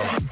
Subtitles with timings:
[0.00, 0.30] Yeah.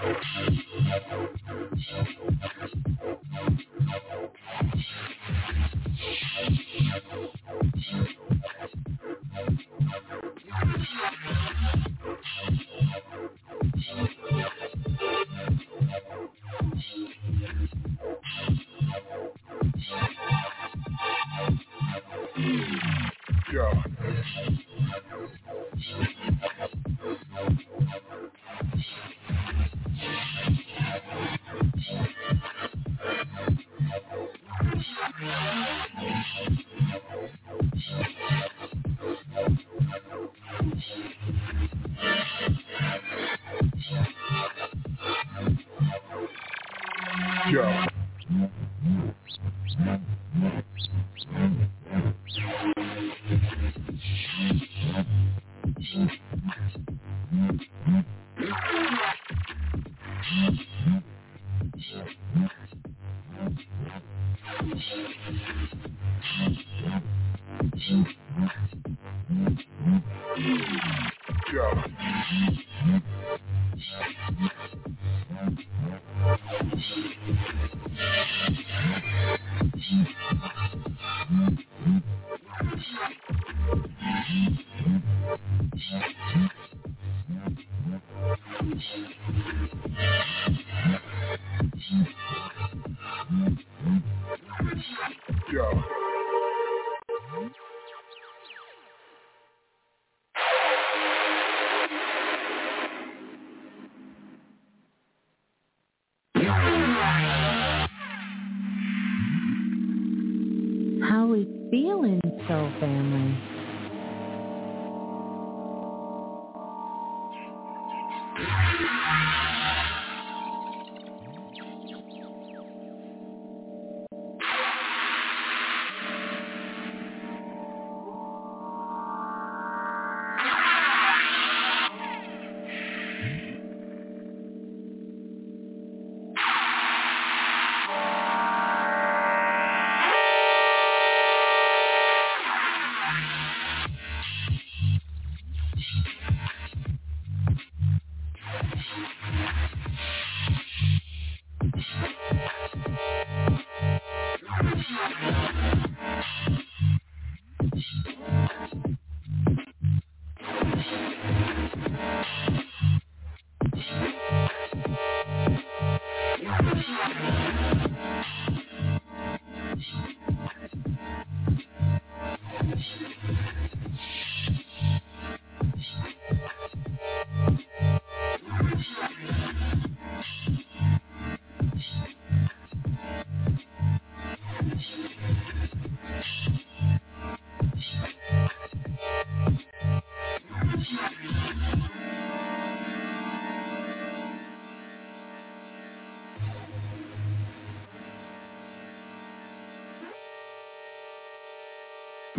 [112.01, 113.48] Feeling, Soul Family?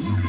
[0.08, 0.29] Okay.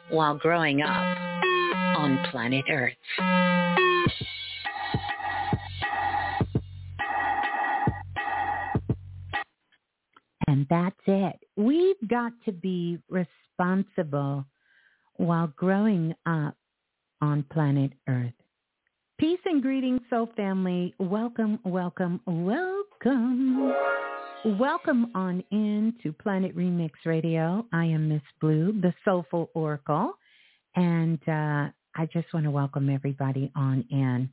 [0.11, 1.17] while growing up
[1.97, 2.93] on planet Earth.
[10.47, 11.39] And that's it.
[11.55, 14.45] We've got to be responsible
[15.15, 16.55] while growing up
[17.21, 18.33] on planet Earth.
[19.17, 20.93] Peace and greetings, Soul Family.
[20.99, 23.73] Welcome, welcome, welcome.
[24.43, 27.63] Welcome on in to Planet Remix Radio.
[27.71, 30.13] I am Miss Blue, the Soulful Oracle,
[30.75, 34.31] and uh, I just want to welcome everybody on in.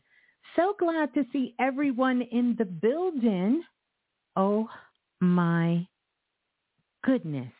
[0.56, 3.62] So glad to see everyone in the building.
[4.34, 4.70] Oh
[5.20, 5.86] my
[7.04, 7.52] goodness.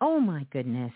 [0.00, 0.92] Oh my goodness.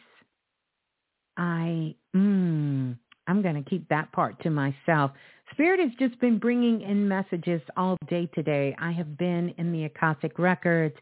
[1.36, 5.10] I, mm, I'm going to keep that part to myself.
[5.52, 8.75] Spirit has just been bringing in messages all day today.
[8.79, 10.96] I have been in the Akashic Records,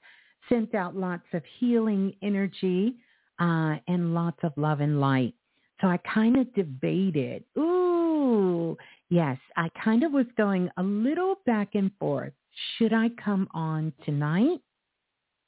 [0.48, 2.96] sent out lots of healing energy
[3.38, 5.34] uh, and lots of love and light.
[5.80, 7.44] So I kind of debated.
[7.58, 8.76] Ooh,
[9.10, 12.32] yes, I kind of was going a little back and forth.
[12.76, 14.60] Should I come on tonight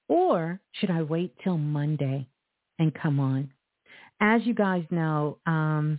[0.09, 2.27] or should I wait till Monday
[2.79, 3.51] and come on?
[4.21, 5.99] As you guys know, um,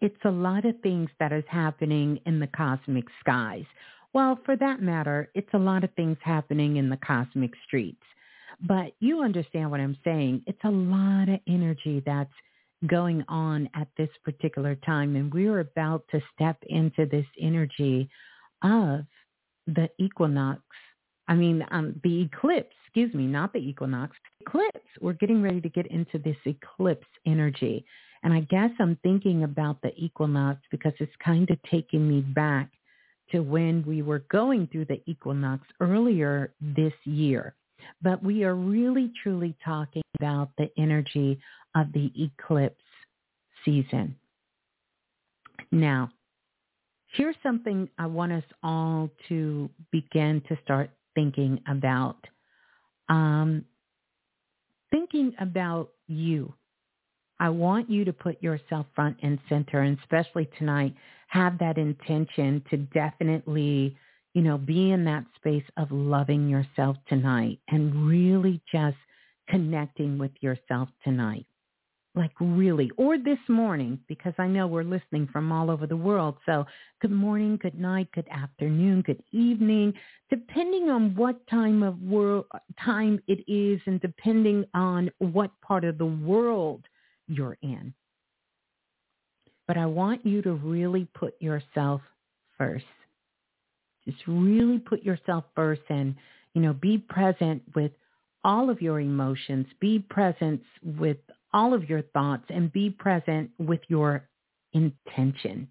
[0.00, 3.64] it's a lot of things that is happening in the cosmic skies.
[4.12, 8.02] Well, for that matter, it's a lot of things happening in the cosmic streets.
[8.66, 10.42] But you understand what I'm saying.
[10.46, 12.32] It's a lot of energy that's
[12.86, 15.16] going on at this particular time.
[15.16, 18.08] And we're about to step into this energy
[18.62, 19.04] of
[19.66, 20.62] the equinox.
[21.28, 24.80] I mean, um, the eclipse, excuse me, not the equinox, eclipse.
[25.00, 27.84] We're getting ready to get into this eclipse energy.
[28.22, 32.70] And I guess I'm thinking about the equinox because it's kind of taking me back
[33.32, 37.54] to when we were going through the equinox earlier this year.
[38.02, 41.40] But we are really truly talking about the energy
[41.74, 42.82] of the eclipse
[43.64, 44.16] season.
[45.72, 46.10] Now,
[47.14, 52.18] here's something I want us all to begin to start thinking about.
[53.08, 53.64] Um,
[54.90, 56.52] thinking about you
[57.40, 60.94] I want you to put yourself front and center, and especially tonight,
[61.28, 63.96] have that intention to definitely,
[64.34, 68.98] you know, be in that space of loving yourself tonight and really just
[69.48, 71.46] connecting with yourself tonight.
[72.14, 76.36] Like really, or this morning, because I know we're listening from all over the world.
[76.44, 76.66] So
[77.00, 79.94] good morning, good night, good afternoon, good evening,
[80.28, 82.46] depending on what time of world
[82.84, 86.82] time it is and depending on what part of the world
[87.30, 87.94] you're in.
[89.66, 92.00] But I want you to really put yourself
[92.58, 92.84] first.
[94.04, 96.16] Just really put yourself first and,
[96.54, 97.92] you know, be present with
[98.42, 101.18] all of your emotions, be present with
[101.52, 104.26] all of your thoughts, and be present with your
[104.72, 105.68] intention.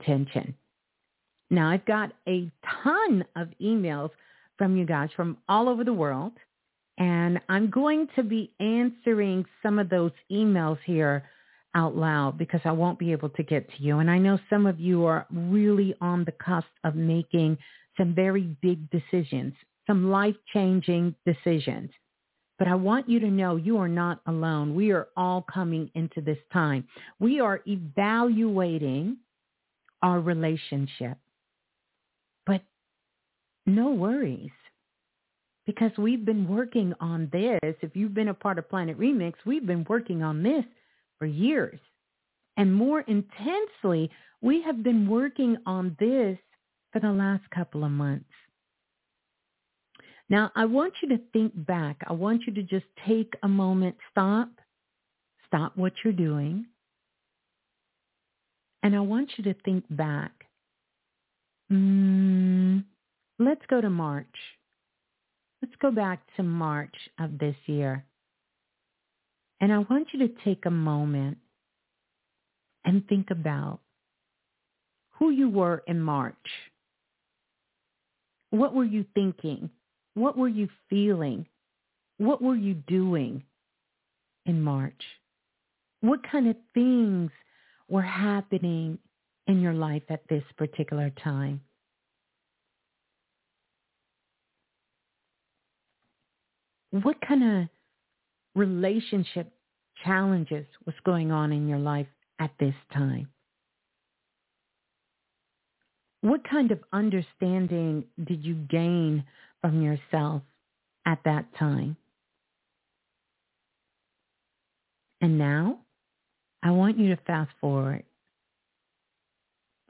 [0.00, 0.54] Intention.
[1.48, 2.50] Now, I've got a
[2.82, 4.10] ton of emails
[4.58, 6.32] from you guys from all over the world.
[6.98, 11.28] And I'm going to be answering some of those emails here
[11.74, 13.98] out loud because I won't be able to get to you.
[13.98, 17.58] And I know some of you are really on the cusp of making
[17.98, 19.52] some very big decisions,
[19.86, 21.90] some life-changing decisions.
[22.58, 24.74] But I want you to know you are not alone.
[24.74, 26.88] We are all coming into this time.
[27.18, 29.18] We are evaluating
[30.02, 31.18] our relationship.
[32.46, 32.62] But
[33.66, 34.50] no worries
[35.66, 37.58] because we've been working on this.
[37.62, 40.64] If you've been a part of Planet Remix, we've been working on this
[41.18, 41.80] for years.
[42.56, 46.38] And more intensely, we have been working on this
[46.92, 48.24] for the last couple of months.
[50.28, 51.98] Now, I want you to think back.
[52.06, 54.48] I want you to just take a moment, stop,
[55.46, 56.66] stop what you're doing.
[58.82, 60.32] And I want you to think back.
[61.72, 62.84] Mm,
[63.38, 64.26] let's go to March.
[65.62, 68.04] Let's go back to March of this year.
[69.60, 71.38] And I want you to take a moment
[72.84, 73.80] and think about
[75.12, 76.34] who you were in March.
[78.50, 79.70] What were you thinking?
[80.14, 81.46] What were you feeling?
[82.18, 83.42] What were you doing
[84.44, 85.02] in March?
[86.00, 87.30] What kind of things
[87.88, 88.98] were happening
[89.46, 91.60] in your life at this particular time?
[97.02, 97.68] What kind of
[98.54, 99.52] relationship
[100.04, 102.06] challenges, was going on in your life
[102.38, 103.28] at this time?
[106.20, 109.24] What kind of understanding did you gain
[109.60, 110.42] from yourself
[111.06, 111.96] at that time?
[115.20, 115.78] And now,
[116.62, 118.02] I want you to fast forward.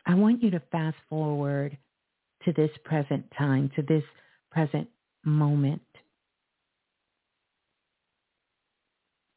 [0.04, 1.76] I want you to fast forward
[2.44, 4.04] to this present time, to this
[4.52, 4.88] present
[5.24, 5.82] moment.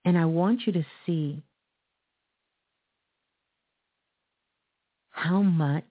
[0.10, 1.44] And I want you to see
[5.12, 5.84] how much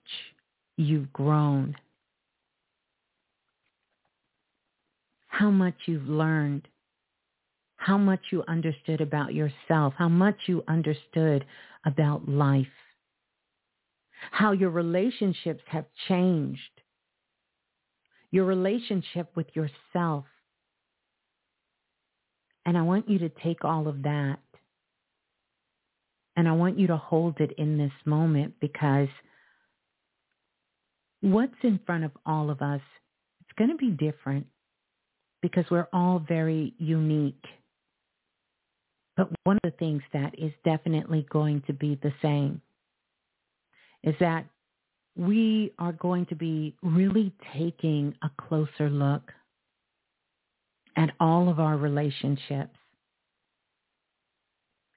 [0.75, 1.77] you've grown,
[5.29, 6.67] how much you've learned,
[7.77, 11.45] how much you understood about yourself, how much you understood
[11.85, 12.67] about life,
[14.31, 16.81] how your relationships have changed,
[18.31, 20.25] your relationship with yourself.
[22.65, 24.39] And I want you to take all of that
[26.39, 29.09] and I want you to hold it in this moment because
[31.19, 32.79] what's in front of all of us,
[33.41, 34.47] it's going to be different
[35.41, 37.43] because we're all very unique.
[39.17, 42.61] But one of the things that is definitely going to be the same
[44.03, 44.45] is that
[45.17, 49.33] we are going to be really taking a closer look
[50.99, 52.75] at all of our relationships.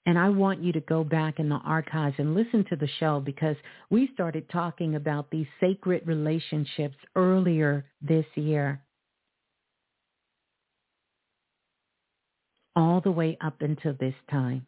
[0.04, 3.20] And I want you to go back in the archives and listen to the show
[3.20, 3.54] because
[3.88, 8.82] we started talking about these sacred relationships earlier this year.
[12.74, 14.66] All the way up until this time.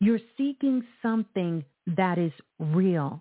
[0.00, 1.64] You're seeking something
[1.96, 3.20] that is real.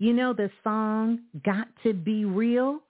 [0.00, 2.80] You know the song, Got to Be Real?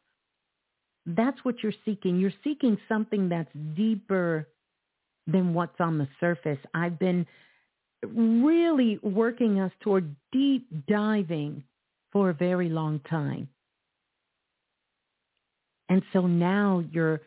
[1.16, 2.18] That's what you're seeking.
[2.20, 4.46] You're seeking something that's deeper
[5.26, 6.58] than what's on the surface.
[6.74, 7.26] I've been
[8.02, 11.62] really working us toward deep diving
[12.12, 13.48] for a very long time.
[15.88, 17.22] And so now you're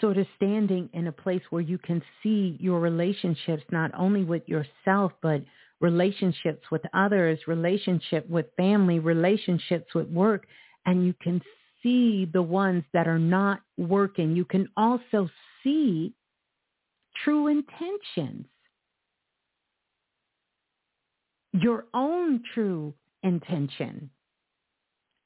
[0.00, 4.42] sort of standing in a place where you can see your relationships not only with
[4.46, 5.42] yourself, but
[5.80, 10.46] relationships with others, relationship with family, relationships with work,
[10.84, 11.40] and you can
[11.84, 14.34] see the ones that are not working.
[14.34, 15.30] You can also
[15.62, 16.14] see
[17.22, 18.46] true intentions,
[21.52, 24.10] your own true intention,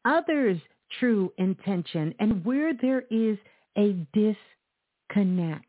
[0.05, 0.61] others'
[1.01, 3.39] true intention, and where there is
[3.79, 5.65] a disconnect.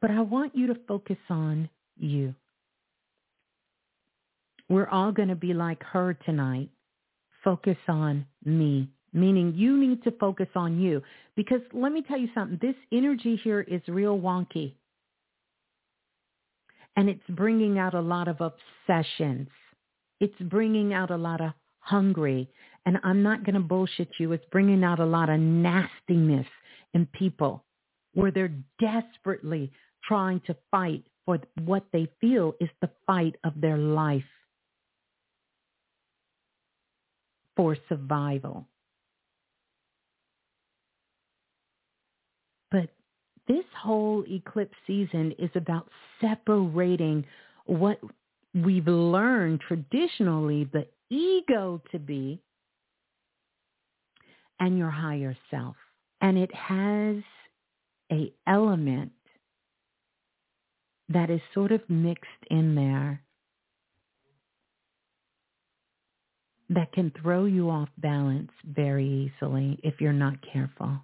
[0.00, 2.34] But I want you to focus on you.
[4.68, 6.70] We're all going to be like her tonight.
[7.42, 11.00] Focus on me meaning you need to focus on you.
[11.36, 14.74] Because let me tell you something, this energy here is real wonky.
[16.96, 19.48] And it's bringing out a lot of obsessions.
[20.20, 22.48] It's bringing out a lot of hungry.
[22.86, 24.32] And I'm not going to bullshit you.
[24.32, 26.46] It's bringing out a lot of nastiness
[26.92, 27.64] in people
[28.12, 29.72] where they're desperately
[30.06, 34.22] trying to fight for what they feel is the fight of their life
[37.56, 38.66] for survival.
[42.70, 42.88] But
[43.46, 45.88] this whole eclipse season is about
[46.20, 47.24] separating
[47.66, 47.98] what
[48.54, 52.40] we've learned traditionally the ego to be
[54.60, 55.76] and your higher self.
[56.20, 57.16] And it has
[58.10, 59.12] a element
[61.08, 63.22] that is sort of mixed in there
[66.70, 71.00] that can throw you off balance very easily if you're not careful.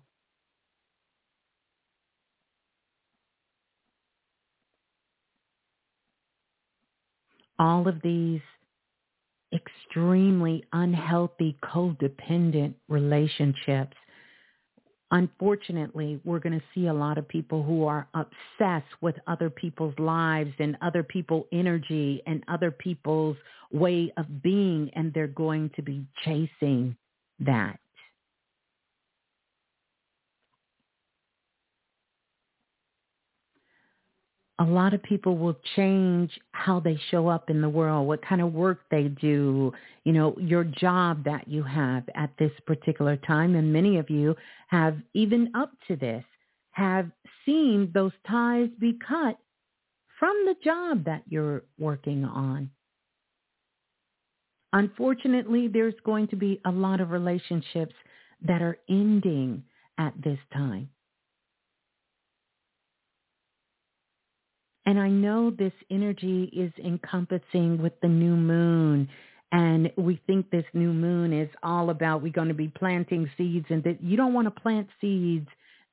[7.60, 8.40] all of these
[9.52, 13.96] extremely unhealthy codependent relationships.
[15.10, 19.98] Unfortunately, we're going to see a lot of people who are obsessed with other people's
[19.98, 23.36] lives and other people's energy and other people's
[23.72, 26.96] way of being, and they're going to be chasing
[27.40, 27.78] that.
[34.60, 38.42] a lot of people will change how they show up in the world, what kind
[38.42, 39.72] of work they do,
[40.04, 43.56] you know, your job that you have at this particular time.
[43.56, 44.36] And many of you
[44.68, 46.22] have, even up to this,
[46.72, 47.10] have
[47.46, 49.38] seen those ties be cut
[50.18, 52.70] from the job that you're working on.
[54.72, 57.94] Unfortunately, there's going to be a lot of relationships
[58.46, 59.62] that are ending
[59.98, 60.88] at this time.
[64.86, 69.08] And I know this energy is encompassing with the new moon.
[69.52, 73.66] And we think this new moon is all about we're going to be planting seeds
[73.68, 75.48] and that you don't want to plant seeds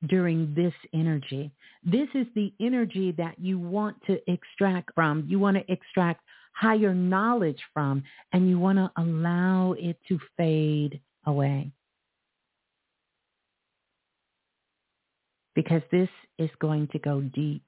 [0.06, 1.50] during this energy.
[1.84, 5.24] This is the energy that you want to extract from.
[5.28, 6.22] You want to extract
[6.58, 11.70] higher knowledge from, and you want to allow it to fade away.
[15.54, 17.62] Because this is going to go deep.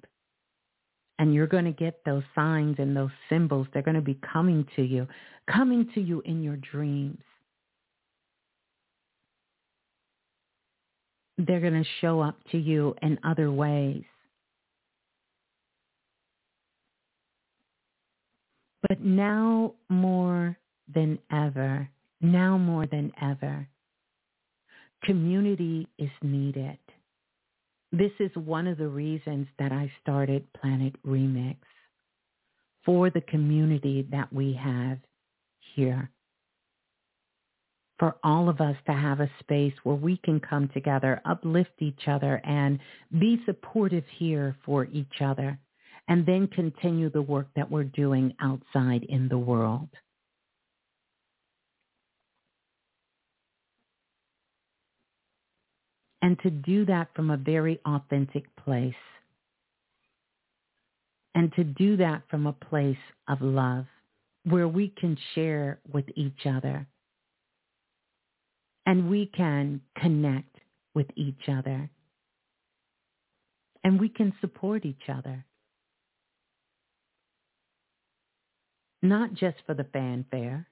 [1.21, 3.69] And you're going to get those signs and those symbols.
[3.73, 5.07] They're going to be coming to you,
[5.49, 7.23] coming to you in your dreams.
[11.39, 14.05] They're going to show up to you in other ways.
[18.89, 20.57] But now more
[20.93, 21.89] than ever,
[22.21, 23.69] now more than ever,
[25.05, 26.79] community is needed.
[27.93, 31.57] This is one of the reasons that I started Planet Remix
[32.85, 34.99] for the community that we have
[35.75, 36.11] here.
[37.99, 42.09] For all of us to have a space where we can come together, uplift each
[42.09, 42.79] other, and
[43.19, 45.59] be supportive here for each other
[46.09, 49.89] and then continue the work that we're doing outside in the world.
[56.23, 58.95] And to do that from a very authentic place.
[61.35, 62.97] And to do that from a place
[63.29, 63.87] of love
[64.45, 66.87] where we can share with each other
[68.87, 70.57] and we can connect
[70.95, 71.89] with each other
[73.85, 75.45] and we can support each other.
[79.03, 80.67] Not just for the fanfare,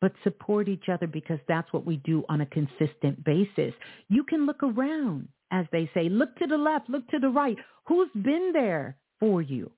[0.00, 3.72] but support each other because that's what we do on a consistent basis.
[4.08, 7.56] You can look around, as they say, look to the left, look to the right.
[7.86, 9.70] Who's been there for you?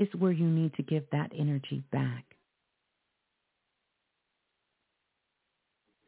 [0.00, 2.24] Is where you need to give that energy back.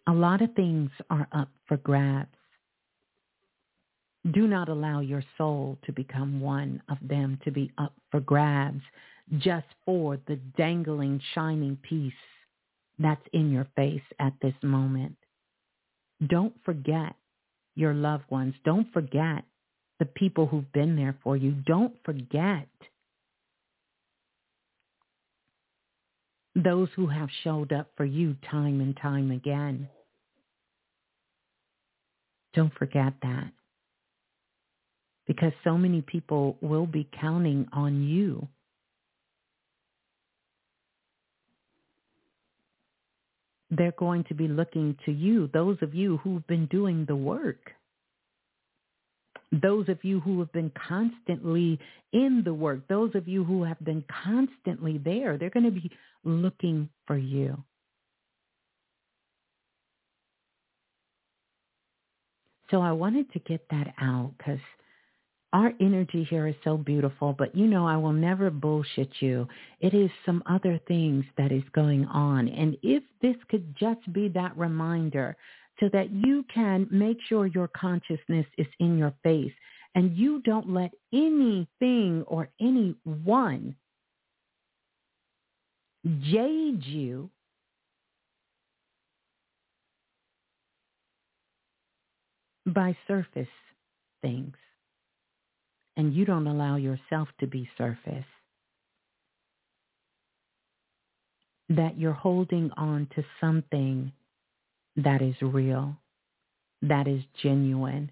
[0.07, 2.40] A lot of things are up for grabs.
[4.33, 8.83] Do not allow your soul to become one of them to be up for grabs
[9.39, 12.13] just for the dangling, shining piece
[12.99, 15.17] that's in your face at this moment.
[16.29, 17.15] Don't forget
[17.77, 18.55] your loved ones.
[18.63, 19.45] Don't forget
[19.99, 21.53] the people who've been there for you.
[21.67, 22.69] Don't forget
[26.55, 29.89] those who have showed up for you time and time again.
[32.53, 33.51] Don't forget that
[35.31, 38.49] because so many people will be counting on you.
[43.71, 47.71] They're going to be looking to you, those of you who've been doing the work.
[49.53, 51.79] Those of you who have been constantly
[52.13, 55.93] in the work, those of you who have been constantly there, they're going to be
[56.25, 57.57] looking for you.
[62.73, 64.59] So I wanted to get that out because
[65.53, 69.49] our energy here is so beautiful, but you know I will never bullshit you.
[69.81, 72.49] It is some other things that is going on.
[72.49, 75.37] And if this could just be that reminder
[75.81, 79.53] so that you can make sure your consciousness is in your face
[79.97, 83.75] and you don't let anything or anyone
[86.05, 87.29] jade you
[92.67, 93.49] by surface
[94.23, 94.55] things
[96.01, 98.25] and you don't allow yourself to be surface,
[101.69, 104.11] that you're holding on to something
[104.97, 105.95] that is real,
[106.81, 108.11] that is genuine,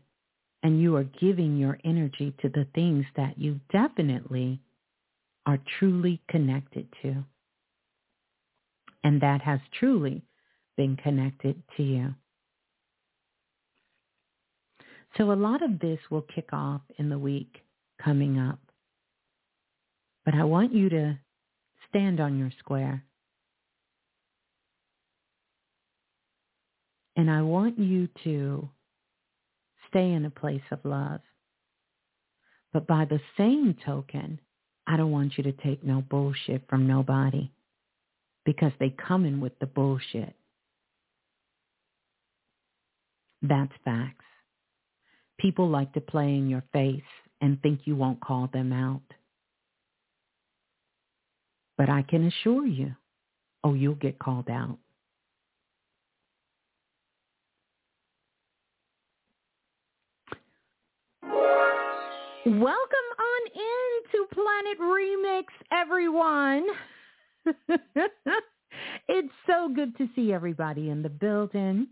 [0.62, 4.60] and you are giving your energy to the things that you definitely
[5.46, 7.24] are truly connected to.
[9.02, 10.20] And that has truly
[10.76, 12.14] been connected to you.
[15.16, 17.62] So a lot of this will kick off in the week
[18.02, 18.58] coming up.
[20.24, 21.18] But I want you to
[21.88, 23.04] stand on your square.
[27.16, 28.68] And I want you to
[29.88, 31.20] stay in a place of love.
[32.72, 34.40] But by the same token,
[34.86, 37.50] I don't want you to take no bullshit from nobody
[38.44, 40.34] because they come in with the bullshit.
[43.42, 44.24] That's facts.
[45.38, 47.02] People like to play in your face
[47.40, 49.02] and think you won't call them out.
[51.76, 52.94] But I can assure you,
[53.62, 54.78] oh, you'll get called out.
[62.44, 66.66] Welcome on in to Planet Remix, everyone.
[69.08, 71.88] it's so good to see everybody in the building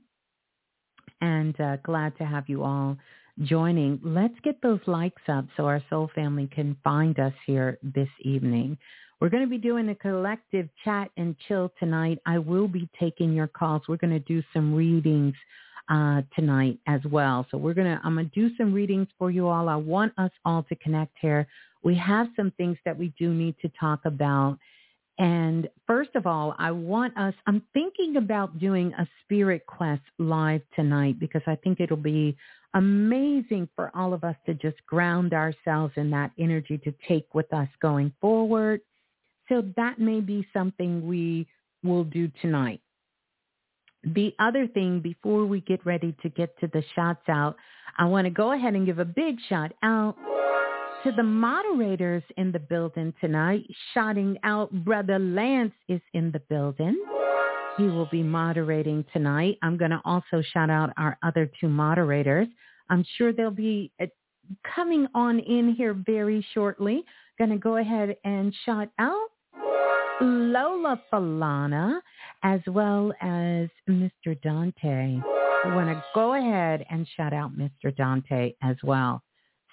[1.21, 2.97] and uh, glad to have you all
[3.43, 4.01] joining.
[4.03, 8.79] Let's get those likes up so our soul family can find us here this evening.
[9.21, 12.19] We're going to be doing a collective chat and chill tonight.
[12.27, 13.83] I will be taking your calls.
[13.89, 15.35] We're going to do some readings
[15.89, 17.47] uh, tonight as well.
[17.51, 19.69] So we're gonna, I'm gonna do some readings for you all.
[19.69, 21.47] I want us all to connect here.
[21.83, 24.59] We have some things that we do need to talk about.
[25.19, 30.61] And first of all, I want us, I'm thinking about doing a spirit quest live
[30.75, 32.37] tonight because I think it'll be
[32.77, 37.51] amazing for all of us to just ground ourselves in that energy to take with
[37.53, 38.81] us going forward.
[39.49, 41.47] So that may be something we
[41.83, 42.81] will do tonight.
[44.05, 47.57] The other thing before we get ready to get to the shots out,
[47.97, 50.17] I want to go ahead and give a big shout out
[51.03, 53.65] to the moderators in the building tonight.
[53.95, 56.97] Shouting out Brother Lance is in the building.
[57.77, 59.59] He will be moderating tonight.
[59.63, 62.49] I'm going to also shout out our other two moderators.
[62.89, 64.07] I'm sure they'll be uh,
[64.75, 67.05] coming on in here very shortly.
[67.39, 69.29] Going to go ahead and shout out
[70.21, 72.01] Lola Falana,
[72.43, 74.41] as well as Mr.
[74.43, 75.21] Dante.
[75.65, 77.95] I want to go ahead and shout out Mr.
[77.95, 79.23] Dante as well.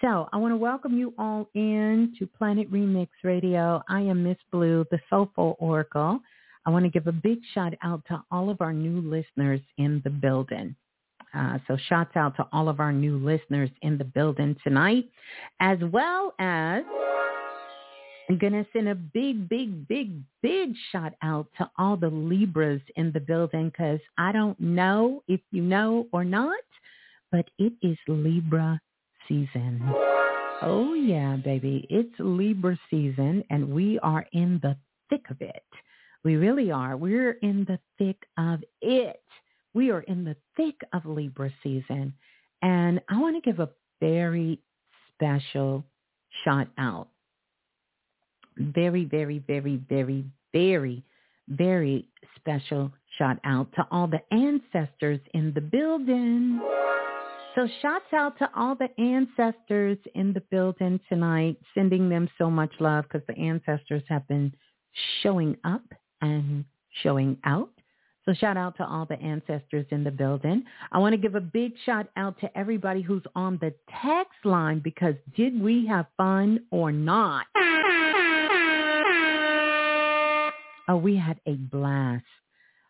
[0.01, 3.81] So I want to welcome you all in to Planet Remix Radio.
[3.87, 6.19] I am Miss Blue, the Soulful Oracle.
[6.65, 10.01] I want to give a big shout out to all of our new listeners in
[10.03, 10.75] the building.
[11.33, 15.09] Uh, so shouts out to all of our new listeners in the building tonight,
[15.59, 16.83] as well as
[18.29, 22.81] I'm going to send a big, big, big, big shout out to all the Libras
[22.95, 26.63] in the building because I don't know if you know or not,
[27.31, 28.79] but it is Libra
[29.27, 29.81] season.
[30.61, 31.85] Oh, yeah, baby.
[31.89, 34.77] It's Libra season and we are in the
[35.09, 35.63] thick of it.
[36.23, 36.95] We really are.
[36.95, 39.21] We're in the thick of it.
[39.73, 42.13] We are in the thick of Libra season.
[42.61, 44.59] And I want to give a very
[45.15, 45.83] special
[46.43, 47.09] shout out
[48.57, 51.03] very, very, very, very, very,
[51.47, 56.61] very special shout out to all the ancestors in the building.
[57.55, 62.71] So shouts out to all the ancestors in the building tonight, sending them so much
[62.79, 64.51] love because the ancestors have been
[65.21, 65.83] showing up
[66.23, 66.65] and
[67.03, 67.69] showing out.
[68.25, 70.63] So shout out to all the ancestors in the building.
[70.91, 74.79] I want to give a big shout out to everybody who's on the text line
[74.79, 77.45] because did we have fun or not?
[80.89, 82.23] Oh, we had a blast.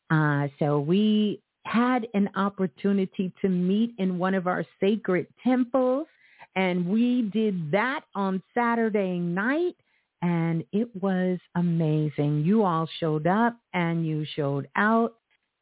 [0.10, 6.08] Uh, so we had an opportunity to meet in one of our sacred temples,
[6.56, 9.76] and we did that on Saturday night,
[10.24, 12.44] and it was amazing.
[12.46, 15.16] You all showed up and you showed out,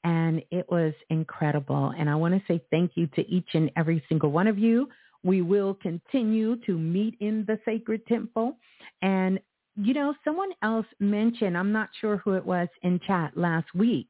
[0.04, 1.94] and it was incredible.
[1.98, 4.88] And I want to say thank you to each and every single one of you.
[5.24, 8.58] We will continue to meet in the sacred temple.
[9.02, 9.40] And
[9.76, 14.10] you know, someone else mentioned, I'm not sure who it was in chat last week,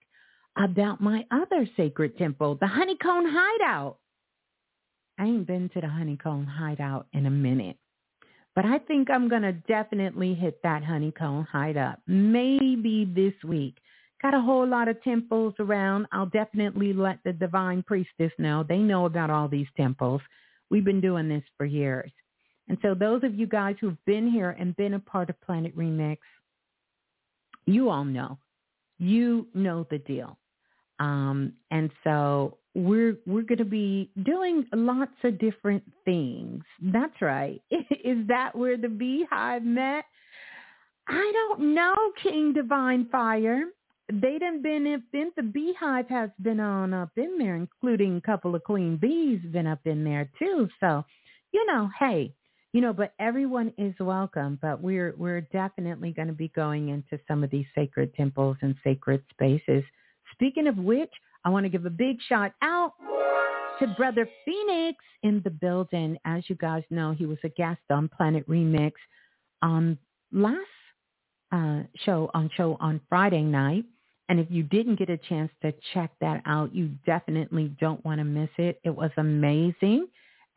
[0.58, 3.98] about my other sacred temple, the Honeycomb Hideout.
[5.18, 7.78] I ain't been to the Honeycomb Hideout in a minute.
[8.56, 13.78] But I think I'm going to definitely hit that Honeycomb Hideout maybe this week.
[14.22, 16.06] Got a whole lot of temples around.
[16.12, 18.64] I'll definitely let the Divine Priestess know.
[18.68, 20.22] They know about all these temples.
[20.70, 22.12] We've been doing this for years.
[22.68, 25.76] And so those of you guys who've been here and been a part of Planet
[25.76, 26.18] Remix,
[27.66, 28.38] you all know.
[29.00, 30.38] You know the deal.
[31.00, 36.64] Um, and so we're we're going to be doing lots of different things.
[36.82, 37.62] That's right.
[37.72, 40.06] Is that where the beehive met?
[41.08, 43.64] I don't know, King Divine Fire.
[44.12, 48.56] They done been in the beehive has been on up in there, including a couple
[48.56, 50.68] of queen bees been up in there too.
[50.80, 51.06] So,
[51.54, 52.34] you know, hey,
[52.74, 54.60] you know, but everyone is welcome.
[54.62, 58.76] But we're we're definitely going to be going into some of these sacred temples and
[58.84, 59.84] sacred spaces.
[60.34, 61.12] Speaking of which,
[61.44, 62.94] I want to give a big shout out
[63.80, 66.18] to Brother Phoenix in the building.
[66.26, 68.94] As you guys know, he was a guest on Planet Remix
[69.62, 69.98] on
[70.32, 70.58] last
[71.52, 73.86] uh, show on show on Friday night.
[74.30, 78.20] And if you didn't get a chance to check that out, you definitely don't want
[78.20, 78.80] to miss it.
[78.84, 80.08] It was amazing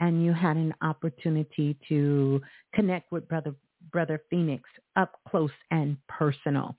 [0.00, 2.40] and you had an opportunity to
[2.74, 3.54] connect with brother
[3.92, 6.74] brother Phoenix up close and personal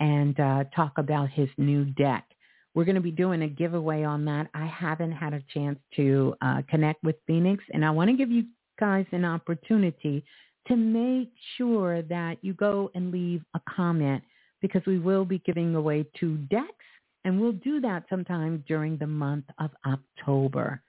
[0.00, 2.24] and uh, talk about his new deck.
[2.74, 4.48] We're going to be doing a giveaway on that.
[4.54, 8.30] I haven't had a chance to uh, connect with Phoenix, and I want to give
[8.30, 8.44] you
[8.78, 10.24] guys an opportunity
[10.68, 14.22] to make sure that you go and leave a comment
[14.60, 16.70] because we will be giving away two decks
[17.24, 20.80] and we'll do that sometime during the month of October.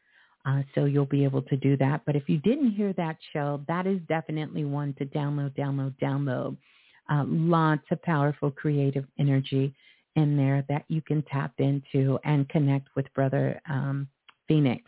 [0.46, 2.02] Uh, so you'll be able to do that.
[2.06, 6.58] But if you didn't hear that show, that is definitely one to download, download, download.
[7.10, 9.74] Uh, lots of powerful creative energy
[10.16, 14.08] in there that you can tap into and connect with Brother um,
[14.48, 14.84] Phoenix.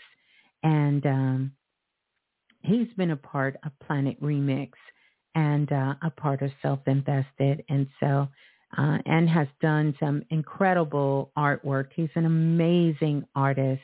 [0.64, 1.52] And um,
[2.62, 4.72] he's been a part of Planet Remix
[5.36, 7.64] and uh, a part of Self Invested.
[7.70, 8.28] And so,
[8.78, 11.88] uh, and has done some incredible artwork.
[11.96, 13.82] He's an amazing artist,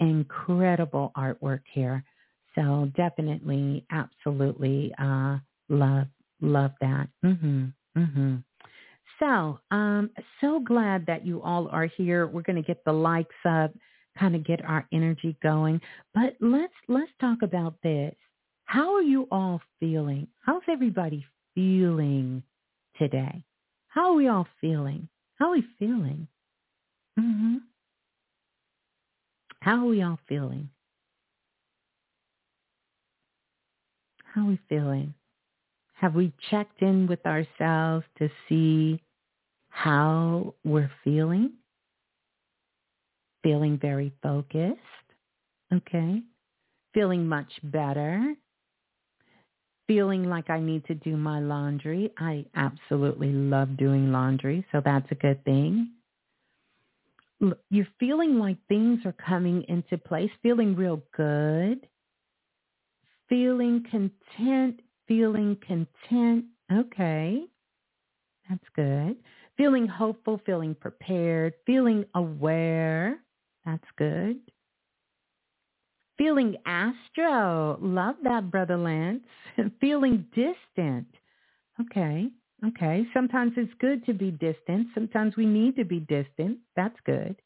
[0.00, 2.04] incredible artwork here.
[2.54, 6.06] So definitely, absolutely uh, love,
[6.40, 7.08] love that.
[7.24, 7.64] Mm-hmm,
[7.96, 8.36] mm-hmm.
[9.18, 12.26] So, um, so glad that you all are here.
[12.26, 13.72] We're going to get the likes up,
[14.18, 15.80] kind of get our energy going.
[16.14, 18.14] But let's let's talk about this.
[18.64, 20.26] How are you all feeling?
[20.40, 22.42] How's everybody feeling
[22.98, 23.44] today?
[23.88, 25.08] How are we all feeling?
[25.36, 26.26] How are we feeling?
[27.18, 27.56] Mm-hmm.
[29.60, 30.70] How are we all feeling?
[34.24, 35.14] How are we feeling?
[36.02, 39.00] Have we checked in with ourselves to see
[39.68, 41.52] how we're feeling?
[43.44, 44.80] Feeling very focused.
[45.72, 46.20] Okay.
[46.92, 48.34] Feeling much better.
[49.86, 52.12] Feeling like I need to do my laundry.
[52.18, 55.92] I absolutely love doing laundry, so that's a good thing.
[57.70, 61.86] You're feeling like things are coming into place, feeling real good,
[63.28, 66.46] feeling content feeling content.
[66.72, 67.44] Okay,
[68.48, 69.16] that's good.
[69.56, 73.18] Feeling hopeful, feeling prepared, feeling aware.
[73.64, 74.38] That's good.
[76.18, 77.78] Feeling astro.
[77.80, 79.22] Love that, Brother Lance.
[79.80, 81.06] feeling distant.
[81.80, 82.28] Okay,
[82.66, 83.06] okay.
[83.14, 84.88] Sometimes it's good to be distant.
[84.94, 86.58] Sometimes we need to be distant.
[86.76, 87.36] That's good.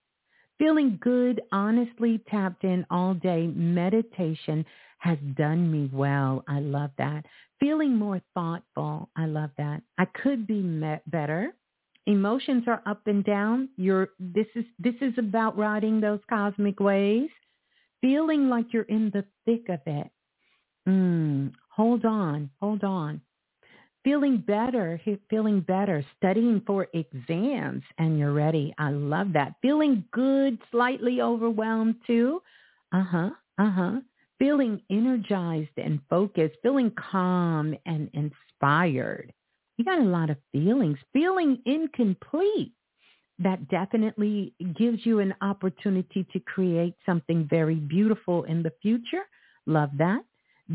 [0.58, 3.46] Feeling good, honestly tapped in all day.
[3.46, 4.64] Meditation
[4.98, 6.42] has done me well.
[6.48, 7.24] I love that.
[7.60, 9.08] Feeling more thoughtful.
[9.16, 9.82] I love that.
[9.98, 11.54] I could be met better.
[12.06, 13.68] Emotions are up and down.
[13.76, 17.32] You're this is this is about riding those cosmic waves.
[18.00, 20.08] Feeling like you're in the thick of it.
[20.88, 23.20] Mm, hold on, hold on
[24.06, 28.72] feeling better, feeling better, studying for exams, and you're ready.
[28.78, 29.54] I love that.
[29.60, 32.40] Feeling good, slightly overwhelmed too.
[32.92, 33.96] Uh-huh, uh-huh.
[34.38, 39.32] Feeling energized and focused, feeling calm and inspired.
[39.78, 40.98] You got a lot of feelings.
[41.12, 42.72] Feeling incomplete.
[43.38, 49.24] That definitely gives you an opportunity to create something very beautiful in the future.
[49.66, 50.22] Love that.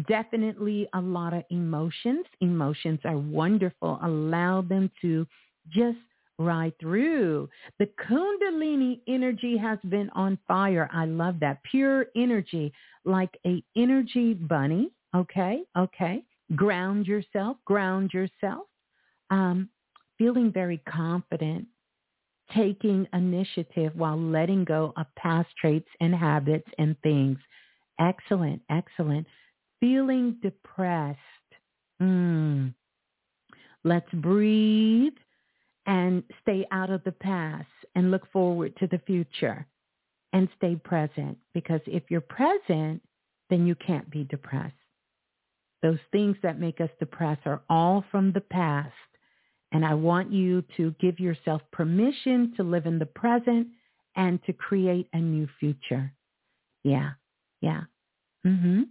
[0.08, 2.26] Definitely a lot of emotions.
[2.40, 4.00] Emotions are wonderful.
[4.04, 5.28] Allow them to
[5.70, 5.98] just
[6.42, 7.50] ride through.
[7.80, 10.90] The Kundalini energy has been on fire.
[10.94, 11.62] I love that.
[11.64, 12.74] Pure energy,
[13.06, 14.92] like a energy bunny.
[15.16, 16.24] Okay, okay.
[16.56, 18.68] Ground yourself, ground yourself.
[19.30, 19.70] Um,
[20.18, 21.66] feeling very confident,
[22.54, 27.38] taking initiative while letting go of past traits and habits and things.
[28.00, 29.26] Excellent, excellent
[29.82, 31.20] feeling depressed,
[32.02, 32.74] mm,
[33.84, 35.14] let's breathe
[35.86, 39.66] and stay out of the past and look forward to the future
[40.34, 41.38] and stay present.
[41.54, 43.02] Because if you're present,
[43.50, 44.76] then you can't be depressed.
[45.82, 48.94] Those things that make us depressed are all from the past.
[49.72, 53.68] And I want you to give yourself permission to live in the present
[54.16, 56.12] and to create a new future.
[56.84, 57.12] Yeah,
[57.62, 57.82] yeah.
[58.46, 58.84] Mm-hmm.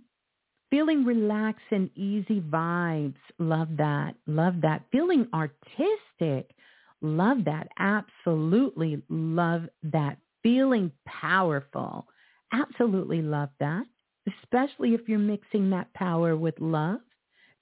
[0.71, 3.17] Feeling relaxed and easy vibes.
[3.39, 4.15] Love that.
[4.27, 4.83] Love that.
[4.93, 6.51] Feeling artistic.
[7.03, 7.69] Love that.
[7.79, 10.19] Absolutely love that.
[10.43, 12.07] Feeling powerful.
[12.53, 13.85] Absolutely love that.
[14.43, 17.01] Especially if you're mixing that power with love.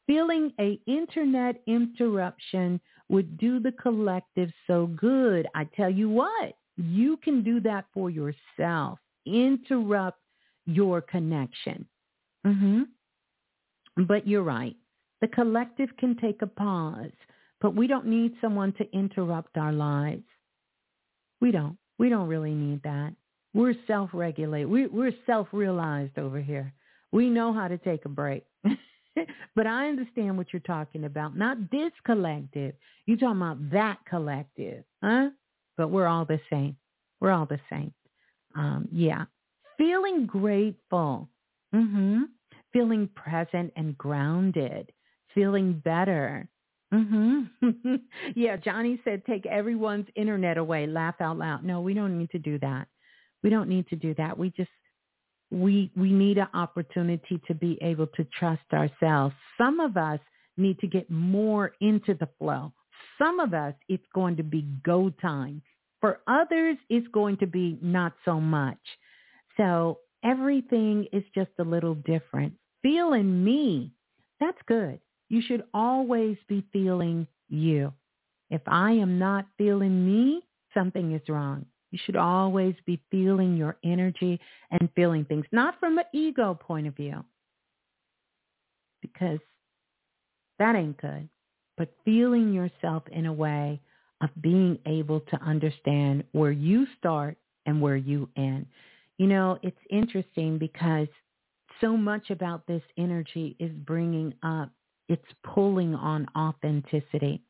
[0.06, 5.46] Feeling a internet interruption would do the collective so good.
[5.54, 8.98] I tell you what, you can do that for yourself.
[9.26, 10.18] Interrupt
[10.66, 11.86] your connection.
[12.46, 14.04] Mm-hmm.
[14.04, 14.76] But you're right.
[15.20, 17.10] The collective can take a pause,
[17.60, 20.24] but we don't need someone to interrupt our lives.
[21.40, 21.76] We don't.
[21.98, 23.14] We don't really need that.
[23.54, 24.68] We're self-regulated.
[24.68, 26.72] We, we're self-realized over here.
[27.12, 28.44] We know how to take a break.
[29.56, 31.36] but I understand what you're talking about.
[31.36, 32.74] Not this collective.
[33.06, 35.30] You're talking about that collective, huh?
[35.76, 36.76] But we're all the same.
[37.20, 37.92] We're all the same.
[38.54, 39.24] Um, yeah.
[39.76, 41.28] Feeling grateful.
[41.74, 42.24] Mm-hmm
[42.72, 44.92] feeling present and grounded,
[45.34, 46.48] feeling better.
[46.92, 47.42] Hmm
[48.34, 51.64] yeah, Johnny said take everyone's internet away, laugh out loud.
[51.64, 52.88] No, we don't need to do that.
[53.42, 54.36] We don't need to do that.
[54.38, 54.70] We just
[55.50, 59.34] we we need an opportunity to be able to trust ourselves.
[59.56, 60.20] Some of us
[60.56, 62.72] need to get more into the flow.
[63.18, 65.62] Some of us it's going to be go time.
[66.00, 68.78] For others it's going to be not so much.
[69.56, 72.54] So everything is just a little different.
[72.82, 73.92] Feeling me,
[74.40, 75.00] that's good.
[75.28, 77.92] You should always be feeling you.
[78.50, 81.66] If I am not feeling me, something is wrong.
[81.90, 86.86] You should always be feeling your energy and feeling things, not from an ego point
[86.86, 87.24] of view,
[89.00, 89.40] because
[90.58, 91.28] that ain't good,
[91.76, 93.80] but feeling yourself in a way
[94.20, 98.66] of being able to understand where you start and where you end.
[99.18, 101.08] You know, it's interesting because
[101.80, 104.70] so much about this energy is bringing up,
[105.08, 107.42] it's pulling on authenticity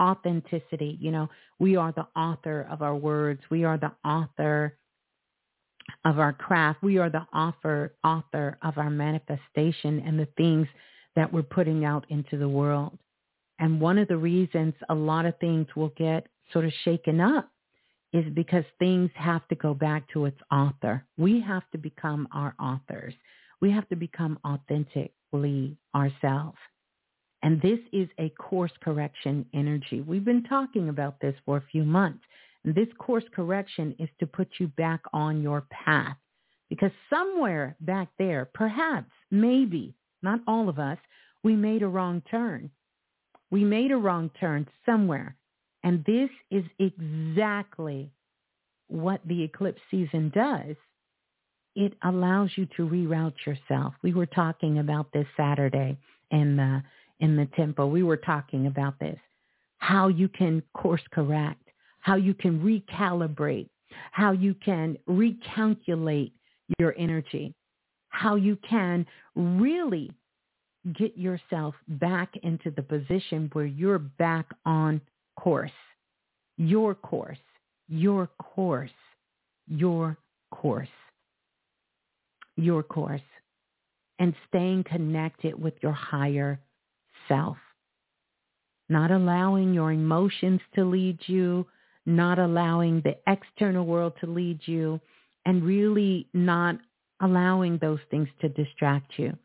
[0.00, 0.98] authenticity.
[1.00, 1.28] You know,
[1.58, 3.40] we are the author of our words.
[3.50, 4.76] We are the author
[6.04, 6.82] of our craft.
[6.82, 10.66] We are the author, author of our manifestation and the things
[11.14, 12.98] that we're putting out into the world.
[13.58, 17.50] And one of the reasons a lot of things will get sort of shaken up
[18.12, 21.04] is because things have to go back to its author.
[21.16, 23.14] We have to become our authors.
[23.60, 26.58] We have to become authentically ourselves.
[27.46, 30.00] And this is a course correction energy.
[30.00, 32.24] We've been talking about this for a few months.
[32.64, 36.16] And this course correction is to put you back on your path.
[36.68, 40.98] Because somewhere back there, perhaps, maybe, not all of us,
[41.44, 42.68] we made a wrong turn.
[43.52, 45.36] We made a wrong turn somewhere.
[45.84, 48.10] And this is exactly
[48.88, 50.74] what the eclipse season does.
[51.76, 53.94] It allows you to reroute yourself.
[54.02, 55.96] We were talking about this Saturday
[56.32, 56.80] in the uh,
[57.20, 57.86] in the tempo.
[57.86, 59.18] We were talking about this,
[59.78, 61.62] how you can course correct,
[62.00, 63.68] how you can recalibrate,
[64.12, 66.32] how you can recalculate
[66.78, 67.54] your energy,
[68.10, 70.10] how you can really
[70.98, 75.00] get yourself back into the position where you're back on
[75.38, 75.70] course,
[76.56, 77.38] your course,
[77.88, 78.90] your course,
[79.68, 80.16] your
[80.52, 80.88] course,
[82.56, 83.20] your course,
[84.18, 86.58] and staying connected with your higher
[87.28, 87.56] self,
[88.88, 91.66] not allowing your emotions to lead you,
[92.06, 95.00] not allowing the external world to lead you,
[95.44, 96.76] and really not
[97.20, 99.36] allowing those things to distract you,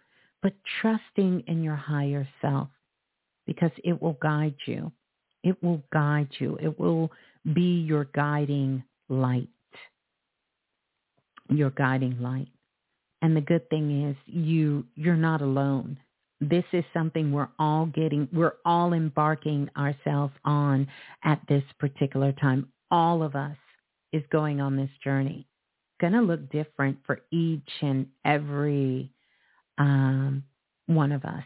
[0.41, 2.67] but trusting in your higher self
[3.45, 4.91] because it will guide you.
[5.43, 6.57] It will guide you.
[6.61, 7.11] It will
[7.53, 9.49] be your guiding light.
[11.49, 12.47] Your guiding light.
[13.21, 15.97] And the good thing is you you're not alone
[16.41, 20.87] this is something we're all getting, we're all embarking ourselves on
[21.23, 22.67] at this particular time.
[22.89, 23.55] All of us
[24.11, 25.47] is going on this journey.
[26.01, 29.11] Going to look different for each and every
[29.77, 30.43] um,
[30.87, 31.43] one of us.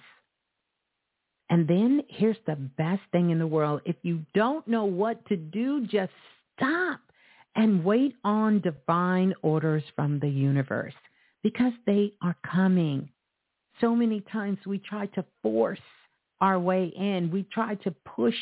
[1.49, 3.81] And then here's the best thing in the world.
[3.85, 6.11] If you don't know what to do, just
[6.57, 7.01] stop
[7.55, 10.93] and wait on divine orders from the universe
[11.43, 13.09] because they are coming
[13.81, 15.79] so many times we try to force
[16.41, 17.31] our way in.
[17.31, 18.35] We try to push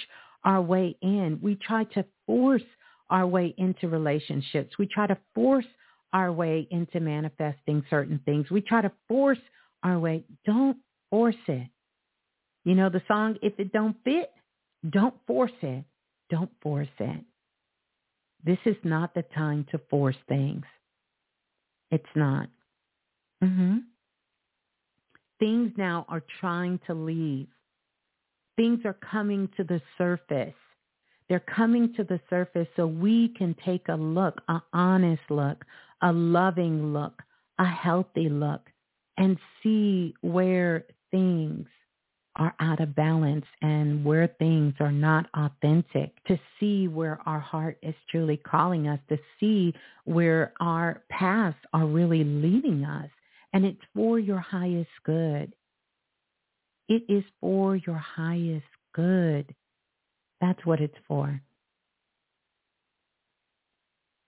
[0.43, 1.39] our way in.
[1.41, 2.63] We try to force
[3.09, 4.77] our way into relationships.
[4.77, 5.65] We try to force
[6.13, 8.49] our way into manifesting certain things.
[8.51, 9.39] We try to force
[9.84, 10.23] our way.
[10.45, 10.77] Don't
[11.09, 11.67] force it.
[12.63, 14.31] You know the song, if it don't fit,
[14.89, 15.84] don't force it.
[16.29, 17.23] Don't force it.
[18.45, 20.65] This is not the time to force things.
[21.91, 22.49] It's not.
[23.43, 23.77] Mm-hmm.
[25.43, 27.47] Things now are trying to leave.
[28.55, 30.53] Things are coming to the surface.
[31.27, 35.65] They're coming to the surface so we can take a look, an honest look,
[36.01, 37.21] a loving look,
[37.59, 38.61] a healthy look,
[39.17, 41.67] and see where things
[42.37, 47.77] are out of balance and where things are not authentic, to see where our heart
[47.83, 49.73] is truly calling us, to see
[50.05, 53.09] where our paths are really leading us.
[53.53, 55.53] And it's for your highest good.
[56.89, 59.53] It is for your highest good.
[60.41, 61.39] That's what it's for.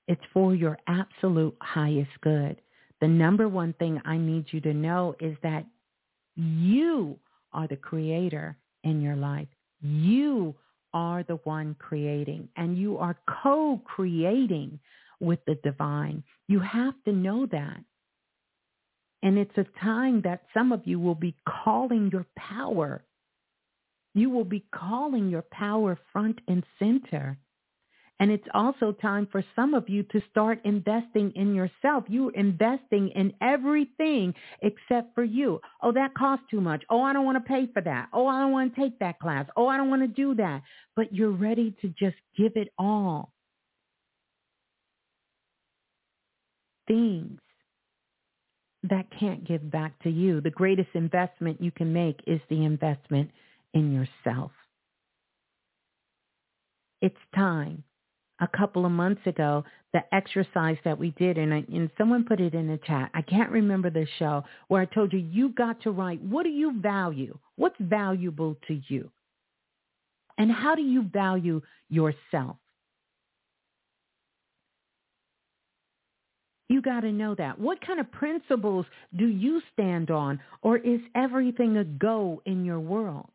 [0.07, 2.61] It's for your absolute highest good.
[3.01, 5.65] The number one thing I need you to know is that
[6.35, 7.19] you
[7.51, 9.47] are the creator in your life.
[9.81, 10.55] You
[10.93, 14.79] are the one creating and you are co-creating
[15.19, 16.23] with the divine.
[16.47, 17.79] You have to know that.
[19.25, 23.03] And it's a time that some of you will be calling your power.
[24.13, 27.39] You will be calling your power front and center.
[28.19, 32.03] And it's also time for some of you to start investing in yourself.
[32.07, 35.59] You're investing in everything except for you.
[35.81, 36.83] Oh, that costs too much.
[36.91, 38.09] Oh, I don't want to pay for that.
[38.13, 39.47] Oh, I don't want to take that class.
[39.57, 40.61] Oh, I don't want to do that.
[40.95, 43.33] But you're ready to just give it all.
[46.87, 47.39] Things
[48.89, 50.41] that can't give back to you.
[50.41, 53.31] The greatest investment you can make is the investment
[53.73, 54.51] in yourself.
[57.01, 57.83] It's time
[58.41, 59.63] a couple of months ago,
[59.93, 63.09] the exercise that we did, and, I, and someone put it in the chat.
[63.13, 66.49] I can't remember the show where I told you you got to write what do
[66.49, 67.37] you value?
[67.55, 69.09] What's valuable to you?
[70.37, 72.57] And how do you value yourself?
[76.75, 77.57] You got to know that.
[77.57, 82.81] What kind of principles do you stand on, or is everything a go in your
[82.81, 83.29] world?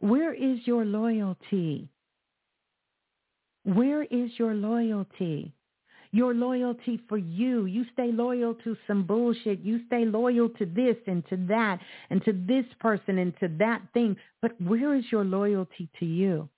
[0.00, 1.88] Where is your loyalty?
[3.64, 5.54] Where is your loyalty?
[6.10, 7.64] Your loyalty for you.
[7.64, 9.60] You stay loyal to some bullshit.
[9.60, 13.80] You stay loyal to this and to that and to this person and to that
[13.94, 14.18] thing.
[14.42, 16.50] But where is your loyalty to you?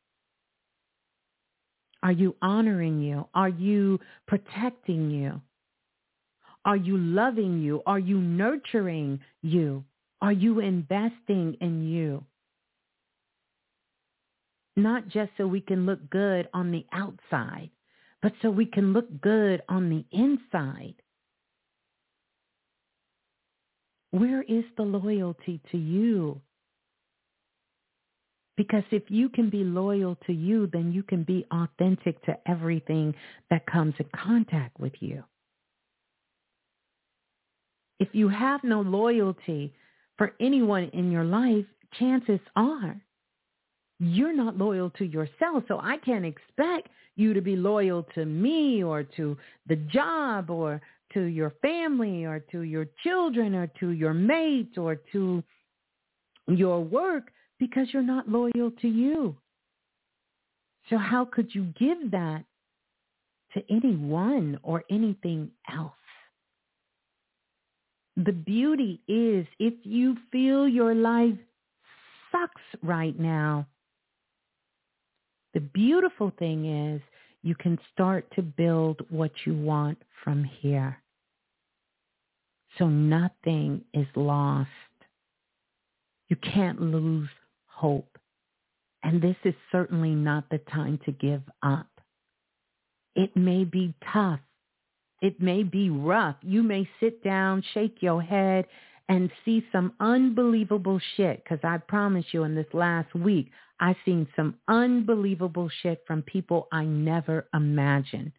[2.04, 3.26] Are you honoring you?
[3.34, 3.98] Are you
[4.28, 5.40] protecting you?
[6.64, 7.82] Are you loving you?
[7.86, 9.84] Are you nurturing you?
[10.22, 12.24] Are you investing in you?
[14.76, 17.70] not just so we can look good on the outside,
[18.22, 20.94] but so we can look good on the inside.
[24.10, 26.40] Where is the loyalty to you?
[28.56, 33.14] Because if you can be loyal to you, then you can be authentic to everything
[33.50, 35.24] that comes in contact with you.
[37.98, 39.72] If you have no loyalty
[40.18, 41.66] for anyone in your life,
[41.98, 43.00] chances are
[44.00, 45.64] you're not loyal to yourself.
[45.68, 49.36] So I can't expect you to be loyal to me or to
[49.68, 50.80] the job or
[51.12, 55.42] to your family or to your children or to your mates or to
[56.48, 59.36] your work because you're not loyal to you.
[60.90, 62.44] So how could you give that
[63.54, 65.92] to anyone or anything else?
[68.16, 71.38] The beauty is if you feel your life
[72.30, 73.66] sucks right now,
[75.52, 77.00] the beautiful thing is
[77.42, 80.98] you can start to build what you want from here.
[82.78, 84.68] So nothing is lost.
[86.28, 87.28] You can't lose
[87.74, 88.18] hope.
[89.02, 91.88] And this is certainly not the time to give up.
[93.14, 94.40] It may be tough.
[95.20, 96.36] It may be rough.
[96.42, 98.66] You may sit down, shake your head,
[99.08, 101.42] and see some unbelievable shit.
[101.42, 103.50] Because I promise you in this last week,
[103.80, 108.32] I've seen some unbelievable shit from people I never imagined.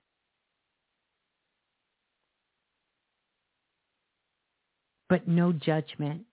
[5.10, 6.24] But no judgment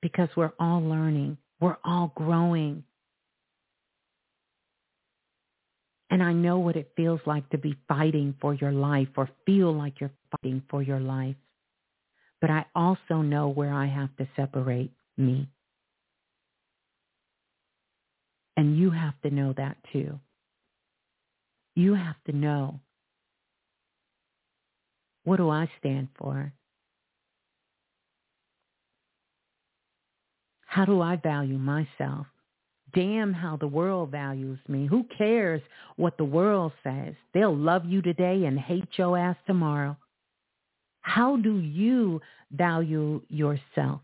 [0.00, 1.38] because we're all learning.
[1.62, 2.84] We're all growing.
[6.10, 9.74] And I know what it feels like to be fighting for your life or feel
[9.74, 11.36] like you're fighting for your life
[12.42, 15.48] but I also know where I have to separate me.
[18.56, 20.20] And you have to know that too.
[21.76, 22.80] You have to know
[25.24, 26.52] what do I stand for?
[30.72, 32.26] How do I value myself?
[32.94, 34.86] Damn how the world values me.
[34.86, 35.60] Who cares
[35.96, 37.12] what the world says?
[37.34, 39.98] They'll love you today and hate your ass tomorrow.
[41.02, 44.00] How do you value yourself?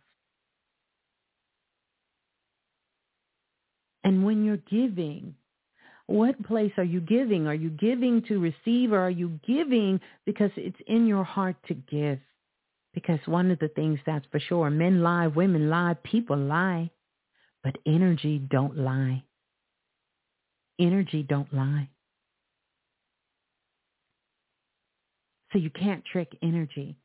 [4.05, 5.37] And when you're giving,
[6.07, 7.47] what place are you giving?
[7.47, 11.75] Are you giving to receive or are you giving because it's in your heart to
[11.75, 12.19] give?
[12.95, 16.91] Because one of the things that's for sure, men lie, women lie, people lie,
[17.63, 19.25] but energy don't lie.
[20.81, 21.89] Energy don't lie.
[25.53, 26.97] So you can't trick energy.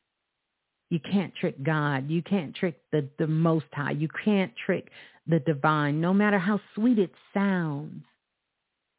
[0.90, 2.10] You can't trick God.
[2.10, 3.92] You can't trick the, the Most High.
[3.92, 4.90] You can't trick
[5.26, 8.04] the divine, no matter how sweet it sounds,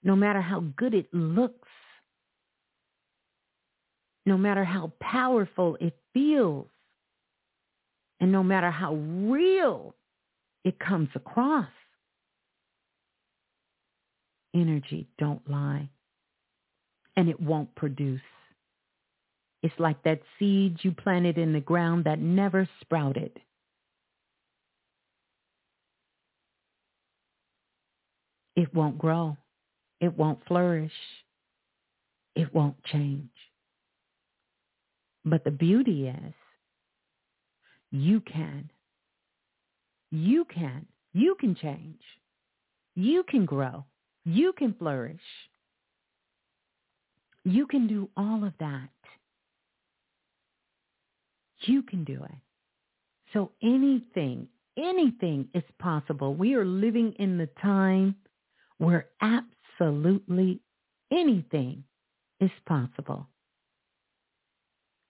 [0.03, 1.69] no matter how good it looks,
[4.25, 6.67] no matter how powerful it feels,
[8.21, 9.95] and no matter how real
[10.65, 11.69] it comes across.
[14.55, 15.89] Energy don't lie,
[17.17, 18.21] and it won't produce
[19.63, 23.39] It's like that seed you planted in the ground that never sprouted.
[28.55, 29.37] It won't grow.
[30.01, 30.93] It won't flourish.
[32.35, 33.29] It won't change.
[35.25, 36.33] But the beauty is
[37.95, 38.69] you can.
[40.11, 40.85] You can.
[41.13, 42.01] You can change.
[42.95, 43.85] You can grow.
[44.25, 45.21] You can flourish.
[47.43, 48.89] You can do all of that.
[51.61, 52.37] You can do it.
[53.33, 56.33] So anything, anything is possible.
[56.33, 58.15] We are living in the time
[58.77, 60.59] where absolutely
[61.11, 61.83] anything
[62.39, 63.27] is possible.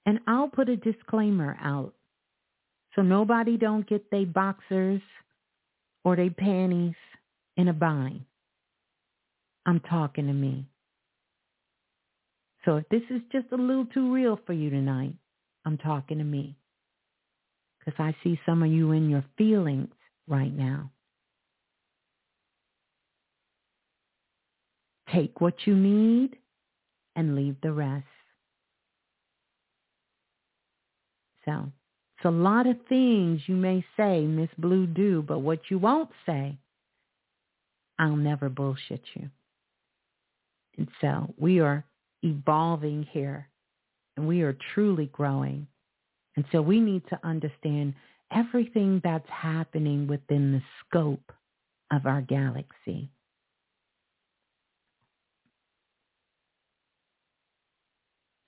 [0.06, 1.96] And I'll put a disclaimer out
[2.96, 5.02] so nobody don't get their boxers
[6.04, 6.96] or their panties
[7.58, 8.22] in a bind.
[9.66, 10.66] I'm talking to me.
[12.64, 15.14] So if this is just a little too real for you tonight,
[15.66, 16.56] I'm talking to me.
[17.80, 19.90] Because I see some of you in your feelings
[20.28, 20.92] right now.
[25.14, 26.38] Take what you need
[27.16, 28.06] and leave the rest.
[31.46, 31.72] So
[32.26, 36.58] a lot of things you may say, Miss Blue do, but what you won't say,
[37.98, 39.30] I'll never bullshit you.
[40.78, 41.86] And so we are
[42.24, 43.48] evolving here
[44.18, 45.68] and we are truly growing.
[46.36, 47.94] And so we need to understand
[48.34, 51.32] everything that's happening within the scope
[51.92, 53.10] of our galaxy.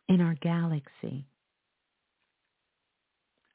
[0.09, 1.25] In our galaxy.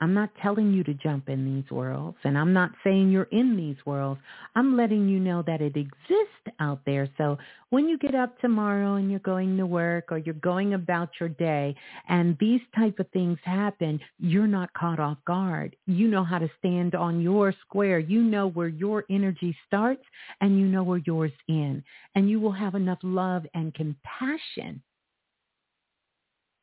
[0.02, 3.56] I'm not telling you to jump in these worlds, and I'm not saying you're in
[3.56, 4.20] these worlds.
[4.56, 7.08] I'm letting you know that it exists out there.
[7.16, 7.38] So
[7.70, 11.28] when you get up tomorrow and you're going to work or you're going about your
[11.28, 11.76] day
[12.08, 15.76] and these type of things happen, you're not caught off guard.
[15.86, 18.00] You know how to stand on your square.
[18.00, 20.02] You know where your energy starts
[20.40, 21.84] and you know where yours ends.
[22.16, 24.82] And you will have enough love and compassion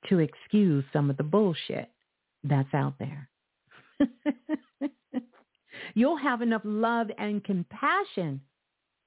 [0.10, 1.90] to excuse some of the bullshit
[2.44, 3.30] that's out there.
[5.94, 8.42] You'll have enough love and compassion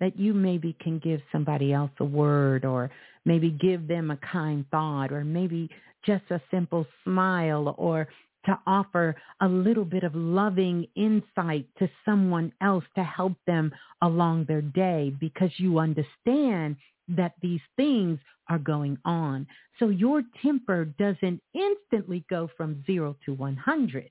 [0.01, 2.91] that you maybe can give somebody else a word or
[3.25, 5.69] maybe give them a kind thought or maybe
[6.05, 8.09] just a simple smile or
[8.47, 13.73] to offer a little bit of loving insight to someone else to help them
[14.03, 16.77] along their day because you understand
[17.17, 19.47] that these things are going on.
[19.79, 24.11] So your temper doesn't instantly go from zero to 100.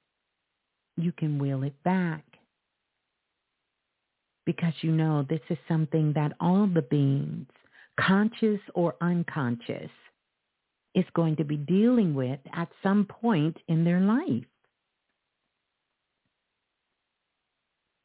[0.97, 2.23] You can wheel it back
[4.45, 7.47] because you know this is something that all the beings,
[7.99, 9.91] conscious or unconscious,
[10.93, 14.43] is going to be dealing with at some point in their life.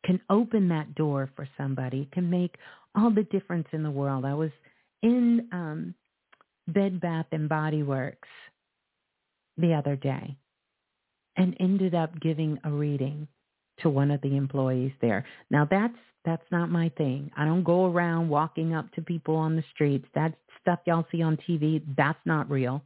[0.05, 2.55] Can open that door for somebody, can make
[2.95, 4.25] all the difference in the world.
[4.25, 4.51] I was
[5.03, 5.95] in um,
[6.69, 8.29] Bed Bath and Body Works
[9.57, 10.37] the other day
[11.37, 13.29] and ended up giving a reading
[13.81, 15.25] to one of the employees there.
[15.51, 15.95] Now that's
[16.25, 17.31] that's not my thing.
[17.37, 20.07] I don't go around walking up to people on the streets.
[20.15, 22.83] That stuff y'all see on TV, that's not real.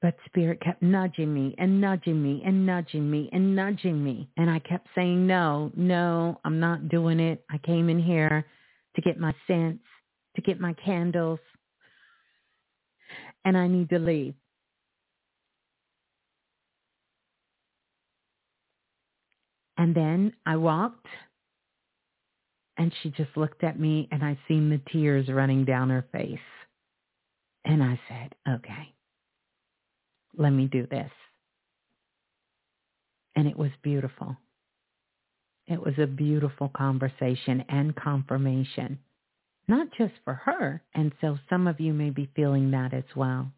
[0.00, 4.30] But Spirit kept nudging me and nudging me and nudging me and nudging me.
[4.36, 7.44] And I kept saying, no, no, I'm not doing it.
[7.50, 8.46] I came in here
[8.94, 9.84] to get my scents,
[10.36, 11.40] to get my candles,
[13.44, 14.34] and I need to leave.
[19.78, 21.06] And then I walked
[22.76, 26.38] and she just looked at me and I seen the tears running down her face.
[27.64, 28.94] And I said, okay,
[30.36, 31.10] let me do this.
[33.36, 34.36] And it was beautiful.
[35.66, 38.98] It was a beautiful conversation and confirmation,
[39.68, 40.82] not just for her.
[40.94, 43.52] And so some of you may be feeling that as well.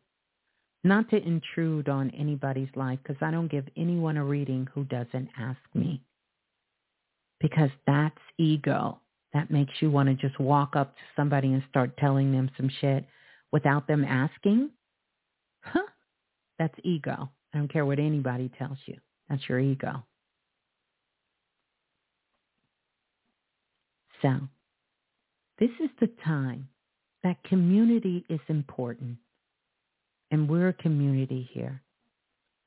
[0.83, 5.29] Not to intrude on anybody's life because I don't give anyone a reading who doesn't
[5.39, 6.03] ask me.
[7.39, 9.01] Because that's ego.
[9.33, 12.71] That makes you want to just walk up to somebody and start telling them some
[12.81, 13.05] shit
[13.53, 14.71] without them asking.
[16.61, 17.31] That's ego.
[17.55, 18.99] I don't care what anybody tells you.
[19.31, 20.05] That's your ego.
[24.21, 24.41] So
[25.59, 26.69] this is the time
[27.25, 29.17] that community is important.
[30.31, 31.81] And we're a community here.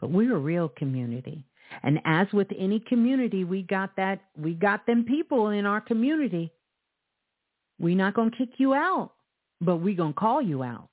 [0.02, 1.46] But we're a real community.
[1.84, 6.52] And as with any community, we got that we got them people in our community.
[7.80, 9.12] We're not gonna kick you out,
[9.62, 10.90] but we're gonna call you out.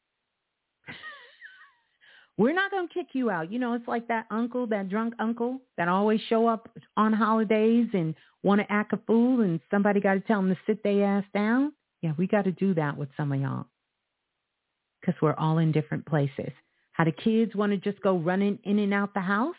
[2.41, 3.53] We're not going to kick you out.
[3.53, 7.89] You know, it's like that uncle, that drunk uncle that always show up on holidays
[7.93, 11.05] and want to act a fool and somebody got to tell them to sit their
[11.05, 11.75] ass down.
[12.01, 13.67] Yeah, we got to do that with some of y'all
[15.03, 16.51] because we're all in different places.
[16.93, 19.55] How the kids want to just go running in and out the house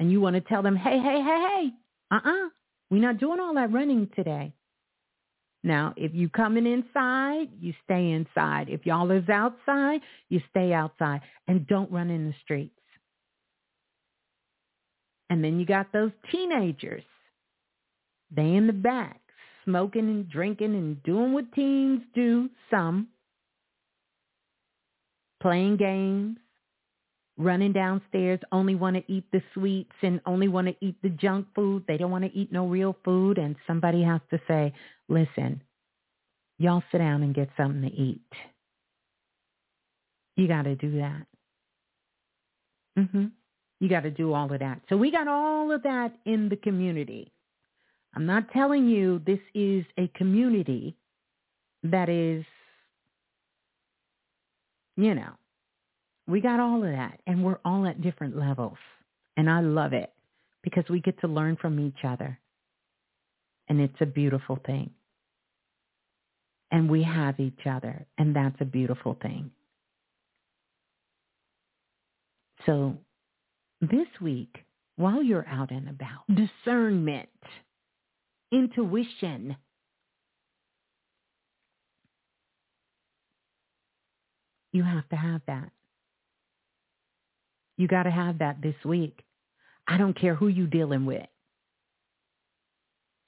[0.00, 1.70] and you want to tell them, hey, hey, hey, hey,
[2.10, 2.48] uh-uh,
[2.90, 4.52] we're not doing all that running today.
[5.68, 8.70] Now, if you coming inside, you stay inside.
[8.70, 10.00] If y'all is outside,
[10.30, 12.72] you stay outside and don't run in the streets.
[15.28, 17.02] And then you got those teenagers.
[18.34, 19.20] They in the back,
[19.66, 23.08] smoking and drinking and doing what teens do, some.
[25.42, 26.38] Playing games,
[27.38, 31.46] running downstairs, only want to eat the sweets and only want to eat the junk
[31.54, 31.84] food.
[31.88, 33.38] They don't want to eat no real food.
[33.38, 34.72] And somebody has to say,
[35.08, 35.62] listen,
[36.58, 38.20] y'all sit down and get something to eat.
[40.36, 41.26] You got to do that.
[42.98, 43.32] Mhm.
[43.80, 44.82] You got to do all of that.
[44.88, 47.32] So we got all of that in the community.
[48.14, 50.96] I'm not telling you this is a community
[51.84, 52.44] that is,
[54.96, 55.32] you know,
[56.28, 58.76] we got all of that and we're all at different levels.
[59.36, 60.12] And I love it
[60.62, 62.38] because we get to learn from each other.
[63.68, 64.90] And it's a beautiful thing.
[66.70, 69.50] And we have each other and that's a beautiful thing.
[72.66, 72.98] So
[73.80, 74.54] this week,
[74.96, 77.28] while you're out and about, discernment,
[78.52, 79.56] intuition,
[84.72, 85.70] you have to have that.
[87.78, 89.24] You got to have that this week.
[89.86, 91.26] I don't care who you're dealing with.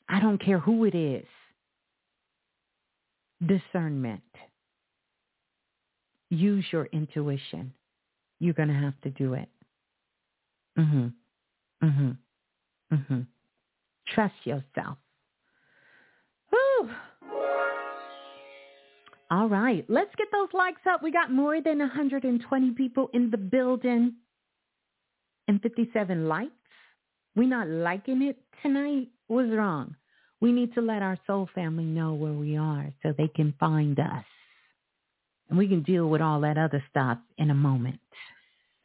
[0.09, 1.25] I don't care who it is.
[3.47, 4.23] Discernment.
[6.29, 7.73] Use your intuition.
[8.41, 9.49] You're going to have to do it.
[10.77, 11.15] Mhm.
[11.83, 12.19] Mhm.
[12.93, 13.27] Mhm.
[14.07, 14.99] Trust yourself.
[19.31, 19.85] All right.
[19.89, 21.03] Let's get those likes up.
[21.05, 24.17] We got more than 120 people in the building
[25.51, 26.53] and 57 likes.
[27.35, 29.09] We not liking it tonight.
[29.27, 29.97] What's wrong?
[30.41, 33.99] We need to let our soul family know where we are so they can find
[33.99, 34.25] us.
[35.49, 37.99] And we can deal with all that other stuff in a moment.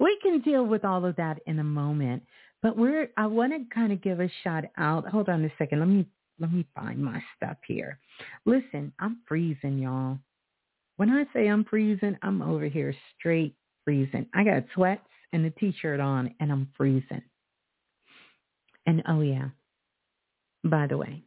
[0.00, 2.24] we can deal with all of that in a moment.
[2.60, 5.08] But we're I want to kind of give a shout out.
[5.08, 5.78] Hold on a second.
[5.78, 6.04] Let me
[6.40, 8.00] let me find my stuff here.
[8.44, 10.18] Listen, I'm freezing, y'all.
[10.96, 13.54] When I say I'm freezing, I'm over here straight
[13.84, 14.26] freezing.
[14.34, 17.22] I got sweats and a t-shirt on and I'm freezing.
[18.86, 19.48] And oh yeah,
[20.64, 21.22] by the way,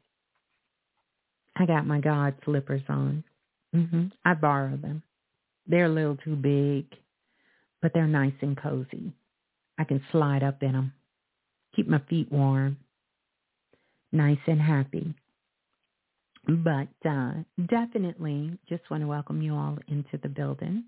[1.55, 3.24] I got my God slippers on.
[3.74, 5.03] hmm I borrow them.
[5.68, 6.86] They're a little too big,
[7.82, 9.14] but they're nice and cozy.
[9.78, 10.93] I can slide up in them,
[11.76, 12.78] keep my feet warm,
[14.12, 15.14] nice and happy.
[16.47, 17.34] But uh,
[17.70, 20.86] definitely just want to welcome you all into the building.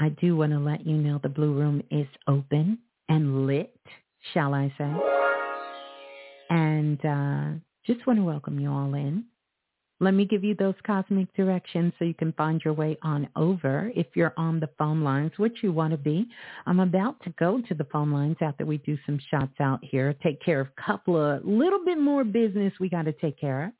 [0.00, 2.78] I do want to let you know the Blue Room is open
[3.10, 3.76] and lit,
[4.32, 4.90] shall I say.
[6.48, 9.24] And uh, just want to welcome you all in.
[10.02, 13.92] Let me give you those cosmic directions so you can find your way on over
[13.94, 16.26] if you're on the phone lines, which you want to be.
[16.64, 20.14] I'm about to go to the phone lines after we do some shots out here,
[20.22, 23.64] take care of a couple of little bit more business we got to take care
[23.64, 23.72] of.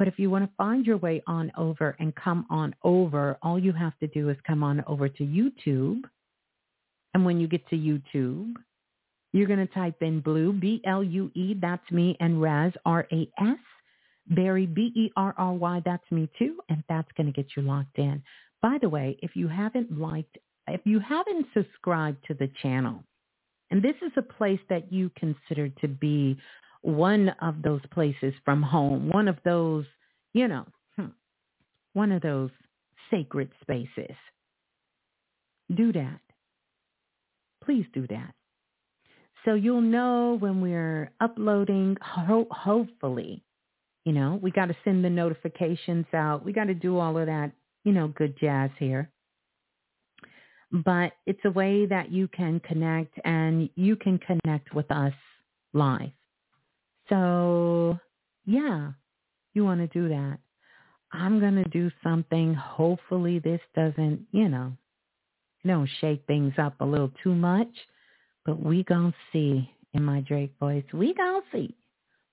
[0.00, 3.58] But if you want to find your way on over and come on over, all
[3.58, 6.00] you have to do is come on over to YouTube.
[7.12, 8.54] And when you get to YouTube,
[9.34, 13.58] you're going to type in Blue, B-L-U-E, that's me, and Raz, R-A-S,
[14.28, 18.22] Berry, B-E-R-R-Y, that's me too, and that's going to get you locked in.
[18.62, 23.04] By the way, if you haven't liked, if you haven't subscribed to the channel,
[23.70, 26.38] and this is a place that you consider to be
[26.82, 29.84] one of those places from home, one of those,
[30.32, 30.66] you know,
[30.96, 31.06] hmm,
[31.92, 32.50] one of those
[33.10, 34.16] sacred spaces.
[35.74, 36.20] Do that.
[37.64, 38.34] Please do that.
[39.44, 43.42] So you'll know when we're uploading, ho- hopefully,
[44.04, 46.44] you know, we got to send the notifications out.
[46.44, 47.52] We got to do all of that,
[47.84, 49.10] you know, good jazz here.
[50.72, 55.12] But it's a way that you can connect and you can connect with us
[55.72, 56.10] live.
[57.10, 57.98] So
[58.46, 58.92] yeah,
[59.52, 60.38] you want to do that.
[61.12, 62.54] I'm going to do something.
[62.54, 64.72] Hopefully this doesn't, you know,
[65.64, 67.68] know, shake things up a little too much,
[68.46, 70.84] but we going to see in my Drake voice.
[70.92, 71.74] We going to see.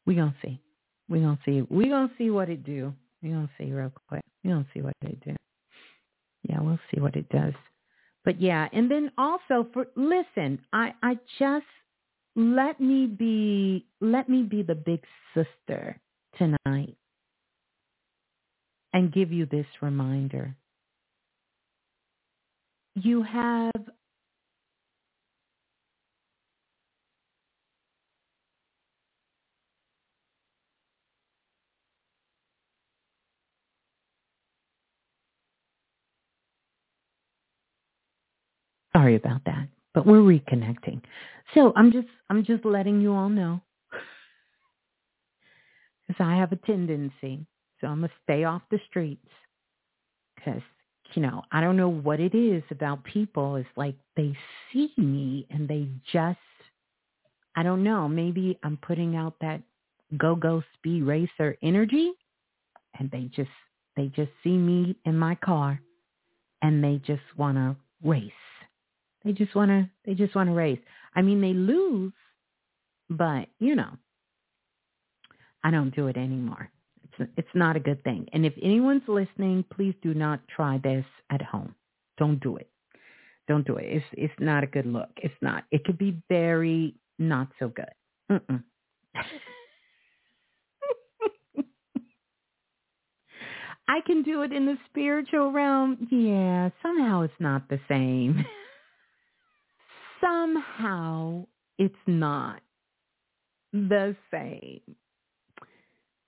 [0.06, 0.62] We going to see.
[1.10, 1.62] We going to see.
[1.70, 2.94] We going to see what it do.
[3.22, 4.24] We going to see real quick.
[4.44, 5.36] We going to see what it do.
[6.44, 7.54] Yeah, we'll see what it does.
[8.24, 11.66] but yeah, and then also for listen, I I just
[12.38, 15.02] let me be let me be the big
[15.36, 16.00] sister
[16.38, 16.96] tonight
[18.94, 20.56] and give you this reminder.
[22.96, 23.72] You have
[38.94, 41.02] Sorry about that, but we're reconnecting.
[41.56, 43.62] So I'm just I'm just letting you all know
[46.08, 47.48] because I have a tendency,
[47.82, 49.26] so I'm gonna stay off the streets
[50.36, 50.62] because
[51.16, 53.56] you know I don't know what it is about people.
[53.56, 54.38] It's like they
[54.72, 56.38] see me and they just
[57.56, 58.08] I don't know.
[58.08, 59.64] Maybe I'm putting out that
[60.16, 62.12] go go speed racer energy,
[63.00, 63.50] and they just
[63.96, 65.82] they just see me in my car,
[66.62, 67.76] and they just want to
[68.08, 68.32] race
[69.28, 70.80] they just want to they just want to race.
[71.16, 72.14] I mean, they lose,
[73.10, 73.92] but you know,
[75.64, 76.72] I don't do it anymore.
[77.04, 78.28] It's it's not a good thing.
[78.34, 81.76] And if anyone's listening, please do not try this at home.
[82.18, 82.70] Don't do it.
[83.48, 83.86] Don't do it.
[83.86, 85.10] It's it's not a good look.
[85.18, 85.66] It's not.
[85.72, 87.92] It could be very not so good.
[88.32, 88.64] Mm-mm.
[93.90, 96.08] I can do it in the spiritual realm.
[96.12, 98.46] Yeah, somehow it's not the same.
[100.22, 101.46] somehow
[101.78, 102.62] it's not
[103.74, 104.82] the same.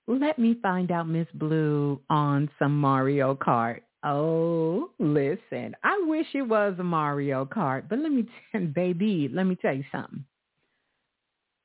[0.08, 3.82] Let me find out Miss Blue on some Mario Kart.
[4.04, 9.46] Oh, listen, I wish it was a Mario Kart, but let me, tell, baby, let
[9.46, 10.26] me tell you something.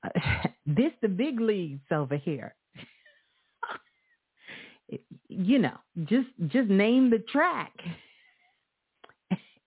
[0.67, 2.55] this the big leagues over here.
[5.29, 7.73] you know, just just name the track,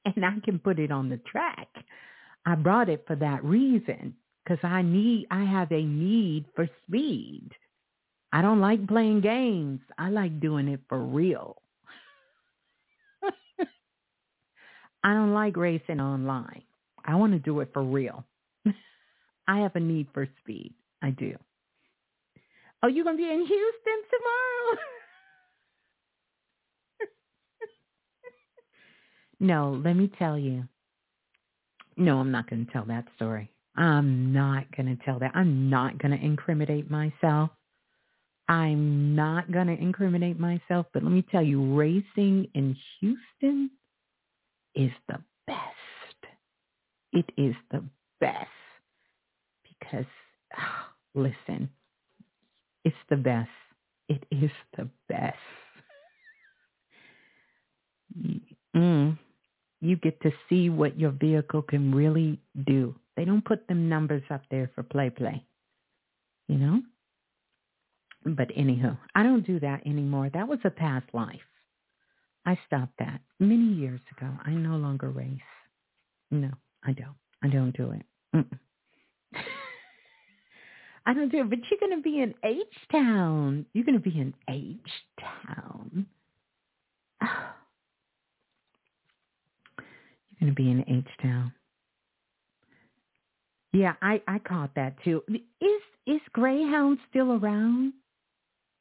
[0.05, 1.67] and I can put it on the track.
[2.47, 7.49] I brought it for that reason because I need, I have a need for speed.
[8.31, 9.81] I don't like playing games.
[9.97, 11.61] I like doing it for real.
[15.03, 16.63] I don't like racing online.
[17.03, 18.23] I want to do it for real.
[19.47, 20.73] I have a need for speed.
[21.01, 21.35] I do.
[22.81, 24.77] Oh, you going to be in Houston tomorrow?
[29.41, 30.63] no, let me tell you.
[31.97, 33.51] No, I'm not going to tell that story.
[33.75, 35.31] I'm not going to tell that.
[35.35, 37.49] I'm not going to incriminate myself.
[38.47, 43.69] I'm not going to incriminate myself, but let me tell you, racing in Houston
[44.75, 45.57] is the best.
[47.13, 47.83] It is the
[48.21, 48.47] best
[49.63, 50.05] because,
[50.57, 50.85] oh,
[51.15, 51.69] listen,
[52.85, 53.49] it's the best.
[54.07, 55.37] It is the best.
[58.75, 59.17] Mm
[59.81, 62.95] you get to see what your vehicle can really do.
[63.15, 65.43] They don't put them numbers up there for play play.
[66.47, 66.81] You know?
[68.25, 70.29] But anywho, I don't do that anymore.
[70.33, 71.39] That was a past life.
[72.45, 74.29] I stopped that many years ago.
[74.45, 75.39] I no longer race.
[76.31, 76.49] No,
[76.83, 77.15] I don't.
[77.43, 78.05] I don't do it.
[81.05, 81.49] I don't do it.
[81.49, 83.65] But you're going to be in H Town.
[83.73, 84.77] You're going to be in H
[85.19, 86.05] Town.
[87.29, 87.56] Oh,
[90.39, 91.53] going to be in H Town.
[93.73, 95.23] Yeah, I I caught that too.
[95.29, 97.93] Is is Greyhound still around?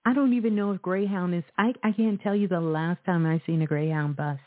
[0.04, 1.44] I don't even know if Greyhound is.
[1.58, 4.38] I I can't tell you the last time I seen a Greyhound bus.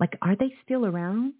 [0.00, 1.34] Like, are they still around?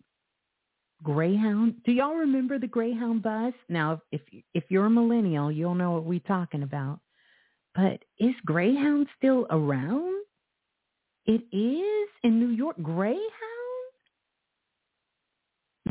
[1.02, 1.82] Greyhound?
[1.84, 3.52] Do y'all remember the Greyhound bus?
[3.68, 4.22] Now, if
[4.54, 7.00] if you're a millennial, you'll know what we're talking about.
[7.74, 10.24] But is Greyhound still around?
[11.26, 12.76] It is in New York.
[12.82, 13.55] Greyhound?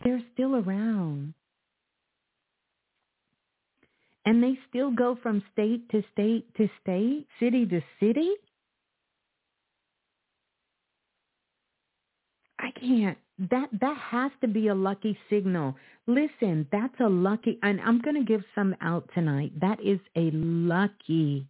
[0.06, 1.34] They're still around.
[4.26, 8.30] And they still go from state to state to state, city to city.
[12.60, 13.18] I can't.
[13.52, 15.76] That that has to be a lucky signal.
[16.08, 19.54] Listen, that's a lucky and I'm going to give some out tonight.
[19.60, 21.48] That is a lucky.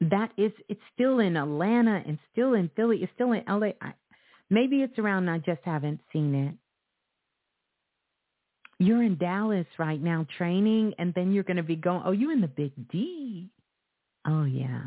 [0.00, 2.98] That is it's still in Atlanta and still in Philly.
[3.02, 3.72] It's still in LA.
[4.50, 6.54] maybe it's around I just haven't seen it.
[8.78, 12.30] You're in Dallas right now training, and then you're going to be going, oh, you
[12.30, 13.50] in the Big D.
[14.26, 14.82] Oh, yeah.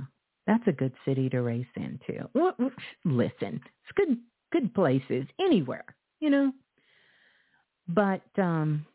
[0.47, 2.27] That's a good city to race into.
[3.05, 4.17] Listen, it's good,
[4.51, 5.85] good places anywhere,
[6.19, 6.51] you know.
[7.87, 8.85] But, um,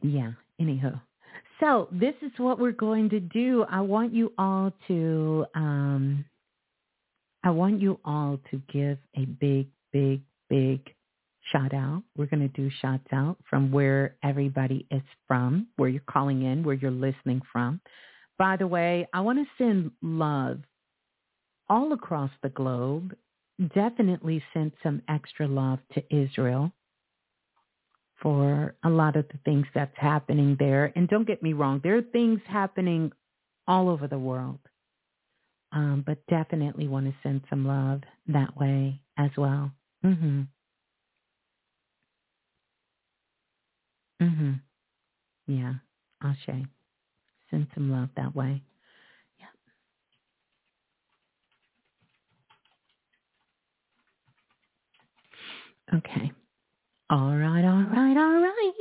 [0.00, 1.00] yeah, anyhow.
[1.60, 3.66] So this is what we're going to do.
[3.68, 6.24] I want you all to, um,
[7.42, 10.80] I want you all to give a big, big, big
[11.52, 12.02] shout out.
[12.16, 16.64] We're going to do shouts out from where everybody is from, where you're calling in,
[16.64, 17.80] where you're listening from.
[18.38, 20.60] By the way, I want to send love
[21.68, 23.14] all across the globe.
[23.74, 26.72] Definitely send some extra love to Israel
[28.22, 30.92] for a lot of the things that's happening there.
[30.96, 33.12] And don't get me wrong, there are things happening
[33.66, 34.58] all over the world.
[35.72, 39.70] Um, but definitely want to send some love that way as well.
[40.04, 40.46] Mhm.
[44.20, 44.60] Mhm.
[45.46, 45.74] Yeah.
[46.22, 46.66] Ashe.
[47.50, 48.62] Send some love that way.
[49.38, 49.46] Yeah.
[55.98, 56.32] Okay.
[57.10, 58.72] All right, all right, all right.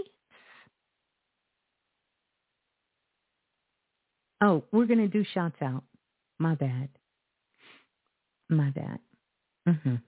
[4.42, 5.84] Oh, we're going to do shouts out.
[6.40, 6.90] My bad.
[8.50, 9.00] My bad.
[9.68, 10.02] Mhm.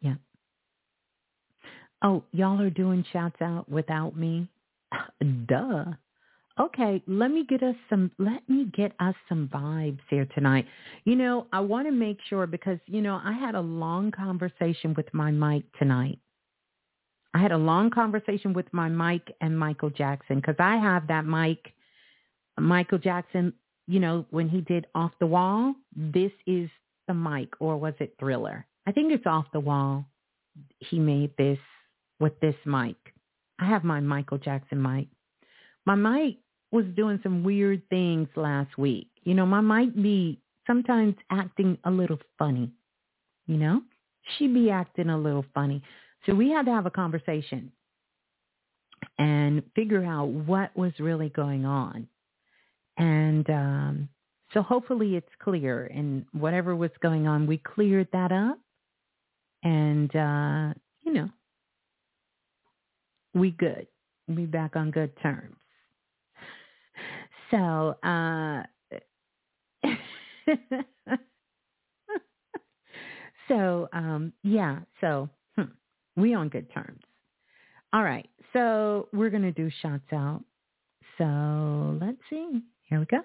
[0.00, 0.16] Yeah.
[2.02, 4.48] Oh, y'all are doing shouts out without me?
[5.46, 5.84] Duh.
[6.58, 10.66] Okay, let me get us some let me get us some vibes here tonight.
[11.04, 14.94] You know, I want to make sure because you know, I had a long conversation
[14.96, 16.18] with my mic tonight.
[17.34, 21.26] I had a long conversation with my mic and Michael Jackson cuz I have that
[21.26, 21.74] mic
[22.58, 23.52] Michael Jackson,
[23.86, 26.70] you know, when he did Off the Wall, this is
[27.06, 28.66] the mic or was it Thriller?
[28.86, 30.06] I think it's Off the Wall.
[30.78, 31.58] He made this
[32.20, 32.96] with this mic.
[33.58, 35.08] I have my Michael Jackson mic.
[35.84, 36.38] My mic
[36.70, 39.08] was doing some weird things last week.
[39.22, 42.70] You know, my might be sometimes acting a little funny.
[43.46, 43.82] You know,
[44.36, 45.82] she be acting a little funny.
[46.26, 47.70] So we had to have a conversation
[49.18, 52.08] and figure out what was really going on.
[52.98, 54.08] And um,
[54.52, 55.86] so hopefully it's clear.
[55.86, 58.58] And whatever was going on, we cleared that up.
[59.62, 61.30] And, uh, you know,
[63.36, 63.86] we good.
[64.28, 65.56] We back on good terms.
[67.50, 68.62] So, uh,
[73.48, 75.62] so, um, yeah, so hmm,
[76.16, 77.02] we on good terms.
[77.92, 78.28] All right.
[78.52, 80.42] So we're to do shots out.
[81.18, 82.62] So let's see.
[82.88, 83.20] Here we go.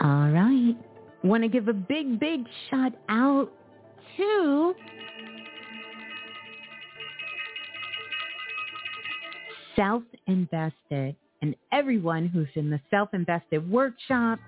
[0.00, 0.76] All right.
[1.22, 3.52] Want to give a big, big shout out
[4.16, 4.74] to
[9.76, 14.38] self-invested and everyone who's in the self-invested workshop.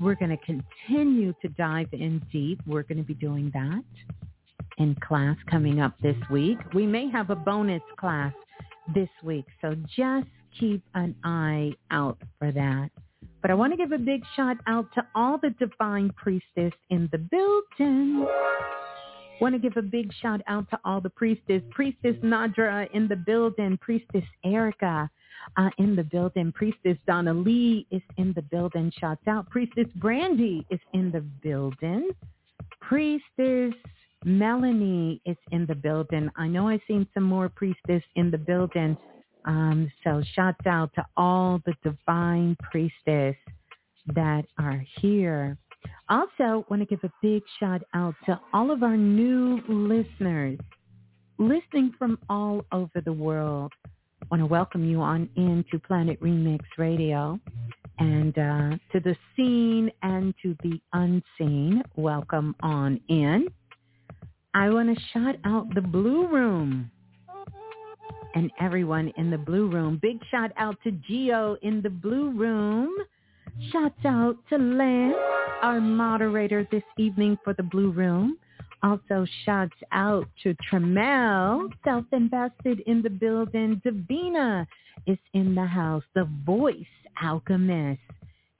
[0.00, 2.60] We're going to continue to dive in deep.
[2.66, 3.84] We're going to be doing that
[4.78, 6.58] in class coming up this week.
[6.74, 8.32] We may have a bonus class
[8.94, 10.26] this week, so just
[10.58, 12.90] keep an eye out for that.
[13.40, 17.08] But I want to give a big shout out to all the divine priestess in
[17.12, 18.26] the building.
[19.40, 21.62] Want to give a big shout out to all the priestess.
[21.70, 23.78] Priestess Nadra in the building.
[23.80, 25.10] Priestess Erica
[25.56, 26.52] uh, in the building.
[26.52, 28.92] Priestess Donna Lee is in the building.
[28.98, 29.48] Shouts out.
[29.50, 32.10] Priestess Brandy is in the building.
[32.80, 33.74] Priestess
[34.24, 36.30] Melanie is in the building.
[36.36, 38.96] I know I've seen some more priestess in the building.
[39.44, 43.36] Um, so shouts out to all the divine priestess
[44.14, 45.58] that are here.
[46.08, 50.58] Also, want to give a big shout out to all of our new listeners
[51.38, 53.72] listening from all over the world.
[54.30, 57.38] want to welcome you on into Planet Remix Radio
[57.98, 61.82] and uh, to the seen and to the unseen.
[61.96, 63.48] Welcome on in.
[64.54, 66.90] I want to shout out the Blue Room
[68.34, 69.98] and everyone in the Blue Room.
[70.00, 72.94] Big shout out to Geo in the Blue Room.
[73.70, 75.14] Shouts out to Lance,
[75.62, 78.36] our moderator this evening for the Blue Room.
[78.82, 83.80] Also shouts out to Tremel, self-invested in the building.
[83.84, 84.66] Davina
[85.06, 86.02] is in the house.
[86.14, 86.76] The Voice
[87.22, 88.00] Alchemist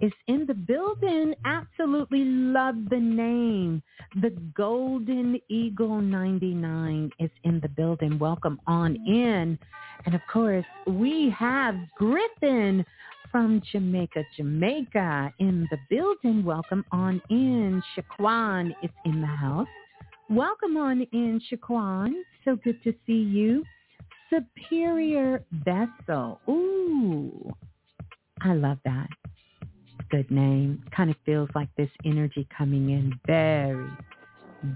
[0.00, 1.34] is in the building.
[1.44, 3.82] Absolutely love the name.
[4.22, 8.18] The Golden Eagle 99 is in the building.
[8.18, 9.58] Welcome on in.
[10.06, 12.84] And of course, we have Griffin
[13.34, 16.44] from Jamaica, Jamaica in the building.
[16.44, 17.82] Welcome on in.
[17.96, 19.66] Shaquan is in the house.
[20.30, 22.12] Welcome on in, Shaquan.
[22.44, 23.64] So good to see you.
[24.32, 26.40] Superior Vessel.
[26.48, 27.52] Ooh,
[28.40, 29.08] I love that.
[30.12, 30.84] Good name.
[30.94, 33.90] Kind of feels like this energy coming in very,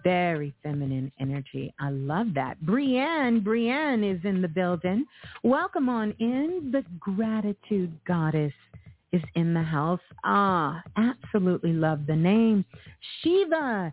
[0.03, 1.73] very feminine energy.
[1.81, 2.61] I love that.
[2.63, 5.05] Brienne, Brienne is in the building.
[5.43, 6.71] Welcome on in.
[6.73, 8.53] The gratitude goddess
[9.13, 10.01] is in the house.
[10.25, 12.65] Ah, absolutely love the name.
[13.23, 13.93] Shiva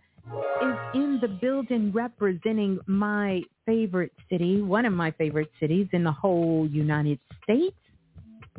[0.61, 6.11] is in the building representing my favorite city, one of my favorite cities in the
[6.11, 7.75] whole United States,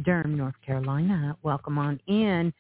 [0.05, 1.37] Durham, North Carolina.
[1.43, 2.53] Welcome on in.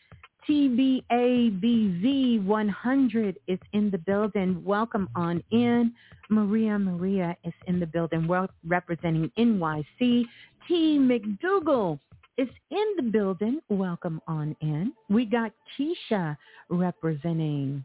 [0.48, 4.62] TBABZ 100 is in the building.
[4.64, 5.92] Welcome on in.
[6.28, 8.28] Maria Maria is in the building
[8.64, 10.24] representing NYC.
[10.68, 10.98] T.
[10.98, 11.98] McDougal
[12.38, 13.60] is in the building.
[13.68, 14.92] Welcome on in.
[15.08, 16.36] We got Keisha
[16.68, 17.84] representing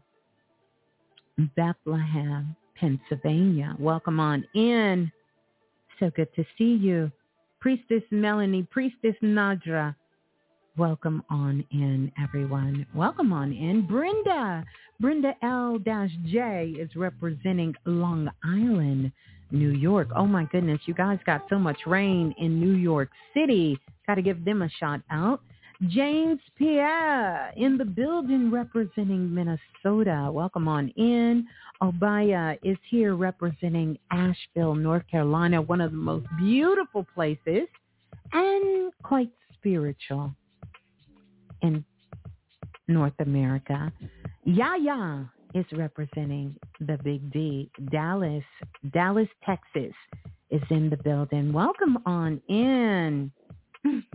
[1.56, 3.74] Bethlehem, Pennsylvania.
[3.78, 5.10] Welcome on in.
[5.98, 7.10] So good to see you.
[7.60, 9.94] Priestess Melanie, Priestess Nadra.
[10.78, 12.86] Welcome on in, everyone.
[12.94, 13.86] Welcome on in.
[13.86, 14.64] Brenda.
[15.00, 19.12] Brenda L-J is representing Long Island,
[19.50, 20.08] New York.
[20.16, 23.78] Oh my goodness, you guys got so much rain in New York City.
[24.06, 25.42] Got to give them a shout out.
[25.88, 30.30] James Pierre in the building representing Minnesota.
[30.32, 31.46] Welcome on in.
[31.82, 37.68] Obaya is here representing Asheville, North Carolina, one of the most beautiful places
[38.32, 40.34] and quite spiritual
[41.62, 41.84] in
[42.88, 43.92] North America.
[44.44, 47.70] Yaya is representing the Big D.
[47.90, 48.44] Dallas,
[48.92, 49.94] Dallas, Texas
[50.50, 51.52] is in the building.
[51.52, 53.30] Welcome on in.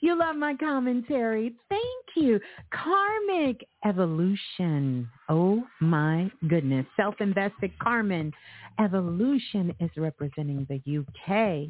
[0.00, 1.54] you love my commentary.
[1.68, 2.38] Thank you.
[2.72, 5.08] Karmic evolution.
[5.28, 6.86] Oh my goodness.
[6.96, 8.32] Self-invested Carmen
[8.78, 11.68] evolution is representing the UK.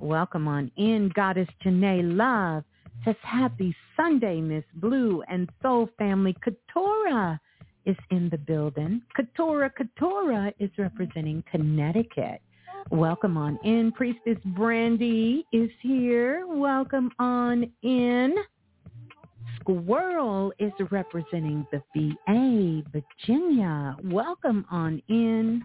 [0.00, 1.10] Welcome on in.
[1.14, 2.62] Goddess Janae Love
[3.04, 6.34] says happy Sunday, Miss Blue and Soul Family.
[6.44, 7.38] Katora
[7.86, 9.02] is in the building.
[9.18, 12.40] Katora Katora is representing Connecticut.
[12.90, 13.92] Welcome on in.
[13.92, 16.46] Priestess Brandy is here.
[16.46, 18.34] Welcome on in.
[19.60, 23.96] Squirrel is representing the VA, Virginia.
[24.04, 25.64] Welcome on in.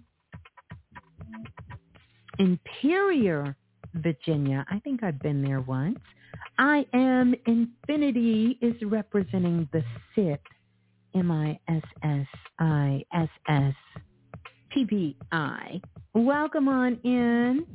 [2.40, 3.56] Emporia,
[3.94, 4.66] Virginia.
[4.70, 6.00] I think I've been there once.
[6.58, 9.84] I am Infinity is representing the
[10.16, 10.42] SIP,
[11.16, 11.76] M-I-S-S-I-S-S,
[14.70, 15.82] P-P-I.
[16.14, 17.66] Welcome on in.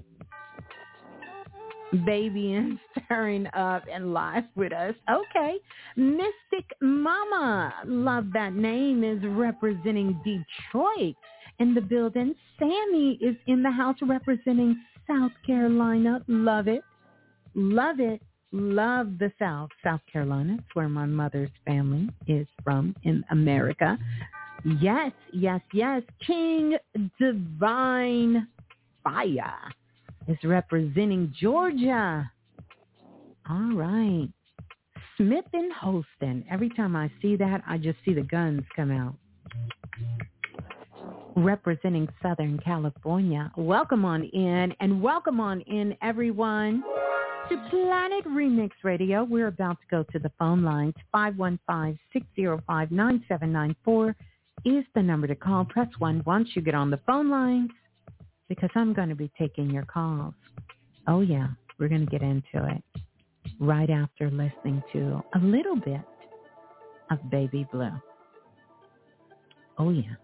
[2.05, 4.95] Baby and stirring up and live with us.
[5.11, 5.57] Okay.
[5.97, 11.17] Mystic Mama, love that name, is representing Detroit
[11.61, 12.35] in the building.
[12.59, 14.77] Sammy is in the house representing
[15.09, 16.23] South Carolina.
[16.29, 16.83] Love it.
[17.55, 18.21] Love it.
[18.53, 20.57] Love the South, South Carolina.
[20.59, 23.99] It's where my mother's family is from in America.
[24.81, 26.03] Yes, yes, yes.
[26.27, 26.77] King
[27.21, 28.49] Divine
[29.05, 29.55] Fire
[30.29, 32.31] is representing Georgia.
[33.51, 34.29] All right.
[35.19, 36.45] Smith and Holston.
[36.51, 39.15] Every time I see that, I just see the guns come out.
[41.37, 43.53] Representing Southern California.
[43.57, 46.83] Welcome on in and welcome on in everyone
[47.49, 49.25] to Planet Remix Radio.
[49.25, 50.93] We're about to go to the phone lines.
[51.15, 54.15] 515-605-9794
[54.67, 55.65] is the number to call.
[55.65, 57.71] Press 1 once you get on the phone lines
[58.51, 60.35] because I'm going to be taking your calls.
[61.07, 61.47] Oh, yeah,
[61.79, 62.83] we're going to get into it
[63.59, 66.03] right after listening to a little bit
[67.11, 67.99] of Baby Blue.
[69.79, 70.17] Oh, yeah.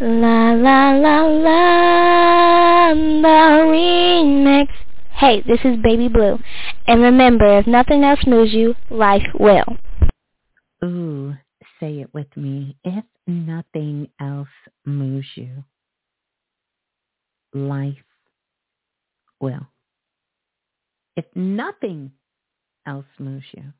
[0.00, 4.68] La la la la, the remix.
[5.18, 6.38] Hey, this is Baby Blue.
[6.86, 9.64] And remember, if nothing else moves you, life will.
[10.84, 11.34] Ooh,
[11.80, 12.76] say it with me.
[12.84, 14.46] If nothing else
[14.84, 15.64] moves you,
[17.52, 17.96] life
[19.40, 19.66] will.
[21.16, 22.12] If nothing
[22.86, 23.72] else moves you,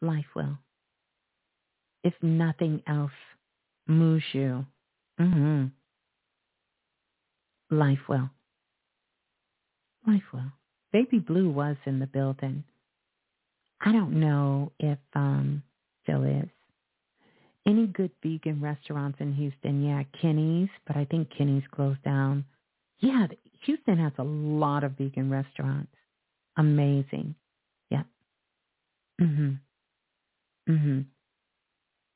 [0.00, 0.56] life will.
[2.02, 3.12] If nothing else
[3.86, 4.64] moves you,
[5.20, 5.66] mm-hmm,
[7.70, 8.30] life will.
[10.06, 10.52] Life will.
[10.92, 12.64] Baby Blue was in the building.
[13.80, 15.62] I don't know if um
[16.02, 16.48] still is.
[17.66, 19.84] Any good vegan restaurants in Houston?
[19.84, 22.44] Yeah, Kenny's, but I think Kenny's closed down.
[23.00, 23.26] Yeah,
[23.64, 25.92] Houston has a lot of vegan restaurants.
[26.56, 27.34] Amazing.
[27.90, 28.04] Yeah.
[29.20, 29.58] Mhm.
[30.68, 31.06] Mhm.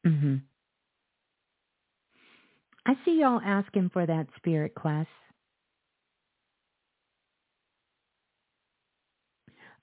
[0.07, 0.43] Mhm.
[2.87, 5.09] I see y'all asking for that spirit quest.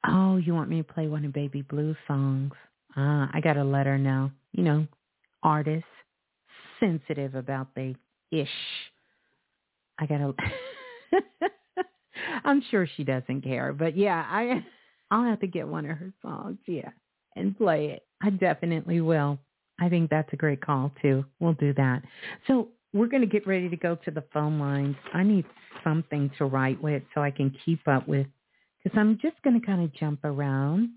[0.08, 2.54] Oh, you want me to play one of Baby Blue's songs?
[2.96, 4.32] Ah, I got a letter now.
[4.54, 4.88] You know,
[5.44, 5.86] artist,
[6.80, 7.96] sensitive about the
[8.32, 8.48] ish.
[10.00, 10.34] I got a.
[12.44, 14.64] I'm sure she doesn't care, but yeah, I
[15.12, 16.90] I'll have to get one of her songs, yeah,
[17.36, 18.04] and play it.
[18.22, 19.40] I definitely will.
[19.80, 21.24] I think that's a great call too.
[21.40, 22.02] We'll do that.
[22.48, 24.96] So we're going to get ready to go to the phone lines.
[25.14, 25.46] I need
[25.84, 28.28] something to write with so I can keep up with,
[28.88, 30.92] because I'm just going to kind of jump around.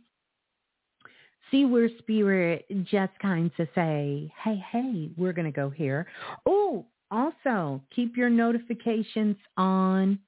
[1.51, 6.07] See where spirit just kind of say, hey, hey, we're going to go here.
[6.47, 10.21] Oh, also keep your notifications on.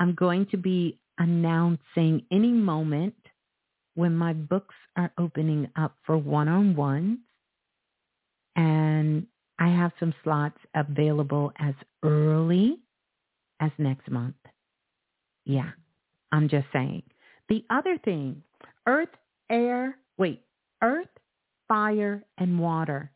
[0.00, 3.14] I'm going to be announcing any moment
[3.94, 7.18] when my books are opening up for one-on-ones.
[8.56, 9.26] And
[9.60, 12.80] I have some slots available as early
[13.60, 14.34] as next month.
[15.44, 15.70] Yeah,
[16.32, 17.02] I'm just saying.
[17.48, 18.42] The other thing,
[18.86, 19.10] earth,
[19.50, 20.42] air, wait,
[20.82, 21.08] earth,
[21.68, 23.10] fire, and water.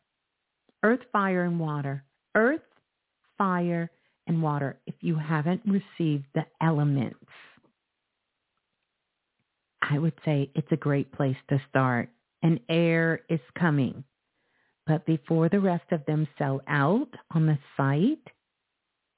[0.83, 2.03] Earth, fire, and water.
[2.35, 2.61] Earth,
[3.37, 3.89] fire,
[4.27, 4.77] and water.
[4.85, 7.25] If you haven't received the elements,
[9.81, 12.09] I would say it's a great place to start.
[12.43, 14.03] And air is coming.
[14.85, 18.25] But before the rest of them sell out on the site,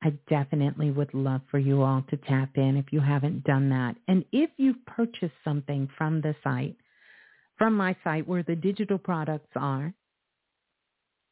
[0.03, 3.95] I definitely would love for you all to tap in if you haven't done that.
[4.07, 6.77] And if you've purchased something from the site,
[7.57, 9.93] from my site where the digital products are,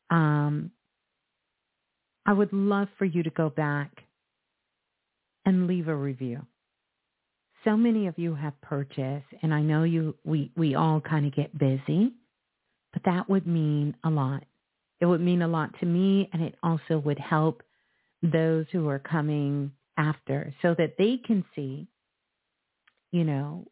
[0.10, 0.72] um,
[2.26, 3.92] I would love for you to go back
[5.46, 6.46] and leave a review.
[7.64, 11.36] So many of you have purchased, and I know you we, we all kind of
[11.36, 12.14] get busy
[12.94, 14.44] but that would mean a lot.
[15.00, 17.62] It would mean a lot to me, and it also would help
[18.22, 21.88] those who are coming after so that they can see,
[23.12, 23.66] you know,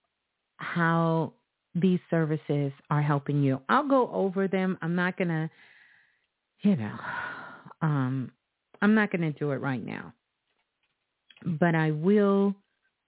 [0.58, 1.34] how
[1.76, 3.60] these services are helping you.
[3.70, 4.78] I'll go over them.
[4.82, 5.50] I'm not going to,
[6.62, 6.98] you know,
[7.82, 8.32] um,
[8.82, 10.14] I'm not going to do it right now.
[11.46, 12.56] But I will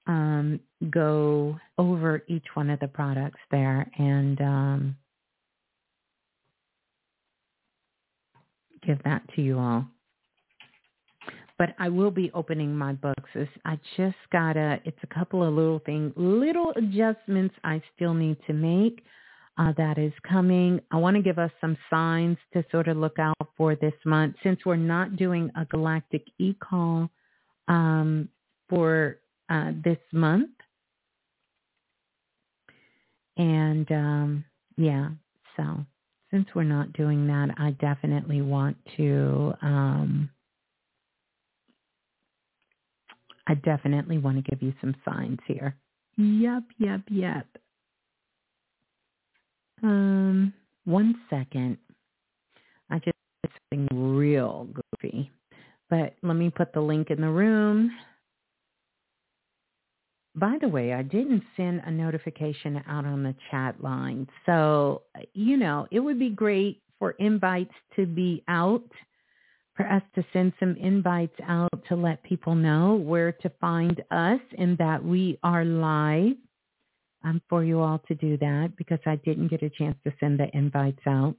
[0.05, 0.59] um,
[0.89, 4.95] go over each one of the products there and um,
[8.85, 9.85] give that to you all.
[11.57, 13.29] But I will be opening my books.
[13.65, 14.79] I just gotta.
[14.85, 19.03] It's a couple of little things, little adjustments I still need to make.
[19.57, 20.79] Uh, that is coming.
[20.91, 24.35] I want to give us some signs to sort of look out for this month
[24.43, 27.09] since we're not doing a galactic e-call
[27.67, 28.29] um,
[28.69, 29.17] for
[29.49, 30.51] uh, this month.
[33.37, 34.45] And um,
[34.77, 35.09] yeah,
[35.55, 35.85] so
[36.29, 39.53] since we're not doing that, I definitely want to.
[39.63, 40.29] Um,
[43.47, 45.75] I definitely want to give you some signs here.
[46.17, 47.47] Yep, yep, yep.
[49.83, 50.53] Um,
[50.85, 51.77] one second.
[52.89, 53.15] I just
[53.71, 55.29] something real goofy,
[55.89, 57.91] but let me put the link in the room.
[60.35, 64.27] By the way, I didn't send a notification out on the chat line.
[64.45, 65.03] So,
[65.33, 68.83] you know, it would be great for invites to be out,
[69.77, 74.41] for us to send some invites out to let people know where to find us
[74.57, 76.35] and that we are live.
[77.23, 80.39] Um, for you all to do that because I didn't get a chance to send
[80.39, 81.35] the invites out.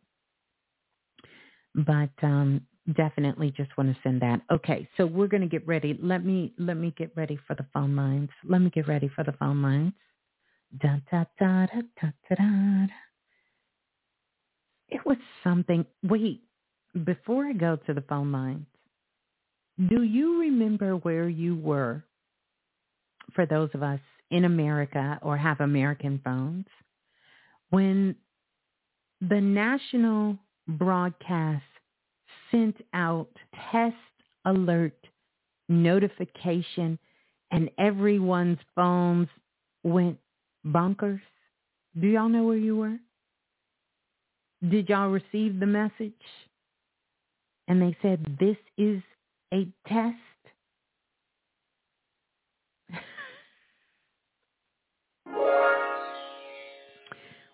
[1.74, 2.62] But um,
[2.94, 4.40] definitely just want to send that.
[4.50, 5.96] Okay, so we're going to get ready.
[6.02, 8.30] Let me let me get ready for the phone lines.
[8.44, 9.92] Let me get ready for the phone lines.
[10.80, 12.86] Da da da da da da da.
[14.88, 15.86] It was something.
[16.02, 16.42] Wait,
[17.04, 18.66] before I go to the phone lines,
[19.88, 22.02] do you remember where you were?
[23.34, 24.00] For those of us
[24.30, 26.66] in America or have American phones,
[27.70, 28.16] when
[29.20, 31.62] the national broadcast
[32.50, 33.28] sent out
[33.70, 33.96] test
[34.44, 34.96] alert
[35.68, 36.98] notification
[37.50, 39.28] and everyone's phones
[39.82, 40.18] went
[40.66, 41.20] bonkers.
[41.98, 42.98] Do y'all know where you were?
[44.68, 46.12] Did y'all receive the message?
[47.68, 49.02] And they said, this is
[49.52, 50.16] a test.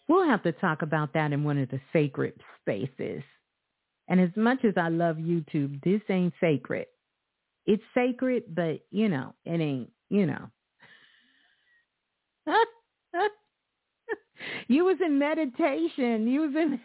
[0.09, 3.23] we'll have to talk about that in one of the sacred spaces.
[4.09, 6.86] And as much as I love YouTube, this ain't sacred.
[7.66, 10.51] It's sacred, but you know, it ain't, you know.
[14.69, 16.28] you was in meditation.
[16.28, 16.78] You was in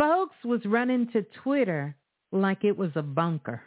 [0.00, 1.94] folks was running to Twitter
[2.32, 3.60] like it was a bunker.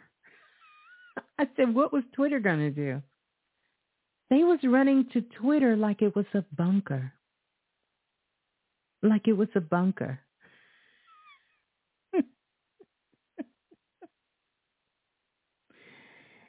[1.38, 3.00] I said, what was Twitter going to do?
[4.30, 7.12] They was running to Twitter like it was a bunker.
[9.00, 10.18] Like it was a bunker.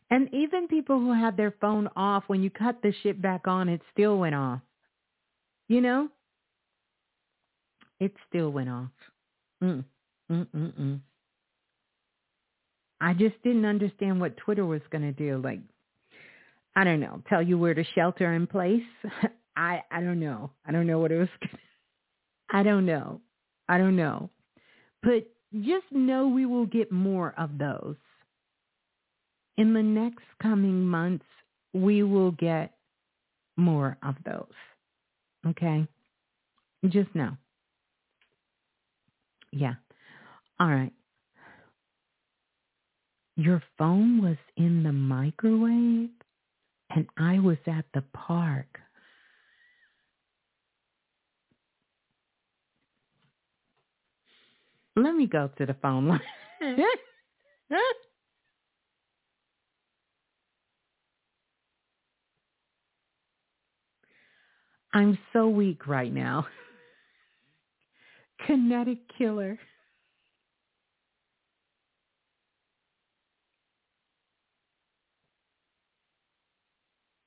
[0.07, 3.67] And even people who had their phone off, when you cut the shit back on,
[3.67, 4.61] it still went off.
[5.67, 6.09] You know?
[7.99, 8.91] It still went off.
[10.31, 10.99] Mm.
[13.01, 15.41] I just didn't understand what Twitter was going to do.
[15.43, 15.59] Like,
[16.75, 18.83] I don't know, tell you where to shelter in place.
[19.57, 20.51] I I don't know.
[20.65, 21.29] I don't know what it was.
[22.51, 23.21] I don't know.
[23.69, 24.29] I don't know.
[25.01, 27.95] But just know we will get more of those.
[29.57, 31.25] In the next coming months,
[31.73, 32.73] we will get
[33.55, 34.47] more of those.
[35.47, 35.87] Okay?
[36.89, 37.37] Just know.
[39.55, 39.75] Yeah.
[40.59, 40.91] All right.
[43.37, 46.09] Your phone was in the microwave
[46.89, 48.67] and I was at the park.
[54.95, 56.21] Let me go to the phone line.
[64.93, 66.47] I'm so weak right now.
[68.45, 69.59] Kinetic killer.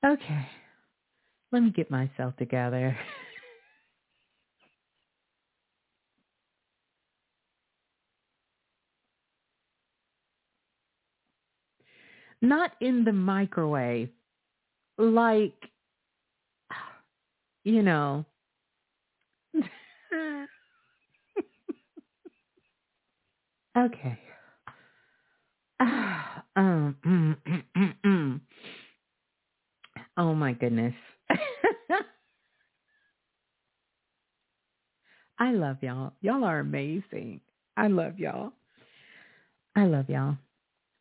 [0.05, 0.47] Okay.
[1.51, 2.97] Let me get myself together.
[12.41, 14.09] Not in the microwave.
[14.97, 15.69] Like,
[17.63, 18.25] you know.
[23.77, 24.19] okay.
[25.79, 28.41] um, mm, mm, mm, mm.
[30.17, 30.93] Oh my goodness.
[35.39, 36.11] I love y'all.
[36.21, 37.39] Y'all are amazing.
[37.77, 38.51] I love y'all.
[39.75, 40.35] I love y'all.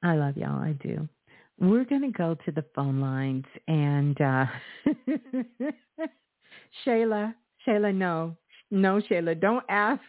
[0.02, 0.62] I love y'all.
[0.62, 1.08] I do.
[1.58, 4.46] We're going to go to the phone lines and uh
[6.86, 7.34] Shayla,
[7.66, 8.36] Shayla, no.
[8.70, 10.00] No, Shayla, don't ask.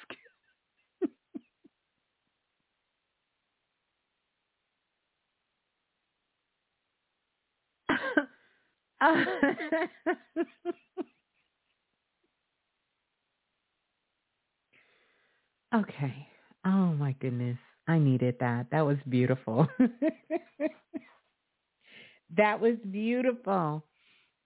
[15.75, 16.27] okay.
[16.65, 17.57] Oh my goodness.
[17.87, 18.67] I needed that.
[18.71, 19.67] That was beautiful.
[22.37, 23.83] that was beautiful.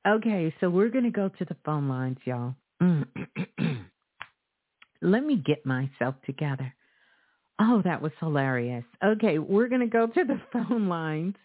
[0.08, 2.56] Okay, so we're going to go to the phone lines, y'all.
[5.02, 6.74] Let me get myself together.
[7.60, 8.84] Oh, that was hilarious.
[9.04, 11.36] Okay, we're going to go to the phone lines.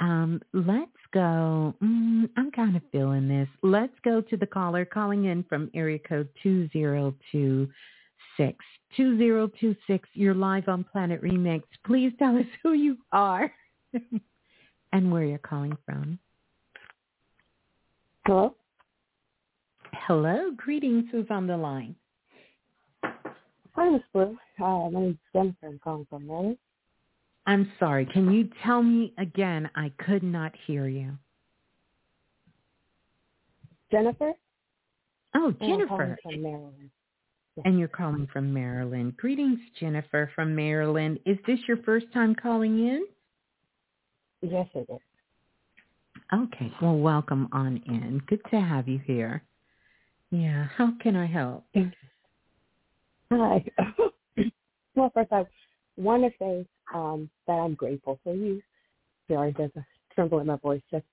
[0.00, 1.74] Um, let's go.
[1.82, 3.48] Mm, I'm kind of feeling this.
[3.62, 8.64] Let's go to the caller calling in from area code 2026.
[8.96, 11.62] 2026, you're live on Planet Remix.
[11.86, 13.52] Please tell us who you are
[14.92, 16.18] and where you're calling from.
[18.26, 18.54] Hello?
[19.92, 20.50] Hello.
[20.56, 21.04] Greetings.
[21.12, 21.94] Who's on the line?
[23.02, 24.36] Hi, Miss Blue.
[24.62, 25.66] Uh, my name's Jennifer.
[25.66, 26.58] I'm calling from Maryland.
[27.46, 28.06] I'm sorry.
[28.06, 29.70] Can you tell me again?
[29.74, 31.16] I could not hear you.
[33.90, 34.32] Jennifer?
[35.34, 36.18] Oh, oh And Jennifer.
[36.22, 36.90] from Maryland.
[37.64, 39.16] And you're calling from Maryland.
[39.16, 41.18] Greetings, Jennifer from Maryland.
[41.26, 43.06] Is this your first time calling in?
[44.42, 44.98] Yes, it is.
[46.32, 46.72] Okay.
[46.80, 48.22] Well, welcome on in.
[48.28, 49.42] Good to have you here.
[50.30, 50.68] Yeah.
[50.76, 51.64] How can I help?
[53.32, 53.64] Hi.
[54.94, 55.44] well, first I
[56.00, 58.62] want to say um, that I'm grateful for you.
[59.28, 61.04] Sorry, there's a tremble in my voice just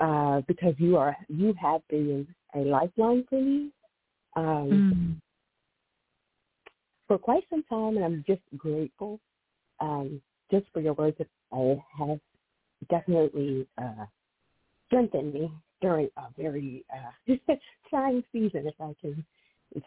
[0.00, 3.70] uh, because you are you have been a lifeline for me
[4.36, 5.20] um, Mm.
[7.08, 9.20] for quite some time, and I'm just grateful
[9.80, 11.16] um, just for your words.
[11.20, 11.28] It
[11.98, 12.18] has
[12.90, 14.06] definitely uh,
[14.86, 15.52] strengthened me
[15.82, 17.34] during a very uh,
[17.90, 19.24] trying season, if I can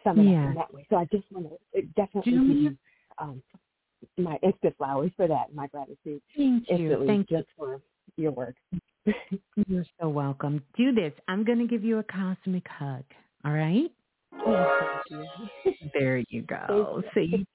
[0.04, 0.44] sum it Yeah.
[0.44, 0.86] up in that way.
[0.90, 2.78] So I just want to definitely Do give you
[3.18, 3.42] um,
[4.16, 7.04] my instant flowers for that, my gratitude Thank you.
[7.06, 7.42] Thank you.
[7.56, 7.80] for
[8.16, 8.54] your work.
[9.66, 10.62] You're so welcome.
[10.76, 11.12] Do this.
[11.28, 13.04] I'm going to give you a cosmic hug.
[13.44, 13.90] All right?
[14.34, 15.26] Oh, you.
[15.94, 17.02] There you go.
[17.14, 17.46] See?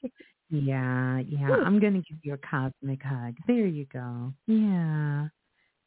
[0.50, 1.56] Yeah, yeah.
[1.66, 3.36] I'm going to give you a cosmic hug.
[3.48, 4.34] There you go.
[4.48, 5.28] Yeah.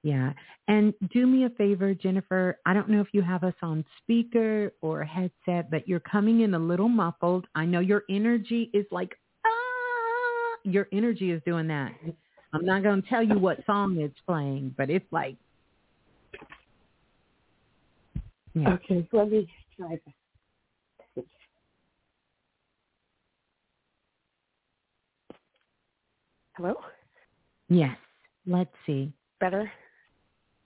[0.02, 0.32] Yeah.
[0.68, 2.58] And do me a favor, Jennifer.
[2.64, 6.54] I don't know if you have us on speaker or headset, but you're coming in
[6.54, 7.46] a little muffled.
[7.56, 9.16] I know your energy is like,
[10.66, 11.93] your energy is doing that.
[12.52, 15.36] I'm not going to tell you what song it's playing, but it's like,
[18.55, 18.70] yeah.
[18.74, 19.98] Okay, let me try
[21.14, 21.24] this.
[26.56, 26.74] Hello?
[27.68, 27.97] Yes.
[28.47, 29.12] Let's see.
[29.40, 29.70] Better?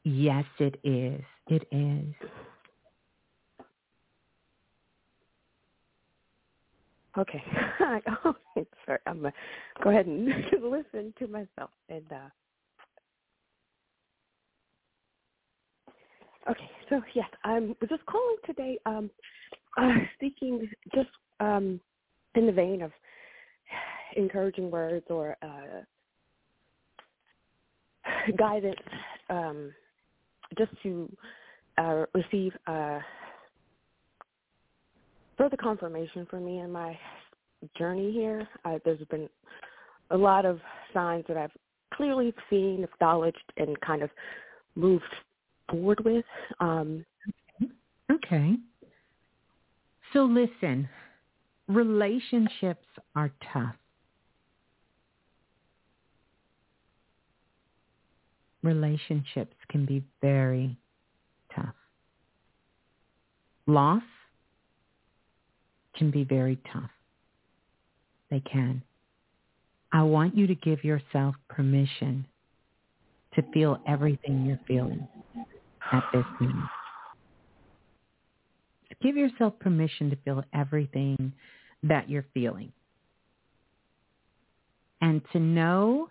[0.04, 1.22] Yes, it is.
[1.48, 2.14] It is.
[7.18, 7.42] Okay.
[8.24, 8.34] oh,
[8.86, 8.98] sorry.
[9.06, 9.32] I'm gonna
[9.82, 10.26] go ahead and
[10.62, 12.28] listen to myself and uh
[16.48, 19.10] Okay, so yes, I'm just calling today, um,
[19.76, 21.78] uh, speaking just um,
[22.34, 22.92] in the vein of
[24.16, 25.82] encouraging words or uh,
[28.38, 28.76] guidance,
[29.28, 29.72] um,
[30.56, 31.14] just to
[31.76, 33.00] uh, receive uh,
[35.40, 36.98] further confirmation for me in my
[37.78, 38.46] journey here.
[38.66, 39.26] Uh, there's been
[40.10, 40.60] a lot of
[40.92, 41.50] signs that I've
[41.94, 44.10] clearly seen, acknowledged, and kind of
[44.74, 45.02] moved
[45.70, 46.26] forward with.
[46.60, 47.06] Um,
[48.12, 48.56] okay.
[50.12, 50.86] So listen,
[51.68, 52.86] relationships
[53.16, 53.76] are tough.
[58.62, 60.76] Relationships can be very
[61.54, 61.74] tough.
[63.66, 64.02] Loss
[66.00, 66.90] can be very tough.
[68.30, 68.82] They can.
[69.92, 72.26] I want you to give yourself permission
[73.34, 75.06] to feel everything you're feeling
[75.92, 76.70] at this moment.
[79.02, 81.34] Give yourself permission to feel everything
[81.82, 82.72] that you're feeling.
[85.02, 86.08] And to know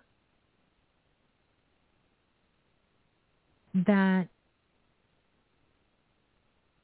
[3.73, 4.27] that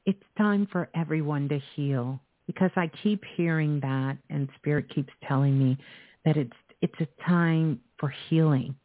[0.07, 5.57] it's time for everyone to heal because I keep hearing that and spirit keeps telling
[5.57, 5.77] me
[6.26, 8.76] that it's it's a time for healing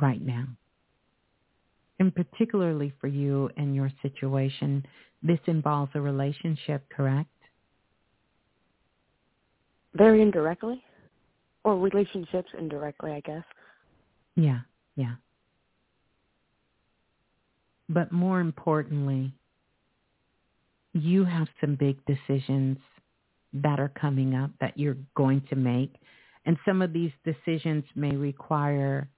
[0.00, 0.46] right now.
[2.00, 4.84] And particularly for you and your situation,
[5.22, 7.28] this involves a relationship, correct?
[9.94, 10.82] Very indirectly.
[11.62, 13.44] Or relationships indirectly, I guess.
[14.34, 14.60] Yeah,
[14.96, 15.14] yeah.
[17.88, 19.32] But more importantly,
[20.94, 22.78] you have some big decisions
[23.52, 25.94] that are coming up that you're going to make.
[26.46, 29.08] And some of these decisions may require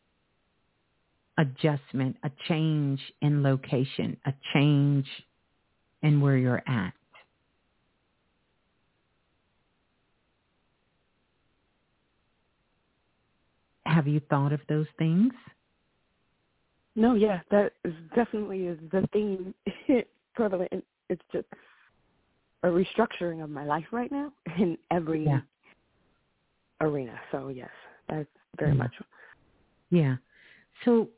[1.38, 5.06] adjustment, a change in location, a change
[6.02, 6.92] in where you're at.
[13.84, 15.32] Have you thought of those things?
[16.96, 19.54] No, yeah, that is definitely is the theme
[20.34, 20.84] prevalent.
[21.08, 21.46] It's just
[22.62, 25.40] a restructuring of my life right now in every yeah.
[26.80, 27.18] arena.
[27.32, 27.70] So yes,
[28.08, 28.28] that's
[28.58, 28.78] very yeah.
[28.78, 28.92] much.
[29.90, 30.16] Yeah.
[30.84, 31.08] So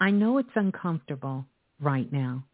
[0.00, 1.46] I know it's uncomfortable
[1.80, 2.44] right now.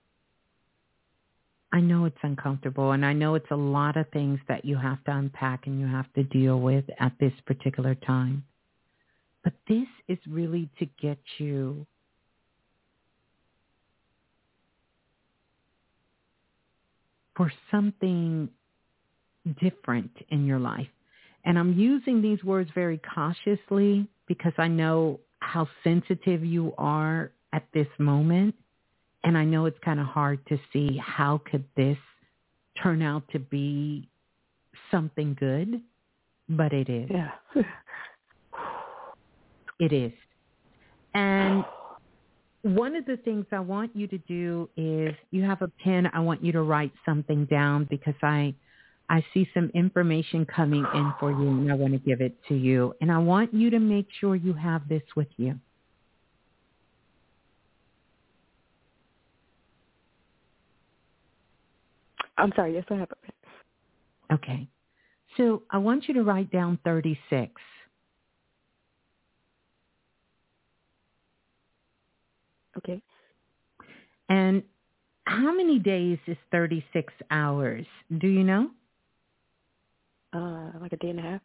[1.73, 5.03] I know it's uncomfortable and I know it's a lot of things that you have
[5.05, 8.45] to unpack and you have to deal with at this particular time.
[9.45, 11.87] But this is really to get you
[17.41, 18.51] for something
[19.63, 20.91] different in your life.
[21.47, 27.67] And I'm using these words very cautiously because I know how sensitive you are at
[27.73, 28.55] this moment.
[29.25, 31.97] And I know it's kind of hard to see how could this
[32.83, 34.07] turn out to be
[34.91, 35.81] something good,
[36.47, 37.09] but it is.
[37.11, 37.31] Yeah.
[39.81, 40.13] it is.
[41.15, 41.65] And
[42.63, 46.11] one of the things I want you to do is you have a pen.
[46.13, 48.55] I want you to write something down because I
[49.09, 52.55] I see some information coming in for you and I want to give it to
[52.55, 52.95] you.
[53.01, 55.59] And I want you to make sure you have this with you.
[62.39, 63.33] I'm sorry, yes I have a pen.
[64.33, 64.69] Okay.
[65.37, 67.53] So I want you to write down 36.
[72.79, 73.01] Okay.
[74.29, 74.63] And
[75.25, 77.87] how many days is 36 hours?
[78.19, 78.71] Do you know?
[80.33, 81.41] Uh, like a day and a half.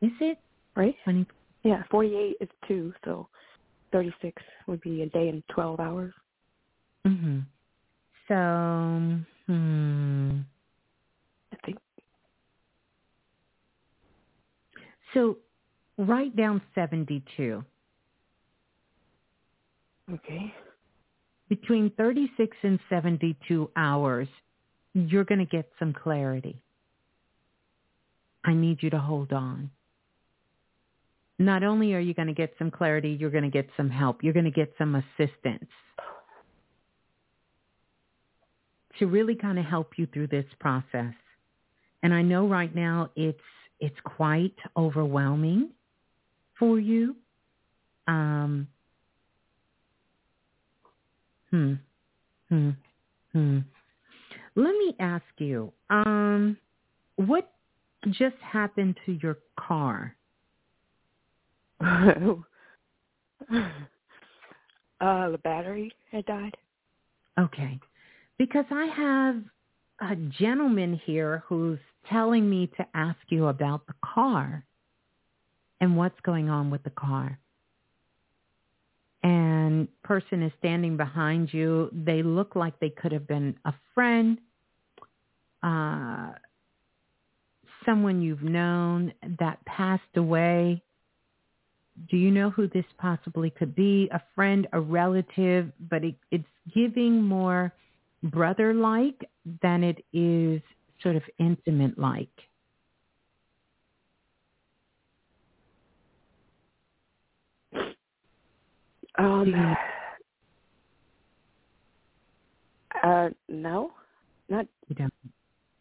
[0.00, 0.38] Is it?
[0.74, 0.96] Right?
[1.04, 1.26] 20?
[1.64, 3.28] Yeah, 48 is two, so
[3.92, 6.12] 36 would be a day and 12 hours.
[7.06, 7.40] Mm-hmm.
[8.28, 10.38] So, hmm.
[11.52, 11.78] I think.
[15.12, 15.38] So
[15.98, 17.62] write down 72.
[20.12, 20.52] Okay.
[21.48, 24.28] Between 36 and 72 hours,
[24.94, 26.56] you're going to get some clarity.
[28.44, 29.70] I need you to hold on.
[31.38, 34.22] Not only are you going to get some clarity, you're going to get some help.
[34.22, 35.70] You're going to get some assistance
[38.98, 41.14] to really kind of help you through this process.
[42.02, 43.38] And I know right now it's
[43.80, 45.70] it's quite overwhelming
[46.58, 47.16] for you.
[48.06, 48.68] Um,
[51.52, 51.74] hmm,
[52.48, 52.70] hmm,
[53.32, 53.58] hmm.
[54.56, 56.56] Let me ask you, um,
[57.16, 57.52] what
[58.10, 60.16] just happened to your car?
[61.80, 62.34] uh,
[65.00, 66.56] the battery had died.
[67.38, 67.78] Okay.
[68.38, 71.78] Because I have a gentleman here who's
[72.10, 74.64] telling me to ask you about the car
[75.80, 77.38] and what's going on with the car.
[79.22, 81.90] And person is standing behind you.
[81.92, 84.38] They look like they could have been a friend,
[85.62, 86.32] uh,
[87.86, 90.82] someone you've known that passed away.
[92.10, 94.08] Do you know who this possibly could be?
[94.12, 96.44] A friend, a relative, but it, it's
[96.74, 97.72] giving more
[98.24, 99.28] brother-like
[99.62, 100.60] than it is
[101.02, 102.28] sort of intimate-like.
[109.18, 109.76] Um,
[113.02, 113.92] uh, no,
[114.48, 114.66] not.
[114.88, 115.14] You don't.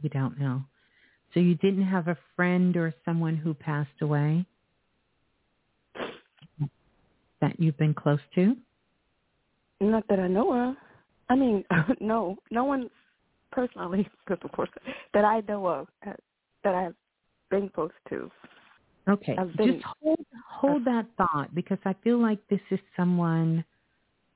[0.01, 0.63] You don't know.
[1.33, 4.45] So you didn't have a friend or someone who passed away
[7.41, 8.55] that you've been close to?
[9.81, 10.75] Not that I know of.
[11.29, 11.65] I mean,
[11.99, 12.89] no, no one
[13.51, 14.69] personally, because of course,
[15.13, 16.13] that I know of uh,
[16.63, 16.95] that I've
[17.49, 18.31] been close to.
[19.09, 23.65] Okay, just hold hold that thought because I feel like this is someone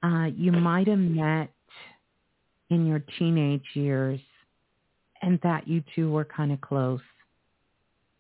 [0.04, 1.52] uh, you might have met
[2.72, 4.20] in your teenage years,
[5.22, 7.02] and that you two were kind of close.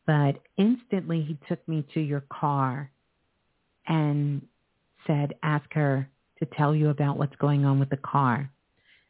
[0.05, 2.91] But instantly, he took me to your car
[3.87, 4.41] and
[5.07, 6.07] said, "Ask her
[6.39, 8.51] to tell you about what's going on with the car."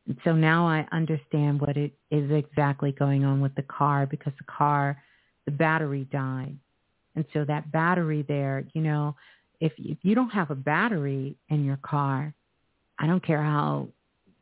[0.07, 4.33] And so now I understand what it is exactly going on with the car because
[4.37, 5.01] the car,
[5.45, 6.55] the battery died
[7.15, 9.15] and so that battery there, you know,
[9.59, 12.33] if if you don't have a battery in your car,
[12.99, 13.87] I don't care how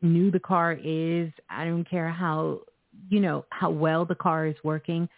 [0.02, 2.60] new the car is, I don't care how
[3.08, 5.08] you know how well the car is working,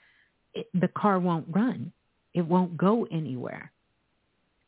[0.55, 1.93] it, the car won't run.
[2.35, 3.73] It won't go anywhere.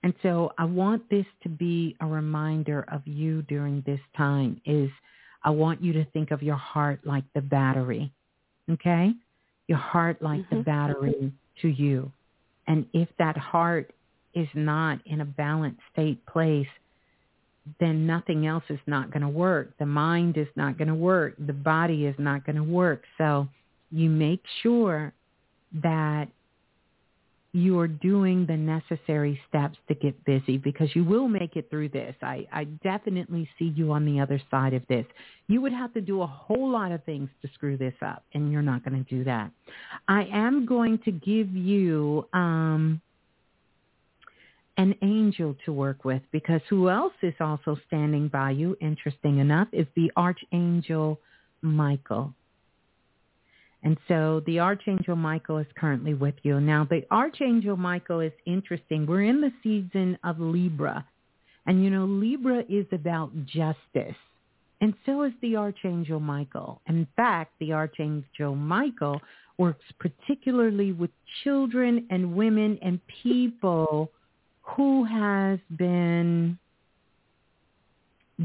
[0.03, 4.91] And so I want this to be a reminder of you during this time is
[5.43, 8.13] I want you to think of your heart like the battery.
[8.71, 9.13] Okay?
[9.67, 10.59] Your heart like mm-hmm.
[10.59, 11.33] the battery
[11.63, 12.11] to you.
[12.69, 13.93] And if that heart
[14.35, 16.69] is not in a balanced state place,
[17.81, 19.77] then nothing else is not going to work.
[19.79, 21.35] The mind is not going to work.
[21.45, 23.03] The body is not going to work.
[23.19, 23.49] So
[23.91, 25.13] you make sure
[25.83, 26.29] that
[27.53, 31.89] you are doing the necessary steps to get busy because you will make it through
[31.89, 32.15] this.
[32.21, 35.07] I, I definitely see you on the other side of this.
[35.47, 38.53] You would have to do a whole lot of things to screw this up, and
[38.53, 39.51] you're not going to do that.
[40.07, 43.01] I am going to give you um,
[44.77, 49.69] an angel to work with because who else is also standing by you, interesting enough,
[49.73, 51.19] is the Archangel
[51.63, 52.35] Michael.
[53.83, 56.61] And so the Archangel Michael is currently with you.
[56.61, 59.07] Now, the Archangel Michael is interesting.
[59.07, 61.07] We're in the season of Libra.
[61.67, 64.17] And, you know, Libra is about justice.
[64.81, 66.81] And so is the Archangel Michael.
[66.89, 69.21] In fact, the Archangel Michael
[69.59, 71.11] works particularly with
[71.43, 74.11] children and women and people
[74.63, 76.59] who has been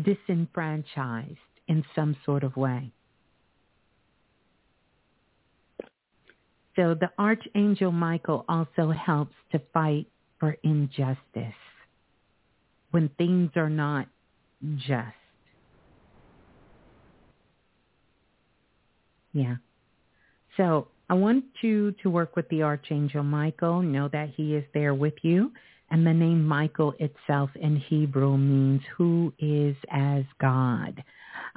[0.03, 1.37] disenfranchised
[1.67, 2.91] in some sort of way.
[6.75, 10.07] So the Archangel Michael also helps to fight
[10.39, 11.53] for injustice
[12.91, 14.07] when things are not
[14.77, 15.15] just.
[19.33, 19.55] Yeah.
[20.57, 23.81] So I want you to work with the Archangel Michael.
[23.81, 25.51] Know that he is there with you.
[25.91, 31.03] And the name Michael itself in Hebrew means who is as God.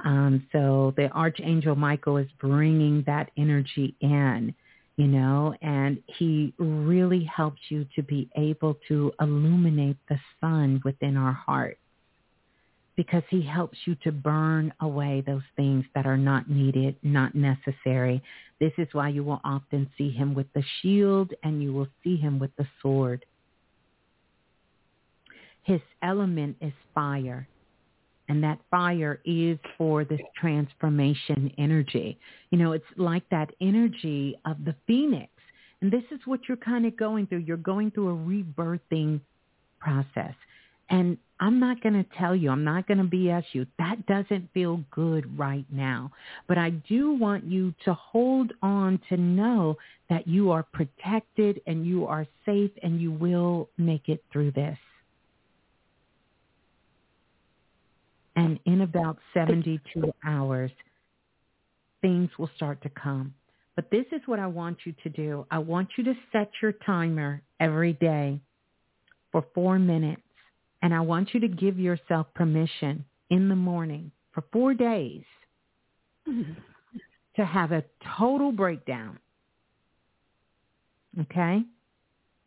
[0.03, 4.53] Um, so the Archangel Michael is bringing that energy in
[4.97, 11.15] you know, and he really helps you to be able to illuminate the sun within
[11.15, 11.77] our heart
[12.95, 18.23] because he helps you to burn away those things that are not needed, not necessary.
[18.59, 22.17] This is why you will often see him with the shield and you will see
[22.17, 23.23] him with the sword.
[25.61, 27.47] His element is fire
[28.29, 32.19] and that fire is for this transformation energy.
[32.49, 35.31] You know, it's like that energy of the phoenix.
[35.81, 37.39] And this is what you're kind of going through.
[37.39, 39.21] You're going through a rebirthing
[39.79, 40.33] process.
[40.89, 43.67] And I'm not going to tell you, I'm not going to BS you.
[43.77, 46.11] That doesn't feel good right now.
[46.47, 49.77] But I do want you to hold on to know
[50.09, 54.77] that you are protected and you are safe and you will make it through this.
[58.37, 60.71] And in about 72 hours,
[62.01, 63.33] things will start to come.
[63.75, 65.45] But this is what I want you to do.
[65.49, 68.39] I want you to set your timer every day
[69.31, 70.21] for four minutes.
[70.83, 75.23] And I want you to give yourself permission in the morning for four days
[76.27, 77.83] to have a
[78.17, 79.17] total breakdown.
[81.21, 81.63] Okay?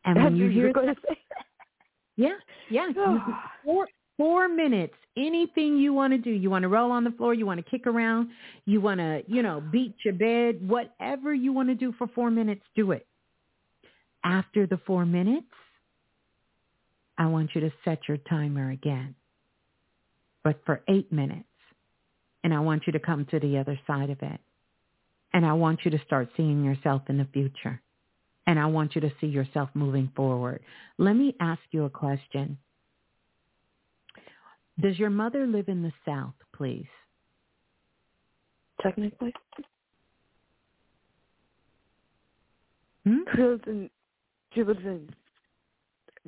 [0.05, 1.19] And when you hear going to say
[2.17, 2.37] yeah,
[2.71, 2.89] yeah.
[3.65, 3.89] Four
[4.21, 4.93] four minutes.
[5.17, 6.31] Anything you want to do.
[6.31, 7.33] You want to roll on the floor.
[7.33, 8.29] You want to kick around.
[8.67, 10.69] You want to, you know, beat your bed.
[10.69, 13.07] Whatever you want to do for four minutes, do it.
[14.23, 15.47] After the four minutes,
[17.17, 19.15] I want you to set your timer again,
[20.45, 21.45] but for eight minutes.
[22.45, 24.41] And I want you to come to the other side of it.
[25.33, 27.81] And I want you to start seeing yourself in the future.
[28.47, 30.61] And I want you to see yourself moving forward.
[30.99, 32.59] Let me ask you a question.
[34.81, 36.87] Does your mother live in the South, please?
[38.83, 39.35] technically.
[43.05, 43.19] Hmm?
[43.35, 43.91] She lives in
[44.55, 45.09] she lives in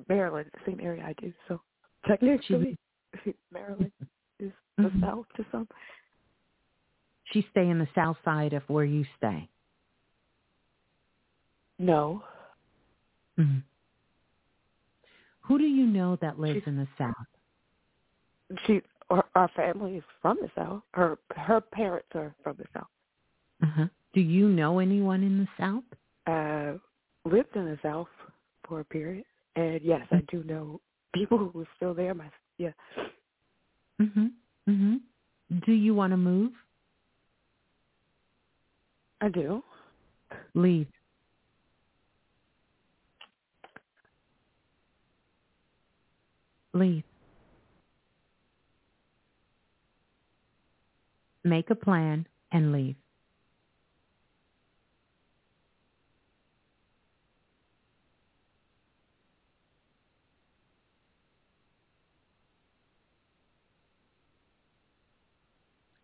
[0.09, 1.33] Maryland, the same area I do.
[1.49, 1.61] So
[2.07, 2.77] technically,
[3.53, 3.91] Maryland
[4.39, 5.01] is the Mhm.
[5.01, 5.67] south to some.
[7.33, 9.49] She stay in the South side of where you stay.
[11.79, 12.23] No,
[13.39, 13.63] Mhm.
[15.43, 17.27] Who do you know that lives She's- in the South?
[18.67, 18.81] She
[19.11, 20.83] or our family is from the south.
[20.93, 22.89] Her her parents are from the south.
[23.63, 23.87] Uh-huh.
[24.15, 25.85] Do you know anyone in the South?
[26.27, 26.79] Uh,
[27.25, 28.09] lived in the south
[28.67, 29.25] for a period,
[29.57, 30.81] and yes, I do know
[31.15, 32.15] people who are still there.
[32.15, 32.73] My yeah,
[34.01, 34.33] Mhm.
[34.69, 35.01] Mhm.
[35.65, 36.53] Do you want to move?
[39.21, 39.63] I do.
[40.55, 40.89] Leave.
[46.73, 47.05] Leave.
[51.45, 52.97] Make a plan and leave.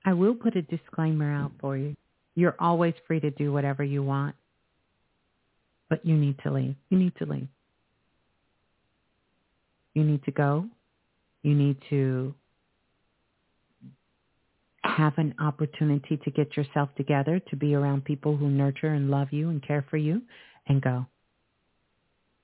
[0.08, 1.94] I will put a disclaimer out for you.
[2.34, 4.34] You're always free to do whatever you want,
[5.90, 6.76] but you need to leave.
[6.88, 7.48] You need to leave.
[9.92, 10.64] You need to go.
[11.42, 12.34] You need to
[14.98, 19.28] have an opportunity to get yourself together, to be around people who nurture and love
[19.30, 20.20] you and care for you,
[20.66, 21.06] and go.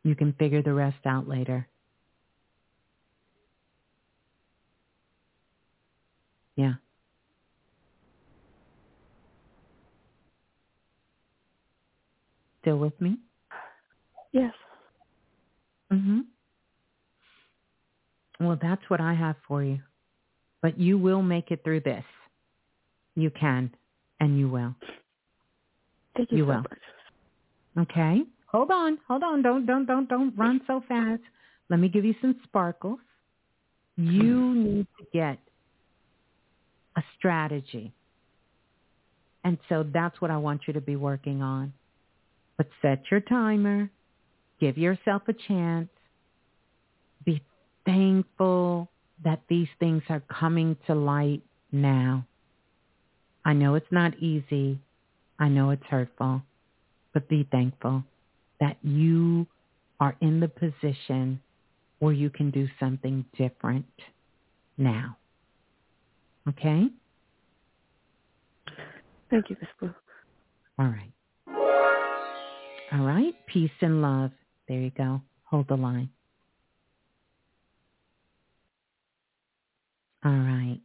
[0.05, 1.66] You can figure the rest out later.
[6.55, 6.74] Yeah.
[12.60, 13.18] Still with me?
[14.31, 14.55] Yes.
[15.93, 16.20] Mm-hmm.
[18.40, 19.81] Well, that's what I have for you.
[20.62, 22.05] But you will make it through this.
[23.16, 23.70] You can,
[24.20, 24.74] and you will.
[26.16, 26.57] Thank you, You so will.
[26.57, 27.89] much.
[27.91, 28.23] Okay?
[28.47, 29.43] Hold on, hold on.
[29.43, 31.23] Don't, don't, don't, don't run so fast.
[31.70, 33.01] Let me give you some sparkles.
[33.97, 35.39] You need to get
[36.97, 37.93] a strategy.
[39.45, 41.73] And so that's what I want you to be working on.
[42.57, 43.91] But set your timer.
[44.61, 45.89] Give yourself a chance.
[47.24, 47.43] Be
[47.85, 48.89] thankful
[49.24, 51.43] that these things are coming to light
[51.73, 52.24] now.
[53.44, 54.80] I know it's not easy.
[55.38, 56.42] I know it's hurtful.
[57.12, 58.04] But be thankful
[58.60, 59.46] that you
[60.00, 61.40] are in the position
[61.98, 63.86] where you can do something different
[64.76, 65.16] now.
[66.48, 66.88] Okay?
[69.30, 69.94] Thank you, Miss Blue.
[70.78, 71.12] All right.
[72.92, 73.34] All right.
[73.46, 74.30] Peace and love.
[74.68, 75.20] There you go.
[75.44, 76.10] Hold the line.
[80.24, 80.80] All right.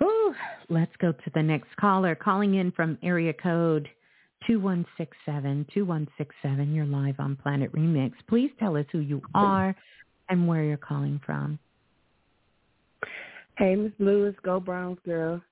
[0.00, 0.34] Whew.
[0.68, 3.88] Let's go to the next caller calling in from area code
[4.46, 5.66] 2167.
[5.72, 6.74] 2167.
[6.74, 8.12] You're live on Planet Remix.
[8.28, 9.74] Please tell us who you are
[10.28, 11.58] and where you're calling from.
[13.58, 15.42] Hey, Miss it's Go Browns girl.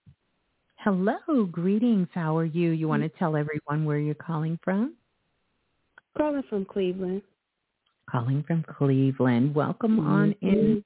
[0.77, 1.45] Hello.
[1.51, 2.09] Greetings.
[2.15, 2.71] How are you?
[2.71, 4.95] You want to tell everyone where you're calling from?
[6.17, 7.21] Calling from Cleveland.
[8.11, 9.55] Calling from Cleveland.
[9.55, 10.47] Welcome on mm-hmm.
[10.47, 10.85] in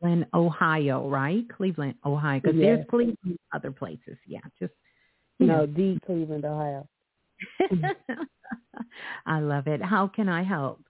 [0.00, 1.44] Cleveland, Ohio, right?
[1.56, 2.40] Cleveland, Ohio.
[2.40, 2.64] Because Yes.
[2.78, 4.16] there's Cleveland other places.
[4.26, 4.72] Yeah, just
[5.40, 5.66] No, know.
[5.66, 6.88] the Cleveland, Ohio.
[9.26, 9.82] I love it.
[9.82, 10.80] How can I help?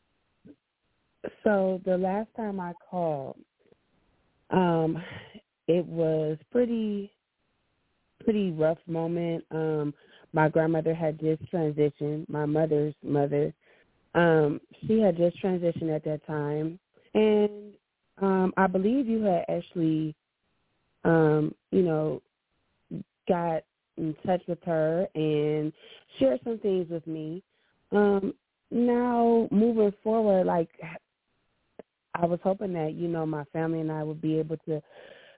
[1.45, 3.37] So the last time I called,
[4.51, 5.03] um,
[5.67, 7.13] it was pretty
[8.25, 9.45] pretty rough moment.
[9.51, 9.95] Um,
[10.33, 13.53] my grandmother had just transitioned, my mother's mother.
[14.15, 16.79] Um, she had just transitioned at that time.
[17.15, 17.68] And
[18.21, 20.15] um, I believe you had actually
[21.05, 22.23] um, you know,
[23.29, 23.63] got
[23.97, 25.73] in touch with her and
[26.19, 27.43] shared some things with me.
[27.93, 28.35] Um,
[28.71, 30.69] now moving forward, like
[32.15, 34.83] I was hoping that you know my family and I would be able to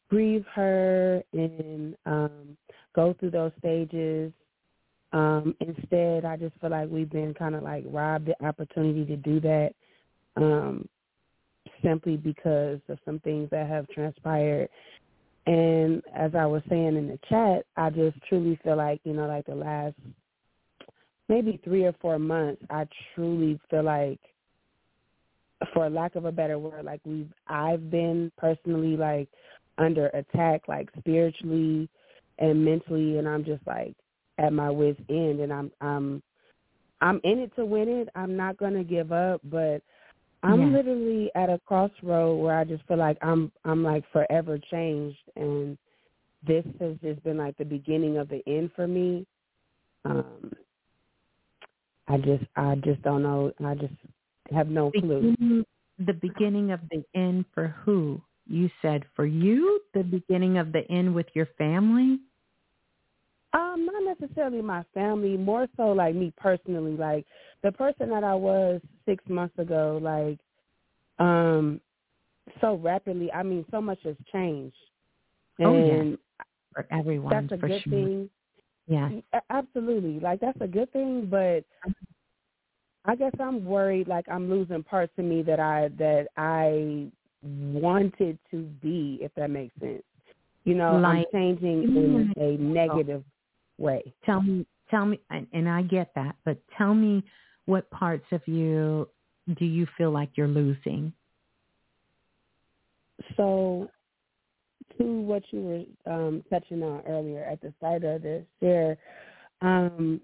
[0.09, 2.57] grieve her and um,
[2.94, 4.32] go through those stages.
[5.12, 9.16] Um, instead, I just feel like we've been kind of like robbed the opportunity to
[9.16, 9.70] do that
[10.36, 10.89] um,
[11.82, 14.69] simply because of some things that have transpired.
[15.47, 19.27] And as I was saying in the chat, I just truly feel like, you know,
[19.27, 19.95] like the last
[21.28, 24.20] maybe three or four months, I truly feel like,
[25.73, 29.28] for lack of a better word, like we've, I've been personally like
[29.78, 31.89] under attack, like spiritually
[32.39, 33.95] and mentally, and I'm just like
[34.39, 36.23] at my wit's end, and I'm, I'm,
[37.01, 38.09] I'm in it to win it.
[38.15, 39.82] I'm not gonna give up, but
[40.42, 40.78] I'm Yeah.
[40.78, 45.76] literally at a crossroad where I just feel like I'm I'm like forever changed and
[46.46, 49.26] this has just been like the beginning of the end for me.
[50.04, 50.52] Um
[52.08, 53.52] I just I just don't know.
[53.64, 53.94] I just
[54.52, 55.34] have no clue.
[55.36, 55.64] Beginning,
[55.98, 58.20] the beginning of the end for who?
[58.46, 62.18] You said for you, the beginning of the end with your family?
[63.52, 67.26] Um, not necessarily my family, more so like me personally, like
[67.62, 70.39] the person that I was six months ago, like
[71.19, 71.81] um
[72.61, 73.31] so rapidly.
[73.32, 74.77] I mean so much has changed.
[75.61, 75.93] Oh, yeah.
[75.95, 76.19] And
[76.73, 77.93] For everyone, that's a for good sure.
[77.93, 78.31] thing.
[78.87, 79.11] Yeah,
[79.51, 80.19] Absolutely.
[80.20, 81.65] Like that's a good thing, but
[83.05, 87.09] I guess I'm worried like I'm losing parts of me that I that I
[87.43, 90.03] wanted to be, if that makes sense.
[90.65, 93.24] You know, Like- I'm changing in a negative
[93.78, 94.12] way.
[94.27, 97.23] Tell me, tell me, and, and I get that, but tell me
[97.70, 99.09] what parts of you
[99.59, 101.12] do you feel like you're losing?
[103.36, 103.88] So
[104.98, 108.97] to what you were um, touching on earlier at the start of this share,
[109.62, 110.20] um,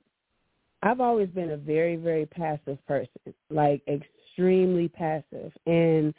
[0.82, 5.52] I've always been a very, very passive person, like extremely passive.
[5.66, 6.12] And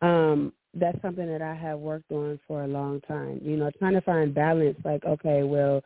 [0.00, 3.40] um, that's something that I have worked on for a long time.
[3.42, 5.82] You know, trying to find balance, like, okay, well,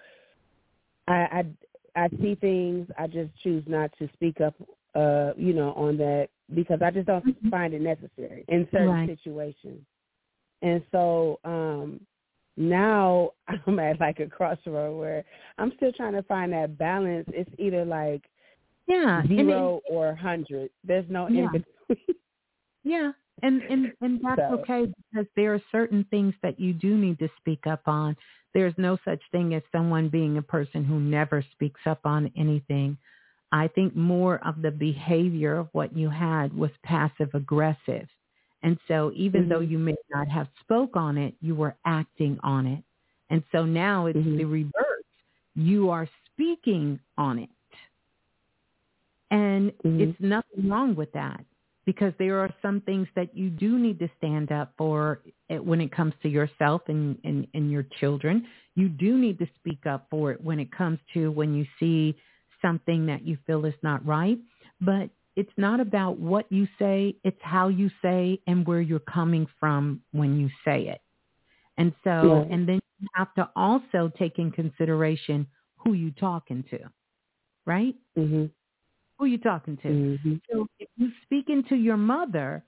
[1.08, 1.44] I, I,
[1.96, 4.54] I see things, I just choose not to speak up,
[4.94, 9.08] uh, you know, on that because I just don't find it necessary in certain Right.
[9.08, 9.82] situations.
[10.62, 12.00] And so um
[12.56, 13.30] now
[13.66, 15.24] I'm at like a crossroad where
[15.58, 17.26] I'm still trying to find that balance.
[17.32, 18.22] It's either like
[18.86, 20.70] Yeah, and it- zero or hundred.
[20.84, 21.46] There's no Yeah.
[21.46, 22.16] in between.
[22.84, 23.10] Yeah,
[23.42, 27.18] and and and that's So- okay because there are certain things that you do need
[27.18, 28.16] to speak up on.
[28.54, 32.96] There's no such thing as someone being a person who never speaks up on anything.
[33.52, 38.08] I think more of the behavior of what you had was passive aggressive.
[38.62, 39.70] And so even though Mhm.
[39.70, 42.82] you may not have spoke on it, you were acting on it.
[43.30, 44.38] And so now it's Mhm.
[44.38, 45.04] the reverse.
[45.54, 47.50] You are speaking on it.
[49.30, 50.00] And Mhm.
[50.00, 51.44] it's nothing wrong with that
[51.86, 55.92] because there are some things that you do need to stand up for when it
[55.92, 58.44] comes to yourself and, and, and your children.
[58.74, 62.16] You do need to speak up for it when it comes to when you see
[62.60, 64.38] something that you feel is not right.
[64.80, 69.46] But it's not about what you say, it's how you say and where you're coming
[69.60, 71.00] from when you say it.
[71.78, 72.50] And so, Right.
[72.50, 75.46] and then you have to also take in consideration
[75.76, 76.78] who you're talking to,
[77.66, 77.94] right?
[78.16, 78.50] Mhm.
[79.18, 79.88] Who you talking to.
[79.88, 80.40] Mhm.
[80.50, 82.62] So if you speaking to your mother,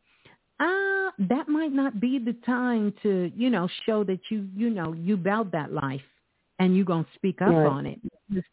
[0.60, 4.92] uh, that might not be the time to, you know, show that you, you know,
[4.92, 6.02] you about that life
[6.58, 7.66] and you're going to speak up Right.
[7.66, 8.00] on it.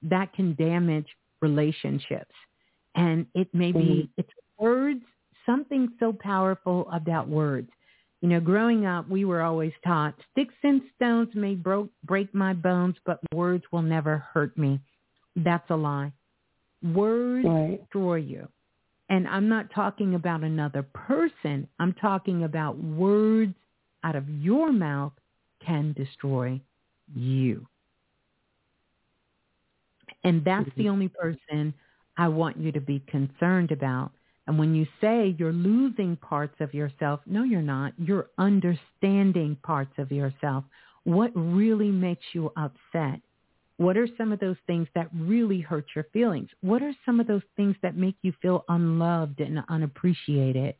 [0.04, 1.08] That can damage
[1.42, 2.36] relationships.
[2.96, 5.04] And it may be, it's words,
[5.46, 7.70] something so powerful about words.
[8.22, 12.54] You know, growing up, we were always taught sticks and stones may bro- break my
[12.54, 14.80] bones, but words will never hurt me.
[15.36, 16.12] That's a lie.
[16.94, 17.82] Words Right.
[17.82, 18.48] destroy you.
[19.10, 21.68] And I'm not talking about another person.
[21.80, 23.54] I'm talking about words
[24.04, 25.14] out of your mouth
[25.60, 26.60] can destroy
[27.16, 27.68] you.
[30.24, 31.74] And that's the only person
[32.18, 34.12] I want you to be concerned about.
[34.48, 37.94] And when you say you're losing parts of yourself, no, you're not.
[37.98, 40.64] You're understanding parts of yourself.
[41.04, 43.22] What really makes you upset?
[43.78, 46.50] What are some of those things that really hurt your feelings?
[46.62, 50.76] What are some of those things that make you feel unloved and unappreciated?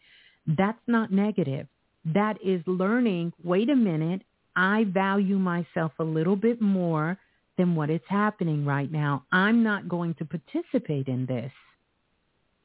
[0.48, 1.68] That's not negative.
[2.06, 4.22] That is learning, wait a minute,
[4.56, 7.18] I value myself a little bit more
[7.58, 9.24] than what is happening right now.
[9.32, 11.52] I'm not going to participate in this.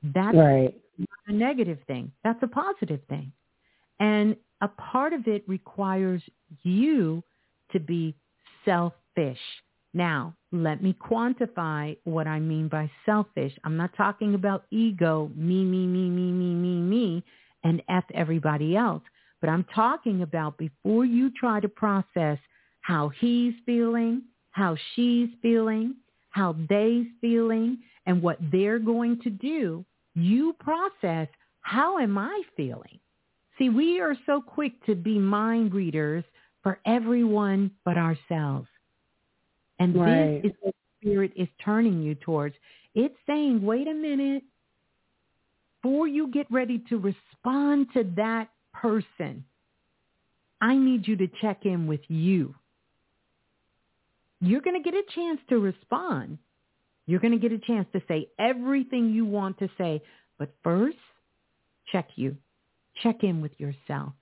[0.03, 0.75] That's Right.
[0.99, 2.13] not a negative thing.
[2.23, 3.33] That's a positive thing.
[3.99, 6.23] And a part of it requires
[6.63, 7.23] you
[7.73, 8.15] to be
[8.65, 9.41] selfish.
[9.93, 13.53] Now, let me quantify what I mean by selfish.
[13.65, 17.25] I'm not talking about ego, me, me, me, me, me, me, me,
[17.65, 19.03] and F everybody else.
[19.41, 22.39] But I'm talking about before you try to process
[22.83, 24.23] how he's feeling,
[24.53, 25.97] how she's feeling,
[26.31, 29.85] how they's feeling, and what they're going to do,
[30.15, 31.29] you process
[31.63, 32.99] how am I feeling?
[33.59, 36.25] See, we are so quick to be mind readers
[36.63, 38.69] for everyone but ourselves.
[39.81, 40.43] And right.
[40.43, 42.55] this is what spirit is turning you towards.
[42.95, 44.45] It's saying, wait a minute,
[45.83, 49.45] before you get ready to respond to that person,
[50.61, 52.55] I need you to check in with you.
[54.41, 56.39] You're going to get a chance to respond.
[57.07, 60.03] You're going to get a chance to say everything you want to say.
[60.39, 60.99] But first,
[61.91, 62.37] check you.
[63.03, 64.13] Check in with yourself.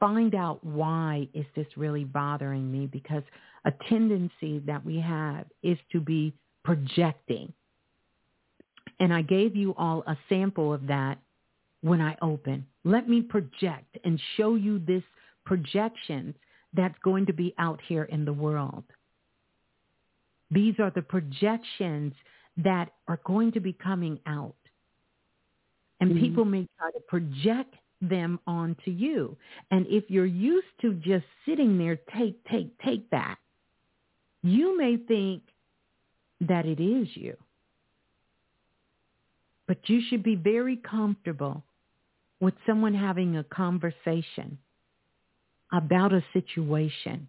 [0.00, 3.22] Find out why is this really bothering me because
[3.64, 6.32] a tendency that we have is to be
[6.64, 7.52] projecting.
[9.00, 11.18] And I gave you all a sample of that
[11.82, 12.66] when I open.
[12.84, 15.02] Let me project and show you this
[15.44, 16.34] projection
[16.74, 18.84] that's going to be out here in the world.
[20.50, 22.14] These are the projections
[22.58, 24.54] that are going to be coming out.
[26.00, 26.20] And mm-hmm.
[26.20, 29.36] people may try to project them onto you.
[29.70, 33.36] And if you're used to just sitting there, take, take, take that,
[34.42, 35.42] you may think
[36.40, 37.36] that it is you.
[39.66, 41.62] But you should be very comfortable
[42.40, 44.58] with someone having a conversation
[45.72, 47.28] about a situation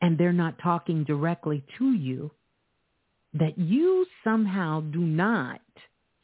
[0.00, 2.30] and they're not talking directly to you,
[3.34, 5.60] that you somehow do not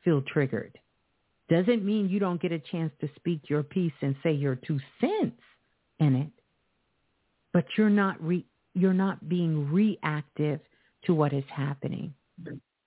[0.05, 0.79] feel triggered.
[1.51, 4.79] Doesn't mean you don't get a chance to speak your piece and say your two
[5.01, 5.41] cents
[5.99, 6.31] in it,
[7.53, 10.61] but you're not re- you're not being reactive
[11.05, 12.15] to what is happening.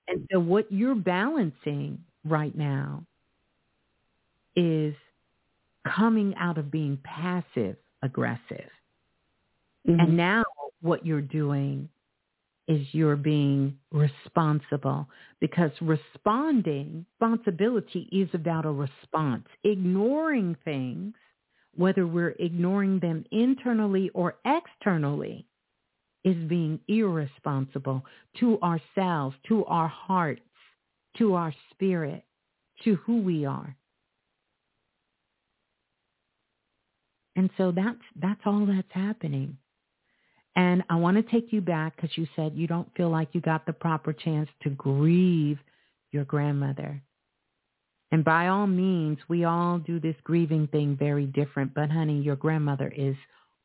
[0.07, 3.03] And so what you're balancing right now
[4.55, 4.95] is
[5.95, 8.69] coming out of being passive aggressive.
[9.87, 9.99] Mm-hmm.
[9.99, 10.43] And now
[10.81, 11.89] what you're doing
[12.67, 15.07] is you're being responsible
[15.39, 19.45] because responding, responsibility is about a response.
[19.63, 21.13] Ignoring things,
[21.75, 25.45] whether we're ignoring them internally or externally,
[26.27, 28.03] is being irresponsible
[28.39, 30.41] to ourselves, to our hearts,
[31.17, 32.25] to our spirit,
[32.83, 33.75] to who we are.
[37.37, 39.57] And so that's that's all that's happening.
[40.55, 43.41] And I want to take you back because you said you don't feel like you
[43.41, 45.59] got the proper chance to grieve
[46.11, 47.01] your grandmother.
[48.11, 51.73] And by all means, we all do this grieving thing very different.
[51.73, 53.15] But honey, your grandmother is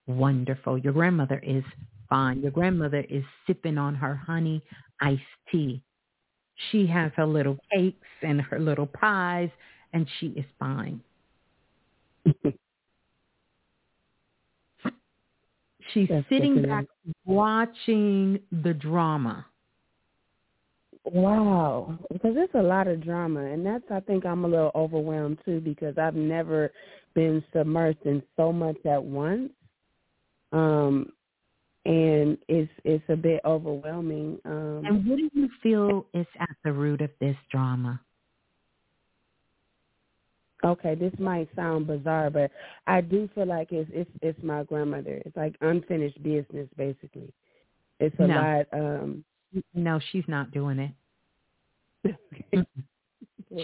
[0.07, 0.77] wonderful.
[0.79, 1.65] Your grandmother is
[2.13, 2.43] fine.
[2.43, 4.63] Your grandmother is sipping on her honey
[5.01, 5.81] iced tea.
[6.71, 9.49] She has her little cakes and her little pies,
[9.95, 11.01] and she is fine.
[15.93, 16.85] She's That's sitting back
[17.25, 19.47] watching the drama.
[21.05, 25.39] Wow, because it's a lot of drama, and that's I think I'm a little overwhelmed
[25.45, 26.71] too because I've never
[27.15, 29.51] been submersed in so much at once,
[30.53, 31.11] um,
[31.85, 34.39] and it's it's a bit overwhelming.
[34.45, 38.01] Um, and what do you feel is at the root of this drama?
[40.65, 42.53] Okay, this might sound bizarre, but
[42.87, 45.21] I do feel like it's it's it's my grandmother.
[45.27, 47.33] It's like unfinished business, basically.
[47.99, 48.35] It's a no.
[48.35, 48.67] lot.
[48.73, 49.25] Um,
[49.75, 50.95] no, she's not doing
[52.05, 52.17] it.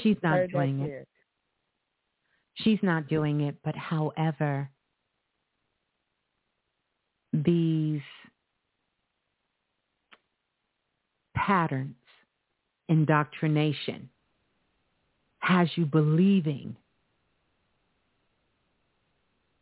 [0.03, 1.09] she's not doing it.
[2.55, 3.57] She's not doing it.
[3.65, 4.69] But however,
[7.45, 8.01] these
[11.35, 11.95] patterns,
[12.89, 14.09] indoctrination,
[15.41, 16.77] has you believing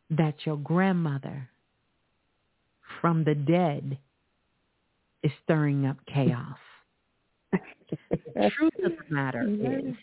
[0.09, 1.49] that your grandmother
[3.01, 3.97] from the dead
[5.23, 6.57] is stirring up chaos.
[7.51, 9.95] the truth of the matter is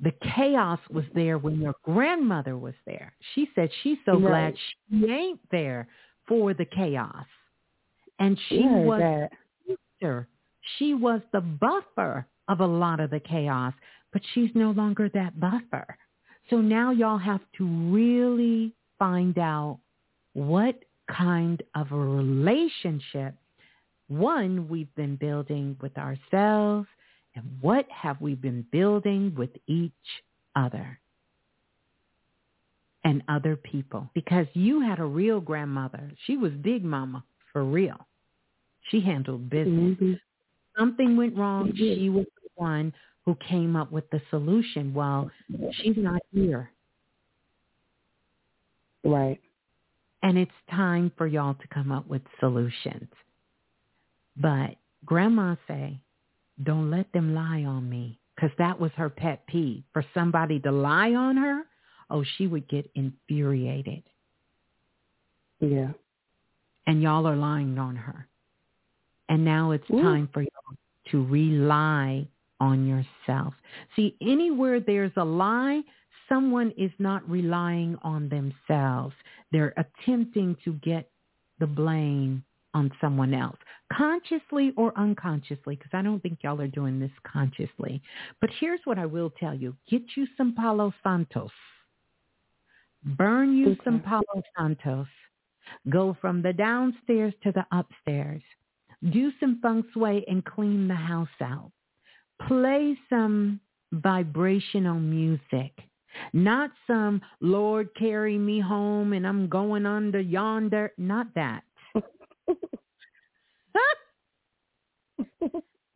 [0.00, 3.12] the chaos was there when your grandmother was there.
[3.34, 4.20] She said she's so right.
[4.20, 4.54] glad
[4.90, 5.88] she ain't there
[6.28, 7.26] for the chaos.
[8.18, 9.30] And she yeah, was that.
[9.66, 10.28] sister.
[10.78, 13.72] She was the buffer of a lot of the chaos,
[14.12, 15.96] but she's no longer that buffer.
[16.50, 19.80] So now y'all have to really find out
[20.34, 20.76] what
[21.10, 23.34] kind of a relationship,
[24.08, 26.86] one, we've been building with ourselves,
[27.34, 29.92] and what have we been building with each
[30.56, 30.98] other
[33.04, 34.08] and other people.
[34.14, 36.10] Because you had a real grandmother.
[36.26, 38.06] She was big mama for real.
[38.90, 39.96] She handled business.
[39.96, 40.12] Mm-hmm.
[40.78, 41.72] Something went wrong.
[41.74, 41.98] She did.
[41.98, 42.92] She was the one
[43.24, 44.94] who came up with the solution.
[44.94, 45.30] Well,
[45.72, 46.70] she's not here.
[49.04, 49.40] Right.
[50.22, 53.08] And it's time for y'all to come up with solutions.
[54.36, 56.00] But grandma say,
[56.62, 58.18] don't let them lie on me.
[58.34, 59.82] Because that was her pet peeve.
[59.92, 61.62] For somebody to lie on her,
[62.10, 64.02] oh, she would get infuriated.
[65.60, 65.90] Yeah.
[66.86, 68.26] And y'all are lying on her.
[69.28, 70.00] And now it's Ooh.
[70.00, 70.76] time for y'all
[71.10, 72.26] to rely
[72.60, 73.54] on yourself.
[73.94, 75.82] See, anywhere there's a lie,
[76.28, 79.14] someone is not relying on themselves.
[79.52, 81.10] They're attempting to get
[81.60, 82.44] the blame
[82.74, 83.56] on someone else,
[83.92, 88.00] consciously or unconsciously, because I don't think y'all are doing this consciously.
[88.40, 89.74] But here's what I will tell you.
[89.90, 91.50] Get you some Palo Santos.
[93.04, 93.80] Burn you Okay.
[93.84, 95.06] some Palo Santos.
[95.88, 98.42] Go from the downstairs to the upstairs.
[99.10, 101.70] Do some feng shui and clean the house out.
[102.46, 103.60] Play some
[103.92, 105.72] vibrational music.
[106.32, 110.92] Not some Lord carry me home and I'm going under yonder.
[110.98, 111.62] Not that.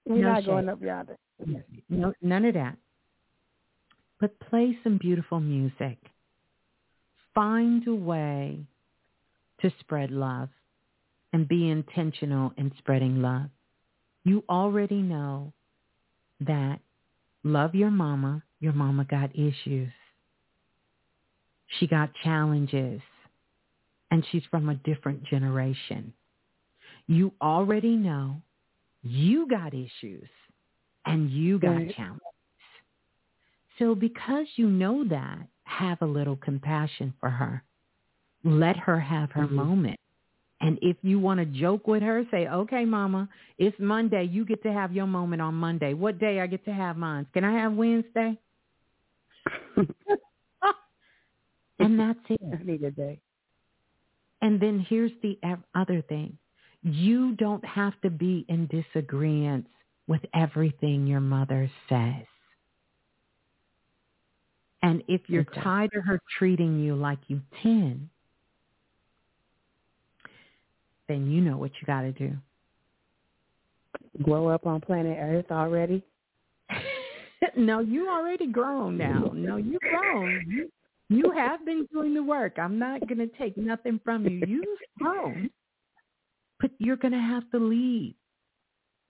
[0.05, 0.47] We're No not shade.
[0.47, 1.17] going up yonder.
[1.89, 2.77] No, none of that.
[4.21, 5.99] But play some beautiful music.
[7.35, 8.67] Find a way
[9.61, 10.49] to spread love
[11.33, 13.49] and be intentional in spreading love.
[14.25, 15.53] You already know
[16.41, 16.81] that
[17.45, 18.43] love your mama.
[18.61, 19.93] Your mama got issues.
[21.79, 23.01] She got challenges
[24.11, 26.13] and she's from a different generation.
[27.07, 28.37] You already know
[29.03, 30.29] you got issues
[31.07, 31.97] and you got Right.
[31.97, 32.23] challenges.
[33.79, 37.63] So because you know that, have a little compassion for her.
[38.45, 39.51] Let her have her Mhm.
[39.53, 39.99] moment.
[40.61, 43.29] And if you want to joke with her, say, okay, mama,
[43.59, 44.25] it's Monday.
[44.25, 45.93] You get to have your moment on Monday.
[45.95, 47.27] What day I get to have mine?
[47.35, 48.39] Can I have Wednesday?
[51.79, 52.41] and that's it.
[52.53, 53.21] I need a day.
[54.41, 55.39] And then here's the
[55.75, 56.39] other thing.
[56.83, 59.67] You don't have to be in disagreement
[60.09, 62.27] with everything your mother says.
[64.83, 65.61] And if you're Okay.
[65.61, 68.11] tired of her treating you like you 10,
[71.09, 72.37] then you know what you got to do.
[74.23, 76.03] Grow up on planet Earth already.
[77.57, 79.31] no, you already grown now.
[79.35, 80.45] No, you grown.
[80.49, 80.71] You,
[81.09, 82.59] you have been doing the work.
[82.59, 84.47] I'm not going to take nothing from you.
[84.47, 85.51] You've grown.
[86.61, 88.15] But you're going to have to leave.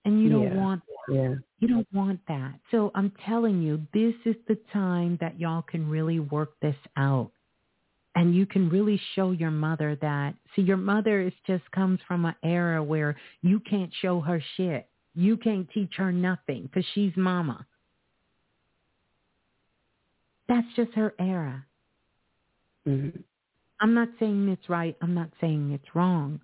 [0.05, 0.55] And you don't Yeah.
[0.55, 1.35] want Yeah.
[1.59, 2.59] you don't want that.
[2.73, 7.31] So I'm telling you, this is the time that y'all can really work this out.
[8.15, 10.35] And you can really show your mother that.
[10.55, 14.89] See, your mother is just comes from an era where you can't show her shit.
[15.15, 17.67] You can't teach her nothing because she's mama.
[20.49, 21.65] That's just her era.
[22.87, 23.21] Mm-hmm.
[23.81, 24.97] I'm not saying it's right.
[25.01, 26.41] I'm not saying it's wrong.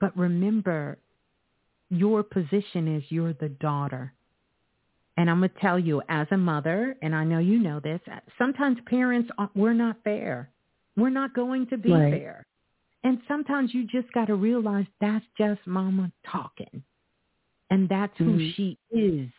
[0.00, 0.98] But remember,
[1.90, 4.12] your position is you're the daughter.
[5.16, 8.00] And I'm going to tell you, as a mother, and I know you know this,
[8.36, 10.50] sometimes parents, aren't- we're not fair.
[10.96, 12.12] We're not going to be Right.
[12.12, 12.46] fair.
[13.04, 16.82] And sometimes you just got to realize that's just mama talking.
[17.70, 18.54] And that's who Mhm.
[18.54, 19.30] she is.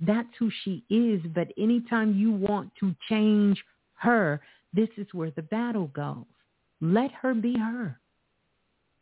[0.00, 1.22] That's who she is.
[1.26, 3.64] But anytime you want to change
[3.94, 4.40] her,
[4.72, 6.26] this is where the battle goes.
[6.80, 8.00] Let her be her.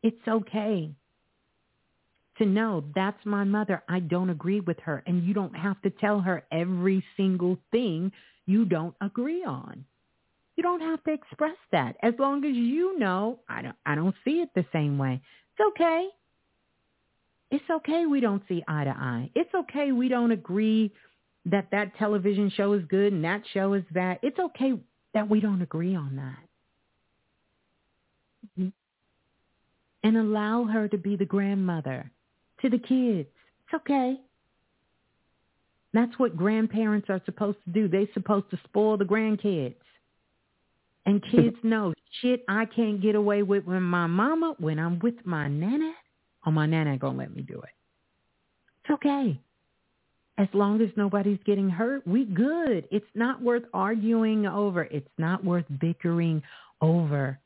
[0.02, 0.94] It's okay
[2.38, 3.82] to know that's my mother.
[3.88, 5.02] I don't agree with her.
[5.06, 8.12] And you don't have to tell her every single thing
[8.46, 9.84] you don't agree on.
[10.56, 11.96] You don't have to express that.
[12.02, 15.20] As long as you know, I don't, I don't see it the same way.
[15.52, 16.08] It's okay.
[17.50, 19.30] It's okay we don't see eye to eye.
[19.34, 20.92] It's okay we don't agree
[21.46, 24.18] that that television show is good and that show is bad.
[24.22, 24.72] It's okay
[25.12, 26.38] that we don't agree on that.
[28.58, 28.68] Mm-hmm.
[30.02, 32.10] And allow her to be the grandmother
[32.64, 33.28] to the kids.
[33.66, 34.16] It's okay.
[35.92, 37.88] That's what grandparents are supposed to do.
[37.88, 39.74] They're supposed to spoil the grandkids.
[41.06, 45.14] And kids know, shit, I can't get away with when my mama, when I'm with
[45.24, 45.92] my nana,
[46.44, 47.70] or my nana ain't to let me do it.
[48.82, 49.38] It's okay.
[50.36, 52.88] As long as nobody's getting hurt, we good.
[52.90, 54.84] It's not worth arguing over.
[54.84, 56.42] It's not worth bickering
[56.80, 57.38] over.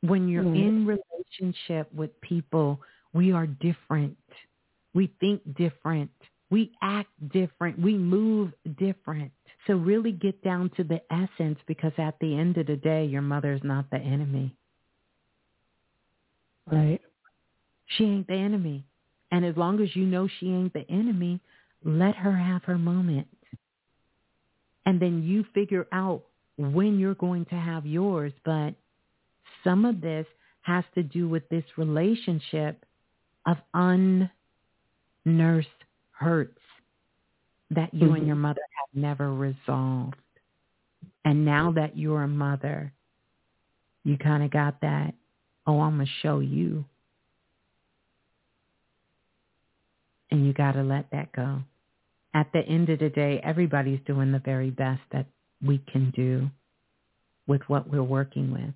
[0.00, 0.56] When you're Right.
[0.56, 2.80] in relationship with people,
[3.12, 4.16] we are different.
[4.94, 6.10] We think different.
[6.50, 7.78] We act different.
[7.78, 9.32] We move different.
[9.66, 13.22] So really get down to the essence because at the end of the day, your
[13.22, 14.54] mother's not the enemy.
[16.70, 17.00] Right.
[17.86, 18.84] She ain't the enemy.
[19.30, 21.40] And as long as you know she ain't the enemy,
[21.84, 23.28] let her have her moment.
[24.86, 26.22] And then you figure out
[26.56, 28.32] when you're going to have yours.
[28.44, 28.74] But
[29.64, 30.26] some of this
[30.62, 32.84] has to do with this relationship
[33.48, 33.56] of
[35.26, 35.66] unnursed
[36.12, 36.58] hurts
[37.70, 38.14] that you mm-hmm.
[38.16, 40.16] and your mother have never resolved.
[41.24, 42.92] And now that you're a mother,
[44.04, 45.14] you kind of got that,
[45.66, 46.84] oh, I'm going to show you.
[50.30, 51.60] And you got to let that go.
[52.34, 55.26] At the end of the day, everybody's doing the very best that
[55.64, 56.50] we can do
[57.46, 58.74] with what we're working with.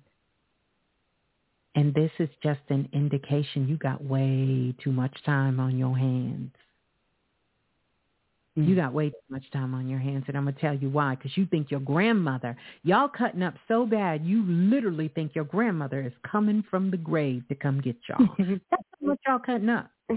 [1.75, 6.51] And this is just an indication you got way too much time on your hands.
[8.55, 11.15] You got way too much time on your hands, and I'm gonna tell you why.
[11.15, 16.01] Because you think your grandmother, y'all cutting up so bad, you literally think your grandmother
[16.01, 18.27] is coming from the grave to come get y'all.
[18.37, 19.89] That's how much y'all cutting up.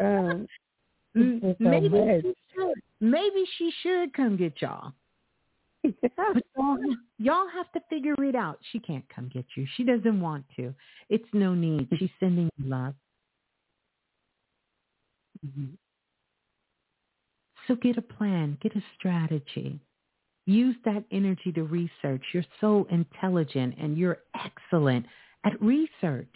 [0.00, 0.46] um,
[1.58, 2.74] maybe she should.
[3.00, 4.92] Maybe she should come get y'all.
[6.02, 6.78] but y'all,
[7.18, 8.58] y'all have to figure it out.
[8.72, 9.66] She can't come get you.
[9.76, 10.74] She doesn't want to.
[11.08, 11.88] It's no need.
[11.98, 12.94] She's sending you love.
[15.46, 15.74] Mm-hmm.
[17.66, 19.78] So get a plan, get a strategy.
[20.46, 22.22] Use that energy to research.
[22.32, 25.04] You're so intelligent and you're excellent
[25.44, 26.34] at research.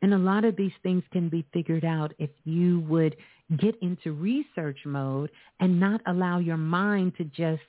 [0.00, 3.16] And a lot of these things can be figured out if you would
[3.58, 5.30] get into research mode
[5.60, 7.62] and not allow your mind to just,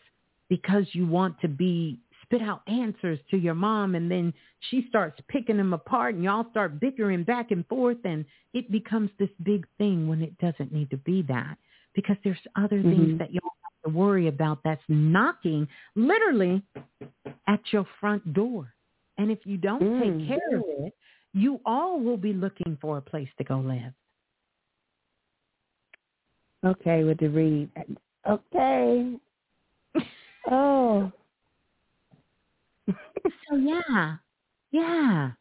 [0.54, 4.32] because you want to be, spit out answers to your mom and then
[4.70, 8.24] she starts picking them apart and y'all start bickering back and forth and
[8.54, 11.58] it becomes this big thing when it doesn't need to be that
[11.96, 12.92] because there's other mm-hmm.
[12.92, 16.62] things that y'all have to worry about that's knocking literally
[17.48, 18.72] at your front door.
[19.18, 20.00] And if you don't mm.
[20.00, 20.94] take care of it,
[21.34, 23.94] you all will be looking for a place to go live.
[26.64, 27.70] Okay, with the read.
[28.30, 29.20] Okay.
[30.50, 31.12] Oh.
[32.88, 34.18] so yeah.
[34.72, 35.32] Yeah.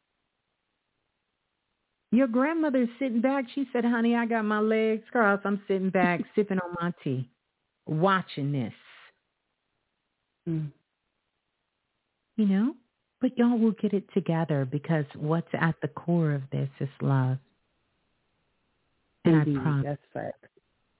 [2.12, 3.46] Your grandmother's sitting back.
[3.54, 5.46] She said, honey, I got my legs crossed.
[5.46, 7.28] I'm sitting back, sipping on my tea,
[7.86, 8.74] watching this.
[10.48, 10.70] Mm.
[12.36, 12.74] You know?
[13.20, 17.38] But y'all will get it together because what's at the core of this is love.
[19.24, 20.46] And Indeed, I promise, that's fact.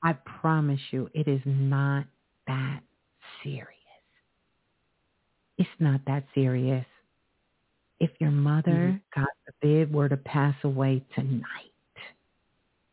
[0.02, 2.04] I promise you, it is not
[2.46, 2.80] that
[3.42, 3.81] serious.
[5.62, 6.84] It's not that serious.
[8.01, 9.20] If your mother, mm-hmm.
[9.20, 11.70] God forbid, were to pass away tonight,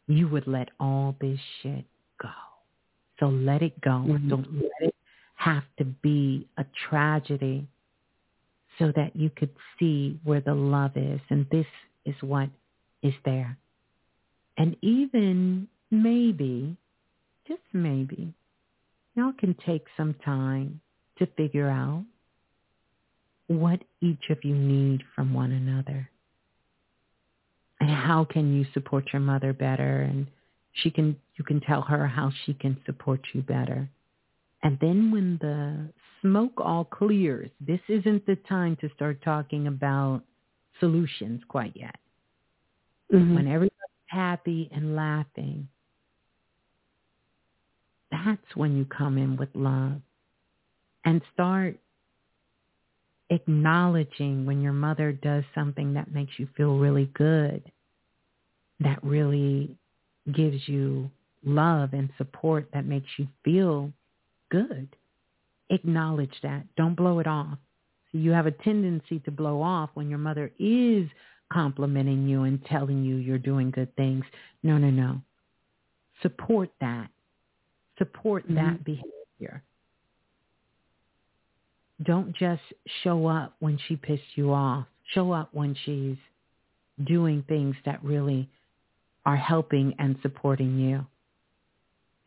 [0.06, 1.84] you would let all this shit
[2.22, 2.30] go.
[3.20, 4.06] So let it go.
[4.06, 4.30] Mm-hmm.
[4.30, 4.96] Don't let it
[5.34, 7.68] have to be a tragedy
[8.78, 11.20] so that you could see where the love is.
[11.32, 11.66] And this
[12.06, 12.50] is what
[13.02, 13.58] is there.
[14.60, 16.78] And even maybe,
[17.48, 18.32] just maybe,
[19.16, 20.82] y'all can take some time
[21.18, 22.06] to figure out
[23.50, 26.08] what each of you need from one another.
[27.82, 30.02] And how can you support your mother better?
[30.02, 30.28] And
[30.74, 33.90] she can, you can tell her how she can support you better.
[34.62, 35.90] And then when the
[36.22, 40.22] smoke all clears, this isn't the time to start talking about
[40.80, 41.96] solutions quite yet.
[43.12, 43.34] Mm-hmm.
[43.34, 45.68] When everybody's happy and laughing,
[48.12, 50.02] that's when you come in with love
[51.04, 51.80] and start
[53.30, 57.72] acknowledging when your mother does something that makes you feel really good,
[58.80, 59.76] that really
[60.34, 61.10] gives you
[61.43, 63.91] love and support that makes you feel
[64.49, 64.88] good.
[65.69, 66.64] Acknowledge that.
[66.76, 67.57] Don't blow it off.
[68.11, 71.07] So you have a tendency to blow off when your mother is
[71.51, 74.23] complimenting you and telling you you're doing good things.
[74.64, 75.22] No, no, no.
[76.22, 77.10] Support that.
[77.97, 78.56] Support mm-hmm.
[78.56, 79.64] that behavior.
[82.04, 82.62] Don't just
[83.04, 84.86] show up when she pissed you off.
[85.14, 86.18] Show up when she's
[87.06, 88.50] doing things that really
[89.26, 91.06] are helping and supporting you.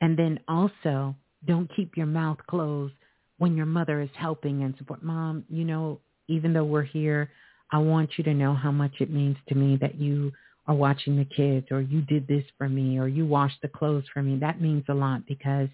[0.00, 1.14] And then also,
[1.46, 2.94] don't keep your mouth closed
[3.38, 5.02] when your mother is helping and support.
[5.02, 7.30] Mom, you know, even though we're here,
[7.70, 10.32] I want you to know how much it means to me that you
[10.66, 14.04] are watching the kids or you did this for me or you washed the clothes
[14.12, 14.38] for me.
[14.38, 15.68] That means a lot because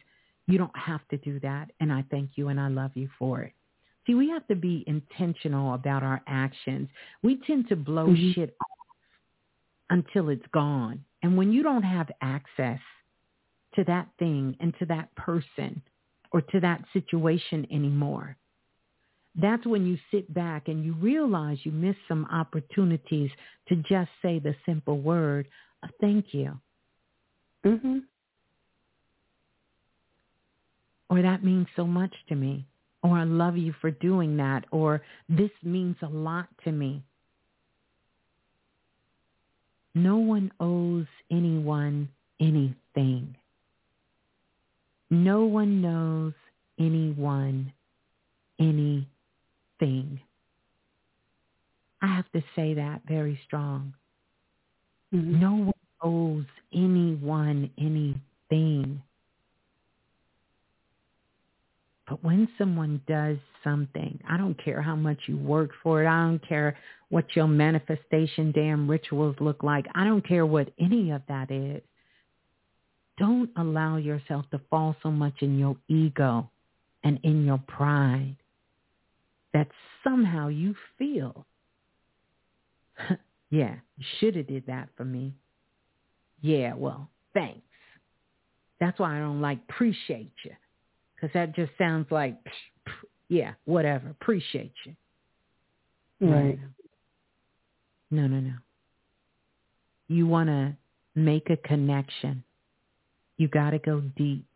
[0.46, 1.70] you don't have to do that.
[1.80, 3.52] And I thank you and I love you for it.
[4.08, 6.88] See, we have to be intentional about our actions.
[7.22, 8.32] We tend to blow mm-hmm.
[8.32, 8.78] shit off
[9.90, 11.04] until it's gone.
[11.22, 12.80] And when you don't have access
[13.74, 15.82] to that thing and to that person
[16.32, 18.38] or to that situation anymore,
[19.36, 23.30] that's when you sit back and you realize you missed some opportunities
[23.68, 25.46] to just say the simple word,
[25.82, 26.58] uh, thank you.
[27.66, 27.98] Mm-hmm.
[31.10, 32.66] Or that means so much to me.
[33.02, 34.64] Or I love you for doing that.
[34.72, 37.02] Or this means a lot to me.
[39.94, 42.08] No one owes anyone
[42.40, 43.36] anything.
[45.10, 46.34] No one knows
[46.78, 47.72] anyone
[48.58, 50.20] anything.
[52.02, 53.94] I have to say that very strong.
[55.12, 55.40] Mhm.
[55.40, 55.72] No one
[56.02, 59.02] owes anyone anything.
[62.08, 66.06] But when someone does something, I don't care how much you work for it.
[66.06, 66.76] I don't care
[67.10, 69.86] what your manifestation damn rituals look like.
[69.94, 71.82] I don't care what any of that is.
[73.18, 76.48] Don't allow yourself to fall so much in your ego
[77.04, 78.36] and in your pride
[79.52, 79.68] that
[80.02, 81.44] somehow you feel,
[83.50, 85.34] yeah, you should have did that for me.
[86.40, 87.60] Yeah, well, thanks.
[88.80, 90.52] That's why I don't like appreciate you
[91.18, 92.36] because that just sounds like,
[93.28, 94.94] yeah, whatever, appreciate you.
[96.20, 96.58] Right.
[98.10, 98.54] No, no, no.
[100.08, 100.74] You want to
[101.14, 102.42] make a connection.
[103.36, 104.46] You got to go deep.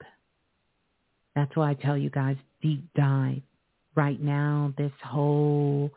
[1.36, 3.42] That's why I tell you guys deep dive.
[3.94, 5.90] Right now, this whole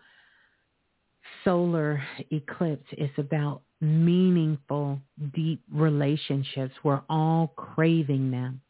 [1.43, 4.99] solar eclipse is about meaningful,
[5.33, 6.73] deep relationships.
[6.83, 8.61] We're all craving them.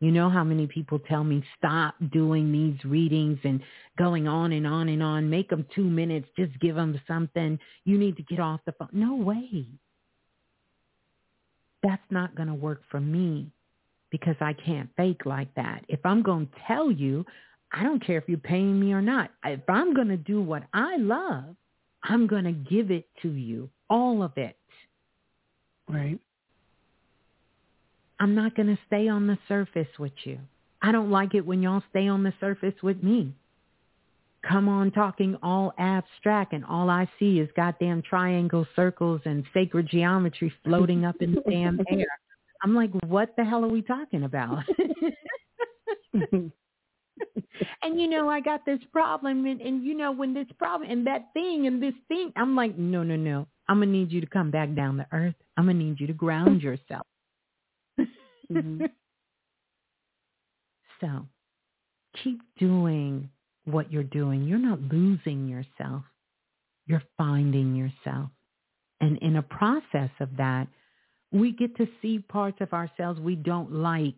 [0.00, 3.60] You know how many people tell me stop doing these readings and
[3.98, 5.28] going on and on and on.
[5.28, 6.26] Make them two minutes.
[6.38, 7.58] Just give them something.
[7.84, 8.88] You need to get off the phone.
[8.92, 9.66] No way.
[11.82, 13.52] That's not going to work for me
[14.10, 15.84] because I can't fake like that.
[15.88, 17.26] If I'm going to tell you,
[17.72, 19.30] I don't care if you're paying me or not.
[19.44, 21.56] If I'm going to do what I love,
[22.02, 24.56] I'm going to give it to you, all of it.
[25.88, 26.18] Right.
[28.20, 30.38] I'm not going to stay on the surface with you.
[30.82, 33.34] I don't like it when y'all stay on the surface with me.
[34.46, 39.88] Come on talking all abstract and all I see is goddamn triangle circles and sacred
[39.90, 42.06] geometry floating up in the damn air.
[42.62, 44.64] I'm like, what the hell are we talking about?
[46.32, 46.52] and
[47.82, 51.32] you know, I got this problem and, and you know, when this problem and that
[51.32, 53.46] thing and this thing, I'm like, no, no, no.
[53.68, 55.34] I'm going to need you to come back down to earth.
[55.56, 57.06] I'm going to need you to ground yourself.
[58.50, 58.90] Mhm.
[61.00, 61.26] So
[62.22, 63.30] keep doing
[63.64, 64.44] what you're doing.
[64.44, 66.04] You're not losing yourself.
[66.86, 68.30] You're finding yourself.
[69.00, 70.68] And in a process of that,
[71.32, 74.14] we get to see parts of ourselves we don't like.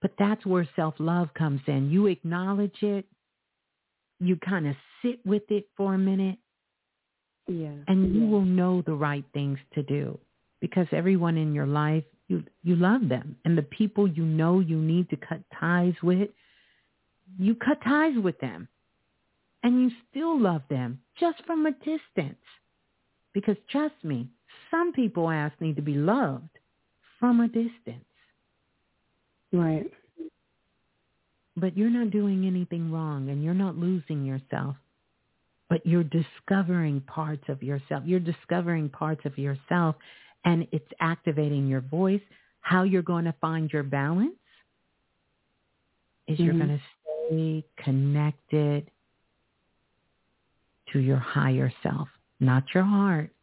[0.00, 1.90] But that's where self-love comes in.
[1.90, 3.04] You acknowledge it.
[4.20, 6.38] You kind of sit with it for a minute
[7.48, 7.74] Yeah.
[7.88, 8.28] and you yeah.
[8.28, 10.18] will know the right things to do
[10.60, 13.36] because everyone in your life you you love them.
[13.44, 16.28] And the people you know you need to cut ties with
[17.38, 18.68] you cut ties with them.
[19.62, 22.38] And you still love them just from a distance.
[23.34, 24.28] Because trust me
[24.70, 26.48] some people ask need to be loved
[27.18, 28.04] from a distance.
[29.50, 29.90] Right.
[31.56, 34.76] but you're not doing anything wrong and you're not losing yourself
[35.68, 38.02] but you're discovering parts of yourself.
[38.06, 39.96] You're discovering parts of yourself
[40.48, 42.22] and it's activating your voice
[42.60, 44.34] how you're going to find your balance
[46.26, 46.58] is you're Mhm.
[46.58, 46.84] going to
[47.28, 48.90] stay connected
[50.92, 52.08] to your higher self
[52.40, 53.34] not your heart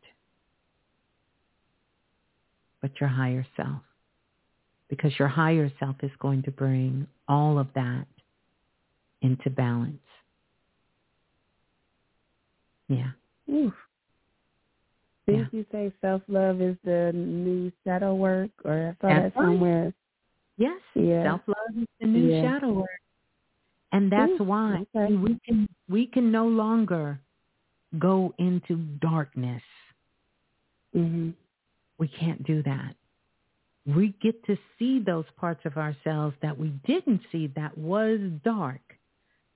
[2.82, 3.82] but your higher self
[4.90, 8.07] because your higher self is going to bring all of that
[9.22, 9.98] into balance.
[12.88, 13.11] Yeah.
[13.52, 13.73] Oof.
[15.27, 15.60] Didn't Yeah.
[15.60, 18.52] you say self love is the new shadow work?
[18.64, 19.45] Or I saw That's that right.
[19.45, 19.93] somewhere.
[20.57, 20.80] Yes.
[20.93, 21.23] Yeah.
[21.23, 22.41] Self-love is the new Yeah.
[22.41, 23.02] shadow work.
[23.91, 25.15] And that's Ooh, why okay.
[25.15, 27.19] we can we can no longer
[27.97, 29.64] go into darkness.
[30.93, 31.34] Mhm.
[31.97, 32.95] We can't do that.
[33.85, 38.81] We get to see those parts of ourselves that we didn't see that was dark.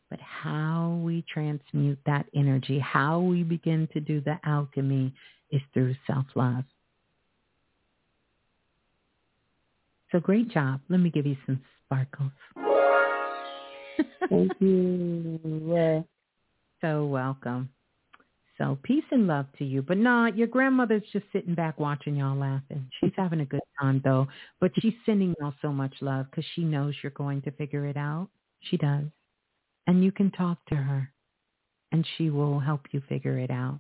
[0.10, 5.14] But how we transmute that energy, how we begin to do the alchemy
[5.52, 6.64] is through self-love.
[10.12, 10.82] So great job.
[10.90, 12.32] Let me give you some sparkles.
[14.30, 15.40] Thank you.
[15.68, 16.02] Yeah.
[16.82, 17.70] so welcome.
[18.58, 19.82] So peace and love to you.
[19.82, 22.90] But nah, your grandmother's just sitting back watching y'all laughing.
[23.00, 24.28] She's having a good time though.
[24.60, 27.98] But she's sending y'all so much love because she knows you're going to figure it
[27.98, 28.30] out.
[28.62, 29.06] She does.
[29.88, 31.12] and you can talk to her
[31.92, 33.80] and she will help you figure it out.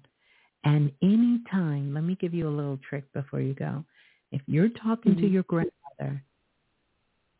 [0.64, 3.84] And any time, let me give you a little trick before you go.
[4.32, 5.22] If you're talking mm-hmm.
[5.22, 6.24] to your grandmother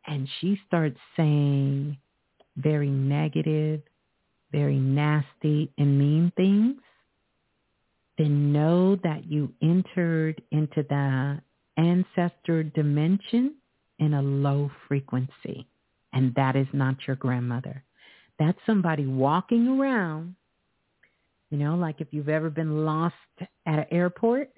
[0.08, 1.98] and she starts saying
[2.58, 3.82] very negative,
[4.52, 6.78] very nasty and mean things,
[8.18, 11.40] then know that you entered into the
[11.78, 13.56] ancestor dimension
[14.00, 15.68] in a low frequency.
[16.14, 17.84] And that is not your grandmother.
[18.40, 20.36] That's somebody walking around,
[21.50, 24.52] you know, like if you've ever been lost at an airport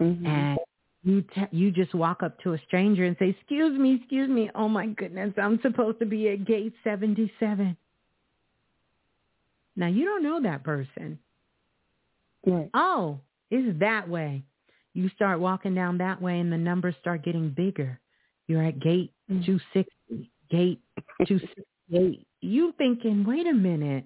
[0.00, 0.26] mm-hmm.
[0.26, 0.58] and
[1.04, 4.50] you te- you just walk up to a stranger and say, "Excuse me, excuse me.
[4.54, 7.76] Oh my goodness, I'm supposed to be at gate 77."
[9.76, 11.18] Now you don't know that person.
[12.46, 12.70] Right.
[12.74, 13.20] Oh,
[13.50, 14.42] it's that way.
[14.94, 17.98] You start walking down that way and the numbers start getting bigger.
[18.46, 19.44] You're at gate mm.
[19.44, 20.80] 260, gate
[21.26, 22.26] 268.
[22.40, 24.04] You thinking, wait a minute.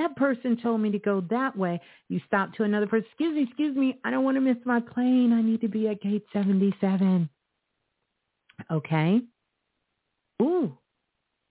[0.00, 1.78] That person told me to go that way.
[2.08, 3.06] You stop to another person.
[3.10, 3.98] Excuse me, excuse me.
[4.02, 5.30] I don't want to miss my plane.
[5.34, 7.28] I need to be at gate 77.
[8.70, 9.20] Okay.
[10.40, 10.78] Ooh,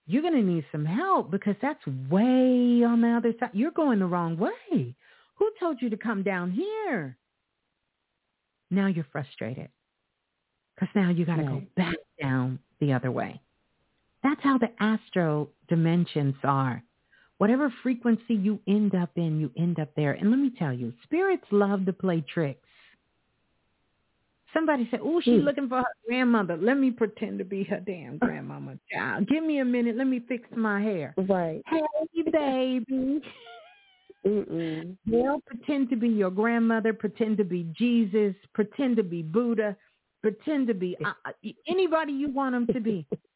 [0.08, 3.52] you're going to need some help because that's way on the other side.
[3.54, 4.96] You're going the wrong way.
[5.36, 7.16] Who told you to come down here?
[8.72, 9.70] Now you're frustrated
[10.74, 11.52] because now you got to right.
[11.52, 13.40] go back down the other way.
[14.24, 16.84] That's how the astro dimensions are.
[17.40, 20.12] Whatever frequency you end up in, you end up there.
[20.12, 22.60] And let me tell you, spirits love to play tricks.
[24.54, 25.46] Somebody said, oh, she's hmm.
[25.46, 26.58] looking for her grandmother.
[26.58, 29.28] Let me pretend to be her damn grandmama child.
[29.30, 29.96] Give me a minute.
[29.96, 31.14] Let me fix my hair.
[31.18, 31.62] Right.
[31.68, 31.82] Hey,
[32.30, 33.22] baby.
[34.28, 34.98] Mm-mm.
[35.06, 39.78] They'll pretend to be your grandmother, pretend to be Jesus, pretend to be Buddha,
[40.22, 41.32] pretend to be uh, uh
[41.70, 43.08] anybody you want them to be.